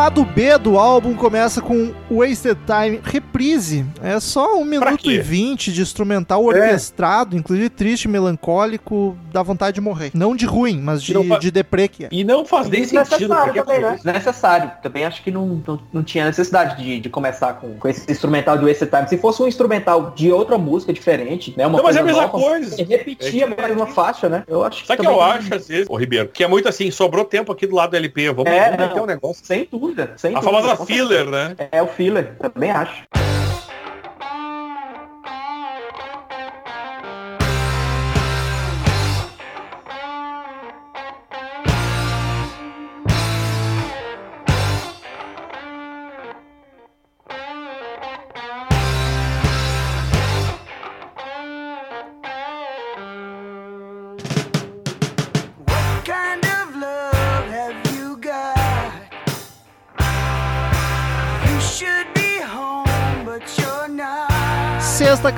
Lado 0.00 0.24
B 0.24 0.56
do 0.56 0.78
álbum 0.78 1.14
começa 1.14 1.60
com 1.60 1.92
Wasted 2.10 2.58
Time 2.66 3.00
Reprise. 3.02 3.84
É 4.02 4.18
só 4.20 4.56
um 4.58 4.64
minuto 4.64 5.10
e 5.10 5.18
vinte 5.20 5.72
de 5.72 5.80
instrumental 5.82 6.44
orquestrado, 6.44 7.36
inclusive 7.36 7.68
triste, 7.68 8.08
melancólico, 8.08 9.16
dá 9.32 9.42
vontade 9.42 9.74
de 9.74 9.80
morrer. 9.80 10.10
Não 10.14 10.34
de 10.34 10.46
ruim, 10.46 10.80
mas 10.80 11.02
de, 11.02 11.14
Não 11.14 11.24
fa- 11.24 11.38
de 11.38 11.50
deprê 11.50 11.88
que 11.88 12.04
é. 12.04 12.08
E 12.10 12.24
não 12.24 12.44
faz 12.44 12.68
nem 12.68 12.84
sentido. 12.84 13.34
Porque 13.34 13.62
também, 13.62 13.80
né? 13.80 13.94
Desnecessário. 13.96 14.70
Também 14.82 15.04
acho 15.04 15.22
que 15.22 15.30
não, 15.30 15.62
não, 15.66 15.80
não 15.92 16.02
tinha 16.02 16.24
necessidade 16.24 16.82
de, 16.82 17.00
de 17.00 17.08
começar 17.08 17.54
com, 17.54 17.74
com 17.74 17.88
esse 17.88 18.10
instrumental 18.10 18.58
do 18.58 18.66
Wasted 18.66 18.90
Time. 18.90 19.08
Se 19.08 19.18
fosse 19.18 19.42
um 19.42 19.46
instrumental 19.48 20.12
de 20.16 20.30
outra 20.32 20.58
música 20.58 20.92
diferente, 20.92 21.54
né? 21.56 21.66
Uma 21.66 21.78
Não, 21.78 21.84
mas 21.84 21.96
é 21.96 22.00
a 22.00 22.02
mesma 22.02 22.22
nova, 22.22 22.38
coisa. 22.38 22.76
Repetia 22.84 23.44
a 23.46 23.68
mesma 23.68 23.86
faixa, 23.86 24.28
né? 24.28 24.44
Eu 24.48 24.64
acho 24.64 24.84
Sabe 24.86 25.00
o 25.00 25.02
que 25.02 25.08
também 25.08 25.18
eu 25.18 25.22
acho, 25.22 25.54
às 25.54 25.68
vezes, 25.68 25.86
ô 25.88 25.96
Ribeiro? 25.96 26.28
Que 26.28 26.44
é 26.44 26.48
muito 26.48 26.68
assim, 26.68 26.90
sobrou 26.90 27.24
tempo 27.24 27.52
aqui 27.52 27.66
do 27.66 27.74
lado 27.74 27.90
do 27.90 27.96
LP. 27.96 28.30
Vamos, 28.32 28.50
É, 28.50 28.70
vamos 28.70 28.78
meter 28.88 29.00
um 29.02 29.06
negócio. 29.06 29.44
Sem 29.46 29.68
dúvida. 29.70 30.12
Sem 30.16 30.34
A 30.34 30.40
dúvida, 30.40 30.60
famosa 30.62 30.84
filler, 30.86 31.26
né? 31.26 31.46
certeza. 31.48 31.68
É 31.72 31.82
o 31.82 31.86
filler, 31.86 31.99
também 32.40 32.70
acho. 32.70 33.29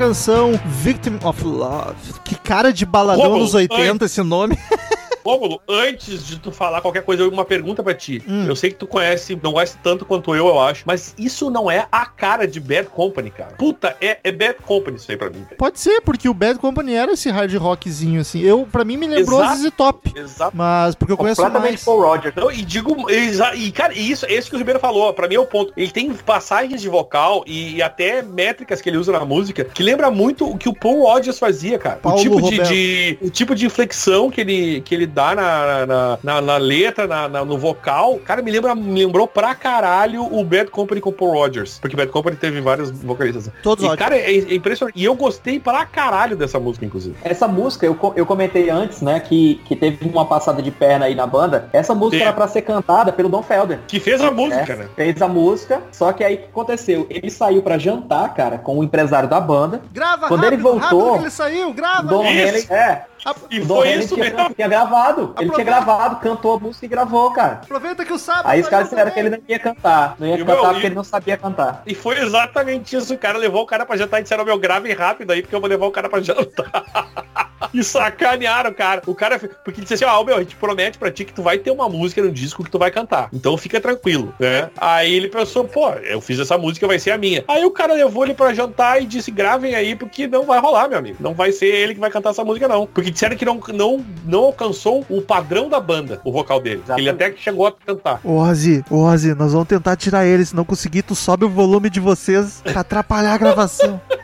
Canção, 0.02 0.60
Victim 0.66 1.16
of 1.22 1.44
Love. 1.44 1.94
Que 2.24 2.34
cara 2.34 2.72
de 2.72 2.84
baladão 2.84 3.22
Rômulo, 3.22 3.44
nos 3.44 3.54
80 3.54 4.04
esse 4.04 4.20
nome. 4.20 4.58
Rômulo, 5.24 5.60
antes 5.68 6.26
de 6.26 6.38
tu 6.38 6.50
falar 6.52 6.80
qualquer 6.80 7.02
coisa, 7.02 7.22
eu 7.22 7.26
tenho 7.28 7.38
uma 7.38 7.44
pergunta 7.44 7.82
pra 7.82 7.94
ti. 7.94 8.22
Hum. 8.28 8.46
Eu 8.46 8.56
sei 8.56 8.70
que 8.70 8.76
tu 8.76 8.86
conhece, 8.86 9.38
não 9.42 9.52
conhece 9.52 9.76
tanto 9.82 10.04
quanto 10.04 10.34
eu, 10.34 10.46
eu 10.48 10.60
acho, 10.60 10.82
mas 10.86 11.14
isso 11.18 11.50
não 11.50 11.70
é 11.70 11.86
a 11.90 12.04
cara 12.06 12.46
de 12.46 12.58
Bad 12.60 12.88
Company, 12.88 13.30
cara. 13.30 13.54
Puta, 13.56 13.96
é, 14.00 14.18
é 14.24 14.32
Bad 14.32 14.56
Company 14.62 14.96
isso 14.96 15.10
aí 15.10 15.16
pra 15.16 15.28
mim, 15.30 15.42
velho. 15.44 15.56
Pode 15.56 15.78
ser, 15.80 16.00
porque 16.02 16.28
o 16.28 16.34
Bad 16.34 16.58
Company 16.58 16.94
era 16.94 17.12
esse 17.12 17.30
hard 17.30 17.54
rockzinho 17.54 18.20
assim. 18.20 18.40
Eu, 18.40 18.66
pra 18.70 18.84
mim, 18.84 18.96
me 18.96 19.06
lembrou 19.06 19.40
Exato. 19.42 19.58
ZZ 19.58 19.70
Top. 19.76 20.12
Exato. 20.16 20.56
Mas 20.56 20.94
porque 20.94 21.12
eu 21.12 21.16
conheço 21.16 21.40
mais. 21.42 21.84
Paul 21.84 22.00
Roger. 22.02 22.32
Não, 22.36 22.50
e 22.50 22.62
digo, 22.62 23.08
exa- 23.10 23.54
e 23.54 23.70
cara, 23.72 23.94
isso, 23.94 24.26
esse 24.28 24.48
que 24.48 24.56
o 24.56 24.58
Ribeiro 24.58 24.78
falou, 24.80 25.12
pra 25.12 25.28
mim 25.28 25.36
é 25.36 25.40
o 25.40 25.46
ponto. 25.46 25.72
Ele 25.76 25.90
tem 25.90 26.12
passagens 26.12 26.80
de 26.80 26.88
vocal 26.88 27.44
e, 27.46 27.76
e 27.76 27.82
até 27.82 28.22
métricas 28.22 28.80
que 28.80 28.88
ele 28.88 28.96
usa 28.98 29.12
na 29.12 29.24
música 29.24 29.64
que 29.64 29.82
lembra 29.82 30.10
muito 30.10 30.48
o 30.48 30.56
que 30.58 30.68
o 30.68 30.74
Paul 30.74 31.02
Rodgers 31.04 31.38
fazia, 31.38 31.78
cara. 31.78 31.96
Paulo 31.96 32.18
o 32.18 32.22
tipo 32.22 32.42
de, 32.42 32.58
de- 32.62 33.18
o 33.22 33.30
tipo 33.30 33.54
de 33.54 33.66
inflexão 33.66 34.30
que 34.30 34.40
ele, 34.40 34.80
que 34.82 34.94
ele 34.94 35.06
dá 35.12 35.34
na, 35.34 35.86
na, 35.86 36.18
na- 36.22 36.40
na 36.40 36.56
letra, 36.56 37.06
na, 37.06 37.28
na- 37.28 37.44
no 37.44 37.58
vocal, 37.58 38.18
cara, 38.24 38.42
me 38.42 38.50
lembra, 38.50 38.74
me 38.74 39.04
lembrou 39.04 39.26
pra 39.26 39.54
caralho 39.54 40.22
o 40.24 40.44
Bad 40.44 40.70
Company 40.70 41.00
com 41.00 41.10
o 41.10 41.12
Paul 41.12 41.32
Rodgers, 41.32 41.78
porque 41.80 41.96
Bad 41.96 42.10
Company 42.10 42.36
teve 42.36 42.60
vários 42.60 42.90
vocalistas. 42.90 43.50
Todos 43.62 43.84
e, 43.84 43.86
ótimos. 43.86 43.98
cara, 43.98 44.16
é, 44.16 44.30
é 44.30 44.54
impressionante. 44.54 44.98
E 44.98 45.04
eu 45.04 45.14
gostei 45.14 45.58
pra 45.60 45.84
caralho 45.84 46.36
dessa 46.36 46.58
música, 46.58 46.84
inclusive. 46.86 47.16
Essa 47.22 47.46
música, 47.48 47.86
eu, 47.86 47.96
eu 48.16 48.24
comentei 48.26 48.70
antes, 48.70 49.00
né, 49.02 49.20
que, 49.20 49.60
que 49.64 49.76
teve 49.76 50.08
uma 50.08 50.24
passada 50.26 50.62
de 50.62 50.70
perna 50.70 51.06
aí 51.06 51.14
na 51.14 51.26
banda. 51.26 51.68
Essa 51.72 51.94
música 51.94 52.18
Sim. 52.18 52.22
era 52.24 52.32
pra 52.32 52.48
ser 52.48 52.62
cantada 52.62 53.12
pelo 53.12 53.28
Don 53.28 53.42
Felder. 53.42 53.80
Que 53.86 54.00
fez 54.00 54.20
a 54.20 54.30
música, 54.30 54.72
É, 54.72 54.76
né? 54.76 54.88
Fez 54.96 55.20
a 55.22 55.28
música, 55.28 55.82
só 55.92 56.12
que 56.12 56.24
aí 56.24 56.34
o 56.34 56.38
que 56.38 56.44
aconteceu? 56.44 57.06
Ele 57.10 57.30
saiu 57.30 57.62
pra 57.62 57.78
jantar, 57.78 58.32
cara, 58.34 58.58
com 58.58 58.78
o 58.78 58.84
empresário 58.84 59.28
da 59.28 59.40
banda. 59.40 59.82
Grava 59.92 60.28
Quando 60.28 60.42
rápido, 60.42 60.54
ele 60.54 60.62
voltou, 60.62 61.16
ele 61.16 61.30
saiu, 61.30 61.72
grava. 61.72 62.08
Don. 62.08 62.24
Henley, 62.24 62.66
é, 62.70 63.02
A- 63.24 63.34
E 63.50 63.60
o 63.60 63.66
foi 63.66 63.92
isso 63.94 64.14
tinha, 64.14 64.30
mesmo. 64.30 64.54
tinha 64.54 64.66
gravado. 64.68 65.20
Ele 65.20 65.30
Aproveita. 65.30 65.54
tinha 65.54 65.64
gravado, 65.64 66.16
cantou 66.16 66.54
a 66.56 66.58
música 66.58 66.84
e 66.86 66.88
gravou, 66.88 67.30
cara. 67.32 67.60
Aproveita 67.62 68.04
que 68.04 68.12
o 68.12 68.18
sábado. 68.18 68.48
Aí 68.48 68.60
os 68.60 68.66
saiu 68.66 68.70
caras 68.70 68.90
disseram 68.90 69.10
que 69.12 69.20
ele 69.20 69.30
não 69.30 69.38
ia 69.48 69.58
cantar. 69.58 70.16
Não 70.18 70.26
ia 70.26 70.34
E 70.34 70.38
cantar 70.38 70.54
meu- 70.54 70.64
porque 70.64 70.80
e- 70.80 70.86
ele 70.86 70.94
não 70.94 71.04
sabia 71.04 71.36
cantar. 71.36 71.82
E 71.86 71.94
foi 71.94 72.18
exatamente 72.18 72.96
isso. 72.96 73.14
O 73.14 73.18
cara 73.18 73.38
levou 73.38 73.62
o 73.62 73.66
cara 73.66 73.86
pra 73.86 73.96
jantar 73.96 74.18
e 74.18 74.22
disseram, 74.24 74.44
meu, 74.44 74.58
grave 74.58 74.92
rápido 74.92 75.30
aí, 75.30 75.40
porque 75.42 75.54
eu 75.54 75.60
vou 75.60 75.68
levar 75.70 75.86
o 75.86 75.90
cara 75.92 76.08
pra 76.08 76.20
jantar. 76.20 76.72
e 77.72 77.82
sacanearam 77.82 78.70
o 78.70 78.74
cara. 78.74 79.02
O 79.06 79.14
cara, 79.14 79.38
porque 79.38 79.80
disse 79.80 79.94
assim, 79.94 80.04
ó, 80.04 80.22
meu, 80.24 80.36
a 80.36 80.40
gente 80.40 80.56
promete 80.56 80.98
pra 80.98 81.10
ti 81.10 81.24
que 81.24 81.32
tu 81.32 81.42
vai 81.42 81.58
ter 81.58 81.70
uma 81.70 81.88
música 81.88 82.22
no 82.22 82.30
disco 82.30 82.64
que 82.64 82.70
tu 82.70 82.78
vai 82.78 82.90
cantar. 82.90 83.28
Então 83.32 83.56
fica 83.56 83.80
tranquilo, 83.80 84.34
né? 84.38 84.70
Aí 84.76 85.12
ele 85.14 85.28
pensou, 85.28 85.64
pô, 85.64 85.90
eu 85.90 86.20
fiz 86.20 86.38
essa 86.38 86.56
música, 86.58 86.86
vai 86.86 86.98
ser 86.98 87.10
a 87.10 87.18
minha. 87.18 87.44
Aí 87.48 87.64
o 87.64 87.70
cara 87.70 87.94
levou 87.94 88.24
ele 88.24 88.34
pra 88.34 88.54
jantar 88.54 89.02
e 89.02 89.06
disse, 89.06 89.30
gravem 89.30 89.74
aí, 89.74 89.94
porque 89.94 90.26
não 90.26 90.44
vai 90.44 90.58
rolar, 90.58 90.88
meu 90.88 90.98
amigo. 90.98 91.16
Não 91.20 91.34
vai 91.34 91.52
ser 91.52 91.66
ele 91.66 91.94
que 91.94 92.00
vai 92.00 92.10
cantar 92.10 92.30
essa 92.30 92.44
música, 92.44 92.68
não. 92.68 92.86
Porque 92.86 93.10
disseram 93.10 93.36
que 93.36 93.44
não, 93.44 93.60
não, 93.72 94.04
não 94.24 94.40
alcançou 94.44 95.04
o 95.08 95.20
padrão 95.20 95.68
da 95.68 95.80
banda, 95.80 96.20
o 96.24 96.32
vocal 96.32 96.60
dele. 96.60 96.82
Exatamente. 96.84 97.00
Ele 97.00 97.10
até 97.10 97.30
que 97.30 97.42
chegou 97.42 97.66
a 97.66 97.72
cantar. 97.72 98.20
Ô, 98.24 98.38
Ozzy, 98.38 98.84
ô, 98.90 99.04
Ozzy, 99.04 99.34
nós 99.34 99.52
vamos 99.52 99.68
tentar 99.68 99.96
tirar 99.96 100.24
ele. 100.26 100.44
Se 100.44 100.54
não 100.54 100.64
conseguir, 100.64 101.02
tu 101.02 101.14
sobe 101.14 101.44
o 101.44 101.48
volume 101.48 101.90
de 101.90 102.00
vocês 102.00 102.62
pra 102.62 102.80
atrapalhar 102.80 103.34
a 103.34 103.38
gravação. 103.38 104.00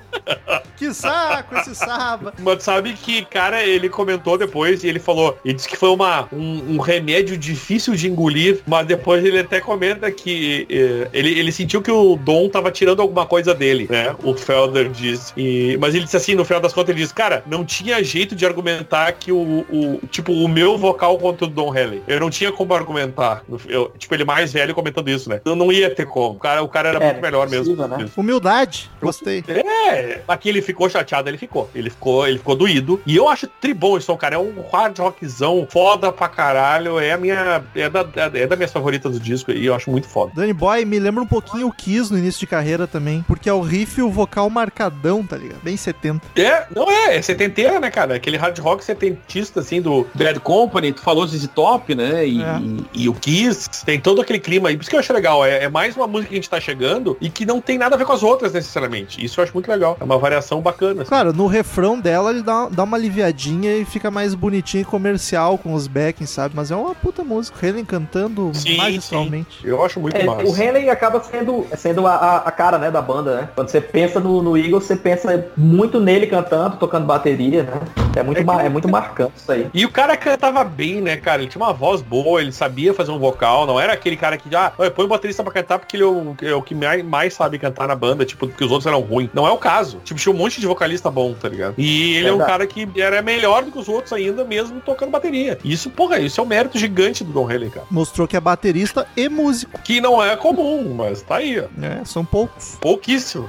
que 0.77 0.93
saco 0.95 1.57
esse 1.57 1.75
sábado. 1.75 2.33
Mas 2.41 2.63
sabe 2.63 2.93
que, 2.95 3.25
cara, 3.25 3.63
ele 3.65 3.89
comentou 3.89 4.39
depois 4.39 4.85
e 4.85 4.89
ele 4.89 4.99
falou, 4.99 5.39
ele 5.45 5.55
disse 5.55 5.69
que 5.69 5.77
foi 5.77 5.91
uma, 5.91 6.29
um, 6.33 6.75
um 6.77 6.79
remédio 6.79 7.37
difícil 7.37 7.95
de 7.95 8.09
engolir, 8.09 8.61
mas 8.67 8.87
depois 8.87 9.25
ele 9.25 9.39
até 9.41 9.61
comenta 9.61 10.11
que 10.11 10.67
eh, 10.71 11.09
ele, 11.13 11.39
ele 11.39 11.53
sentiu 11.53 11.83
que 11.83 11.91
o 11.91 12.17
Dom 12.17 12.49
tava 12.49 12.71
tirando 12.71 13.01
alguma 13.03 13.27
coisa 13.27 13.55
dele, 13.55 13.87
né? 13.91 14.15
O 14.23 14.35
Felder 14.35 14.89
disse. 14.89 15.33
E, 15.37 15.77
mas 15.81 15.95
ele 15.95 16.05
disse 16.05 16.17
assim, 16.17 16.35
no 16.35 16.45
final 16.45 16.61
das 16.61 16.73
contas, 16.73 16.91
ele 16.91 17.01
disse, 17.03 17.15
cara, 17.15 17.43
não 17.47 17.65
tinha 17.65 18.03
jeito 18.03 18.35
de 18.35 18.47
argumentar 18.47 19.13
que 19.13 19.33
o, 19.33 19.65
o 19.71 20.01
tipo, 20.11 20.33
o 20.33 20.49
meu 20.49 20.79
vocal 20.79 21.19
contra 21.19 21.45
o 21.47 21.49
Don 21.49 21.77
Henley. 21.77 22.03
Eu 22.07 22.21
não 22.21 22.31
tinha 22.31 22.53
como 22.53 22.73
argumentar. 22.75 23.43
Eu, 23.67 23.93
tipo, 23.99 24.15
ele 24.15 24.25
mais 24.25 24.53
velho 24.53 24.75
comentando 24.75 25.09
isso, 25.09 25.29
né? 25.29 25.41
Eu 25.45 25.57
não 25.57 25.73
ia 25.73 25.91
ter 25.95 26.07
como. 26.07 26.37
O 26.37 26.39
cara, 26.39 26.63
o 26.63 26.69
cara 26.69 26.89
era 26.91 26.99
É, 27.03 27.13
muito 27.13 27.23
melhor 27.23 27.49
mesmo. 27.49 27.75
né? 27.89 28.09
Humildade, 28.17 28.91
gostei. 29.01 29.43
É, 29.49 30.08
aqui 30.27 30.49
ele 30.49 30.63
ficou 30.63 30.89
chateado, 30.89 31.29
ele 31.29 31.39
ficou. 31.39 31.69
Ele 31.75 31.91
ficou, 31.91 32.27
ele 32.27 32.39
ficou 32.39 32.55
doído. 32.57 33.01
E 33.07 33.17
eu 33.17 33.29
acho 33.29 33.47
tribom 33.47 33.97
esse 33.97 34.07
som, 34.07 34.17
cara. 34.17 34.37
É 34.37 34.39
um 34.39 34.55
hard 34.73 34.99
rockzão 34.99 35.67
foda 35.71 36.13
pra 36.13 36.29
caralho. 36.29 36.99
É 36.99 37.13
a 37.13 37.17
minha. 37.19 37.63
É 37.75 37.89
da, 37.89 38.07
é 38.35 38.47
da 38.47 38.57
minhas 38.57 38.73
favoritas 38.73 39.13
do 39.13 39.21
disco 39.21 39.51
e 39.53 39.67
eu 39.67 39.75
acho 39.75 39.91
muito 39.91 40.09
foda. 40.09 40.33
Danny 40.35 40.53
Boy 40.53 40.85
me 40.85 40.99
lembra 40.99 41.23
um 41.23 41.27
pouquinho 41.27 41.69
o 41.69 41.73
Kiss 41.73 42.13
no 42.13 42.19
início 42.19 42.41
de 42.41 42.47
carreira 42.47 42.87
também. 42.87 43.25
Porque 43.27 43.49
é 43.49 43.53
o 43.53 43.61
riff 43.61 43.99
e 44.01 44.03
o 44.03 44.11
vocal 44.11 44.49
marcadão, 44.51 45.25
tá 45.27 45.37
ligado? 45.37 45.61
Bem 45.63 45.77
70. 45.77 46.27
É, 46.37 46.67
não 46.75 46.91
é, 46.91 47.17
é 47.17 47.23
setenteira, 47.23 47.79
né, 47.81 47.91
cara? 47.91 48.15
Aquele 48.15 48.37
hard 48.37 48.59
rock 48.59 48.85
setentista, 48.85 49.61
assim, 49.61 49.81
do 49.81 50.07
Bad 50.15 50.41
Company, 50.41 50.93
tu 50.93 51.03
falou 51.03 51.27
ZZ 51.27 51.49
Top, 51.55 51.95
né? 51.95 52.27
E, 52.27 52.43
É. 52.43 52.59
e, 52.95 53.05
e 53.05 53.09
o 53.09 53.15
Kiss, 53.15 53.69
tem 53.85 54.01
todo 54.01 54.21
aquele 54.21 54.39
clima 54.39 54.69
aí. 54.69 54.77
Por 54.77 54.83
isso 54.83 54.91
que 54.91 54.97
eu 54.97 55.01
acho 55.01 55.13
legal. 55.13 55.45
É, 55.45 55.65
é 55.65 55.69
mais 55.69 55.97
uma 55.97 56.07
música 56.07 56.29
que 56.29 56.35
a 56.35 56.37
gente 56.37 56.51
tá 56.51 56.61
chegando 56.61 57.17
e 57.21 57.29
que 57.29 57.45
não 57.45 57.61
tem 57.61 57.77
nada 57.79 57.95
a 57.95 57.99
ver 57.99 58.05
com 58.05 58.13
as 58.13 58.23
outras, 58.23 58.53
necessariamente. 58.53 59.25
Isso 59.25 59.41
eu 59.41 59.45
acho 59.45 59.53
muito 59.53 59.69
legal. 59.71 59.97
É 60.01 60.05
uma 60.05 60.19
variação 60.19 60.61
bacana. 60.61 61.03
assim. 61.03 61.09
Claro, 61.09 61.33
no 61.33 61.47
refrão 61.47 61.99
dela 62.01 62.31
ele 62.31 62.43
dá, 62.43 62.69
dá 62.71 62.85
uma 62.85 62.97
aliviadinha 62.97 63.77
e 63.77 63.85
fica 63.85 64.11
mais 64.11 64.35
bonitinho 64.35 64.83
e 64.83 64.85
comercial 64.85 65.59
com 65.59 65.75
os 65.75 65.87
backings, 65.87 66.31
sabe? 66.33 66.55
Mas 66.57 66.71
é 66.71 66.77
uma 66.77 66.95
puta 66.95 67.25
música. 67.25 67.67
Helen 67.67 67.85
cantando 67.85 68.51
Sim, 68.55 68.77
magistralmente. 68.77 69.59
Eu 69.65 69.85
acho 69.85 69.99
muito 70.01 70.17
É, 70.17 70.25
massa. 70.25 70.43
o 70.45 70.57
Henley 70.57 70.89
acaba 70.91 71.21
sendo, 71.23 71.67
sendo 71.77 72.07
a, 72.07 72.15
a- 72.15 72.37
a 72.39 72.51
cara 72.51 72.79
né, 72.79 72.91
da 72.91 73.03
banda, 73.03 73.37
né? 73.43 73.49
Quando 73.55 73.69
você 73.69 73.81
pensa 73.81 74.21
no, 74.21 74.43
no 74.43 74.57
Eagles, 74.57 74.85
você 74.85 74.97
pensa 74.97 75.47
muito 75.57 76.01
nele 76.01 76.27
cantando, 76.27 76.77
tocando 76.77 77.07
bateria, 77.07 77.63
né? 77.65 78.08
É 78.19 78.23
muito, 78.23 78.41
É 78.41 78.45
mar- 78.45 78.65
é 78.65 78.69
muito 78.69 78.89
marcante 78.89 79.33
isso 79.37 79.51
aí. 79.53 79.67
E 79.73 79.85
o 79.85 79.91
cara 79.91 80.17
cantava 80.17 80.65
bem, 80.65 81.01
né, 81.01 81.17
cara? 81.17 81.43
Ele 81.43 81.51
tinha 81.51 81.63
uma 81.63 81.73
voz 81.73 82.03
boa, 82.03 82.41
ele 82.41 82.53
sabia 82.53 82.93
fazer 82.95 83.11
um 83.13 83.19
vocal, 83.19 83.67
não 83.67 83.79
era 83.79 83.93
aquele 83.93 84.17
cara 84.17 84.37
que, 84.37 84.55
ah, 84.55 84.73
"Olha, 84.79 84.91
põe 84.91 85.05
o 85.05 85.09
baterista 85.09 85.43
pra 85.43 85.53
cantar 85.53 85.79
porque 85.79 85.97
ele 85.97 86.03
é 86.05 86.07
o, 86.07 86.37
é 86.43 86.55
o 86.55 86.63
que 86.63 86.75
mais, 86.75 87.05
mais 87.05 87.35
sabe 87.35 87.59
cantar 87.59 87.87
na 87.89 87.95
banda, 87.95 88.25
tipo, 88.25 88.47
porque 88.47 88.65
os 88.65 88.71
outros 88.71 88.87
eram 88.87 89.01
ruins. 89.01 89.31
Não 89.33 89.47
é 89.47 89.51
o 89.51 89.59
caso. 89.59 89.99
Tipo, 90.05 90.19
tinha 90.21 90.35
um 90.35 90.39
monte 90.39 90.61
de 90.61 90.67
vocalista 90.67 91.11
bom, 91.11 91.35
tá 91.35 91.49
ligado? 91.49 91.75
E 91.79 92.17
ele 92.17 92.29
é 92.29 92.33
um 92.33 92.39
Verdade. 92.39 92.51
cara 92.51 92.67
que 92.67 92.89
era 93.01 93.23
melhor 93.23 93.65
do 93.65 93.71
que 93.71 93.79
os 93.79 93.89
outros 93.89 94.13
ainda, 94.13 94.45
mesmo 94.45 94.81
tocando 94.81 95.11
bateria. 95.11 95.59
Isso, 95.65 95.91
porra, 95.91 96.19
isso 96.19 96.41
é 96.41 96.45
um 96.45 96.47
mérito 96.47 96.79
gigante 96.79 97.23
do 97.25 97.33
Don 97.33 97.51
Henley, 97.51 97.71
cara. 97.71 97.87
Mostrou 97.91 98.27
que 98.27 98.37
é 98.37 98.41
baterista 98.41 99.07
e 99.17 99.29
músico. 99.29 99.79
Que 99.83 100.01
não 100.01 100.23
é 100.25 100.37
comum, 100.37 100.95
mas 100.95 101.23
tá 101.23 101.37
aí, 101.37 101.61
ó. 101.61 101.65
né? 101.77 102.03
São 102.05 102.25
poucos. 102.25 102.77
Pouquíssimo. 102.81 103.49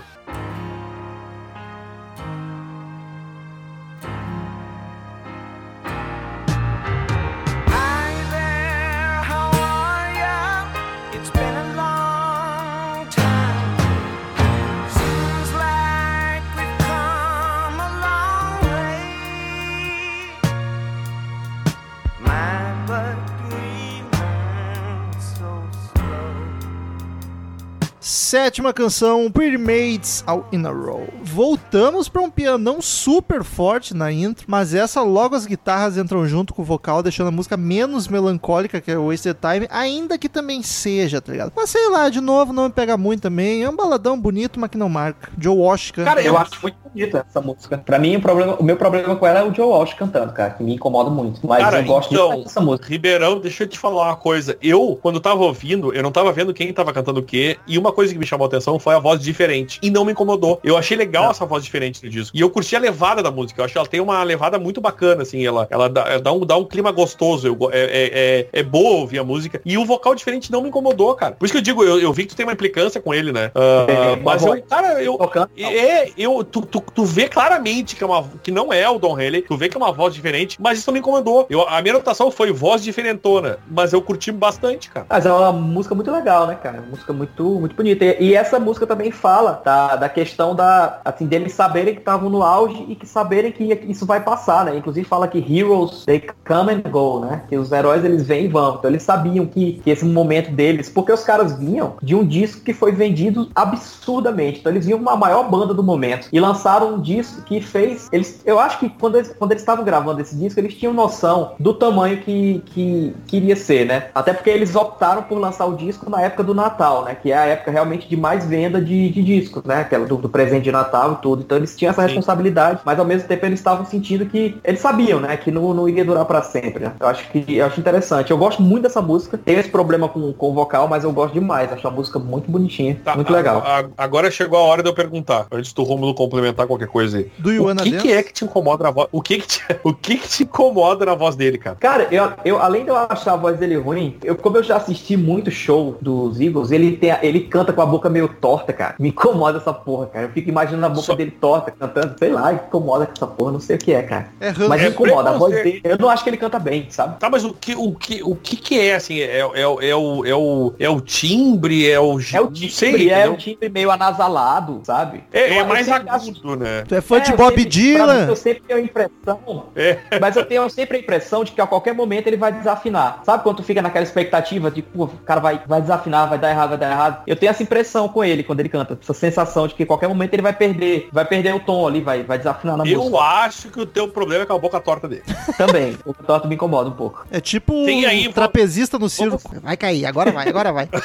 Sétima 28.30 28.72
canção, 28.72 29.32
Pretty 29.32 29.58
Maids 29.58 30.24
All 30.28 30.46
in 30.52 30.64
a 30.64 30.70
Row. 30.70 31.08
Voltamos 31.24 32.08
para 32.08 32.22
um 32.22 32.30
pianão 32.30 32.80
super 32.80 33.44
forte 33.44 33.92
na 33.96 34.12
intro, 34.12 34.46
mas 34.48 34.76
essa 34.76 35.02
logo 35.02 35.36
as 35.36 35.48
guitarras 35.48 35.98
entram 35.98 36.28
junto 36.28 36.54
com 36.54 36.62
o 36.62 36.66
vocal, 36.66 37.02
deixando 37.02 37.30
a 37.30 37.32
música 37.32 37.58
menos 37.58 38.08
melancólica 38.08 38.80
que 38.80 38.92
é 38.92 39.00
o 39.00 39.08
Wasted 39.08 39.36
Time, 39.42 39.68
ainda 39.72 40.16
que 40.16 40.30
também 40.30 40.62
seja, 40.62 41.20
tá 41.20 41.32
ligado? 41.32 41.54
Mas 41.56 41.72
sei 41.72 41.90
lá, 41.90 42.08
de 42.08 42.22
novo, 42.22 42.54
não 42.54 42.66
me 42.66 42.70
pega 42.70 42.96
muito 42.96 43.22
também. 43.22 43.64
É 43.64 43.70
um 43.72 43.76
baladão 43.76 44.16
bonito, 44.16 44.60
mas 44.60 44.70
que 44.70 44.78
não 44.78 44.90
marca. 44.90 45.32
Joe 45.36 45.58
Washington. 45.58 46.04
Cara, 46.04 46.22
eu 46.22 46.38
acho 46.38 46.52
muito 46.62 46.78
bonita 46.88 47.26
essa 47.28 47.42
música. 47.42 47.80
Pra 47.80 47.98
mim, 47.98 48.16
o, 48.16 48.22
problema, 48.22 48.56
o 48.60 48.64
meu 48.64 48.78
problema 48.78 49.16
com 49.16 49.26
ela 49.26 49.40
é 49.40 49.44
o 49.44 49.52
Joe 49.52 49.66
Walsh 49.66 49.96
cantando, 49.96 50.34
cara, 50.34 50.52
que 50.52 50.62
me 50.62 50.76
incomoda 50.76 51.10
muito. 51.10 51.40
Mas 51.48 51.64
Cara, 51.64 51.80
eu 51.80 51.86
gosto 51.86 52.14
então, 52.14 52.44
dessa 52.44 52.62
música. 52.62 52.90
Ribeirão, 52.90 53.40
deixa 53.40 53.64
eu 53.64 53.68
te 53.68 53.80
falar 53.80 54.10
uma 54.10 54.16
coisa. 54.16 54.56
Eu, 54.62 55.00
quando 55.02 55.20
tava 55.20 55.42
ouvindo, 55.42 55.92
eu 55.92 56.04
não 56.04 56.12
tava 56.12 56.32
vendo 56.32 56.54
quem 56.54 56.72
tava 56.72 56.94
cantando 56.94 57.22
o 57.22 57.24
quê, 57.24 57.58
e 57.66 57.76
uma 57.76 57.92
coisa 57.92 58.14
que 58.14 58.19
me 58.20 58.26
chamou 58.26 58.46
a 58.46 58.48
atenção 58.48 58.78
foi 58.80 58.96
a 58.96 59.00
voz 59.00 59.22
diferente. 59.22 59.80
E 59.82 59.90
não 59.90 60.06
me 60.06 60.12
incomodou. 60.12 60.60
Eu 60.64 60.78
achei 60.78 60.96
legal 60.96 61.32
essa 61.32 61.46
voz 61.46 61.64
diferente 61.64 62.04
no 62.04 62.10
disco. 62.10 62.36
E 62.36 62.42
eu 62.42 62.50
curti 62.50 62.76
a 62.76 62.80
levada 62.80 63.24
da 63.24 63.32
música. 63.32 63.62
Eu 63.62 63.66
acho 63.66 63.74
que 63.74 63.78
ela 63.78 63.88
tem 63.88 64.00
uma 64.00 64.22
levada 64.24 64.60
muito 64.60 64.82
bacana, 64.82 65.24
assim. 65.24 65.46
Ela, 65.46 65.68
ela 65.70 65.90
dá, 65.90 66.18
dá 66.20 66.32
um, 66.32 66.46
dá 66.46 66.58
um 66.58 66.66
clima 66.66 66.92
gostoso. 66.92 67.48
Eu 67.48 67.58
é, 67.72 67.80
é, 67.80 68.10
é, 68.14 68.60
é 68.60 68.64
boa 68.64 68.98
ouvir 68.98 69.20
a 69.20 69.24
música. 69.24 69.62
E 69.66 69.78
o 69.78 69.86
vocal 69.86 70.14
diferente 70.16 70.52
não 70.52 70.62
me 70.62 70.70
incomodou, 70.70 71.14
cara. 71.16 71.36
Por 71.36 71.46
isso 71.46 71.54
que 71.54 71.58
eu 71.58 71.64
digo, 71.64 71.84
eu, 71.84 72.00
eu 72.00 72.14
vi 72.14 72.24
que 72.24 72.30
tu 72.30 72.36
tem 72.36 72.46
uma 72.46 72.54
implicância 72.54 73.02
com 73.02 73.14
ele, 73.14 73.32
né? 73.32 73.52
Tem, 73.86 74.24
mas 74.24 74.44
eu, 74.44 74.62
cara, 74.64 75.02
eu, 75.04 75.18
não. 75.18 75.50
é, 75.58 76.10
eu, 76.18 76.44
tu, 76.44 76.62
tu, 76.62 76.84
tu 76.94 77.06
vê 77.06 77.28
claramente 77.28 77.96
que, 77.96 78.04
é 78.04 78.08
uma, 78.08 78.24
que 78.44 78.52
não 78.52 78.72
é 78.72 78.90
o 78.90 79.00
Don 79.00 79.14
Haley, 79.14 79.42
tu 79.42 79.58
vê 79.58 79.70
que 79.70 79.78
é 79.78 79.80
uma 79.80 79.92
voz 79.92 80.14
diferente, 80.14 80.58
mas 80.60 80.80
isso 80.80 80.90
não 80.90 80.94
me 80.94 81.00
incomodou. 81.00 81.46
Eu, 81.50 81.68
a 81.68 81.82
minha 81.82 81.96
anotação 81.96 82.32
foi 82.32 82.52
voz 82.52 82.84
diferentona, 82.84 83.60
mas 83.70 83.94
eu 83.94 84.02
curti 84.02 84.32
bastante, 84.32 84.90
cara. 84.90 85.06
Mas 85.10 85.26
é 85.26 85.32
uma 85.32 85.52
música 85.52 85.96
muito 85.96 86.12
legal, 86.12 86.48
né, 86.48 86.56
cara? 86.56 86.82
Música 86.82 87.14
muito, 87.14 87.44
muito 87.60 87.76
bonita. 87.76 88.06
E, 88.06 88.09
e 88.20 88.36
essa 88.36 88.60
música 88.60 88.88
também 88.88 89.12
fala 89.12 89.62
da, 89.64 89.96
da 89.96 90.10
questão 90.10 90.56
da, 90.56 91.00
assim, 91.04 91.26
deles 91.26 91.54
saberem 91.54 91.94
que 91.94 92.00
estavam 92.00 92.30
no 92.30 92.44
auge 92.44 92.86
e 92.88 92.96
que 92.96 93.06
saberem 93.06 93.52
que 93.52 93.64
isso 93.88 94.06
vai 94.06 94.22
passar, 94.22 94.66
né? 94.66 94.78
Inclusive 94.78 95.06
fala 95.06 95.28
que 95.28 95.38
heroes, 95.38 96.06
they 96.06 96.24
come 96.48 96.72
and 96.72 96.90
go, 96.90 97.20
né? 97.20 97.44
Que 97.50 97.58
os 97.58 97.72
heróis, 97.72 98.04
eles 98.06 98.26
vêm 98.26 98.46
e 98.46 98.48
vão. 98.48 98.76
Então 98.76 98.90
eles 98.90 99.04
sabiam 99.04 99.46
que, 99.46 99.74
que 99.84 99.90
esse 99.90 100.06
momento 100.06 100.52
deles, 100.52 100.90
porque 100.90 101.12
os 101.12 101.24
caras 101.24 101.58
vinham 101.58 101.96
de 102.02 102.16
um 102.16 102.26
disco 102.26 102.62
que 102.62 102.74
foi 102.74 102.92
vendido 102.92 103.50
absurdamente. 103.54 104.60
Então 104.60 104.72
eles 104.72 104.86
vinham 104.86 105.04
com 105.04 105.10
a 105.10 105.16
maior 105.16 105.50
banda 105.50 105.74
do 105.74 105.84
momento. 105.84 106.28
E 106.32 106.40
lançaram 106.40 106.96
um 106.96 107.02
disco 107.02 107.42
que 107.42 107.62
fez, 107.62 108.08
eles, 108.12 108.42
eu 108.46 108.60
acho 108.60 108.80
que 108.80 108.90
quando 108.90 109.16
eles, 109.16 109.34
quando 109.38 109.52
eles 109.52 109.62
estavam 109.62 109.84
gravando 109.84 110.22
esse 110.22 110.36
disco, 110.36 110.60
eles 110.60 110.74
tinham 110.74 110.94
noção 110.94 111.54
do 111.60 111.74
tamanho 111.74 112.18
que, 112.22 112.64
que 112.68 113.16
queria 113.28 113.56
ser, 113.56 113.86
né? 113.86 114.08
Até 114.14 114.34
porque 114.34 114.50
eles 114.50 114.76
optaram 114.76 115.24
por 115.24 115.38
lançar 115.38 115.66
o 115.66 115.76
disco 115.76 116.10
na 116.10 116.22
época 116.22 116.44
do 116.44 116.54
Natal, 116.54 117.04
né? 117.04 117.16
Que 117.16 117.32
é 117.32 117.38
a 117.38 117.46
época 117.46 117.72
realmente 117.72 117.99
de 118.08 118.16
mais 118.18 118.46
venda 118.46 118.82
de, 118.82 119.10
de 119.10 119.22
discos, 119.24 119.64
né? 119.64 119.82
Aquela 119.82 120.06
do, 120.06 120.18
do 120.18 120.30
presente 120.30 120.64
de 120.64 120.72
Natal 120.72 121.14
e 121.14 121.22
tudo. 121.22 121.42
Então 121.42 121.58
eles 121.58 121.76
tinham 121.76 121.92
essa 121.92 122.02
Sim. 122.02 122.08
responsabilidade, 122.08 122.80
mas 122.86 123.00
ao 123.00 123.06
mesmo 123.06 123.28
tempo 123.28 123.46
eles 123.46 123.60
estavam 123.60 123.86
sentindo 123.86 124.26
que 124.26 124.58
eles 124.64 124.80
sabiam, 124.80 125.20
né? 125.20 125.36
Que 125.38 125.52
não, 125.52 125.74
não 125.74 125.88
iria 125.90 126.06
durar 126.06 126.26
pra 126.26 126.42
sempre, 126.42 126.84
né? 126.86 126.94
Eu 127.00 127.08
acho 127.08 127.30
que 127.32 127.56
eu 127.58 127.66
acho 127.66 127.80
interessante. 127.80 128.32
Eu 128.32 128.38
gosto 128.38 128.62
muito 128.62 128.84
dessa 128.84 129.02
música. 129.02 129.38
Tenho 129.38 129.60
esse 129.60 129.70
problema 129.70 130.08
com, 130.08 130.32
com 130.34 130.50
o 130.50 130.54
vocal, 130.54 130.88
mas 130.88 131.04
eu 131.04 131.12
gosto 131.12 131.34
demais. 131.34 131.72
Acho 131.72 131.88
a 131.88 131.92
música 131.92 132.20
muito 132.20 132.50
bonitinha, 132.50 132.98
Tá, 133.04 133.16
muito 133.16 133.32
legal. 133.32 133.62
a- 133.66 133.80
a- 133.82 133.86
agora 133.98 134.30
chegou 134.32 134.58
a 134.60 134.64
hora 134.64 134.82
de 134.84 134.90
eu 134.90 134.94
perguntar, 134.94 135.48
antes 135.52 135.74
do 135.74 135.84
Rômulo 135.84 136.14
complementar 136.14 136.68
qualquer 136.68 136.88
coisa 136.88 137.18
aí. 137.20 137.32
Do 137.38 137.52
You 137.52 137.66
O 137.70 137.76
que, 137.76 137.92
que 137.98 138.12
é 138.12 138.24
que 138.24 138.34
te 138.34 138.44
incomoda 138.46 138.84
na 138.84 138.92
voz? 138.92 139.08
O 139.12 139.22
que 139.22 139.40
que 139.40 139.48
te, 139.48 139.62
o 139.84 139.94
que 139.94 140.18
que 140.18 140.28
te 140.28 140.44
incomoda 140.44 141.06
na 141.06 141.16
voz 141.16 141.36
dele, 141.36 141.58
cara? 141.58 141.76
Cara, 141.80 142.08
eu, 142.12 142.32
eu, 142.46 142.60
além 142.62 142.84
de 142.84 142.90
eu 142.90 142.96
achar 142.98 143.34
a 143.34 143.38
voz 143.38 143.58
dele 143.58 143.76
ruim, 143.78 144.18
eu, 144.24 144.36
como 144.36 144.58
eu 144.58 144.64
já 144.64 144.78
assisti 144.78 145.16
muito 145.18 145.50
show 145.52 145.98
dos 146.02 146.40
Eagles, 146.40 146.72
ele, 146.72 146.98
tem, 146.98 147.12
a- 147.12 147.20
ele 147.22 147.42
canta 147.42 147.72
com 147.74 147.82
a 147.82 147.86
boca 147.90 148.10
meio 148.10 148.28
torta, 148.28 148.72
cara. 148.72 148.96
Me 149.00 149.10
incomoda 149.10 149.58
essa 149.58 149.74
porra, 149.74 150.08
cara. 150.08 150.26
Eu 150.26 150.30
fico 150.32 150.50
imaginando 150.50 150.86
a 150.86 150.90
boca 150.90 151.02
Só- 151.02 151.16
dele 151.16 151.32
torta, 151.32 151.72
cantando, 151.72 152.16
sei 152.18 152.30
lá, 152.32 152.54
incomoda 152.54 153.06
com 153.06 153.14
essa 153.14 153.28
porra, 153.28 153.52
não 153.52 153.60
sei 153.60 153.76
o 153.76 153.80
que 153.80 153.94
é, 153.94 154.02
cara. 154.04 154.28
É. 154.40 154.54
Mas 154.68 154.82
É 154.82 154.86
me 154.86 154.90
incomoda, 154.92 155.30
a 155.32 155.34
voz 155.38 155.54
dele, 155.56 155.82
eu 155.84 155.98
não 155.98 156.10
acho 156.10 156.24
que 156.24 156.30
ele 156.30 156.38
canta 156.38 156.58
bem, 156.60 156.88
sabe? 156.90 157.20
Tá, 157.20 157.30
mas 157.30 157.44
o 157.44 157.54
que, 157.54 157.76
o 157.76 157.94
que, 157.94 158.22
o 158.24 158.36
que 158.36 158.56
que 158.56 158.80
é, 158.80 158.96
assim, 158.96 159.20
é, 159.20 159.40
é, 159.40 159.40
é, 159.40 159.68
o- 159.68 159.82
é, 159.82 159.96
o, 159.96 160.26
é, 160.26 160.36
o, 160.36 160.74
é 160.80 160.90
o 160.90 161.02
timbre, 161.02 161.90
é 161.90 162.00
o... 162.00 162.20
É 162.34 162.42
o 162.42 162.48
timbre, 162.48 162.70
sei, 162.70 163.10
é 163.10 163.16
entendeu? 163.18 163.34
o 163.34 163.38
timbre 163.38 163.70
meio 163.70 163.92
anasalado, 163.92 164.82
sabe? 164.84 165.24
É, 165.32 165.58
Eu- 165.58 165.62
é 165.62 165.64
mais 165.64 165.90
agudo, 165.90 166.56
né? 166.56 166.84
Tu 166.88 166.96
é 166.96 167.02
fã 167.02 167.20
de 167.20 167.32
É, 167.32 167.36
Bob 167.36 167.50
sempre- 167.50 167.64
pra 167.64 167.64
mim, 167.64 167.70
Dylan? 167.70 168.26
Eu 168.28 168.36
sempre 168.36 168.64
tenho 168.68 168.80
a 168.80 168.82
impressão, 168.84 169.66
É. 169.76 169.98
mas 170.20 170.36
eu 170.36 170.46
tenho 170.46 170.70
sempre 170.70 170.98
a 170.98 171.00
impressão 171.00 171.44
de 171.44 171.52
que 171.52 171.62
a 171.62 171.68
qualquer 171.68 171.94
momento 171.94 172.28
ele 172.28 172.38
vai 172.38 172.52
desafinar. 172.52 173.22
Sabe 173.24 173.44
quando 173.44 173.58
tu 173.58 173.64
fica 173.64 173.82
naquela 173.82 174.04
expectativa 174.04 174.70
de, 174.72 174.82
pô, 174.82 175.06
o 175.06 175.08
cara 175.26 175.40
vai, 175.40 175.62
vai 175.68 175.82
desafinar, 175.82 176.30
vai 176.30 176.38
dar 176.38 176.50
errado, 176.50 176.70
vai 176.70 176.78
dar 176.78 176.92
errado? 176.92 177.24
Eu 177.26 177.36
tenho 177.36 177.50
essa 177.50 177.64
impressão 177.70 178.10
com 178.10 178.24
ele 178.24 178.42
quando 178.42 178.60
ele 178.62 178.70
canta, 178.70 178.98
essa 179.00 179.14
sensação 179.14 179.68
de 179.68 179.76
que 179.76 179.84
a 179.84 179.86
qualquer 179.86 180.08
momento 180.08 180.34
ele 180.34 180.42
vai 180.42 180.54
perder, 180.54 181.08
vai 181.12 181.24
perder 181.24 181.54
o 181.54 181.60
tom 181.60 181.88
ali, 181.88 182.02
vai, 182.02 182.24
vai 182.24 182.40
desafinar 182.40 182.76
na 182.76 182.84
Eu 182.86 182.98
música. 183.02 183.18
acho 183.20 183.70
que 183.70 183.80
o 183.80 183.86
teu 183.86 184.08
problema 184.08 184.44
é 184.44 184.46
com 184.48 184.54
a 184.54 184.60
boca 184.60 184.80
torta 184.80 185.08
dele. 185.08 185.22
Também. 185.56 185.96
O 186.04 186.14
torto 186.14 186.48
me 186.48 186.56
incomoda 186.56 186.90
um 186.90 186.94
pouco. 186.94 187.26
É 187.30 187.40
tipo 187.40 187.74
um 187.74 187.86
aí, 188.08 188.34
trapezista 188.34 188.98
no 188.98 189.08
circo. 189.08 189.40
Vai 189.62 189.78
cair, 189.78 190.06
agora 190.08 190.32
vai, 190.32 190.50
agora 190.50 190.74
vai. 190.74 190.90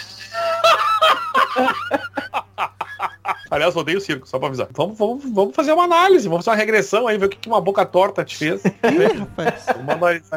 Aliás, 3.54 3.74
eu 3.74 3.80
odeio 3.80 4.00
circo, 4.00 4.28
só 4.28 4.38
pra 4.38 4.48
avisar. 4.48 4.68
Vamos, 4.72 4.98
vamos, 4.98 5.24
vamos 5.32 5.54
fazer 5.54 5.72
uma 5.72 5.84
análise, 5.84 6.28
vamos 6.28 6.44
fazer 6.44 6.56
uma 6.56 6.60
regressão 6.60 7.06
aí, 7.06 7.16
ver 7.18 7.26
o 7.26 7.28
que 7.28 7.36
que 7.38 7.48
uma 7.48 7.60
boca 7.60 7.84
torta 7.86 8.24
te 8.24 8.36
fez. 8.36 8.62
Ih. 8.64 8.72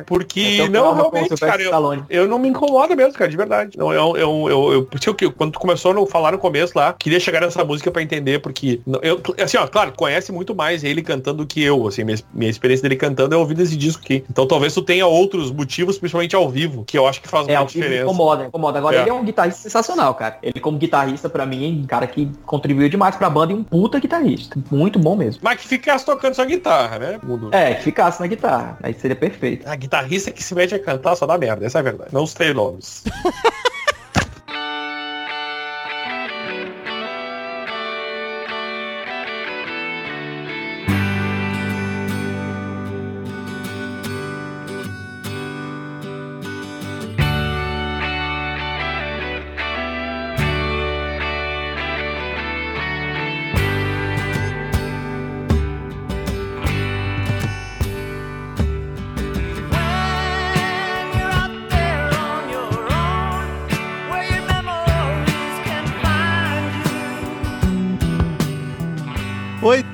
Porque, 0.05 0.39
Eu 0.39 0.57
tenho 0.65 0.71
não, 0.71 0.93
realmente, 0.93 1.35
cara, 1.35 1.61
eu, 1.61 1.71
eu 2.09 2.27
não 2.27 2.39
me 2.39 2.47
incomoda 2.49 2.95
mesmo, 2.95 3.13
cara, 3.13 3.29
de 3.29 3.37
verdade. 3.37 3.77
Não, 3.77 3.91
eu, 3.93 4.17
eu, 4.17 4.49
eu, 4.49 4.49
eu, 4.49 4.87
eu- 5.21 5.31
quando 5.31 5.51
tu 5.53 5.59
começou 5.59 5.91
a 6.03 6.07
falar 6.07 6.31
no 6.31 6.37
começo 6.37 6.73
lá, 6.75 6.93
queria 6.93 7.19
chegar 7.19 7.41
nessa 7.41 7.63
música 7.63 7.89
pra 7.91 8.01
entender, 8.01 8.39
porque 8.39 8.79
eu, 9.01 9.21
assim, 9.43 9.57
ó, 9.57 9.67
claro, 9.67 9.93
conhece 9.95 10.31
muito 10.31 10.55
mais 10.55 10.83
ele 10.83 11.01
cantando 11.01 11.37
do 11.37 11.45
que 11.47 11.61
eu, 11.63 11.87
assim, 11.87 12.03
minha, 12.03 12.17
minha 12.33 12.49
experiência 12.49 12.83
dele 12.83 12.95
cantando 12.95 13.33
é 13.35 13.37
ouvir 13.37 13.59
esse 13.59 13.75
disco 13.75 14.01
aqui. 14.03 14.23
Então 14.29 14.47
talvez 14.47 14.73
tu 14.73 14.81
tenha 14.81 15.05
outros 15.05 15.51
motivos, 15.51 15.97
principalmente 15.97 16.35
ao 16.35 16.49
vivo, 16.49 16.83
que 16.85 16.97
eu 16.97 17.07
acho 17.07 17.21
que 17.21 17.27
faz 17.27 17.47
É, 17.47 17.57
uma 17.59 17.65
diferença. 17.65 18.03
incomoda, 18.03 18.45
incomoda. 18.45 18.77
Agora 18.79 18.97
É. 18.97 19.01
ele 19.01 19.09
é 19.09 19.13
um 19.13 19.23
guitarrista 19.23 19.61
sensacional, 19.61 20.13
cara. 20.15 20.37
Ele 20.41 20.59
como 20.59 20.77
guitarrista, 20.77 21.29
pra 21.29 21.45
mim, 21.45 21.79
é 21.79 21.83
um 21.83 21.85
cara 21.85 22.07
que 22.07 22.29
contribuiu 22.45 22.89
demais 22.89 23.06
pra 23.15 23.29
banda 23.29 23.53
e 23.53 23.55
um 23.55 23.63
puta 23.63 23.99
guitarrista. 23.99 24.57
Muito 24.71 24.99
bom 24.99 25.15
mesmo. 25.15 25.41
Mas 25.43 25.61
que 25.61 25.67
ficasse 25.67 26.05
tocando 26.05 26.33
sua 26.33 26.45
guitarra, 26.45 26.99
né? 26.99 27.19
Mundo. 27.23 27.49
É, 27.53 27.75
que 27.75 27.83
ficasse 27.83 28.19
na 28.19 28.27
guitarra. 28.27 28.77
Aí 28.81 28.93
seria 28.93 29.15
perfeito. 29.15 29.67
A 29.67 29.75
guitarrista 29.75 30.31
que 30.31 30.43
se 30.43 30.53
mete 30.53 30.75
a 30.75 30.79
cantar 30.79 31.15
só 31.15 31.25
dá 31.25 31.37
merda, 31.37 31.65
essa 31.65 31.77
é 31.77 31.81
a 31.81 31.83
verdade. 31.83 32.09
Não 32.13 32.23
os 32.23 32.35
nomes. 32.53 33.03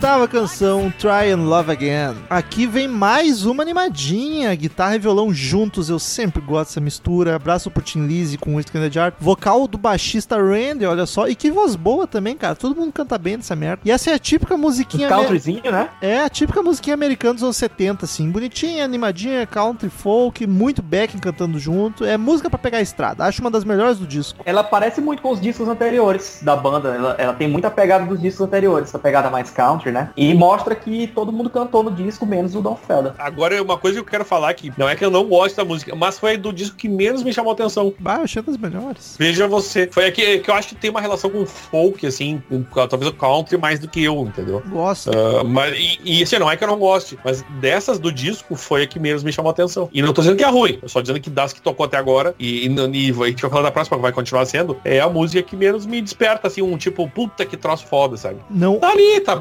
Oitava 0.04 0.28
canção, 0.28 0.92
Try 1.00 1.32
and 1.32 1.46
Love 1.48 1.72
Again. 1.72 2.18
Aqui 2.30 2.68
vem 2.68 2.90
mais 2.90 3.46
uma 3.46 3.64
animadinha. 3.64 4.54
Guitarra 4.54 4.98
e 4.98 5.00
violão 5.00 5.34
juntos, 5.34 5.90
eu 5.90 5.98
sempre 5.98 6.42
gosto 6.42 6.72
dessa 6.72 6.82
mistura. 6.82 7.38
Abraço 7.38 7.72
pro 7.72 7.82
Tim 7.82 8.06
Lizzy 8.06 8.38
com 8.38 8.54
o 8.58 8.90
de 8.90 9.00
Art. 9.00 9.16
Vocal 9.18 9.66
do 9.66 9.78
baixista 9.78 10.36
Randy, 10.36 10.86
olha 10.86 11.06
só. 11.06 11.30
E 11.30 11.36
que 11.36 11.50
voz 11.50 11.78
boa 11.78 12.06
também, 12.06 12.36
cara. 12.36 12.54
Todo 12.54 12.76
mundo 12.76 12.92
canta 12.92 13.18
bem 13.18 13.38
nessa 13.38 13.56
merda. 13.56 13.80
E 13.86 13.92
essa 13.92 14.12
é 14.12 14.14
a 14.14 14.20
típica 14.20 14.58
musiquinha. 14.58 15.08
amer- 15.08 15.20
countryzinho, 15.20 15.72
né? 15.72 15.90
É 16.02 16.20
a 16.20 16.28
típica 16.28 16.62
musiquinha 16.62 16.96
americana 16.96 17.36
dos 17.36 17.44
anos 17.44 17.56
70, 17.56 18.04
assim. 18.04 18.30
Bonitinha, 18.30 18.84
animadinha, 18.84 19.48
country, 19.48 19.90
folk, 19.90 20.46
muito 20.46 20.82
backing 20.82 21.20
cantando 21.20 21.58
junto. 21.58 22.04
É 22.04 22.18
música 22.18 22.50
pra 22.50 22.60
pegar 22.60 22.80
a 22.80 22.82
estrada. 22.82 23.24
Acho 23.24 23.40
uma 23.40 23.50
das 23.50 23.64
melhores 23.64 24.00
do 24.00 24.06
disco. 24.06 24.42
Ela 24.46 24.66
parece 24.66 25.00
muito 25.00 25.22
com 25.22 25.32
os 25.32 25.40
discos 25.40 25.70
anteriores 25.70 26.40
da 26.42 26.58
banda. 26.58 26.90
Ela, 26.90 27.16
ela 27.18 27.34
tem 27.34 27.48
muita 27.48 27.72
pegada 27.72 28.06
dos 28.06 28.20
discos 28.20 28.46
anteriores. 28.46 28.90
Essa 28.90 29.00
pegada 29.00 29.30
mais 29.30 29.50
country, 29.50 29.93
né? 29.94 30.10
E 30.18 30.34
mostra 30.34 30.76
que 30.76 31.08
todo 31.08 31.32
mundo 31.32 31.50
cantou 31.50 31.84
no 31.84 31.92
disco, 31.92 32.26
menos 32.26 32.56
o 32.56 32.62
Don 32.62 32.76
Felder. 32.76 33.14
Agora, 33.18 33.62
uma 33.62 33.78
coisa 33.78 33.96
que 33.96 34.02
eu 34.02 34.10
quero 34.10 34.26
falar 34.26 34.50
aqui, 34.50 34.72
não 34.78 34.88
é 34.88 34.96
que 34.96 35.04
eu 35.04 35.10
não 35.10 35.26
gosto 35.26 35.56
da 35.56 35.66
música, 35.66 35.96
mas 35.96 36.20
foi 36.20 36.38
do 36.38 36.52
disco 36.52 36.76
que 36.76 36.90
menos 36.90 37.24
me 37.24 37.34
chamou 37.34 37.52
a 37.52 37.54
atenção. 37.54 37.94
Bah, 38.00 38.18
eu 38.18 38.24
achei 38.24 38.42
das 38.42 38.58
melhores. 38.58 39.16
Veja 39.18 39.48
você. 39.48 39.88
Foi 39.92 40.06
aqui 40.06 40.40
que 40.40 40.50
eu 40.50 40.56
acho 40.56 40.70
que 40.70 40.76
tem 40.76 40.90
uma 40.90 41.02
relação 41.02 41.30
com 41.30 41.42
o 41.42 41.46
folk, 41.46 42.06
assim, 42.06 42.42
com, 42.50 42.64
talvez 42.88 43.10
o 43.10 43.14
country 43.14 43.58
mais 43.58 43.80
do 43.80 43.88
que 43.88 44.04
eu, 44.04 44.20
entendeu? 44.22 44.62
Gosto. 44.68 45.12
Ah, 45.12 45.44
mas, 45.44 45.76
e, 45.78 46.00
e 46.04 46.24
assim, 46.24 46.38
não 46.40 46.50
é 46.50 46.58
que 46.58 46.64
eu 46.64 46.68
não 46.68 46.78
goste, 46.78 47.18
mas 47.24 47.44
dessas 47.60 48.00
do 48.00 48.12
disco 48.12 48.56
foi 48.56 48.84
a 48.84 48.88
que 48.88 49.00
menos 49.00 49.24
me 49.24 49.32
chamou 49.32 49.50
a 49.50 49.54
atenção. 49.54 49.90
E 49.94 50.02
não 50.02 50.14
tô 50.14 50.22
dizendo 50.22 50.38
que 50.38 50.44
é 50.44 50.50
ruim, 50.50 50.80
eu 50.82 50.90
só 50.90 51.02
dizendo 51.02 51.20
que 51.20 51.30
das 51.30 51.54
que 51.54 51.62
tocou 51.62 51.86
até 51.86 51.98
agora, 51.98 52.36
e, 52.40 52.68
e, 52.68 52.74
e 52.74 53.12
a 53.12 53.28
gente 53.28 53.42
vai 53.42 53.50
falar 53.50 53.64
da 53.64 53.72
próxima, 53.72 53.98
que 53.98 54.02
vai 54.02 54.12
continuar 54.12 54.46
sendo, 54.46 54.78
é 54.84 55.00
a 55.00 55.10
música 55.10 55.42
que 55.42 55.56
menos 55.56 55.86
me 55.86 56.02
desperta, 56.02 56.48
assim, 56.48 56.62
um 56.62 56.78
tipo, 56.78 57.08
puta 57.10 57.46
que 57.46 57.56
troço 57.56 57.86
foda, 57.88 58.18
sabe? 58.18 58.40
Não, 58.50 58.80
Tá 58.80 58.90
ali, 58.90 59.20
tá 59.22 59.34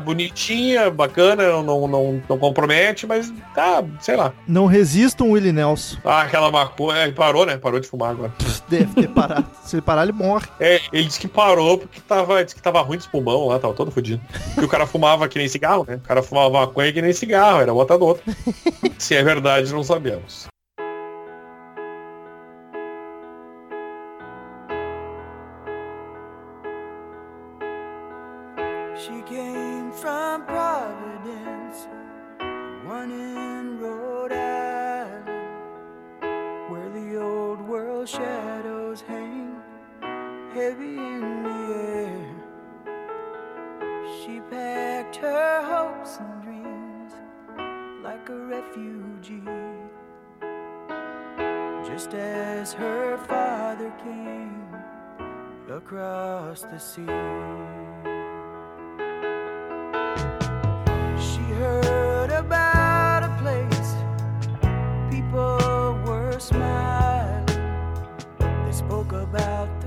bonitinha, 0.43 0.90
bacana, 0.90 1.62
não, 1.62 1.86
não, 1.86 2.22
não 2.28 2.38
compromete, 2.38 3.07
mas 3.07 3.32
tá, 3.55 3.84
sei 4.01 4.16
lá. 4.16 4.32
não 4.47 4.66
resistam 4.66 5.30
Willie 5.30 5.53
Nelson. 5.53 5.99
Ah, 6.05 6.22
aquela 6.22 6.51
maconha, 6.51 7.05
ele 7.05 7.12
parou, 7.12 7.47
né? 7.47 7.57
Parou 7.57 7.78
de 7.78 7.86
fumar 7.86 8.11
agora. 8.11 8.32
Deve 8.68 8.95
ter 8.95 9.09
parado. 9.09 9.47
Se 9.64 9.76
ele 9.76 9.82
parar, 9.82 10.03
ele 10.03 10.12
morre. 10.12 10.47
É, 10.59 10.80
ele 10.93 11.05
disse 11.05 11.20
que 11.20 11.28
parou 11.28 11.78
porque 11.78 12.01
tava, 12.01 12.43
disse 12.45 12.57
que 12.57 12.62
tava 12.62 12.80
ruim 12.80 12.97
dos 12.97 13.07
pulmão 13.07 13.47
lá, 13.47 13.59
tava 13.59 13.74
todo 13.74 13.90
fodido. 13.90 14.20
E 14.61 14.64
o 14.64 14.68
cara 14.68 14.86
fumava 14.86 15.28
que 15.28 15.38
nem 15.38 15.49
cigarro, 15.49 15.84
né? 15.86 15.97
O 15.97 16.01
cara 16.01 16.22
fumava 16.22 16.51
maconha 16.51 16.93
que 16.93 17.03
nem 17.03 17.12
cigarro, 17.12 17.61
era 17.61 17.72
outro. 17.72 18.22
Se 18.99 19.14
é 19.14 19.22
verdade, 19.22 19.72
não 19.72 19.84
sabemos. 19.84 20.47
Heavy 40.62 40.96
in 40.96 41.42
the 41.42 41.60
air. 41.74 42.24
She 44.18 44.34
packed 44.48 45.16
her 45.16 45.54
hopes 45.72 46.18
and 46.20 46.42
dreams 46.44 47.12
like 48.04 48.28
a 48.28 48.38
refugee, 48.54 49.42
just 51.84 52.14
as 52.14 52.72
her 52.74 53.18
father 53.26 53.92
came 54.04 54.76
across 55.68 56.62
the 56.62 56.78
sea. 56.78 57.06
She 61.28 61.44
heard 61.62 62.30
about 62.30 63.24
a 63.24 63.32
place, 63.42 63.90
people 65.10 65.98
were 66.06 66.38
smile, 66.38 67.44
they 68.64 68.72
spoke 68.72 69.12
about 69.12 69.81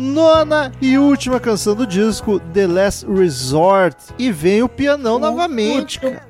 Nona 0.00 0.72
e 0.80 0.96
última 0.96 1.38
canção 1.38 1.74
do 1.74 1.86
disco, 1.86 2.40
The 2.54 2.66
Last 2.66 3.06
Resort. 3.06 3.96
E 4.18 4.32
vem 4.32 4.62
o 4.62 4.68
pianão 4.68 5.18
novamente, 5.18 6.00
cara. 6.00 6.22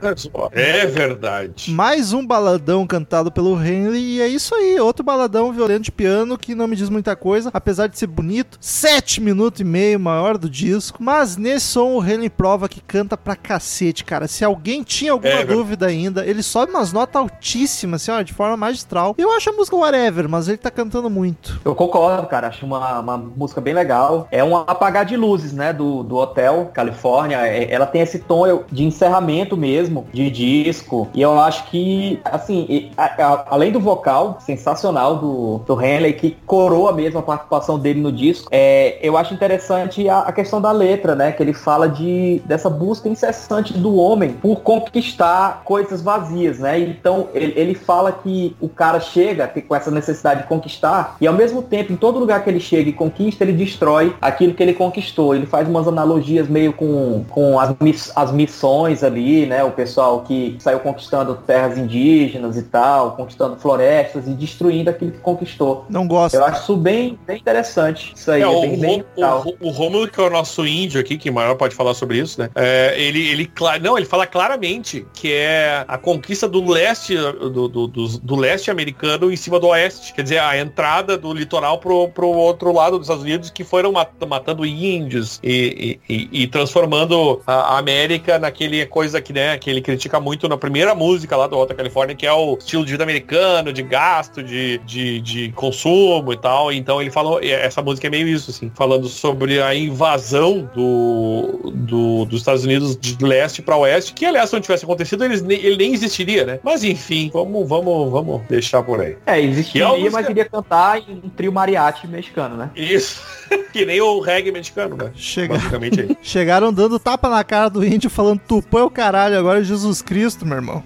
É 0.53 0.87
verdade. 0.87 1.71
Mais 1.71 2.13
um 2.13 2.27
baladão 2.27 2.85
cantado 2.85 3.31
pelo 3.31 3.55
Henley 3.65 4.17
e 4.17 4.21
é 4.21 4.27
isso 4.27 4.57
aí, 4.57 4.81
outro 4.81 5.05
baladão 5.05 5.53
violento 5.53 5.85
de 5.85 5.93
piano 5.93 6.37
que 6.37 6.53
não 6.55 6.67
me 6.67 6.75
diz 6.75 6.89
muita 6.89 7.15
coisa, 7.15 7.49
apesar 7.55 7.87
de 7.87 7.97
ser 7.97 8.09
bonito, 8.09 8.59
sete 8.61 9.21
minutos 9.21 9.61
e 9.61 9.65
meio 9.65 10.01
maior 10.01 10.37
do 10.37 10.51
disco, 10.51 10.99
mas 11.01 11.37
nesse 11.37 11.67
som 11.67 11.95
o 11.95 12.05
Henley 12.05 12.29
prova 12.29 12.69
que 12.69 12.81
canta 12.81 13.17
pra 13.17 13.37
cacete, 13.37 14.05
cara. 14.05 14.27
Se 14.27 14.45
alguém 14.45 14.83
tinha 14.83 15.13
alguma 15.13 15.31
É, 15.33 15.45
dúvida 15.45 15.87
ainda, 15.87 16.27
ele 16.27 16.43
sobe 16.43 16.73
umas 16.73 16.93
notas 16.93 17.15
altíssimas, 17.23 18.03
assim, 18.03 18.11
ó, 18.11 18.21
de 18.23 18.33
forma 18.33 18.57
magistral. 18.57 19.15
Eu 19.17 19.31
acho 19.31 19.49
a 19.51 19.53
música 19.53 19.77
whatever, 19.77 20.29
mas 20.29 20.49
ele 20.49 20.59
tá 20.59 20.71
cantando 20.73 21.09
muito. 21.09 21.61
Eu 21.65 21.75
concordo, 21.75 22.27
cara. 22.27 22.49
Acho 22.49 22.67
uma, 22.67 22.99
uma 22.99 23.17
música 23.17 23.60
bem 23.61 23.75
legal. 23.75 24.27
É 24.31 24.43
um 24.43 24.57
apagar 24.57 25.05
de 25.05 25.17
luzes, 25.17 25.53
né? 25.53 25.73
Do, 25.73 26.03
do 26.03 26.17
Hotel 26.17 26.71
Califórnia. 26.73 27.39
É- 27.47 27.71
Ela 27.71 27.87
tem 27.87 28.01
esse 28.03 28.19
tom 28.19 28.41
de 28.71 28.85
encerramento 28.85 29.57
mesmo, 29.57 30.07
de 30.13 30.31
disco. 30.31 31.09
E 31.15 31.21
eu 31.23 31.39
acho 31.39 31.65
que, 31.71 32.21
assim, 32.25 32.91
a- 32.97 33.05
a- 33.25 33.45
além 33.51 33.71
do 33.73 33.81
vocal 33.81 34.39
sensacional 34.41 35.17
do, 35.17 35.59
do 35.67 35.81
Henley, 35.81 36.13
que 36.15 36.37
coroa 36.47 36.93
mesmo 36.93 37.19
a 37.19 37.23
participação 37.23 37.79
dele 37.79 38.01
no 38.01 38.11
disco, 38.11 38.49
é, 38.51 38.99
eu 39.03 39.17
acho 39.17 39.35
interessante 39.35 40.09
a, 40.09 40.21
a 40.21 40.33
questão 40.33 40.61
da 40.61 40.73
letra, 40.73 41.15
né? 41.15 41.33
Que 41.33 41.43
ele 41.43 41.53
fala 41.53 41.89
de 41.89 42.41
dessa 42.45 42.71
busca 42.71 43.09
incessante 43.09 43.73
do 43.77 43.97
homem 43.97 44.33
por 44.33 44.61
conquistar 44.61 45.63
coisas 45.65 46.03
vazias, 46.03 46.59
né? 46.59 46.79
Então 46.79 47.29
ele, 47.35 47.53
ele 47.57 47.75
fala 47.75 48.13
que 48.13 48.57
o 48.61 48.69
cara 48.69 49.01
chega 49.01 49.51
com 49.69 49.75
essa 49.75 49.91
necessidade 49.91 50.43
de 50.43 50.49
conquistar 50.49 51.17
e 51.21 51.27
ao 51.27 51.35
mesmo 51.35 51.63
tempo 51.63 51.93
em 51.93 51.97
todo 51.97 52.19
lugar 52.19 52.43
que 52.43 52.51
ele 52.51 52.61
chega 52.61 52.91
e 52.91 52.93
conquista 52.93 53.45
ele 53.45 53.50
destrói 53.53 54.15
aquilo 54.21 54.55
que 54.55 54.63
ele 54.63 54.73
conquistou. 54.75 55.35
Ele 55.35 55.47
faz 55.47 55.69
umas 55.69 55.87
analogias 55.89 56.49
meio 56.49 56.73
com, 56.73 57.25
com 57.31 57.59
as, 57.59 57.75
miss- 57.81 58.13
as 58.15 58.33
missões 58.33 59.03
ali, 59.03 59.47
né? 59.47 59.63
O 59.65 59.71
pessoal 59.71 60.21
que 60.23 60.57
saiu 60.59 60.81
conquistando 60.81 61.35
terras 61.47 61.77
indígenas 61.79 62.57
e 62.57 62.63
tal, 62.63 63.13
conquistando 63.13 63.57
florestas 63.57 64.27
e 64.27 64.31
destruindo 64.33 64.91
aquilo 64.91 65.11
que 65.13 65.19
conquistou. 65.19 65.85
Não 65.89 66.07
gosto. 66.07 66.35
Eu 66.35 66.45
acho 66.45 66.63
isso 66.63 66.77
bem, 66.77 67.19
bem 67.27 67.39
interessante. 67.39 68.13
Isso 68.15 68.31
aí, 68.31 68.43
É, 68.43 68.45
é, 68.45 68.49
o, 68.49 68.77
bem, 68.77 69.05
o, 69.17 69.69
o 69.69 69.71
Rômulo, 69.71 70.09
que 70.09 70.21
é 70.21 70.25
o 70.25 70.31
nosso 70.31 70.67
índio 70.67 71.01
aqui, 71.01 71.17
que 71.17 71.31
maior 71.31 71.55
pode 71.57 71.75
falar 71.75 71.95
sobre 71.95 72.19
isso, 72.19 72.41
né? 72.41 72.51
É, 72.55 72.95
ele, 73.01 73.29
ele, 73.29 73.51
não, 73.83 73.97
ele 73.97 74.07
fala 74.07 74.27
claramente 74.27 75.07
que 75.13 75.33
é 75.33 75.85
a 75.87 75.97
conquista 75.99 76.49
do 76.49 76.65
leste, 76.69 77.17
do, 77.17 77.69
do, 77.69 77.87
do- 77.87 78.19
do 78.19 78.37
leste 78.37 78.71
americano 78.71 79.31
em 79.33 79.37
cima 79.37 79.59
do 79.61 79.69
oeste. 79.69 80.13
Quer 80.13 80.23
dizer, 80.23 80.39
a 80.39 80.59
entrada 80.59 81.17
do 81.17 81.33
litoral 81.33 81.79
pro, 81.79 82.09
pro 82.09 82.29
outro 82.29 82.73
lado 82.73 82.99
dos 82.99 83.07
Estados 83.07 83.23
Unidos, 83.23 83.30
que 83.39 83.63
foram 83.65 83.93
mat- 83.93 84.11
matando 84.29 84.65
índios 84.67 85.39
e, 85.43 85.99
e- 86.09 86.29
e- 86.43 86.47
transformando 86.47 87.41
a 87.47 87.79
América 87.79 88.39
naquele 88.39 88.85
coisa 88.87 89.21
que, 89.21 89.33
né, 89.33 89.57
que 89.59 89.71
ele 89.71 89.81
critica 89.81 90.19
muito 90.19 90.49
na 90.49 90.57
primeira 90.57 90.95
música 90.95 91.37
lá 91.37 91.47
do 91.47 91.57
Alta 91.57 91.75
Califórnia, 91.75 92.15
que 92.17 92.27
é 92.27 92.33
o 92.33 92.57
estilo 92.59 92.85
de 92.85 92.93
vida 92.93 93.05
americano, 93.05 93.73
de 93.73 93.83
gasto, 93.83 94.43
de, 94.43 94.79
de, 94.79 95.21
de 95.21 95.53
consumo 95.53 96.33
e 96.33 96.37
tal. 96.37 96.73
Então 96.73 97.01
ele 97.01 97.11
falou, 97.11 97.41
essa 97.43 97.83
música 97.83 98.07
é 98.07 98.11
meio 98.11 98.27
isso, 98.29 98.51
assim, 98.51 98.71
falando 98.75 99.09
sobre 99.09 99.61
a 99.63 99.75
invasão 99.75 100.69
do, 100.75 101.71
do- 101.75 102.25
dos 102.25 102.41
Estados 102.41 102.65
Unidos 102.65 102.97
de 102.97 103.17
leste 103.25 103.63
para 103.63 103.77
oeste, 103.77 104.13
que 104.13 104.25
aliás, 104.27 104.49
se 104.51 104.55
não 104.55 104.61
tivesse 104.63 104.85
acontecido, 104.85 105.25
eles 105.25 105.43
ele 105.49 105.77
nem 105.77 105.93
existiria, 105.93 106.45
né? 106.45 106.61
Mas 106.63 106.83
enfim, 106.85 107.31
vamos, 107.33 107.69
vamos, 107.69 108.11
vamos 108.11 108.43
deixar 108.49 108.83
por 108.83 109.01
aí. 109.01 109.17
É, 109.27 109.41
existiria, 109.41 109.87
é 109.87 109.89
música- 109.89 110.11
mas 110.13 110.29
iria 110.29 110.45
cantar 110.45 110.99
em 110.99 111.21
um 111.25 111.29
trio 111.29 111.53
mariachi 111.53 112.07
mexicano, 112.07 112.57
né? 112.57 112.71
Isso. 112.75 113.20
que 113.73 113.85
nem 113.85 114.01
o 114.01 114.21
reggae 114.21 114.53
mexicano, 114.53 114.97
né? 114.97 115.11
Chega. 115.15 115.55
Basicamente 115.55 116.01
é. 116.01 116.17
Chegaram 116.23 116.73
dando 116.73 116.99
tapa 116.99 117.29
na 117.29 117.43
cara 117.45 117.69
do 117.69 117.85
índio 117.85 118.11
falando 118.11 118.41
tupã 118.41 118.81
é 118.81 118.83
o 118.85 118.91
caralho, 118.91 119.39
agora 119.39 119.61
é 119.61 119.65
Jesus 119.65 120.03
Cristo, 120.03 120.47
meu 120.47 120.57
irmão. 120.57 120.85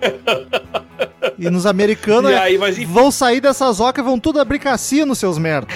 E 1.36 1.50
nos 1.50 1.66
americanos 1.66 2.30
E 2.30 2.34
é, 2.34 2.38
aí, 2.38 2.58
mas 2.58 2.78
vão 2.84 3.10
sair 3.10 3.40
dessas 3.40 3.80
ocas 3.80 4.04
e 4.04 4.06
vão 4.06 4.20
tudo 4.20 4.38
abrir 4.38 4.60
cassino, 4.60 5.16
seus 5.16 5.36
merda. 5.36 5.66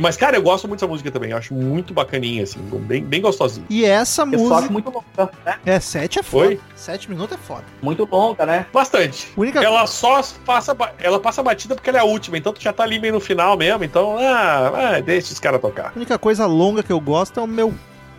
Mas, 0.00 0.16
cara, 0.16 0.36
eu 0.36 0.42
gosto 0.42 0.66
muito 0.66 0.80
dessa 0.80 0.90
música 0.90 1.10
também. 1.10 1.30
Eu 1.30 1.36
acho 1.36 1.52
muito 1.54 1.92
bacaninha, 1.92 2.42
assim, 2.42 2.58
bem, 2.60 3.04
bem 3.04 3.20
gostosinha. 3.20 3.66
E 3.68 3.84
essa 3.84 4.22
Eu 4.22 4.38
só 4.48 4.54
acho 4.58 4.72
música. 4.72 4.72
muito 4.72 4.90
longa, 4.90 5.04
né? 5.44 5.58
É, 5.66 5.80
sete 5.80 6.18
é 6.18 6.22
foda. 6.22 6.48
Oi? 6.48 6.60
Sete 6.74 7.10
minutos 7.10 7.36
é 7.36 7.40
foda. 7.40 7.64
Muito 7.82 8.08
longa, 8.10 8.46
né? 8.46 8.66
Bastante. 8.72 9.28
Única 9.36 9.62
Ela 9.62 9.86
só 9.86 10.22
passa, 10.44 10.76
ela 10.98 11.20
passa 11.20 11.42
batida 11.42 11.74
porque 11.74 11.90
ela 11.90 11.98
é 11.98 12.02
a 12.02 12.04
última, 12.04 12.38
então 12.38 12.52
tu 12.52 12.60
já 12.62 12.72
tá 12.72 12.82
ali 12.82 12.98
meio 12.98 13.14
no 13.14 13.20
final 13.20 13.56
mesmo, 13.56 13.84
então, 13.84 14.16
ah, 14.18 14.96
ah, 14.96 15.00
deixa 15.00 15.32
os 15.32 15.38
caras 15.40 15.60
tocar. 15.60 15.88
A 15.88 15.92
única 15.96 16.18
coisa 16.18 16.46
longa 16.46 16.82
que 16.82 16.92
eu 16.92 17.00
gosto 17.00 17.38
é 17.38 17.42
o 17.42 17.46
meu 17.46 17.74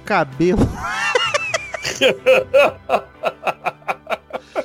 cabelo. 0.06 0.60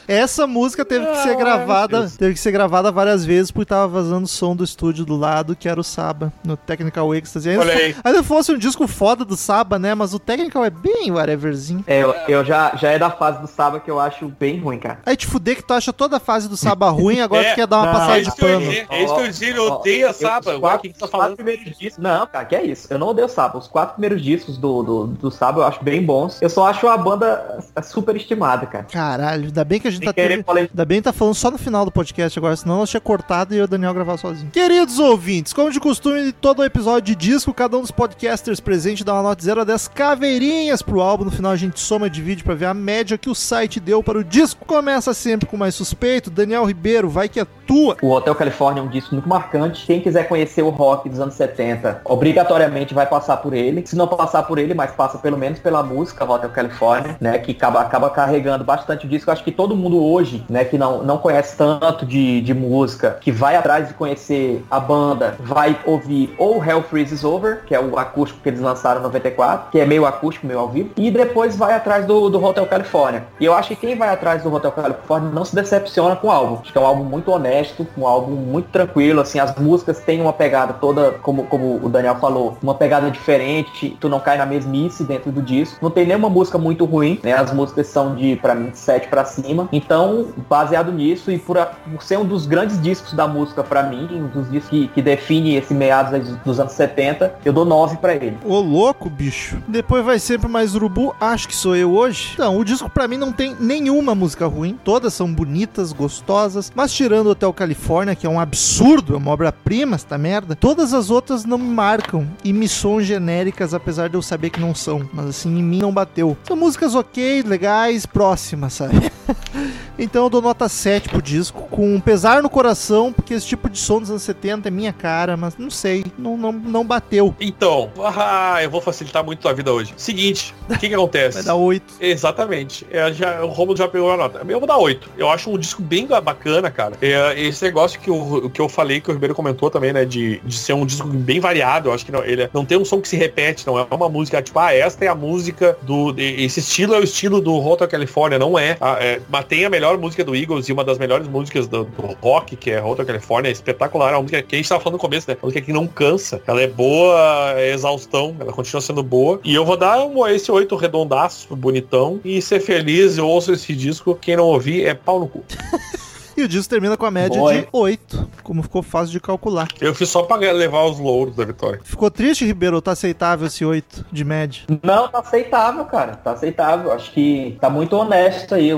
Essa 0.09 0.47
música 0.47 0.85
teve 0.85 1.07
que 1.07 1.17
ser 1.19 1.37
gravada, 1.37 2.09
teve 2.19 2.35
que 2.35 2.41
ser 2.41 2.51
gravada 2.53 2.91
várias 2.93 3.25
vezes 3.25 3.51
porque 3.51 3.67
tava 3.69 3.89
vazando 3.89 4.27
som 4.27 4.55
do 4.55 4.63
estúdio 4.65 5.05
do 5.05 5.17
lado, 5.17 5.57
que 5.57 5.69
era 5.69 5.81
o 5.81 5.85
Saba, 5.85 6.33
no 6.45 6.57
Technical 6.57 7.15
Ecstasy. 7.15 7.49
Ainda, 7.51 7.63
Olha 7.63 7.73
fo- 7.73 7.79
aí. 7.79 7.97
ainda 8.05 8.23
fosse 8.23 8.53
um 8.53 8.59
disco 8.59 8.87
foda 8.87 9.25
do 9.25 9.37
Saba, 9.37 9.79
né? 9.79 9.95
Mas 9.95 10.15
o 10.15 10.19
Technical 10.19 10.65
é 10.65 10.71
bem 10.71 11.11
whateverzinho. 11.11 11.85
É, 11.87 12.03
eu, 12.03 12.15
eu 12.29 12.45
já, 12.45 12.75
já 12.77 12.91
é 12.91 12.99
da 12.99 13.11
fase 13.11 13.41
do 13.41 13.47
sábado 13.47 13.81
que 13.83 13.91
eu 13.91 13.99
acho 14.01 14.29
bem 14.39 14.59
ruim, 14.61 14.79
cara. 14.79 14.99
Aí 15.05 15.17
te 15.17 15.27
fuder 15.27 15.57
que 15.57 15.63
tu 15.63 15.75
acha 15.75 15.93
toda 15.93 16.17
a 16.19 16.21
fase 16.21 16.49
do 16.49 16.57
Saba 16.57 16.89
ruim, 16.91 17.21
agora 17.21 17.45
É, 17.47 17.51
tu 17.53 17.55
quer 17.57 17.67
dar 17.67 17.79
uma 17.79 17.87
não, 17.87 17.93
passada 17.93 18.19
É 18.19 18.21
de 18.23 18.29
isso 18.29 18.37
que 18.37 18.45
eu 18.45 18.49
ia 18.49 18.59
pano. 18.59 18.71
é 18.91 19.05
isso 19.05 19.15
que 19.15 19.21
eu 19.21 19.25
ia 19.25 19.31
dizer, 19.31 19.47
ele 19.51 19.59
Ó, 19.61 19.77
odeia 19.79 20.07
eu- 20.07 20.15
Saba. 20.15 20.51
os 20.51 20.57
O 20.57 20.61
quatro, 20.61 20.93
tá 20.93 21.05
os 21.05 21.11
quatro 21.11 21.37
primeiros 21.37 21.65
discos. 21.79 21.99
Não, 21.99 22.27
cara, 22.27 22.45
que 22.45 22.55
é 22.57 22.65
isso. 22.65 22.87
Eu 22.91 22.99
não 22.99 23.09
odeio 23.09 23.27
o 23.27 23.31
Saba. 23.31 23.59
Os 23.59 23.67
quatro 23.69 23.95
primeiros 23.95 24.23
discos 24.23 24.57
do, 24.59 24.83
do, 24.83 25.07
do 25.07 25.31
Saba 25.31 25.61
eu 25.61 25.67
acho 25.67 25.83
bem 25.85 26.03
bons. 26.05 26.41
Eu 26.41 26.49
só 26.51 26.67
acho 26.67 26.87
a 26.89 26.97
banda 26.97 27.59
super 27.83 28.17
estimada, 28.17 28.67
cara. 28.67 28.85
Caralho, 28.91 29.45
ainda 29.47 29.65
bem 29.65 29.81
que 29.81 29.89
a 29.89 29.91
gente 29.97 30.05
tá 30.39 30.45
falei- 30.45 30.69
Ainda 30.71 30.85
bem 30.85 30.99
que 30.99 31.05
tá 31.05 31.13
falando 31.13 31.35
só 31.35 31.51
no 31.51 31.59
final 31.59 31.85
do 31.85 31.91
podcast 31.91 32.39
agora, 32.39 32.57
senão 32.57 32.79
nós 32.79 32.91
tinha 32.91 33.01
cortado 33.01 33.55
e 33.55 33.59
eu 33.59 33.63
e 33.63 33.65
o 33.65 33.69
Daniel 33.69 33.93
gravar 33.95 34.17
sozinho. 34.17 34.51
Queridos 34.51 34.99
ouvintes, 34.99 35.53
como 35.53 35.71
de 35.71 35.81
costume, 35.81 36.25
de 36.25 36.33
todo 36.33 36.65
episódio 36.65 37.15
de 37.15 37.15
disco, 37.15 37.53
cada 37.55 37.77
um 37.77 37.81
dos 37.83 37.91
podcasters 37.91 38.61
presente 38.61 39.05
dá 39.05 39.15
uma 39.15 39.23
nota 39.23 39.37
de 39.37 39.45
0 39.45 39.61
a 39.61 39.65
10 39.65 39.89
caveirinhas 39.89 40.83
pro 40.83 41.01
álbum. 41.01 41.25
No 41.25 41.31
final 41.31 41.53
a 41.53 41.57
gente 41.57 41.79
soma 41.81 42.09
de 42.11 42.21
vídeo 42.23 42.45
pra 42.45 42.55
ver 42.55 42.67
a 42.67 42.75
média 42.75 43.17
que 43.19 43.29
o 43.31 43.35
site 43.35 43.79
deu 43.79 44.03
para 44.03 44.19
o 44.19 44.25
disco. 44.25 44.65
Começa 44.65 45.13
sempre 45.15 45.47
com 45.47 45.57
mais 45.57 45.75
suspeito. 45.75 46.31
Daniel 46.31 46.65
Ribeiro, 46.65 47.09
vai 47.09 47.29
que 47.29 47.39
é 47.41 47.47
tua. 47.67 47.97
O 48.03 48.11
Hotel 48.11 48.35
California 48.35 48.81
é 48.81 48.85
um 48.85 48.89
disco 48.89 49.15
muito 49.15 49.29
marcante. 49.29 49.87
Quem 49.87 50.01
quiser 50.01 50.27
conhecer 50.29 50.63
o 50.63 50.71
rock 50.71 51.09
dos 51.09 51.21
anos 51.21 51.35
70, 51.35 52.01
obrigatoriamente 52.05 52.93
vai 52.95 53.07
passar 53.07 53.37
por 53.39 53.55
ele. 53.55 53.87
Se 53.87 53.95
não 53.97 54.09
passar 54.09 54.43
por 54.43 54.59
ele, 54.59 54.75
mas 54.75 54.91
passa 54.91 55.19
pelo 55.19 55.37
menos 55.39 55.59
pela 55.61 55.83
música 55.83 56.25
Hotel 56.25 56.51
California, 56.51 57.17
né? 57.21 57.39
Que 57.39 57.53
acaba, 57.53 57.81
acaba 57.81 58.11
carregando 58.11 58.65
bastante 58.65 59.07
o 59.07 59.09
disco. 59.09 59.31
Eu 59.31 59.33
acho 59.33 59.45
que 59.45 59.53
todo 59.53 59.77
mundo 59.77 59.86
hoje, 59.95 60.45
né, 60.49 60.65
que 60.65 60.79
não, 60.79 61.03
não 61.03 61.19
conhece 61.19 61.57
tanto 61.57 62.05
de, 62.05 62.41
de 62.41 62.55
música, 62.55 63.19
que 63.21 63.31
vai 63.31 63.57
atrás 63.57 63.89
de 63.89 63.95
conhecer 63.95 64.65
a 64.71 64.81
banda, 64.81 65.37
vai 65.41 65.79
ouvir 65.85 66.35
ou 66.39 66.65
Hell 66.65 66.83
Freezes 66.83 67.25
Over, 67.25 67.65
que 67.67 67.75
é 67.75 67.81
o 67.81 67.99
acústico 67.99 68.41
que 68.43 68.49
eles 68.49 68.61
lançaram 68.61 69.01
em 69.01 69.05
94, 69.05 69.71
que 69.71 69.79
é 69.79 69.87
meio 69.87 70.07
acústico, 70.07 70.47
meio 70.47 70.61
ao 70.61 70.69
vivo, 70.69 70.91
e 70.97 71.11
depois 71.11 71.57
vai 71.57 71.75
atrás 71.75 72.07
do, 72.07 72.29
do 72.29 72.43
Hotel 72.43 72.67
California. 72.67 73.25
E 73.39 73.45
eu 73.45 73.55
acho 73.55 73.69
que 73.69 73.77
quem 73.77 73.97
vai 73.97 74.09
atrás 74.09 74.43
do 74.43 74.53
Hotel 74.53 74.73
California 74.73 75.31
não 75.31 75.45
se 75.45 75.55
decepciona 75.55 76.17
com 76.17 76.29
o 76.29 76.31
álbum. 76.31 76.59
Acho 76.63 76.73
que 76.73 76.79
é 76.79 76.81
um 76.81 76.87
álbum 76.87 77.05
muito 77.05 77.31
honesto, 77.31 77.87
um 77.97 78.07
álbum 78.07 78.33
muito 78.33 78.69
tranquilo, 78.71 79.21
assim, 79.21 79.39
as 79.39 79.55
músicas 79.57 80.01
têm 80.01 80.21
uma 80.21 80.33
pegada 80.33 80.73
toda, 80.75 81.13
como, 81.23 81.45
como 81.45 81.77
o 81.83 81.89
Daniel 81.89 82.17
falou, 82.17 82.57
uma 82.63 82.75
pegada 82.75 83.11
diferente, 83.11 83.97
tu 84.01 84.09
não 84.09 84.21
cai 84.21 84.39
na 84.39 84.47
mesmice 84.47 85.05
dentro 85.05 85.31
do 85.31 85.43
disco. 85.43 85.79
Não 85.83 85.91
tem 85.91 86.07
nenhuma 86.07 86.29
música 86.29 86.59
muito 86.59 86.85
ruim, 86.85 87.19
né? 87.23 87.33
As 87.33 87.53
músicas 87.53 87.87
são 87.89 88.15
de, 88.15 88.37
pra 88.37 88.55
mim, 88.55 88.71
de 88.71 88.79
7 88.79 89.09
pra 89.09 89.25
cima. 89.25 89.69
Então, 89.77 90.29
baseado 90.49 90.91
nisso 90.91 91.31
e 91.31 91.39
por, 91.39 91.59
a- 91.59 91.67
por 91.67 92.03
ser 92.03 92.19
um 92.19 92.25
dos 92.25 92.47
grandes 92.47 92.81
discos 92.81 93.13
da 93.13 93.27
música 93.29 93.63
pra 93.63 93.83
mim, 93.83 94.09
um 94.13 94.27
dos 94.29 94.51
discos 94.51 94.71
que, 94.71 94.89
que 94.89 95.03
define 95.03 95.55
esse 95.57 95.75
meados 95.75 96.29
dos 96.45 96.59
anos 96.59 96.73
70, 96.73 97.37
eu 97.45 97.53
dou 97.53 97.65
9 97.65 97.99
pra 97.99 98.15
ele. 98.15 98.37
Ô 98.45 98.59
louco, 98.61 99.11
bicho. 99.11 99.59
Depois 99.69 100.05
vai 100.05 100.19
sempre 100.19 100.49
mais 100.49 100.75
urubu, 100.75 101.15
acho 101.21 101.47
que 101.49 101.55
sou 101.55 101.77
eu 101.77 101.93
hoje. 101.93 102.31
Então, 102.35 102.57
o 102.59 102.65
disco 102.65 102.89
pra 102.89 103.07
mim 103.07 103.17
não 103.19 103.33
tem 103.33 103.55
nenhuma 103.61 104.15
música 104.15 104.47
ruim. 104.47 104.79
Todas 104.83 105.13
são 105.15 105.33
bonitas, 105.33 105.93
gostosas. 105.93 106.73
Mas 106.75 106.93
tirando 106.93 107.29
Hotel 107.31 107.53
Califórnia, 107.53 108.15
que 108.15 108.27
é 108.27 108.31
um 108.31 108.41
absurdo, 108.41 109.15
é 109.15 109.17
uma 109.19 109.31
obra-prima, 109.31 109.95
esta 109.97 110.17
merda. 110.17 110.57
Todas 110.57 110.95
as 110.95 111.11
outras 111.11 111.45
não 111.45 111.59
me 111.59 111.69
marcam 111.69 112.27
e 112.43 112.53
me 112.53 112.67
soam 112.69 113.01
genéricas, 113.03 113.75
apesar 113.75 114.09
de 114.09 114.15
eu 114.17 114.23
saber 114.23 114.51
que 114.51 114.61
não 114.61 114.75
são. 114.75 115.09
Mas 115.13 115.27
assim, 115.27 115.59
em 115.59 115.63
mim 115.63 115.79
não 115.81 115.93
bateu. 115.93 116.37
São 116.45 116.57
músicas 116.57 116.95
ok, 116.95 117.43
legais, 117.43 118.07
próximas, 118.07 118.73
sabe? 118.75 118.95
Então 119.99 120.25
eu 120.25 120.31
dou 120.31 120.43
nota 120.43 120.69
7 120.69 121.09
pro 121.09 121.23
disco, 121.23 121.63
com 121.71 121.95
um 121.95 122.01
pesar 122.01 122.43
no 122.43 122.51
coração, 122.51 123.13
porque 123.13 123.35
esse 123.35 123.47
tipo 123.47 123.69
de 123.69 123.79
som 123.79 124.01
dos 124.01 124.11
anos 124.11 124.23
70 124.23 124.69
é 124.69 124.71
minha 124.71 124.93
cara, 124.93 125.37
mas 125.37 125.57
não 125.57 125.71
sei, 125.71 126.05
não, 126.19 126.37
não, 126.37 126.53
não 126.53 126.85
bateu. 126.85 127.35
Então, 127.41 127.91
ah, 128.05 128.59
eu 128.63 128.71
vou 128.71 128.81
facilitar 128.81 129.25
muito 129.25 129.49
a 129.49 129.53
vida 129.53 129.73
hoje. 129.73 129.95
Seguinte, 129.97 130.55
o 130.69 130.79
que 130.79 130.89
que 130.89 130.95
acontece? 130.97 131.37
Vai 131.39 131.45
dar 131.45 131.55
8. 131.55 131.95
Exatamente. 132.01 132.87
É, 132.91 133.13
já, 133.13 133.43
o 133.45 133.49
Romulo 133.49 133.77
já 133.77 133.89
pegou 133.89 134.11
a 134.11 134.17
nota. 134.17 134.43
Eu 134.47 134.59
vou 134.59 134.67
dar 134.67 134.77
8. 134.79 135.11
Eu 135.17 135.31
acho 135.31 135.51
um 135.51 135.59
disco 135.59 135.81
bem 135.83 136.07
bacana, 136.07 136.71
cara. 136.71 136.97
É, 137.01 137.41
esse 137.41 137.65
negócio 137.65 137.99
que 138.01 138.11
eu, 138.11 138.51
que 138.53 138.61
eu 138.61 138.69
falei, 138.69 139.01
que 139.01 139.11
o 139.11 139.15
Ribeiro 139.15 139.35
comentou 139.35 139.71
também, 139.71 139.93
né? 139.93 140.05
De, 140.05 140.41
de 140.45 140.57
ser 140.57 140.73
um 140.73 140.85
disco 140.85 141.07
bem 141.09 141.41
variado. 141.41 141.89
Eu 141.89 141.93
acho 141.95 142.05
que 142.05 142.13
não, 142.13 142.25
ele 142.25 142.43
é- 142.43 142.51
não 142.53 142.65
tem 142.65 142.79
um 142.79 142.85
som 142.85 143.01
que 143.01 143.09
se 143.09 143.17
repete, 143.17 143.67
não 143.67 143.79
é 143.79 143.87
uma 143.91 144.09
música, 144.09 144.43
tipo, 144.43 144.59
ah, 144.59 144.73
esta 144.75 145.05
é 145.05 145.09
a 145.09 145.15
música 145.15 145.77
do. 145.83 146.15
Esse 146.19 146.61
estilo 146.61 146.95
é 146.95 146.99
o 146.99 147.05
estilo 147.05 147.41
do 147.41 147.55
Hotel 147.55 147.89
California, 147.89 148.39
não 148.39 148.59
é. 148.59 148.77
Ah, 148.81 148.97
é 149.01 149.21
mas 149.29 149.45
tem 149.47 149.65
a 149.65 149.71
melhor 149.71 149.86
música 149.95 150.25
do 150.25 150.35
Eagles 150.35 150.69
e 150.69 150.73
uma 150.73 150.85
das 150.85 150.99
melhores 150.99 151.29
músicas 151.29 151.67
do, 151.67 151.85
do 151.85 152.17
rock, 152.23 152.57
que 152.57 152.71
é 152.71 152.83
Hotel 152.83 153.07
California, 153.07 153.51
é 153.51 153.53
espetacular. 153.53 154.13
É 154.13 154.17
uma 154.17 154.23
música 154.23 154.43
que 154.43 154.55
a 154.55 154.59
gente 154.59 154.69
tava 154.69 154.81
falando 154.81 154.95
no 154.95 155.01
começo, 155.01 155.29
né? 155.29 155.37
Uma 155.41 155.47
música 155.47 155.61
que 155.61 155.73
não 155.73 155.87
cansa. 155.87 156.41
Ela 156.47 156.63
é 156.63 156.67
boa, 156.67 157.53
é 157.57 157.73
exaustão, 157.73 158.35
ela 158.39 158.53
continua 158.53 158.81
sendo 158.81 159.03
boa. 159.03 159.41
E 159.45 159.55
eu 159.55 159.65
vou 159.65 159.77
dar 159.77 160.05
um, 160.05 160.27
esse 160.27 160.51
8 160.51 160.75
redondaço, 160.77 161.55
bonitão, 161.55 162.21
e 162.25 162.41
ser 162.43 162.61
feliz. 162.61 163.19
Eu 163.19 163.29
ouço 163.29 163.53
esse 163.53 163.75
disco. 163.75 164.17
Quem 164.21 164.37
não 164.37 164.45
ouvir 164.45 164.87
é 164.87 164.95
pau 164.95 165.21
no 165.21 165.29
cu. 165.29 165.45
E 166.37 166.43
o 166.43 166.49
disco 166.49 166.69
termina 166.69 166.97
com 166.97 167.07
a 167.07 167.11
média 167.11 167.39
Boa, 167.39 167.53
de 167.53 167.59
hein? 167.61 167.69
8, 167.73 168.29
como 168.43 168.63
ficou 168.63 168.83
fácil 168.83 169.13
de 169.13 169.21
calcular. 169.21 169.69
Eu 169.81 169.95
fiz 169.95 170.09
só 170.09 170.23
pra 170.23 170.37
levar 170.37 170.85
os 170.85 170.99
louros 170.99 171.35
da 171.35 171.45
vitória. 171.45 171.81
Ficou 171.83 172.11
triste, 172.11 172.45
Ribeiro, 172.45 172.81
tá 172.83 172.93
aceitável 172.93 173.47
esse 173.47 173.65
8 173.65 174.07
de 174.13 174.25
média? 174.25 174.63
Não, 174.83 175.09
tá 175.09 175.21
aceitável, 175.21 175.85
cara. 175.87 176.17
Tá 176.17 176.33
aceitável. 176.33 176.93
Acho 176.93 177.11
que 177.13 177.57
tá 177.59 177.71
muito 177.71 177.97
honesto 177.97 178.55
aí. 178.55 178.71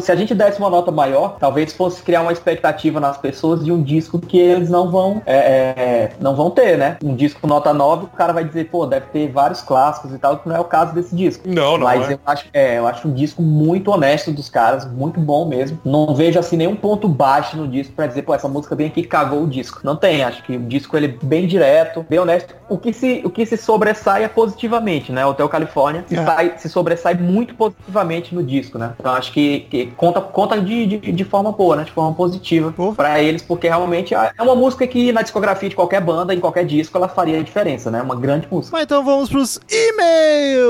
Se 0.00 0.10
a 0.10 0.16
gente 0.16 0.34
desse 0.34 0.58
uma 0.58 0.70
nota 0.70 0.90
maior, 0.90 1.36
talvez 1.38 1.74
fosse 1.74 2.02
criar 2.02 2.22
uma 2.22 2.32
expectativa 2.32 2.98
nas 2.98 3.18
pessoas 3.18 3.62
de 3.62 3.70
um 3.70 3.82
disco 3.82 4.18
que 4.18 4.38
eles 4.38 4.70
não 4.70 4.90
vão 4.90 5.22
é, 5.26 5.36
é, 5.36 6.12
não 6.20 6.34
vão 6.34 6.50
ter, 6.50 6.78
né? 6.78 6.96
Um 7.04 7.14
disco 7.14 7.40
com 7.40 7.46
nota 7.46 7.74
9, 7.74 8.04
o 8.04 8.08
cara 8.08 8.32
vai 8.32 8.44
dizer, 8.44 8.70
pô, 8.70 8.86
deve 8.86 9.06
ter 9.06 9.30
vários 9.30 9.60
clássicos 9.60 10.12
e 10.14 10.18
tal, 10.18 10.38
que 10.38 10.48
não 10.48 10.56
é 10.56 10.60
o 10.60 10.64
caso 10.64 10.94
desse 10.94 11.14
disco. 11.14 11.46
Não, 11.46 11.76
não 11.76 11.84
Mas 11.84 12.08
é. 12.08 12.14
eu 12.14 12.20
acho, 12.24 12.46
é, 12.52 12.78
eu 12.78 12.86
acho 12.86 13.08
um 13.08 13.12
disco 13.12 13.42
muito 13.42 13.90
honesto 13.90 14.32
dos 14.32 14.48
caras, 14.48 14.90
muito 14.90 15.20
bom 15.20 15.46
mesmo. 15.46 15.78
Não 15.84 16.14
vejo 16.14 16.38
assim 16.38 16.56
nenhum 16.56 16.76
ponto 16.76 16.93
baixo 17.08 17.56
no 17.56 17.66
disco 17.68 17.92
pra 17.94 18.06
dizer, 18.06 18.22
pô, 18.22 18.34
essa 18.34 18.48
música 18.48 18.74
bem 18.74 18.86
aqui 18.86 19.02
cagou 19.02 19.42
o 19.42 19.46
disco. 19.46 19.80
Não 19.84 19.96
tem, 19.96 20.22
acho 20.24 20.42
que 20.42 20.56
o 20.56 20.60
disco 20.60 20.96
ele 20.96 21.06
é 21.06 21.14
bem 21.26 21.46
direto, 21.46 22.04
bem 22.08 22.18
honesto. 22.18 22.54
O 22.68 22.78
que 22.78 22.92
se, 22.92 23.20
o 23.24 23.30
que 23.30 23.44
se 23.46 23.56
sobressai 23.56 24.24
é 24.24 24.28
positivamente, 24.28 25.12
né? 25.12 25.24
Hotel 25.26 25.48
California 25.48 26.04
se, 26.06 26.16
É. 26.16 26.24
sai- 26.24 26.54
se 26.56 26.68
sobressai 26.68 27.14
muito 27.14 27.54
positivamente 27.54 28.34
no 28.34 28.42
disco, 28.42 28.78
né? 28.78 28.92
Então 28.98 29.12
acho 29.14 29.32
que, 29.32 29.60
que 29.70 29.86
conta, 29.96 30.20
conta 30.20 30.60
de, 30.60 30.86
de, 30.86 30.98
de 31.12 31.24
forma 31.24 31.52
boa, 31.52 31.76
né? 31.76 31.84
De 31.84 31.92
forma 31.92 32.12
positiva 32.14 32.72
Pô. 32.72 32.92
pra 32.92 33.20
eles, 33.20 33.42
porque 33.42 33.68
realmente 33.68 34.14
é 34.14 34.32
uma 34.40 34.54
música 34.54 34.86
que 34.86 35.12
na 35.12 35.22
discografia 35.22 35.68
de 35.68 35.76
qualquer 35.76 36.00
banda, 36.00 36.34
em 36.34 36.40
qualquer 36.40 36.64
disco, 36.64 36.96
ela 36.96 37.08
faria 37.08 37.38
a 37.38 37.42
diferença, 37.42 37.90
né? 37.90 38.00
Uma 38.02 38.16
grande 38.16 38.46
música. 38.50 38.76
Mas 38.76 38.84
então 38.84 39.04
vamos 39.04 39.28
pros 39.28 39.58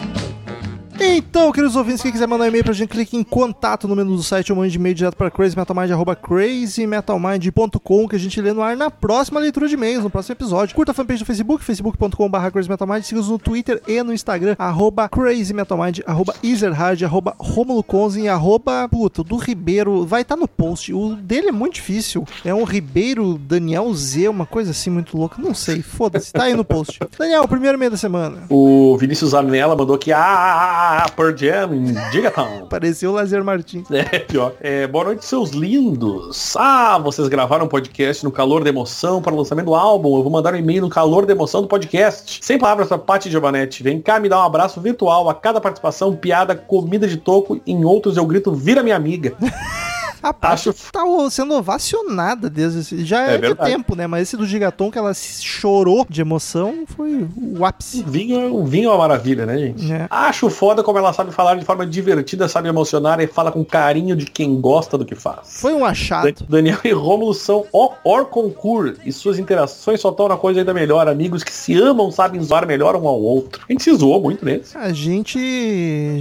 Então, 1.13 1.51
queridos 1.51 1.75
ouvintes, 1.75 2.01
quem 2.01 2.09
quiser 2.09 2.25
mandar 2.25 2.45
um 2.45 2.47
e-mail 2.47 2.63
pra 2.63 2.71
gente, 2.71 2.87
clique 2.87 3.17
em 3.17 3.23
contato 3.23 3.85
no 3.85 3.97
menu 3.97 4.15
do 4.15 4.23
site 4.23 4.49
ou 4.49 4.57
mande 4.57 4.77
e-mail 4.77 4.95
direto 4.95 5.17
para 5.17 5.29
crazymetalmind, 5.29 5.91
arroba 5.91 6.15
crazymetalmind.com, 6.15 8.07
que 8.07 8.15
a 8.15 8.19
gente 8.19 8.39
lê 8.39 8.53
no 8.53 8.61
ar 8.61 8.77
na 8.77 8.89
próxima 8.89 9.37
leitura 9.37 9.67
de 9.67 9.73
e-mails, 9.73 10.05
no 10.05 10.09
próximo 10.09 10.33
episódio. 10.33 10.73
Curta 10.73 10.91
a 10.91 10.95
fanpage 10.95 11.19
do 11.19 11.25
Facebook, 11.25 11.65
facebook.com.br 11.65 12.49
crazymetalmind, 12.53 13.03
siga-nos 13.03 13.27
no 13.27 13.37
Twitter 13.37 13.81
e 13.85 14.01
no 14.01 14.13
Instagram, 14.13 14.55
arroba 14.57 15.09
crazymetalmind, 15.09 15.99
arroba 16.07 16.33
ezerhard, 16.41 17.03
arroba 17.03 17.35
romulo 17.37 17.83
Conzen, 17.83 18.29
arroba, 18.29 18.87
puta, 18.87 19.21
do 19.21 19.35
Ribeiro, 19.35 20.05
vai 20.05 20.21
estar 20.21 20.37
no 20.37 20.47
post. 20.47 20.93
O 20.93 21.15
dele 21.15 21.49
é 21.49 21.51
muito 21.51 21.73
difícil. 21.73 22.23
É 22.45 22.53
um 22.53 22.63
Ribeiro 22.63 23.37
Daniel 23.37 23.93
Z, 23.93 24.29
uma 24.29 24.45
coisa 24.45 24.71
assim 24.71 24.89
muito 24.89 25.17
louca. 25.17 25.41
Não 25.41 25.53
sei, 25.53 25.81
foda-se, 25.81 26.31
tá 26.31 26.43
aí 26.43 26.53
no 26.53 26.63
post. 26.63 27.01
Daniel, 27.19 27.45
primeiro 27.49 27.77
e-mail 27.77 27.91
da 27.91 27.97
semana. 27.97 28.43
O 28.49 28.95
Vinícius 28.97 29.33
Anela 29.33 29.75
mandou 29.75 29.97
aqui, 29.97 30.13
ah, 30.13 31.00
Pearl 31.09 31.35
Jam, 31.35 31.73
em 31.73 31.93
Digatown. 32.11 32.63
Apareceu 32.63 33.11
o 33.11 33.13
Lazer 33.13 33.43
Martins. 33.43 33.89
É, 33.91 34.19
pior. 34.19 34.53
É, 34.59 34.87
boa 34.87 35.05
noite, 35.05 35.25
seus 35.25 35.51
lindos. 35.51 36.55
Ah, 36.57 36.97
vocês 36.97 37.27
gravaram 37.27 37.65
um 37.65 37.67
podcast 37.67 38.23
no 38.23 38.31
calor 38.31 38.63
da 38.63 38.69
emoção 38.69 39.21
para 39.21 39.33
o 39.33 39.37
lançamento 39.37 39.65
do 39.65 39.75
álbum. 39.75 40.17
Eu 40.17 40.23
vou 40.23 40.31
mandar 40.31 40.53
um 40.53 40.57
e-mail 40.57 40.81
no 40.81 40.89
calor 40.89 41.25
da 41.25 41.33
emoção 41.33 41.61
do 41.61 41.67
podcast. 41.67 42.39
Sem 42.41 42.57
palavras 42.57 42.87
para 42.87 42.97
Paty 42.97 43.29
Giovanetti. 43.29 43.83
Vem 43.83 44.01
cá 44.01 44.19
me 44.19 44.29
dar 44.29 44.39
um 44.39 44.45
abraço 44.45 44.79
virtual 44.79 45.29
a 45.29 45.33
cada 45.33 45.59
participação, 45.59 46.15
piada, 46.15 46.55
comida 46.55 47.07
de 47.07 47.17
toco. 47.17 47.59
Em 47.65 47.83
outros 47.83 48.17
eu 48.17 48.25
grito, 48.25 48.53
vira 48.53 48.83
minha 48.83 48.95
amiga. 48.95 49.35
A 50.21 50.33
Paty 50.33 50.69
Acho- 50.69 50.91
tá 50.91 51.01
sendo 51.29 51.53
ovacionada 51.55 52.49
desde 52.49 53.03
já 53.05 53.21
é, 53.27 53.33
É 53.33 53.35
de 53.37 53.41
verdade. 53.47 53.71
tempo, 53.71 53.95
né? 53.95 54.05
Mas 54.07 54.23
esse 54.23 54.37
do 54.37 54.45
Gigaton 54.45 54.91
que 54.91 54.97
ela 54.97 55.13
chorou 55.13 56.05
de 56.09 56.21
emoção 56.21 56.83
foi 56.87 57.27
o 57.37 57.65
ápice. 57.65 58.03
Vinho, 58.07 58.55
um 58.55 58.65
vinho 58.65 58.85
é 58.89 58.91
uma 58.91 58.97
maravilha, 58.99 59.45
né, 59.45 59.57
gente? 59.57 59.91
É. 59.91 60.07
Acho 60.09 60.49
foda 60.49 60.83
como 60.83 60.97
ela 60.99 61.11
sabe 61.13 61.31
falar 61.31 61.55
de 61.55 61.65
forma 61.65 61.85
divertida, 61.87 62.47
sabe 62.47 62.69
emocionar 62.69 63.19
e 63.19 63.27
fala 63.27 63.51
com 63.51 63.63
carinho 63.65 64.15
de 64.15 64.25
quem 64.25 64.59
gosta 64.61 64.97
do 64.97 65.05
que 65.05 65.15
faz. 65.15 65.59
Foi 65.59 65.73
um 65.73 65.83
achado. 65.85 66.31
Dan- 66.31 66.45
Daniel 66.47 66.79
e 66.83 66.91
Rômulo 66.91 67.33
são 67.33 67.65
o 67.71 67.91
or 68.03 68.25
concur 68.25 68.95
e 69.05 69.11
suas 69.11 69.39
interações 69.39 69.99
só 70.01 70.11
tornam 70.11 70.35
a 70.35 70.39
coisa 70.39 70.59
ainda 70.59 70.73
melhor. 70.73 71.07
Amigos 71.07 71.43
que 71.43 71.51
se 71.51 71.73
amam 71.79 72.11
sabem 72.11 72.41
zoar 72.41 72.67
melhor 72.67 72.95
um 72.95 73.07
ao 73.07 73.19
outro. 73.19 73.63
A 73.67 73.71
gente 73.71 73.83
se 73.83 73.93
zoou 73.95 74.21
muito 74.21 74.45
nesse. 74.45 74.77
A 74.77 74.91
gente, 74.93 75.39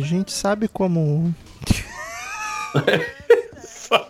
a 0.03 0.07
gente 0.07 0.33
sabe 0.33 0.69
como 0.69 1.35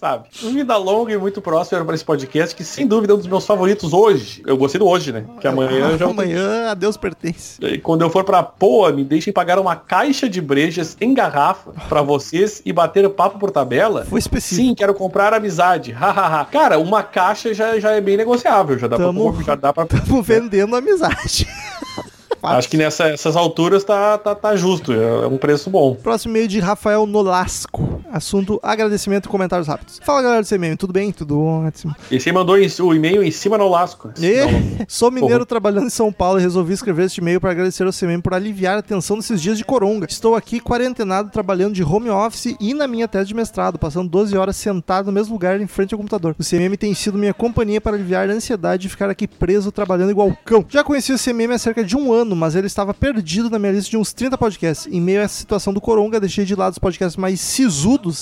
sabe. 0.00 0.28
Vida 0.32 0.76
longa 0.76 1.12
e 1.12 1.18
muito 1.18 1.40
próspera 1.40 1.84
para 1.84 1.94
esse 1.94 2.04
podcast, 2.04 2.54
que 2.54 2.64
sem 2.64 2.86
dúvida 2.86 3.12
é 3.12 3.16
um 3.16 3.18
dos 3.18 3.26
meus 3.26 3.46
favoritos 3.46 3.92
hoje. 3.92 4.42
Eu 4.46 4.56
gostei 4.56 4.78
do 4.78 4.86
hoje, 4.86 5.12
né? 5.12 5.24
Que 5.40 5.46
amanhã 5.46 5.96
já. 5.96 6.06
Amanhã 6.06 6.70
a 6.70 6.74
Deus 6.74 6.96
pertence. 6.96 7.58
E 7.64 7.78
quando 7.78 8.02
eu 8.02 8.10
for 8.10 8.24
pra 8.24 8.42
Poa, 8.42 8.92
me 8.92 9.04
deixem 9.04 9.32
pagar 9.32 9.58
uma 9.58 9.76
caixa 9.76 10.28
de 10.28 10.40
brejas 10.40 10.96
em 11.00 11.14
garrafa 11.14 11.72
pra 11.88 12.02
vocês 12.02 12.60
e 12.64 12.72
bater 12.72 13.08
papo 13.10 13.38
por 13.38 13.50
tabela. 13.50 14.04
Foi 14.04 14.18
específico. 14.18 14.68
Sim, 14.68 14.74
quero 14.74 14.94
comprar 14.94 15.32
amizade. 15.34 15.92
Hahaha. 15.92 16.44
Cara, 16.46 16.78
uma 16.78 17.02
caixa 17.02 17.52
já, 17.54 17.78
já 17.80 17.92
é 17.92 18.00
bem 18.00 18.16
negociável. 18.16 18.78
Já 18.78 18.86
dá 18.86 18.96
Tamo- 18.96 19.32
pra. 19.34 19.42
Já 19.44 19.54
dá 19.54 19.72
pra 19.72 19.84
Estamos 19.84 20.26
vendendo 20.26 20.76
amizade. 20.76 21.46
Acho 22.42 22.70
que 22.70 22.76
nessas 22.78 23.36
alturas 23.36 23.84
tá, 23.84 24.16
tá, 24.16 24.34
tá 24.34 24.56
justo. 24.56 24.92
É 24.92 25.26
um 25.26 25.36
preço 25.36 25.68
bom. 25.68 25.94
Próximo 25.94 26.32
e-mail 26.32 26.48
de 26.48 26.58
Rafael 26.58 27.04
Nolasco. 27.04 27.89
Assunto 28.10 28.58
agradecimento 28.62 29.26
e 29.26 29.28
comentários 29.28 29.68
rápidos. 29.68 30.00
Fala 30.02 30.22
galera 30.22 30.42
do 30.42 30.48
CMM, 30.48 30.76
tudo 30.76 30.92
bem? 30.92 31.12
Tudo 31.12 31.40
ótimo. 31.40 31.94
E 32.10 32.20
você 32.20 32.32
mandou 32.32 32.56
o 32.56 32.94
e-mail 32.94 33.22
em 33.22 33.30
cima 33.30 33.58
no 33.58 33.68
lasco. 33.68 34.10
E, 34.18 34.40
Não, 34.40 34.86
sou 34.88 35.10
mineiro 35.10 35.44
trabalhando 35.46 35.86
em 35.86 35.90
São 35.90 36.12
Paulo 36.12 36.38
e 36.38 36.42
resolvi 36.42 36.72
escrever 36.72 37.06
este 37.06 37.20
e-mail 37.20 37.40
para 37.40 37.50
agradecer 37.50 37.84
ao 37.84 37.92
CMM 37.92 38.20
por 38.20 38.34
aliviar 38.34 38.78
a 38.78 38.82
tensão 38.82 39.16
nesses 39.16 39.40
dias 39.40 39.58
de 39.58 39.64
coronga. 39.64 40.06
Estou 40.08 40.34
aqui 40.34 40.60
quarentenado 40.60 41.30
trabalhando 41.30 41.74
de 41.74 41.82
home 41.82 42.10
office 42.10 42.56
e 42.60 42.74
na 42.74 42.86
minha 42.86 43.06
tese 43.08 43.28
de 43.28 43.34
mestrado, 43.34 43.78
passando 43.78 44.08
12 44.08 44.36
horas 44.36 44.56
sentado 44.56 45.06
no 45.06 45.12
mesmo 45.12 45.32
lugar 45.34 45.60
em 45.60 45.66
frente 45.66 45.94
ao 45.94 45.98
computador. 45.98 46.34
O 46.38 46.44
CMM 46.44 46.76
tem 46.76 46.94
sido 46.94 47.18
minha 47.18 47.34
companhia 47.34 47.80
para 47.80 47.96
aliviar 47.96 48.28
a 48.28 48.32
ansiedade 48.32 48.82
de 48.82 48.88
ficar 48.88 49.10
aqui 49.10 49.26
preso 49.26 49.70
trabalhando 49.72 50.10
igual 50.10 50.36
cão. 50.44 50.64
Já 50.68 50.82
conheci 50.82 51.12
o 51.12 51.18
CMM 51.18 51.52
há 51.54 51.58
cerca 51.58 51.84
de 51.84 51.96
um 51.96 52.12
ano, 52.12 52.34
mas 52.34 52.54
ele 52.54 52.66
estava 52.66 52.94
perdido 52.94 53.50
na 53.50 53.58
minha 53.58 53.72
lista 53.72 53.90
de 53.90 53.96
uns 53.96 54.12
30 54.12 54.36
podcasts. 54.38 54.92
Em 54.92 55.00
meio 55.00 55.20
a 55.20 55.24
essa 55.24 55.36
situação 55.38 55.72
do 55.72 55.80
coronga, 55.80 56.20
deixei 56.20 56.44
de 56.44 56.54
lado 56.54 56.72
os 56.72 56.78
podcasts 56.78 57.16
mais 57.16 57.40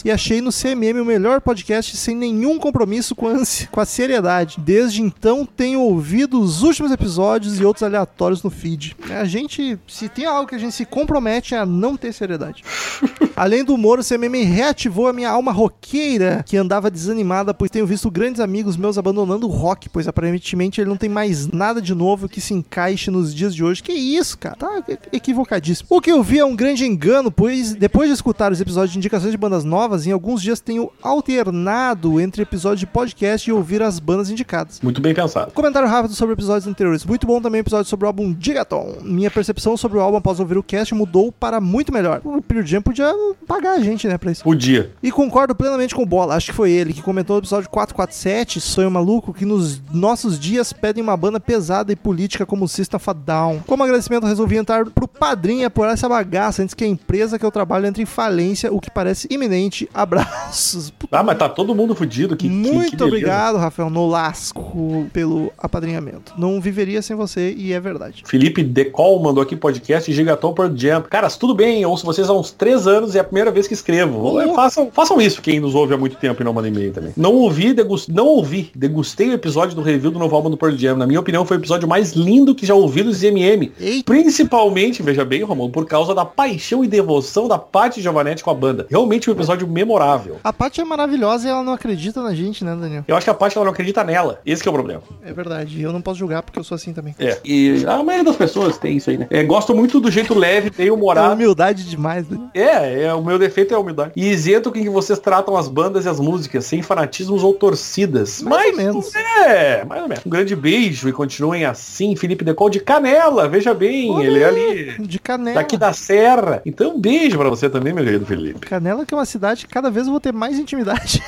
e 0.04 0.10
achei 0.10 0.40
no 0.40 0.50
CMM 0.50 1.00
o 1.00 1.04
melhor 1.04 1.40
podcast 1.40 1.96
sem 1.96 2.14
nenhum 2.14 2.58
compromisso 2.58 3.14
com 3.14 3.28
a, 3.28 3.42
com 3.70 3.80
a 3.80 3.84
seriedade. 3.84 4.56
Desde 4.58 5.02
então, 5.02 5.44
tenho 5.44 5.80
ouvido 5.80 6.40
os 6.40 6.62
últimos 6.62 6.92
episódios 6.92 7.58
e 7.58 7.64
outros 7.64 7.82
aleatórios 7.82 8.42
no 8.42 8.50
feed. 8.50 8.96
A 9.10 9.24
gente, 9.24 9.78
se 9.86 10.08
tem 10.08 10.24
algo 10.24 10.48
que 10.48 10.54
a 10.54 10.58
gente 10.58 10.74
se 10.74 10.84
compromete 10.84 11.54
é 11.54 11.58
a 11.58 11.66
não 11.66 11.96
ter 11.96 12.12
seriedade. 12.12 12.62
Além 13.36 13.62
do 13.62 13.74
humor, 13.74 13.98
o 13.98 14.04
CMM 14.04 14.42
reativou 14.42 15.06
a 15.06 15.12
minha 15.12 15.30
alma 15.30 15.52
roqueira, 15.52 16.42
que 16.46 16.56
andava 16.56 16.90
desanimada, 16.90 17.54
pois 17.54 17.70
tenho 17.70 17.86
visto 17.86 18.10
grandes 18.10 18.40
amigos 18.40 18.76
meus 18.76 18.98
abandonando 18.98 19.46
o 19.46 19.50
rock, 19.50 19.88
pois 19.88 20.08
aparentemente 20.08 20.80
ele 20.80 20.90
não 20.90 20.96
tem 20.96 21.08
mais 21.08 21.46
nada 21.46 21.80
de 21.80 21.94
novo 21.94 22.28
que 22.28 22.40
se 22.40 22.52
encaixe 22.52 23.10
nos 23.10 23.34
dias 23.34 23.54
de 23.54 23.62
hoje. 23.62 23.82
Que 23.82 23.92
isso, 23.92 24.36
cara? 24.38 24.56
Tá 24.56 24.82
equivocadíssimo. 25.12 25.86
O 25.90 26.00
que 26.00 26.10
eu 26.10 26.22
vi 26.22 26.38
é 26.38 26.44
um 26.44 26.56
grande 26.56 26.84
engano, 26.84 27.30
pois 27.30 27.74
depois 27.74 28.08
de 28.08 28.14
escutar 28.14 28.50
os 28.50 28.60
episódios 28.60 28.92
de 28.92 28.98
indicações 28.98 29.30
de 29.30 29.38
bandas 29.38 29.57
novas, 29.64 30.06
em 30.06 30.12
alguns 30.12 30.42
dias 30.42 30.60
tenho 30.60 30.90
alternado 31.02 32.20
entre 32.20 32.42
episódios 32.42 32.80
de 32.80 32.86
podcast 32.86 33.48
e 33.48 33.52
ouvir 33.52 33.82
as 33.82 33.98
bandas 33.98 34.30
indicadas. 34.30 34.80
Muito 34.82 35.00
bem 35.00 35.14
pensado. 35.14 35.52
Comentário 35.52 35.88
rápido 35.88 36.14
sobre 36.14 36.34
episódios 36.34 36.66
anteriores. 36.66 37.04
Muito 37.04 37.26
bom 37.26 37.40
também 37.40 37.60
o 37.60 37.62
episódio 37.62 37.88
sobre 37.88 38.04
o 38.04 38.08
álbum 38.08 38.34
Gigaton. 38.38 38.98
Minha 39.02 39.30
percepção 39.30 39.76
sobre 39.76 39.98
o 39.98 40.00
álbum 40.00 40.18
após 40.18 40.40
ouvir 40.40 40.58
o 40.58 40.62
cast 40.62 40.94
mudou 40.94 41.32
para 41.32 41.60
muito 41.60 41.92
melhor. 41.92 42.20
O 42.24 42.42
Pearl 42.42 42.64
Jam 42.64 42.82
podia 42.82 43.12
pagar 43.46 43.72
a 43.72 43.80
gente, 43.80 44.06
né, 44.06 44.18
pra 44.18 44.30
isso. 44.30 44.44
Podia. 44.44 44.92
E 45.02 45.10
concordo 45.10 45.54
plenamente 45.54 45.94
com 45.94 46.02
o 46.02 46.06
Bola, 46.06 46.34
acho 46.34 46.46
que 46.46 46.56
foi 46.56 46.70
ele 46.70 46.92
que 46.92 47.02
comentou 47.02 47.36
no 47.36 47.40
episódio 47.40 47.68
447, 47.68 48.60
Sonho 48.60 48.90
Maluco, 48.90 49.32
que 49.32 49.44
nos 49.44 49.80
nossos 49.92 50.38
dias 50.38 50.72
pedem 50.72 51.02
uma 51.02 51.16
banda 51.16 51.40
pesada 51.40 51.92
e 51.92 51.96
política 51.96 52.46
como 52.46 52.64
o 52.64 52.68
System 52.68 52.96
of 52.96 53.08
Down. 53.24 53.60
Como 53.66 53.82
agradecimento, 53.82 54.26
resolvi 54.26 54.56
entrar 54.56 54.84
pro 54.90 55.08
padrinho 55.08 55.62
e 55.62 55.64
apoiar 55.64 55.92
essa 55.92 56.08
bagaça 56.08 56.62
antes 56.62 56.74
que 56.74 56.84
a 56.84 56.86
empresa 56.86 57.38
que 57.38 57.44
eu 57.44 57.50
trabalho 57.50 57.86
entre 57.86 58.02
em 58.02 58.06
falência, 58.06 58.72
o 58.72 58.80
que 58.80 58.90
parece 58.90 59.26
iminente. 59.30 59.47
Abraços. 59.94 60.92
Ah, 61.10 61.22
mas 61.22 61.38
tá 61.38 61.48
todo 61.48 61.74
mundo 61.74 61.94
fudido. 61.94 62.36
Que, 62.36 62.48
que- 62.48 62.54
Muito 62.54 62.90
que 62.90 62.96
beleza. 62.96 63.04
obrigado, 63.06 63.56
Rafael 63.58 63.90
Nolasco, 63.90 65.06
pelo 65.12 65.50
apadrinhamento. 65.58 66.34
Não 66.36 66.60
viveria 66.60 67.00
sem 67.02 67.16
você 67.16 67.54
e 67.56 67.72
é 67.72 67.80
verdade. 67.80 68.22
Felipe 68.26 68.62
Decol 68.62 69.20
mandou 69.22 69.42
aqui 69.42 69.56
podcast 69.56 70.12
Gigaton 70.12 70.52
por 70.52 70.70
Jam. 70.76 71.02
Caras, 71.02 71.36
tudo 71.36 71.54
bem, 71.54 71.82
eu 71.82 71.90
ouço 71.90 72.04
vocês 72.04 72.28
há 72.28 72.32
uns 72.32 72.50
três 72.50 72.86
anos 72.86 73.14
e 73.14 73.18
é 73.18 73.20
a 73.20 73.24
primeira 73.24 73.50
vez 73.50 73.66
que 73.66 73.74
escrevo. 73.74 74.18
Louco. 74.18 74.54
façam, 74.54 74.90
façam 74.92 75.20
isso, 75.20 75.40
quem 75.42 75.60
nos 75.60 75.74
ouve 75.74 75.94
há 75.94 75.96
muito 75.98 76.16
tempo 76.16 76.42
e 76.42 76.44
não 76.44 76.52
manda 76.52 76.68
e-mail 76.68 76.92
também. 76.92 77.12
Não 77.16 77.34
ouvi, 77.34 77.72
degus- 77.72 78.08
não 78.08 78.26
ouvi, 78.26 78.70
degustei 78.74 79.30
o 79.30 79.32
episódio 79.32 79.74
do 79.74 79.82
review 79.82 80.10
do 80.10 80.18
novo 80.18 80.34
álbum 80.36 80.50
do 80.50 80.56
Pearl 80.56 80.76
Jam. 80.76 80.96
Na 80.96 81.06
minha 81.06 81.20
opinião, 81.20 81.44
foi 81.44 81.56
o 81.56 81.60
episódio 81.60 81.88
mais 81.88 82.12
lindo 82.12 82.54
que 82.54 82.66
já 82.66 82.74
ouvi 82.74 83.02
dos 83.02 83.22
MM. 83.22 83.72
Eita. 83.80 84.04
Principalmente, 84.04 85.02
veja 85.02 85.24
bem, 85.24 85.42
Romulo, 85.42 85.70
por 85.70 85.86
causa 85.86 86.14
da 86.14 86.24
paixão 86.24 86.84
e 86.84 86.88
devoção 86.88 87.48
da 87.48 87.58
Paty 87.58 88.00
Giovanetti 88.00 88.42
com 88.44 88.50
a 88.50 88.54
banda. 88.54 88.86
Realmente 88.90 89.28
episódio 89.38 89.66
memorável. 89.66 90.38
A 90.42 90.52
Paty 90.52 90.80
é 90.80 90.84
maravilhosa 90.84 91.46
e 91.46 91.50
ela 91.50 91.62
não 91.62 91.72
acredita 91.72 92.22
na 92.22 92.34
gente, 92.34 92.64
né, 92.64 92.76
Daniel? 92.78 93.04
Eu 93.06 93.16
acho 93.16 93.24
que 93.24 93.30
a 93.30 93.34
Paty 93.34 93.56
ela 93.56 93.64
não 93.64 93.72
acredita 93.72 94.02
nela. 94.04 94.40
Esse 94.44 94.62
que 94.62 94.68
é 94.68 94.70
o 94.70 94.74
problema. 94.74 95.02
É 95.24 95.32
verdade. 95.32 95.80
Eu 95.80 95.92
não 95.92 96.00
posso 96.00 96.18
julgar 96.18 96.42
porque 96.42 96.58
eu 96.58 96.64
sou 96.64 96.74
assim 96.74 96.92
também. 96.92 97.14
É. 97.18 97.38
E 97.44 97.84
a 97.86 98.02
maioria 98.02 98.24
das 98.24 98.36
pessoas 98.36 98.78
tem 98.78 98.96
isso 98.96 99.10
aí, 99.10 99.18
né? 99.18 99.26
É, 99.30 99.42
gosto 99.42 99.74
muito 99.74 100.00
do 100.00 100.10
jeito 100.10 100.36
leve, 100.36 100.70
bem 100.70 100.88
É 100.88 100.92
humorado. 100.92 101.34
humildade 101.34 101.84
demais, 101.88 102.26
Daniel. 102.26 102.48
É, 102.54 103.02
é, 103.04 103.14
o 103.14 103.22
meu 103.24 103.38
defeito 103.38 103.72
é 103.72 103.76
a 103.76 103.80
humildade. 103.80 104.12
E 104.16 104.28
isento 104.28 104.70
com 104.72 104.78
que 104.80 104.88
vocês 104.88 105.18
tratam 105.18 105.56
as 105.56 105.68
bandas 105.68 106.04
e 106.04 106.08
as 106.08 106.18
músicas, 106.20 106.64
sem 106.64 106.82
fanatismos 106.82 107.42
ou 107.44 107.54
torcidas. 107.54 108.42
Mais 108.42 108.74
Mas, 108.76 108.78
ou 108.78 108.92
menos. 108.94 109.14
É, 109.14 109.84
mais 109.84 110.02
ou 110.02 110.08
menos. 110.08 110.26
Um 110.26 110.30
grande 110.30 110.54
beijo 110.56 111.08
e 111.08 111.12
continuem 111.12 111.64
assim. 111.64 112.14
Felipe 112.16 112.44
Decol 112.44 112.68
de 112.70 112.80
Canela, 112.80 113.48
veja 113.48 113.72
bem, 113.74 114.10
Olha 114.10 114.26
ele 114.26 114.38
é 114.40 114.44
ali, 114.44 114.96
De 115.06 115.18
Canela. 115.18 115.54
daqui 115.56 115.76
da 115.76 115.92
Serra. 115.92 116.60
Então, 116.66 116.94
um 116.94 117.00
beijo 117.00 117.38
pra 117.38 117.48
você 117.48 117.68
também, 117.70 117.92
meu 117.92 118.04
querido 118.04 118.26
Felipe. 118.26 118.66
Canela 118.66 119.04
que 119.06 119.14
é 119.14 119.16
uma 119.16 119.24
cidade 119.28 119.66
cada 119.66 119.90
vez 119.90 120.06
eu 120.06 120.12
vou 120.12 120.20
ter 120.20 120.32
mais 120.32 120.58
intimidade. 120.58 121.22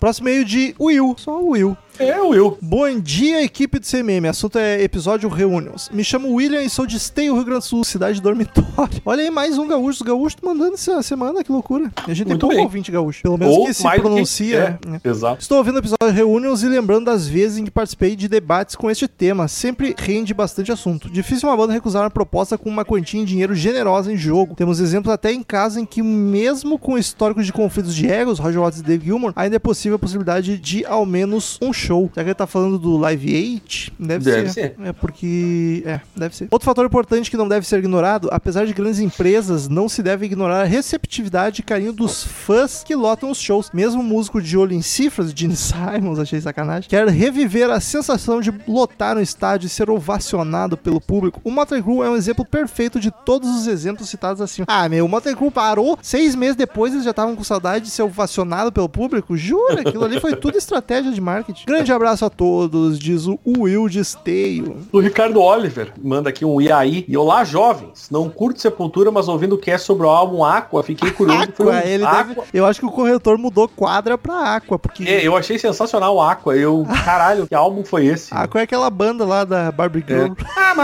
Próximo 0.00 0.26
meio 0.26 0.44
de 0.44 0.74
Will. 0.78 1.14
Só 1.18 1.40
o 1.40 1.50
Will. 1.50 1.76
É, 1.98 2.20
Will. 2.20 2.56
Bom 2.62 3.00
dia, 3.00 3.42
equipe 3.42 3.80
do 3.80 3.84
CMM. 3.86 4.28
Assunto 4.28 4.56
é 4.56 4.80
episódio 4.82 5.28
Reunions. 5.28 5.90
Me 5.92 6.04
chamo 6.04 6.32
William 6.32 6.62
e 6.62 6.70
sou 6.70 6.86
de 6.86 6.96
Esteio, 6.96 7.34
Rio 7.34 7.44
Grande 7.44 7.60
do 7.60 7.64
Sul, 7.64 7.82
cidade 7.82 8.20
dormitório. 8.22 9.02
Olha 9.04 9.24
aí, 9.24 9.30
mais 9.30 9.58
um 9.58 9.66
gaúcho. 9.66 10.02
Os 10.02 10.02
gaúchos 10.02 10.38
mandando 10.40 10.74
essa 10.74 11.02
semana, 11.02 11.42
que 11.42 11.50
loucura. 11.50 11.90
A 12.06 12.14
gente 12.14 12.28
Muito 12.28 12.30
tem 12.30 12.38
pouco 12.38 12.54
bem. 12.54 12.64
ouvinte 12.64 12.92
gaúcho. 12.92 13.20
Pelo 13.22 13.36
menos 13.36 13.52
Ou 13.56 13.66
que 13.66 13.74
se 13.74 13.82
do 13.82 13.90
que- 13.90 14.00
pronuncia. 14.00 14.78
é, 14.84 14.88
né? 14.88 15.00
Exato. 15.04 15.42
Estou 15.42 15.58
ouvindo 15.58 15.74
o 15.74 15.78
episódio 15.80 16.12
Reunions 16.12 16.62
e 16.62 16.68
lembrando 16.68 17.06
das 17.06 17.26
vezes 17.26 17.58
em 17.58 17.64
que 17.64 17.70
participei 17.70 18.14
de 18.14 18.28
debates 18.28 18.76
com 18.76 18.88
este 18.88 19.08
tema. 19.08 19.48
Sempre 19.48 19.92
rende 19.98 20.32
bastante 20.32 20.70
assunto. 20.70 21.10
Difícil 21.10 21.48
uma 21.48 21.56
banda 21.56 21.72
recusar 21.72 22.04
uma 22.04 22.10
proposta 22.10 22.56
com 22.56 22.70
uma 22.70 22.84
quantia 22.84 23.20
em 23.20 23.24
dinheiro 23.24 23.56
generosa 23.56 24.12
em 24.12 24.16
jogo. 24.16 24.54
Temos 24.54 24.78
exemplos 24.78 25.12
até 25.12 25.32
em 25.32 25.42
casa 25.42 25.80
em 25.80 25.84
que, 25.84 26.00
mesmo 26.00 26.78
com 26.78 26.96
históricos 26.96 27.44
de 27.44 27.52
conflitos 27.52 27.92
de 27.92 28.06
egos, 28.08 28.38
Roger 28.38 28.60
Waters 28.60 28.80
e 28.82 28.84
Dave 28.84 29.04
Gilmour, 29.04 29.32
ainda 29.34 29.56
é 29.56 29.58
possível 29.58 29.96
a 29.96 29.98
possibilidade 29.98 30.56
de 30.58 30.86
ao 30.86 31.04
menos 31.04 31.58
um 31.60 31.72
show. 31.72 31.87
Já 32.14 32.22
que 32.22 32.28
ele 32.28 32.34
tá 32.34 32.46
falando 32.46 32.78
do 32.78 32.96
Live 32.96 33.34
8, 33.34 33.92
deve, 33.98 34.24
Deve 34.24 34.48
ser. 34.50 34.74
ser. 34.76 34.76
É 34.84 34.92
porque. 34.92 35.82
É, 35.86 36.00
deve 36.16 36.36
ser. 36.36 36.48
Outro 36.50 36.64
fator 36.66 36.84
importante 36.86 37.30
que 37.30 37.36
não 37.36 37.48
deve 37.48 37.66
ser 37.66 37.78
ignorado, 37.78 38.28
apesar 38.30 38.66
de 38.66 38.72
grandes 38.72 39.00
empresas, 39.00 39.68
não 39.68 39.88
se 39.88 40.02
deve 40.02 40.26
ignorar 40.26 40.62
a 40.62 40.64
receptividade 40.64 41.60
e 41.60 41.64
carinho 41.64 41.92
dos 41.92 42.22
fãs 42.24 42.82
que 42.84 42.94
lotam 42.94 43.30
os 43.30 43.38
shows. 43.38 43.70
Mesmo 43.72 44.00
o 44.00 44.04
músico 44.04 44.40
de 44.40 44.56
olho 44.56 44.72
em 44.72 44.82
cifras, 44.82 45.32
Gene 45.34 45.56
Simons, 45.56 46.18
achei 46.18 46.40
sacanagem, 46.40 46.88
quer 46.88 47.06
reviver 47.08 47.70
a 47.70 47.80
sensação 47.80 48.40
de 48.40 48.52
lotar 48.66 49.16
um 49.16 49.20
estádio 49.20 49.66
e 49.66 49.70
ser 49.70 49.90
ovacionado 49.90 50.76
pelo 50.76 51.00
público. 51.00 51.40
O 51.44 51.50
Motley 51.50 51.82
Crue 51.82 52.06
é 52.06 52.10
um 52.10 52.16
exemplo 52.16 52.44
perfeito 52.44 53.00
de 53.00 53.10
todos 53.10 53.48
os 53.48 53.66
exemplos 53.66 54.08
citados 54.08 54.40
assim. 54.40 54.62
Ah, 54.66 54.88
meu, 54.88 55.04
o 55.04 55.08
Motley 55.08 55.34
Crue 55.34 55.50
parou, 55.50 55.98
seis 56.02 56.34
meses 56.34 56.56
depois 56.56 56.92
eles 56.92 57.04
já 57.04 57.10
estavam 57.10 57.34
com 57.36 57.44
saudade 57.44 57.86
de 57.86 57.90
ser 57.90 58.02
ovacionado 58.02 58.72
pelo 58.72 58.88
público. 58.88 59.36
Jura, 59.36 59.80
aquilo 59.80 60.04
ali 60.04 60.20
foi 60.20 60.34
tudo 60.36 60.56
estratégia 60.58 61.12
de 61.12 61.20
marketing. 61.20 61.64
Grande 61.78 61.92
abraço 61.92 62.24
a 62.24 62.30
todos, 62.30 62.98
diz 62.98 63.26
o 63.28 63.38
Will 63.46 63.88
de 63.88 64.00
Esteio. 64.00 64.78
O 64.92 64.98
Ricardo 64.98 65.40
Oliver 65.40 65.92
manda 66.02 66.28
aqui 66.28 66.44
um 66.44 66.60
Iaí. 66.60 67.04
E 67.06 67.16
olá, 67.16 67.44
jovens. 67.44 68.08
Não 68.10 68.28
curto 68.28 68.60
Sepultura, 68.60 69.12
mas 69.12 69.28
ouvindo 69.28 69.54
o 69.54 69.58
cast 69.58 69.86
sobre 69.86 70.04
o 70.04 70.10
álbum 70.10 70.42
Aqua, 70.44 70.82
fiquei 70.82 71.10
curioso. 71.12 71.48
Foi 71.54 71.66
um 71.66 71.70
Aqua, 71.70 71.88
ele 71.88 72.04
Aqua. 72.04 72.24
deve. 72.24 72.40
Eu 72.52 72.66
acho 72.66 72.80
que 72.80 72.86
o 72.86 72.90
corretor 72.90 73.38
mudou 73.38 73.68
quadra 73.68 74.18
pra 74.18 74.56
Aqua, 74.56 74.76
porque. 74.78 75.04
É, 75.08 75.24
eu 75.24 75.36
achei 75.36 75.56
sensacional 75.56 76.16
o 76.16 76.20
Aqua. 76.20 76.56
Eu, 76.56 76.84
caralho, 77.04 77.46
que 77.46 77.54
álbum 77.54 77.84
foi 77.84 78.06
esse? 78.06 78.34
Aqua 78.34 78.60
é 78.60 78.64
aquela 78.64 78.90
banda 78.90 79.24
lá 79.24 79.44
da 79.44 79.70
Barbie 79.70 80.04
Girl. 80.06 80.32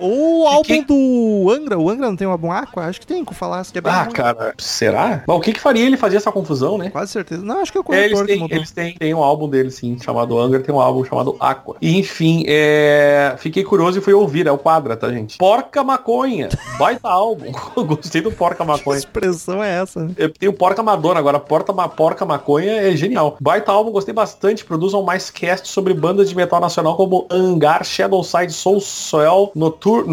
Ou 0.00 0.42
o 0.42 0.46
álbum 0.46 0.62
quem- 0.62 0.82
do 0.84 1.50
Angra. 1.50 1.78
O 1.78 1.90
Angra 1.90 2.06
não 2.08 2.16
tem 2.16 2.26
um 2.26 2.30
álbum 2.30 2.52
Aqua? 2.52 2.84
Acho 2.84 3.00
que 3.00 3.06
tem 3.06 3.24
com 3.24 3.34
falar. 3.34 3.64
Que 3.66 3.78
é 3.78 3.82
Ah, 3.84 4.06
cara, 4.06 4.54
será? 4.58 5.24
Mas 5.26 5.36
o 5.36 5.40
que 5.40 5.52
que 5.52 5.60
faria 5.60 5.84
ele 5.84 5.96
fazer 5.96 6.16
essa 6.16 6.30
confusão, 6.30 6.78
né? 6.78 6.90
Quase 6.90 7.10
certeza. 7.12 7.42
Não, 7.42 7.60
acho 7.60 7.72
que 7.72 7.78
eu 7.78 7.84
É, 7.90 7.95
É, 7.96 8.04
eles 8.06 8.20
que 8.20 8.26
têm, 8.26 8.48
eles 8.50 8.70
têm, 8.70 8.94
têm 8.94 9.14
um 9.14 9.22
álbum 9.22 9.48
deles, 9.48 9.74
sim, 9.74 9.96
chamado 10.02 10.38
Anger, 10.38 10.62
tem 10.62 10.74
um 10.74 10.80
álbum 10.80 11.04
chamado 11.04 11.36
Aqua. 11.40 11.76
E, 11.80 11.98
enfim, 11.98 12.44
é... 12.46 13.34
fiquei 13.38 13.64
curioso 13.64 13.98
e 13.98 14.02
fui 14.02 14.12
ouvir, 14.12 14.46
é 14.46 14.52
o 14.52 14.58
quadra, 14.58 14.96
tá, 14.96 15.10
gente? 15.10 15.38
Porca 15.38 15.82
Maconha, 15.82 16.48
baita 16.78 17.08
álbum. 17.08 17.52
Gostei 17.86 18.20
do 18.20 18.32
Porca 18.32 18.64
Que 18.64 18.70
Maconha. 18.70 18.98
expressão 18.98 19.62
é 19.62 19.82
essa? 19.82 20.04
né? 20.04 20.14
Eu 20.16 20.30
tenho 20.30 20.52
Porca 20.52 20.82
Madonna, 20.82 21.18
agora 21.18 21.38
Porta 21.38 21.72
Ma 21.72 21.88
Porca 21.88 22.24
Maconha 22.24 22.72
é 22.72 22.96
genial. 22.96 23.36
Baita 23.40 23.72
álbum, 23.72 23.90
gostei 23.90 24.14
bastante. 24.14 24.64
Produzam 24.64 25.02
mais 25.02 25.30
cast 25.30 25.68
sobre 25.68 25.94
bandas 25.94 26.28
de 26.28 26.36
metal 26.36 26.60
nacional 26.60 26.96
como 26.96 27.26
Angar, 27.30 27.84
Shadowside, 27.84 28.52
Soul 28.52 28.80
Soil, 28.80 29.50
Notur 29.54 30.04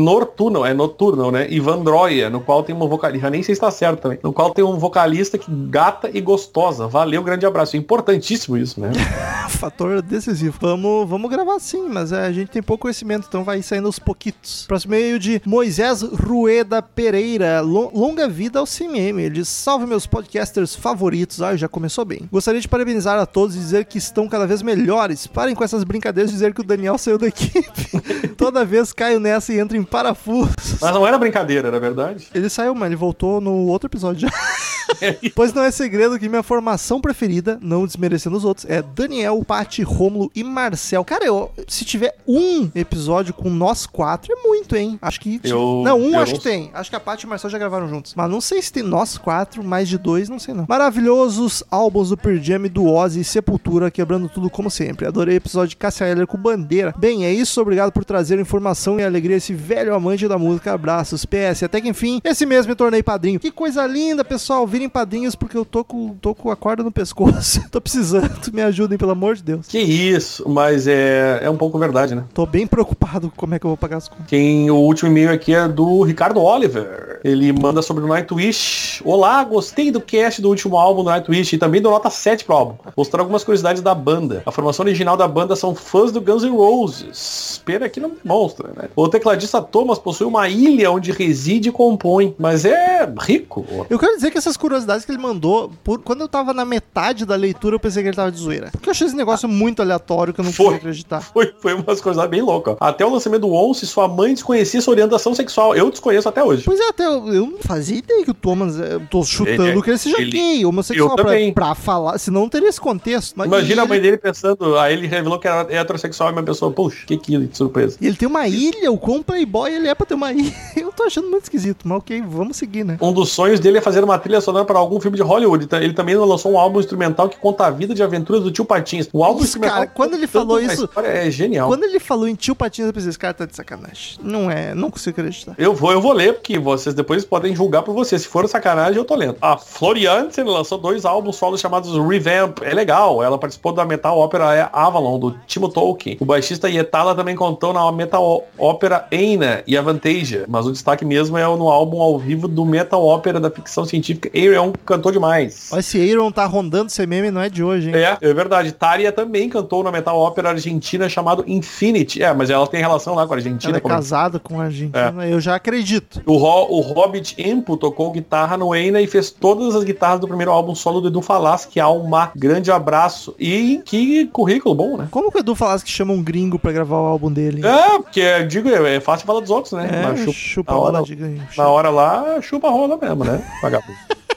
é 0.65 0.73
Nocturnal, 0.73 1.31
né? 1.31 1.47
E 1.49 1.59
Vandroia, 1.59 2.29
no 2.29 2.41
qual 2.41 2.63
tem 2.63 2.75
uma 2.75 2.87
vocalista, 2.87 3.29
nem 3.29 3.43
sei 3.43 3.55
se 3.55 3.61
tá 3.61 3.71
certo 3.71 4.01
também, 4.01 4.19
no 4.23 4.33
qual 4.33 4.51
tem 4.51 4.63
um 4.63 4.77
vocalista 4.77 5.37
que 5.37 5.49
gata 5.49 6.09
e 6.13 6.21
gostosa. 6.21 6.87
Valeu, 6.87 7.23
grande 7.23 7.45
abraço. 7.45 7.72
É 7.73 7.79
importantíssimo 7.79 8.57
isso, 8.57 8.79
né? 8.79 8.91
Fator 9.49 10.01
decisivo. 10.01 10.57
Vamos, 10.59 11.07
vamos 11.09 11.29
gravar 11.29 11.59
sim, 11.59 11.87
mas 11.89 12.11
é, 12.11 12.25
a 12.25 12.31
gente 12.31 12.49
tem 12.49 12.61
pouco 12.61 12.83
conhecimento, 12.83 13.25
então 13.27 13.43
vai 13.43 13.61
saindo 13.61 13.85
aos 13.87 13.99
pouquitos. 13.99 14.65
Próximo 14.67 14.93
e-mail 14.95 15.17
de 15.19 15.41
Moisés 15.45 16.01
Rueda 16.01 16.81
Pereira. 16.81 17.61
Lo- 17.61 17.91
longa 17.93 18.27
vida 18.27 18.59
ao 18.59 18.65
CMM. 18.65 19.19
Ele 19.19 19.35
diz, 19.35 19.47
salve 19.47 19.85
meus 19.85 20.05
podcasters 20.05 20.75
favoritos. 20.75 21.41
Ah, 21.41 21.55
já 21.55 21.67
começou 21.67 22.03
bem. 22.05 22.27
Gostaria 22.31 22.59
de 22.59 22.67
parabenizar 22.67 23.19
a 23.19 23.25
todos 23.25 23.55
e 23.55 23.59
dizer 23.59 23.85
que 23.85 23.97
estão 23.97 24.27
cada 24.27 24.45
vez 24.47 24.61
melhores. 24.61 25.27
Parem 25.27 25.55
com 25.55 25.63
essas 25.63 25.83
brincadeiras 25.83 26.29
de 26.31 26.35
dizer 26.37 26.53
que 26.53 26.61
o 26.61 26.63
Daniel 26.63 26.97
saiu 26.97 27.17
da 27.17 27.27
equipe. 27.27 27.89
Toda 28.37 28.65
vez 28.65 28.91
caio 28.91 29.19
nessa 29.19 29.53
e 29.53 29.59
entro 29.59 29.77
em 29.77 29.83
parafusos. 29.83 30.77
Mas 30.81 30.93
não 30.93 31.05
era 31.07 31.17
brincadeira, 31.17 31.67
era 31.67 31.79
verdade. 31.79 32.27
Ele 32.33 32.49
saiu, 32.49 32.73
mas 32.75 32.87
ele 32.87 32.95
voltou 32.95 33.39
no 33.39 33.67
outro 33.67 33.87
episódio 33.87 34.21
já. 34.27 34.33
pois 35.35 35.53
não 35.53 35.63
é 35.63 35.71
segredo 35.71 36.19
que 36.19 36.27
minha 36.29 36.43
formação 36.43 36.99
preferida, 36.99 37.52
não 37.61 37.85
desmerecendo 37.85 38.35
os 38.37 38.45
outros, 38.45 38.65
é 38.69 38.81
Daniel, 38.81 39.43
Pati, 39.45 39.81
Rômulo 39.83 40.31
e 40.35 40.43
Marcel. 40.43 41.03
Cara, 41.03 41.25
eu, 41.25 41.51
se 41.67 41.85
tiver 41.85 42.15
um 42.27 42.69
episódio 42.75 43.33
com 43.33 43.49
nós 43.49 43.85
quatro, 43.85 44.31
é 44.33 44.47
muito, 44.47 44.75
hein? 44.75 44.97
Acho 45.01 45.19
que. 45.19 45.39
Eu- 45.43 45.81
não, 45.83 45.99
um 45.99 46.13
eu 46.13 46.19
acho 46.19 46.33
não 46.33 46.37
que 46.39 46.43
tem. 46.43 46.71
Acho 46.73 46.89
que 46.89 46.95
a 46.95 46.99
Pati 46.99 47.23
e 47.23 47.25
o 47.25 47.29
Marcel 47.29 47.49
já 47.49 47.57
gravaram 47.57 47.87
juntos. 47.87 48.13
Mas 48.15 48.29
não 48.29 48.41
sei 48.41 48.61
se 48.61 48.71
tem 48.71 48.83
nós 48.83 49.17
quatro, 49.17 49.63
mais 49.63 49.87
de 49.89 49.97
dois, 49.97 50.29
não 50.29 50.39
sei 50.39 50.53
não. 50.53 50.65
Maravilhosos 50.67 51.63
álbuns 51.69 52.09
do 52.09 52.17
Pearl 52.17 52.37
Jam, 52.37 52.63
do 52.69 52.85
Ozzy 52.85 53.21
e 53.21 53.23
Sepultura, 53.23 53.89
quebrando 53.91 54.29
tudo 54.29 54.49
como 54.49 54.69
sempre. 54.69 55.05
Adorei 55.07 55.35
o 55.35 55.37
episódio 55.37 55.69
de 55.69 55.75
Cassia 55.77 56.07
Eller 56.07 56.27
com 56.27 56.37
Bandeira. 56.37 56.93
Bem, 56.97 57.25
é 57.25 57.33
isso. 57.33 57.59
Obrigado 57.61 57.91
por 57.91 58.05
trazer 58.05 58.39
informação 58.39 58.99
e 58.99 59.03
alegria 59.03 59.35
a 59.35 59.37
esse 59.37 59.53
velho 59.53 59.93
amante 59.95 60.27
da 60.27 60.37
música. 60.37 60.73
Abraços. 60.73 61.25
PS. 61.25 61.63
Até 61.63 61.81
que 61.81 61.89
enfim, 61.89 62.21
esse 62.23 62.45
mês 62.45 62.65
me 62.65 62.75
tornei 62.75 63.01
padrinho. 63.03 63.39
Que 63.39 63.51
coisa 63.51 63.85
linda, 63.85 64.23
pessoal. 64.23 64.65
Virem 64.67 64.87
padrinhos 64.89 65.35
porque 65.35 65.57
eu 65.57 65.65
tô 65.65 65.83
com, 65.83 66.15
tô 66.21 66.33
com 66.35 66.49
a 66.51 66.55
corda 66.55 66.83
no 66.83 66.91
pescoço. 66.91 67.42
Tô 67.71 67.81
precisando. 67.81 68.31
Me 68.53 68.61
ajudem, 68.61 68.97
pelo 68.97 69.11
amor 69.11 69.35
de 69.35 69.43
Deus. 69.43 69.67
Que 69.67 69.79
isso, 69.79 70.47
mas 70.47 70.87
é, 70.87 71.39
é 71.43 71.49
um 71.49 71.57
pouco 71.57 71.77
verdade, 71.77 72.15
né? 72.15 72.23
Tô 72.33 72.45
bem 72.45 72.65
preocupado 72.67 73.29
com 73.29 73.35
como 73.35 73.55
é 73.55 73.59
que 73.59 73.65
eu 73.65 73.69
vou 73.69 73.77
pagar 73.77 73.97
as 73.97 74.07
contas. 74.07 74.25
Quem 74.27 74.69
o 74.71 74.75
último 74.75 75.09
e-mail 75.09 75.31
aqui 75.31 75.53
é 75.53 75.67
do 75.67 76.01
Ricardo 76.03 76.41
Oliver. 76.41 77.19
Ele 77.23 77.51
manda 77.53 77.81
sobre 77.81 78.03
o 78.03 78.07
Nightwish. 78.07 79.01
Olá, 79.05 79.43
gostei 79.43 79.91
do 79.91 80.01
cast 80.01 80.41
do 80.41 80.49
último 80.49 80.77
álbum 80.77 81.03
do 81.03 81.09
Nightwish 81.09 81.53
e 81.55 81.57
também 81.57 81.81
do 81.81 81.89
nota 81.89 82.09
7 82.09 82.43
pro 82.45 82.55
álbum. 82.55 82.75
Mostrando 82.97 83.21
algumas 83.21 83.43
curiosidades 83.43 83.81
da 83.81 83.95
banda. 83.95 84.43
A 84.45 84.51
formação 84.51 84.85
original 84.85 85.15
da 85.15 85.27
banda 85.27 85.55
são 85.55 85.73
fãs 85.73 86.11
do 86.11 86.19
Guns 86.21 86.43
N' 86.43 86.49
Roses. 86.55 87.61
Pena 87.65 87.87
que 87.89 87.99
não 87.99 88.11
demonstra, 88.23 88.69
né? 88.75 88.89
O 88.95 89.07
tecladista 89.07 89.61
Thomas 89.61 89.97
possui 89.99 90.27
uma 90.27 90.47
ilha 90.49 90.91
onde 90.91 91.11
reside 91.11 91.69
e 91.69 91.71
compõe, 91.71 92.35
mas 92.37 92.65
é 92.65 93.11
rico. 93.21 93.65
Eu 93.89 93.97
quero 93.99 94.15
dizer 94.15 94.31
que 94.31 94.37
essas 94.37 94.57
curiosidades 94.57 95.05
que 95.05 95.11
ele 95.11 95.21
mandou, 95.21 95.71
por- 95.83 95.99
quando 95.99 96.21
eu 96.21 96.27
tava 96.27 96.53
na 96.53 96.65
metade 96.65 97.25
da 97.25 97.32
leitura, 97.35 97.75
eu 97.75 97.79
pensei 97.79 98.01
que 98.03 98.09
ele 98.09 98.15
tava 98.15 98.31
de 98.31 98.39
zoeira. 98.39 98.69
Porque 98.71 98.89
eu 98.89 98.91
achei 98.91 99.07
esse 99.07 99.15
negócio 99.15 99.47
muito 99.49 99.81
aleatório 99.81 100.33
que 100.33 100.39
eu 100.41 100.45
não 100.45 100.51
Foi. 100.51 100.75
acreditar. 100.75 101.21
Foi, 101.21 101.53
foi 101.59 101.73
umas 101.73 101.99
coisas 102.01 102.25
bem 102.29 102.41
loucas. 102.41 102.75
Até 102.79 103.05
o 103.05 103.09
lançamento 103.09 103.41
do 103.41 103.51
Once, 103.51 103.85
sua 103.85 104.07
mãe 104.07 104.33
desconhecia 104.33 104.81
sua 104.81 104.91
orientação 104.91 105.33
sexual. 105.33 105.75
Eu 105.75 105.89
desconheço 105.89 106.27
até 106.29 106.43
hoje. 106.43 106.63
Pois 106.65 106.79
é, 106.79 106.87
até 106.89 107.05
eu, 107.05 107.27
eu 107.33 107.47
não 107.47 107.57
fazia 107.59 107.97
ideia 107.97 108.23
que 108.23 108.31
o 108.31 108.33
Thomas. 108.33 108.77
Eu 108.77 109.01
tô 109.09 109.23
chutando 109.23 109.63
Ele- 109.63 109.81
que 109.81 109.89
ele 109.89 109.97
seja 109.97 110.19
ele- 110.21 110.31
gay, 110.31 110.65
homossexual, 110.65 111.09
eu 111.09 111.15
pra, 111.15 111.25
também. 111.25 111.53
pra 111.53 111.75
falar. 111.75 112.17
Senão 112.17 112.41
não 112.41 112.49
teria 112.49 112.69
esse 112.69 112.79
contexto. 112.81 113.35
Imagina 113.43 113.83
a 113.83 113.85
mãe 113.85 113.97
ele, 113.97 114.07
dele 114.07 114.17
pensando, 114.17 114.77
aí 114.77 114.93
ele 114.93 115.07
revelou 115.07 115.39
que 115.39 115.47
era 115.47 115.61
heterossexual 115.73 116.29
e 116.29 116.33
uma 116.33 116.43
pessoa, 116.43 116.71
puxa, 116.71 117.05
que 117.05 117.17
que 117.17 117.49
surpresa. 117.53 117.97
e 118.01 118.07
ele 118.07 118.15
tem 118.15 118.27
uma 118.27 118.47
ilha, 118.47 118.91
o 118.91 118.97
quão 118.97 119.21
playboy 119.23 119.71
ele 119.73 119.87
é 119.87 119.95
pra 119.95 120.05
ter 120.05 120.13
uma 120.13 120.31
ilha. 120.31 120.53
Eu 120.75 120.91
tô 120.91 121.03
achando 121.03 121.29
muito 121.29 121.43
esquisito, 121.43 121.87
mas 121.87 121.97
ok, 121.99 122.21
vamos 122.27 122.57
seguir, 122.57 122.83
né? 122.83 122.97
Um 123.01 123.13
dos 123.13 123.29
sonhos 123.29 123.59
dele 123.59 123.77
é 123.77 123.81
fazer 123.81 124.03
uma 124.03 124.17
trilha 124.17 124.41
sonora 124.41 124.65
para 124.65 124.77
algum 124.79 124.99
filme 124.99 125.15
de 125.17 125.23
Hollywood. 125.23 125.67
Ele 125.81 125.93
também 125.93 126.15
lançou 126.15 126.51
um 126.51 126.57
álbum 126.59 126.79
instrumental 126.79 127.22
que 127.29 127.37
conta 127.37 127.65
a 127.65 127.71
vida 127.71 127.93
de 127.93 128.01
aventuras 128.03 128.43
do 128.43 128.51
tio 128.51 128.65
Patins. 128.65 129.07
O 129.13 129.23
álbum 129.23 129.43
Isso, 129.43 129.59
cara, 129.59 129.87
quando 129.87 130.13
ele 130.15 130.27
falou 130.27 130.59
isso- 130.59 130.89
É 131.03 131.29
genial. 131.29 131.67
Quando 131.67 131.83
ele 131.83 131.99
falou 131.99 132.27
em 132.27 132.35
tio 132.35 132.55
Patinhas, 132.55 132.87
eu 132.87 132.93
pensei, 132.93 133.09
esse 133.09 133.19
cara 133.19 133.33
tá 133.33 133.45
de 133.45 133.55
sacanagem. 133.55 134.17
Não 134.21 134.49
é, 134.49 134.73
não 134.73 134.89
consigo 134.89 135.19
acreditar. 135.19 135.55
Eu 135.57 135.73
vou, 135.73 135.91
eu 135.91 136.01
vou 136.01 136.13
ler, 136.13 136.33
porque 136.33 136.57
vocês 136.59 136.93
depois 136.95 137.25
podem 137.25 137.55
julgar 137.55 137.83
por 137.83 137.93
vocês. 137.93 138.21
Se 138.23 138.27
for 138.27 138.47
sacanagem, 138.47 138.97
eu 138.97 139.05
tô 139.05 139.15
lendo. 139.15 139.35
A 139.41 139.57
Floriansen 139.57 140.43
lançou 140.45 140.77
dois 140.77 141.05
álbuns 141.05 141.35
solos 141.35 141.59
chamados 141.59 141.91
Revamp. 142.07 142.59
É 142.61 142.73
legal. 142.73 143.21
Ela 143.23 143.37
participou 143.37 143.71
da 143.73 143.85
metal 143.85 144.17
ópera 144.17 144.69
Avalon, 144.71 145.19
do 145.19 145.31
Timo 145.45 145.69
Tolkien. 145.69 146.17
O 146.19 146.25
baixista 146.25 146.69
Yetala 146.69 147.15
também 147.15 147.35
contou 147.35 147.73
na 147.73 147.91
metal 147.91 148.45
ópera 148.57 149.07
Eina 149.11 149.63
e 149.67 149.77
Avantasia. 149.77 150.45
Mas 150.47 150.65
o 150.65 150.71
destaque 150.71 151.03
mesmo 151.05 151.37
é 151.37 151.43
no 151.43 151.69
álbum 151.69 152.01
ao 152.01 152.17
vivo 152.17 152.47
do 152.47 152.65
metal 152.65 153.05
ópera 153.05 153.39
da 153.39 153.49
ficção 153.49 153.85
científica. 153.85 154.29
É 154.33 154.59
um 154.59 154.71
cantor 154.71 155.11
demais. 155.11 155.69
Olha, 155.71 155.79
esse 155.79 156.11
Aaron 156.11 156.31
tá 156.31 156.45
rondando 156.45 156.87
esse 156.87 157.01
meme, 157.13 157.31
não 157.31 157.41
é 157.41 157.49
de 157.49 157.63
hoje, 157.63 157.89
hein? 157.89 157.95
É, 157.95 158.17
é 158.21 158.33
verdade. 158.33 158.71
Tária 158.71 159.11
também 159.11 159.47
cantou 159.49 159.83
na 159.83 159.91
metal 159.91 160.17
ópera 160.17 160.49
argentina 160.49 161.07
chamado 161.07 161.43
Infinity. 161.47 162.21
É, 162.23 162.33
mas 162.33 162.49
ela 162.49 162.65
tem 162.67 162.79
relação 162.81 163.13
lá 163.15 163.25
com 163.27 163.33
a 163.33 163.37
Argentina. 163.37 163.69
Ela 163.71 163.77
é 163.77 163.81
como- 163.81 163.93
casada 163.95 164.39
com 164.39 164.59
a 164.59 164.65
Argentina, 164.65 165.27
eu 165.27 165.39
já 165.39 165.55
acredito. 165.55 166.21
O, 166.25 166.37
Ro- 166.37 166.67
o 166.69 166.81
Hobbit 166.81 167.35
Empo 167.37 167.77
tocou 167.77 168.11
guitarra 168.11 168.57
no 168.57 168.73
Eina 168.73 169.01
e 169.01 169.07
fez 169.07 169.29
todas 169.31 169.75
as 169.75 169.83
guitarras 169.83 170.19
do 170.19 170.27
primeiro 170.27 170.51
álbum 170.51 170.73
solo 170.75 170.99
do 171.01 171.07
Edu 171.09 171.21
Falas, 171.21 171.65
que 171.65 171.79
há 171.79 171.89
um 171.89 172.09
grande 172.35 172.71
abraço. 172.71 173.35
E 173.39 173.81
que 173.85 174.25
currículo 174.27 174.73
bom, 174.75 174.97
né? 174.97 175.07
Como 175.11 175.31
que 175.31 175.37
o 175.37 175.39
Edu 175.39 175.55
que 175.83 175.89
chama 175.89 176.13
um 176.13 176.21
gringo 176.21 176.57
pra 176.59 176.71
gravar 176.71 176.97
o 177.01 177.05
álbum 177.05 177.31
dele? 177.31 177.65
É, 177.65 177.99
porque, 177.99 178.19
eu 178.19 178.47
digo, 178.47 178.69
é 178.69 178.99
fácil 178.99 179.25
falar 179.25 179.39
dos 179.39 179.49
outros, 179.49 179.73
né? 179.73 179.89
É, 179.91 180.17
chupa- 180.17 180.31
chupa 180.33 180.73
a 180.73 180.77
hora- 180.77 180.91
rola 180.97 181.03
de 181.05 181.15
ganho. 181.15 181.41
Na 181.57 181.67
hora 181.67 181.89
lá, 181.89 182.41
chupa 182.41 182.67
a 182.67 182.71
rola 182.71 182.97
mesmo, 182.97 183.23
né? 183.23 183.41
Vagabundo. 183.61 183.97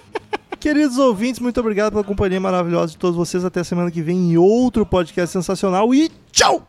Queridos 0.66 0.98
ouvintes, 0.98 1.38
muito 1.38 1.60
obrigado 1.60 1.92
pela 1.92 2.02
companhia 2.02 2.40
maravilhosa 2.40 2.90
de 2.90 2.98
todos 2.98 3.14
vocês. 3.16 3.44
Até 3.44 3.62
semana 3.62 3.88
que 3.88 4.02
vem 4.02 4.32
em 4.32 4.36
outro 4.36 4.84
podcast 4.84 5.32
sensacional 5.32 5.94
e 5.94 6.10
tchau! 6.32 6.66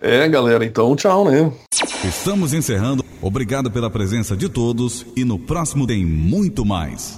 é, 0.00 0.28
galera, 0.28 0.64
então 0.64 0.94
tchau, 0.94 1.28
né? 1.28 1.52
Estamos 2.04 2.54
encerrando. 2.54 3.04
Obrigado 3.20 3.68
pela 3.68 3.90
presença 3.90 4.36
de 4.36 4.48
todos 4.48 5.04
e 5.16 5.24
no 5.24 5.40
próximo 5.40 5.88
tem 5.88 6.06
muito 6.06 6.64
mais. 6.64 7.12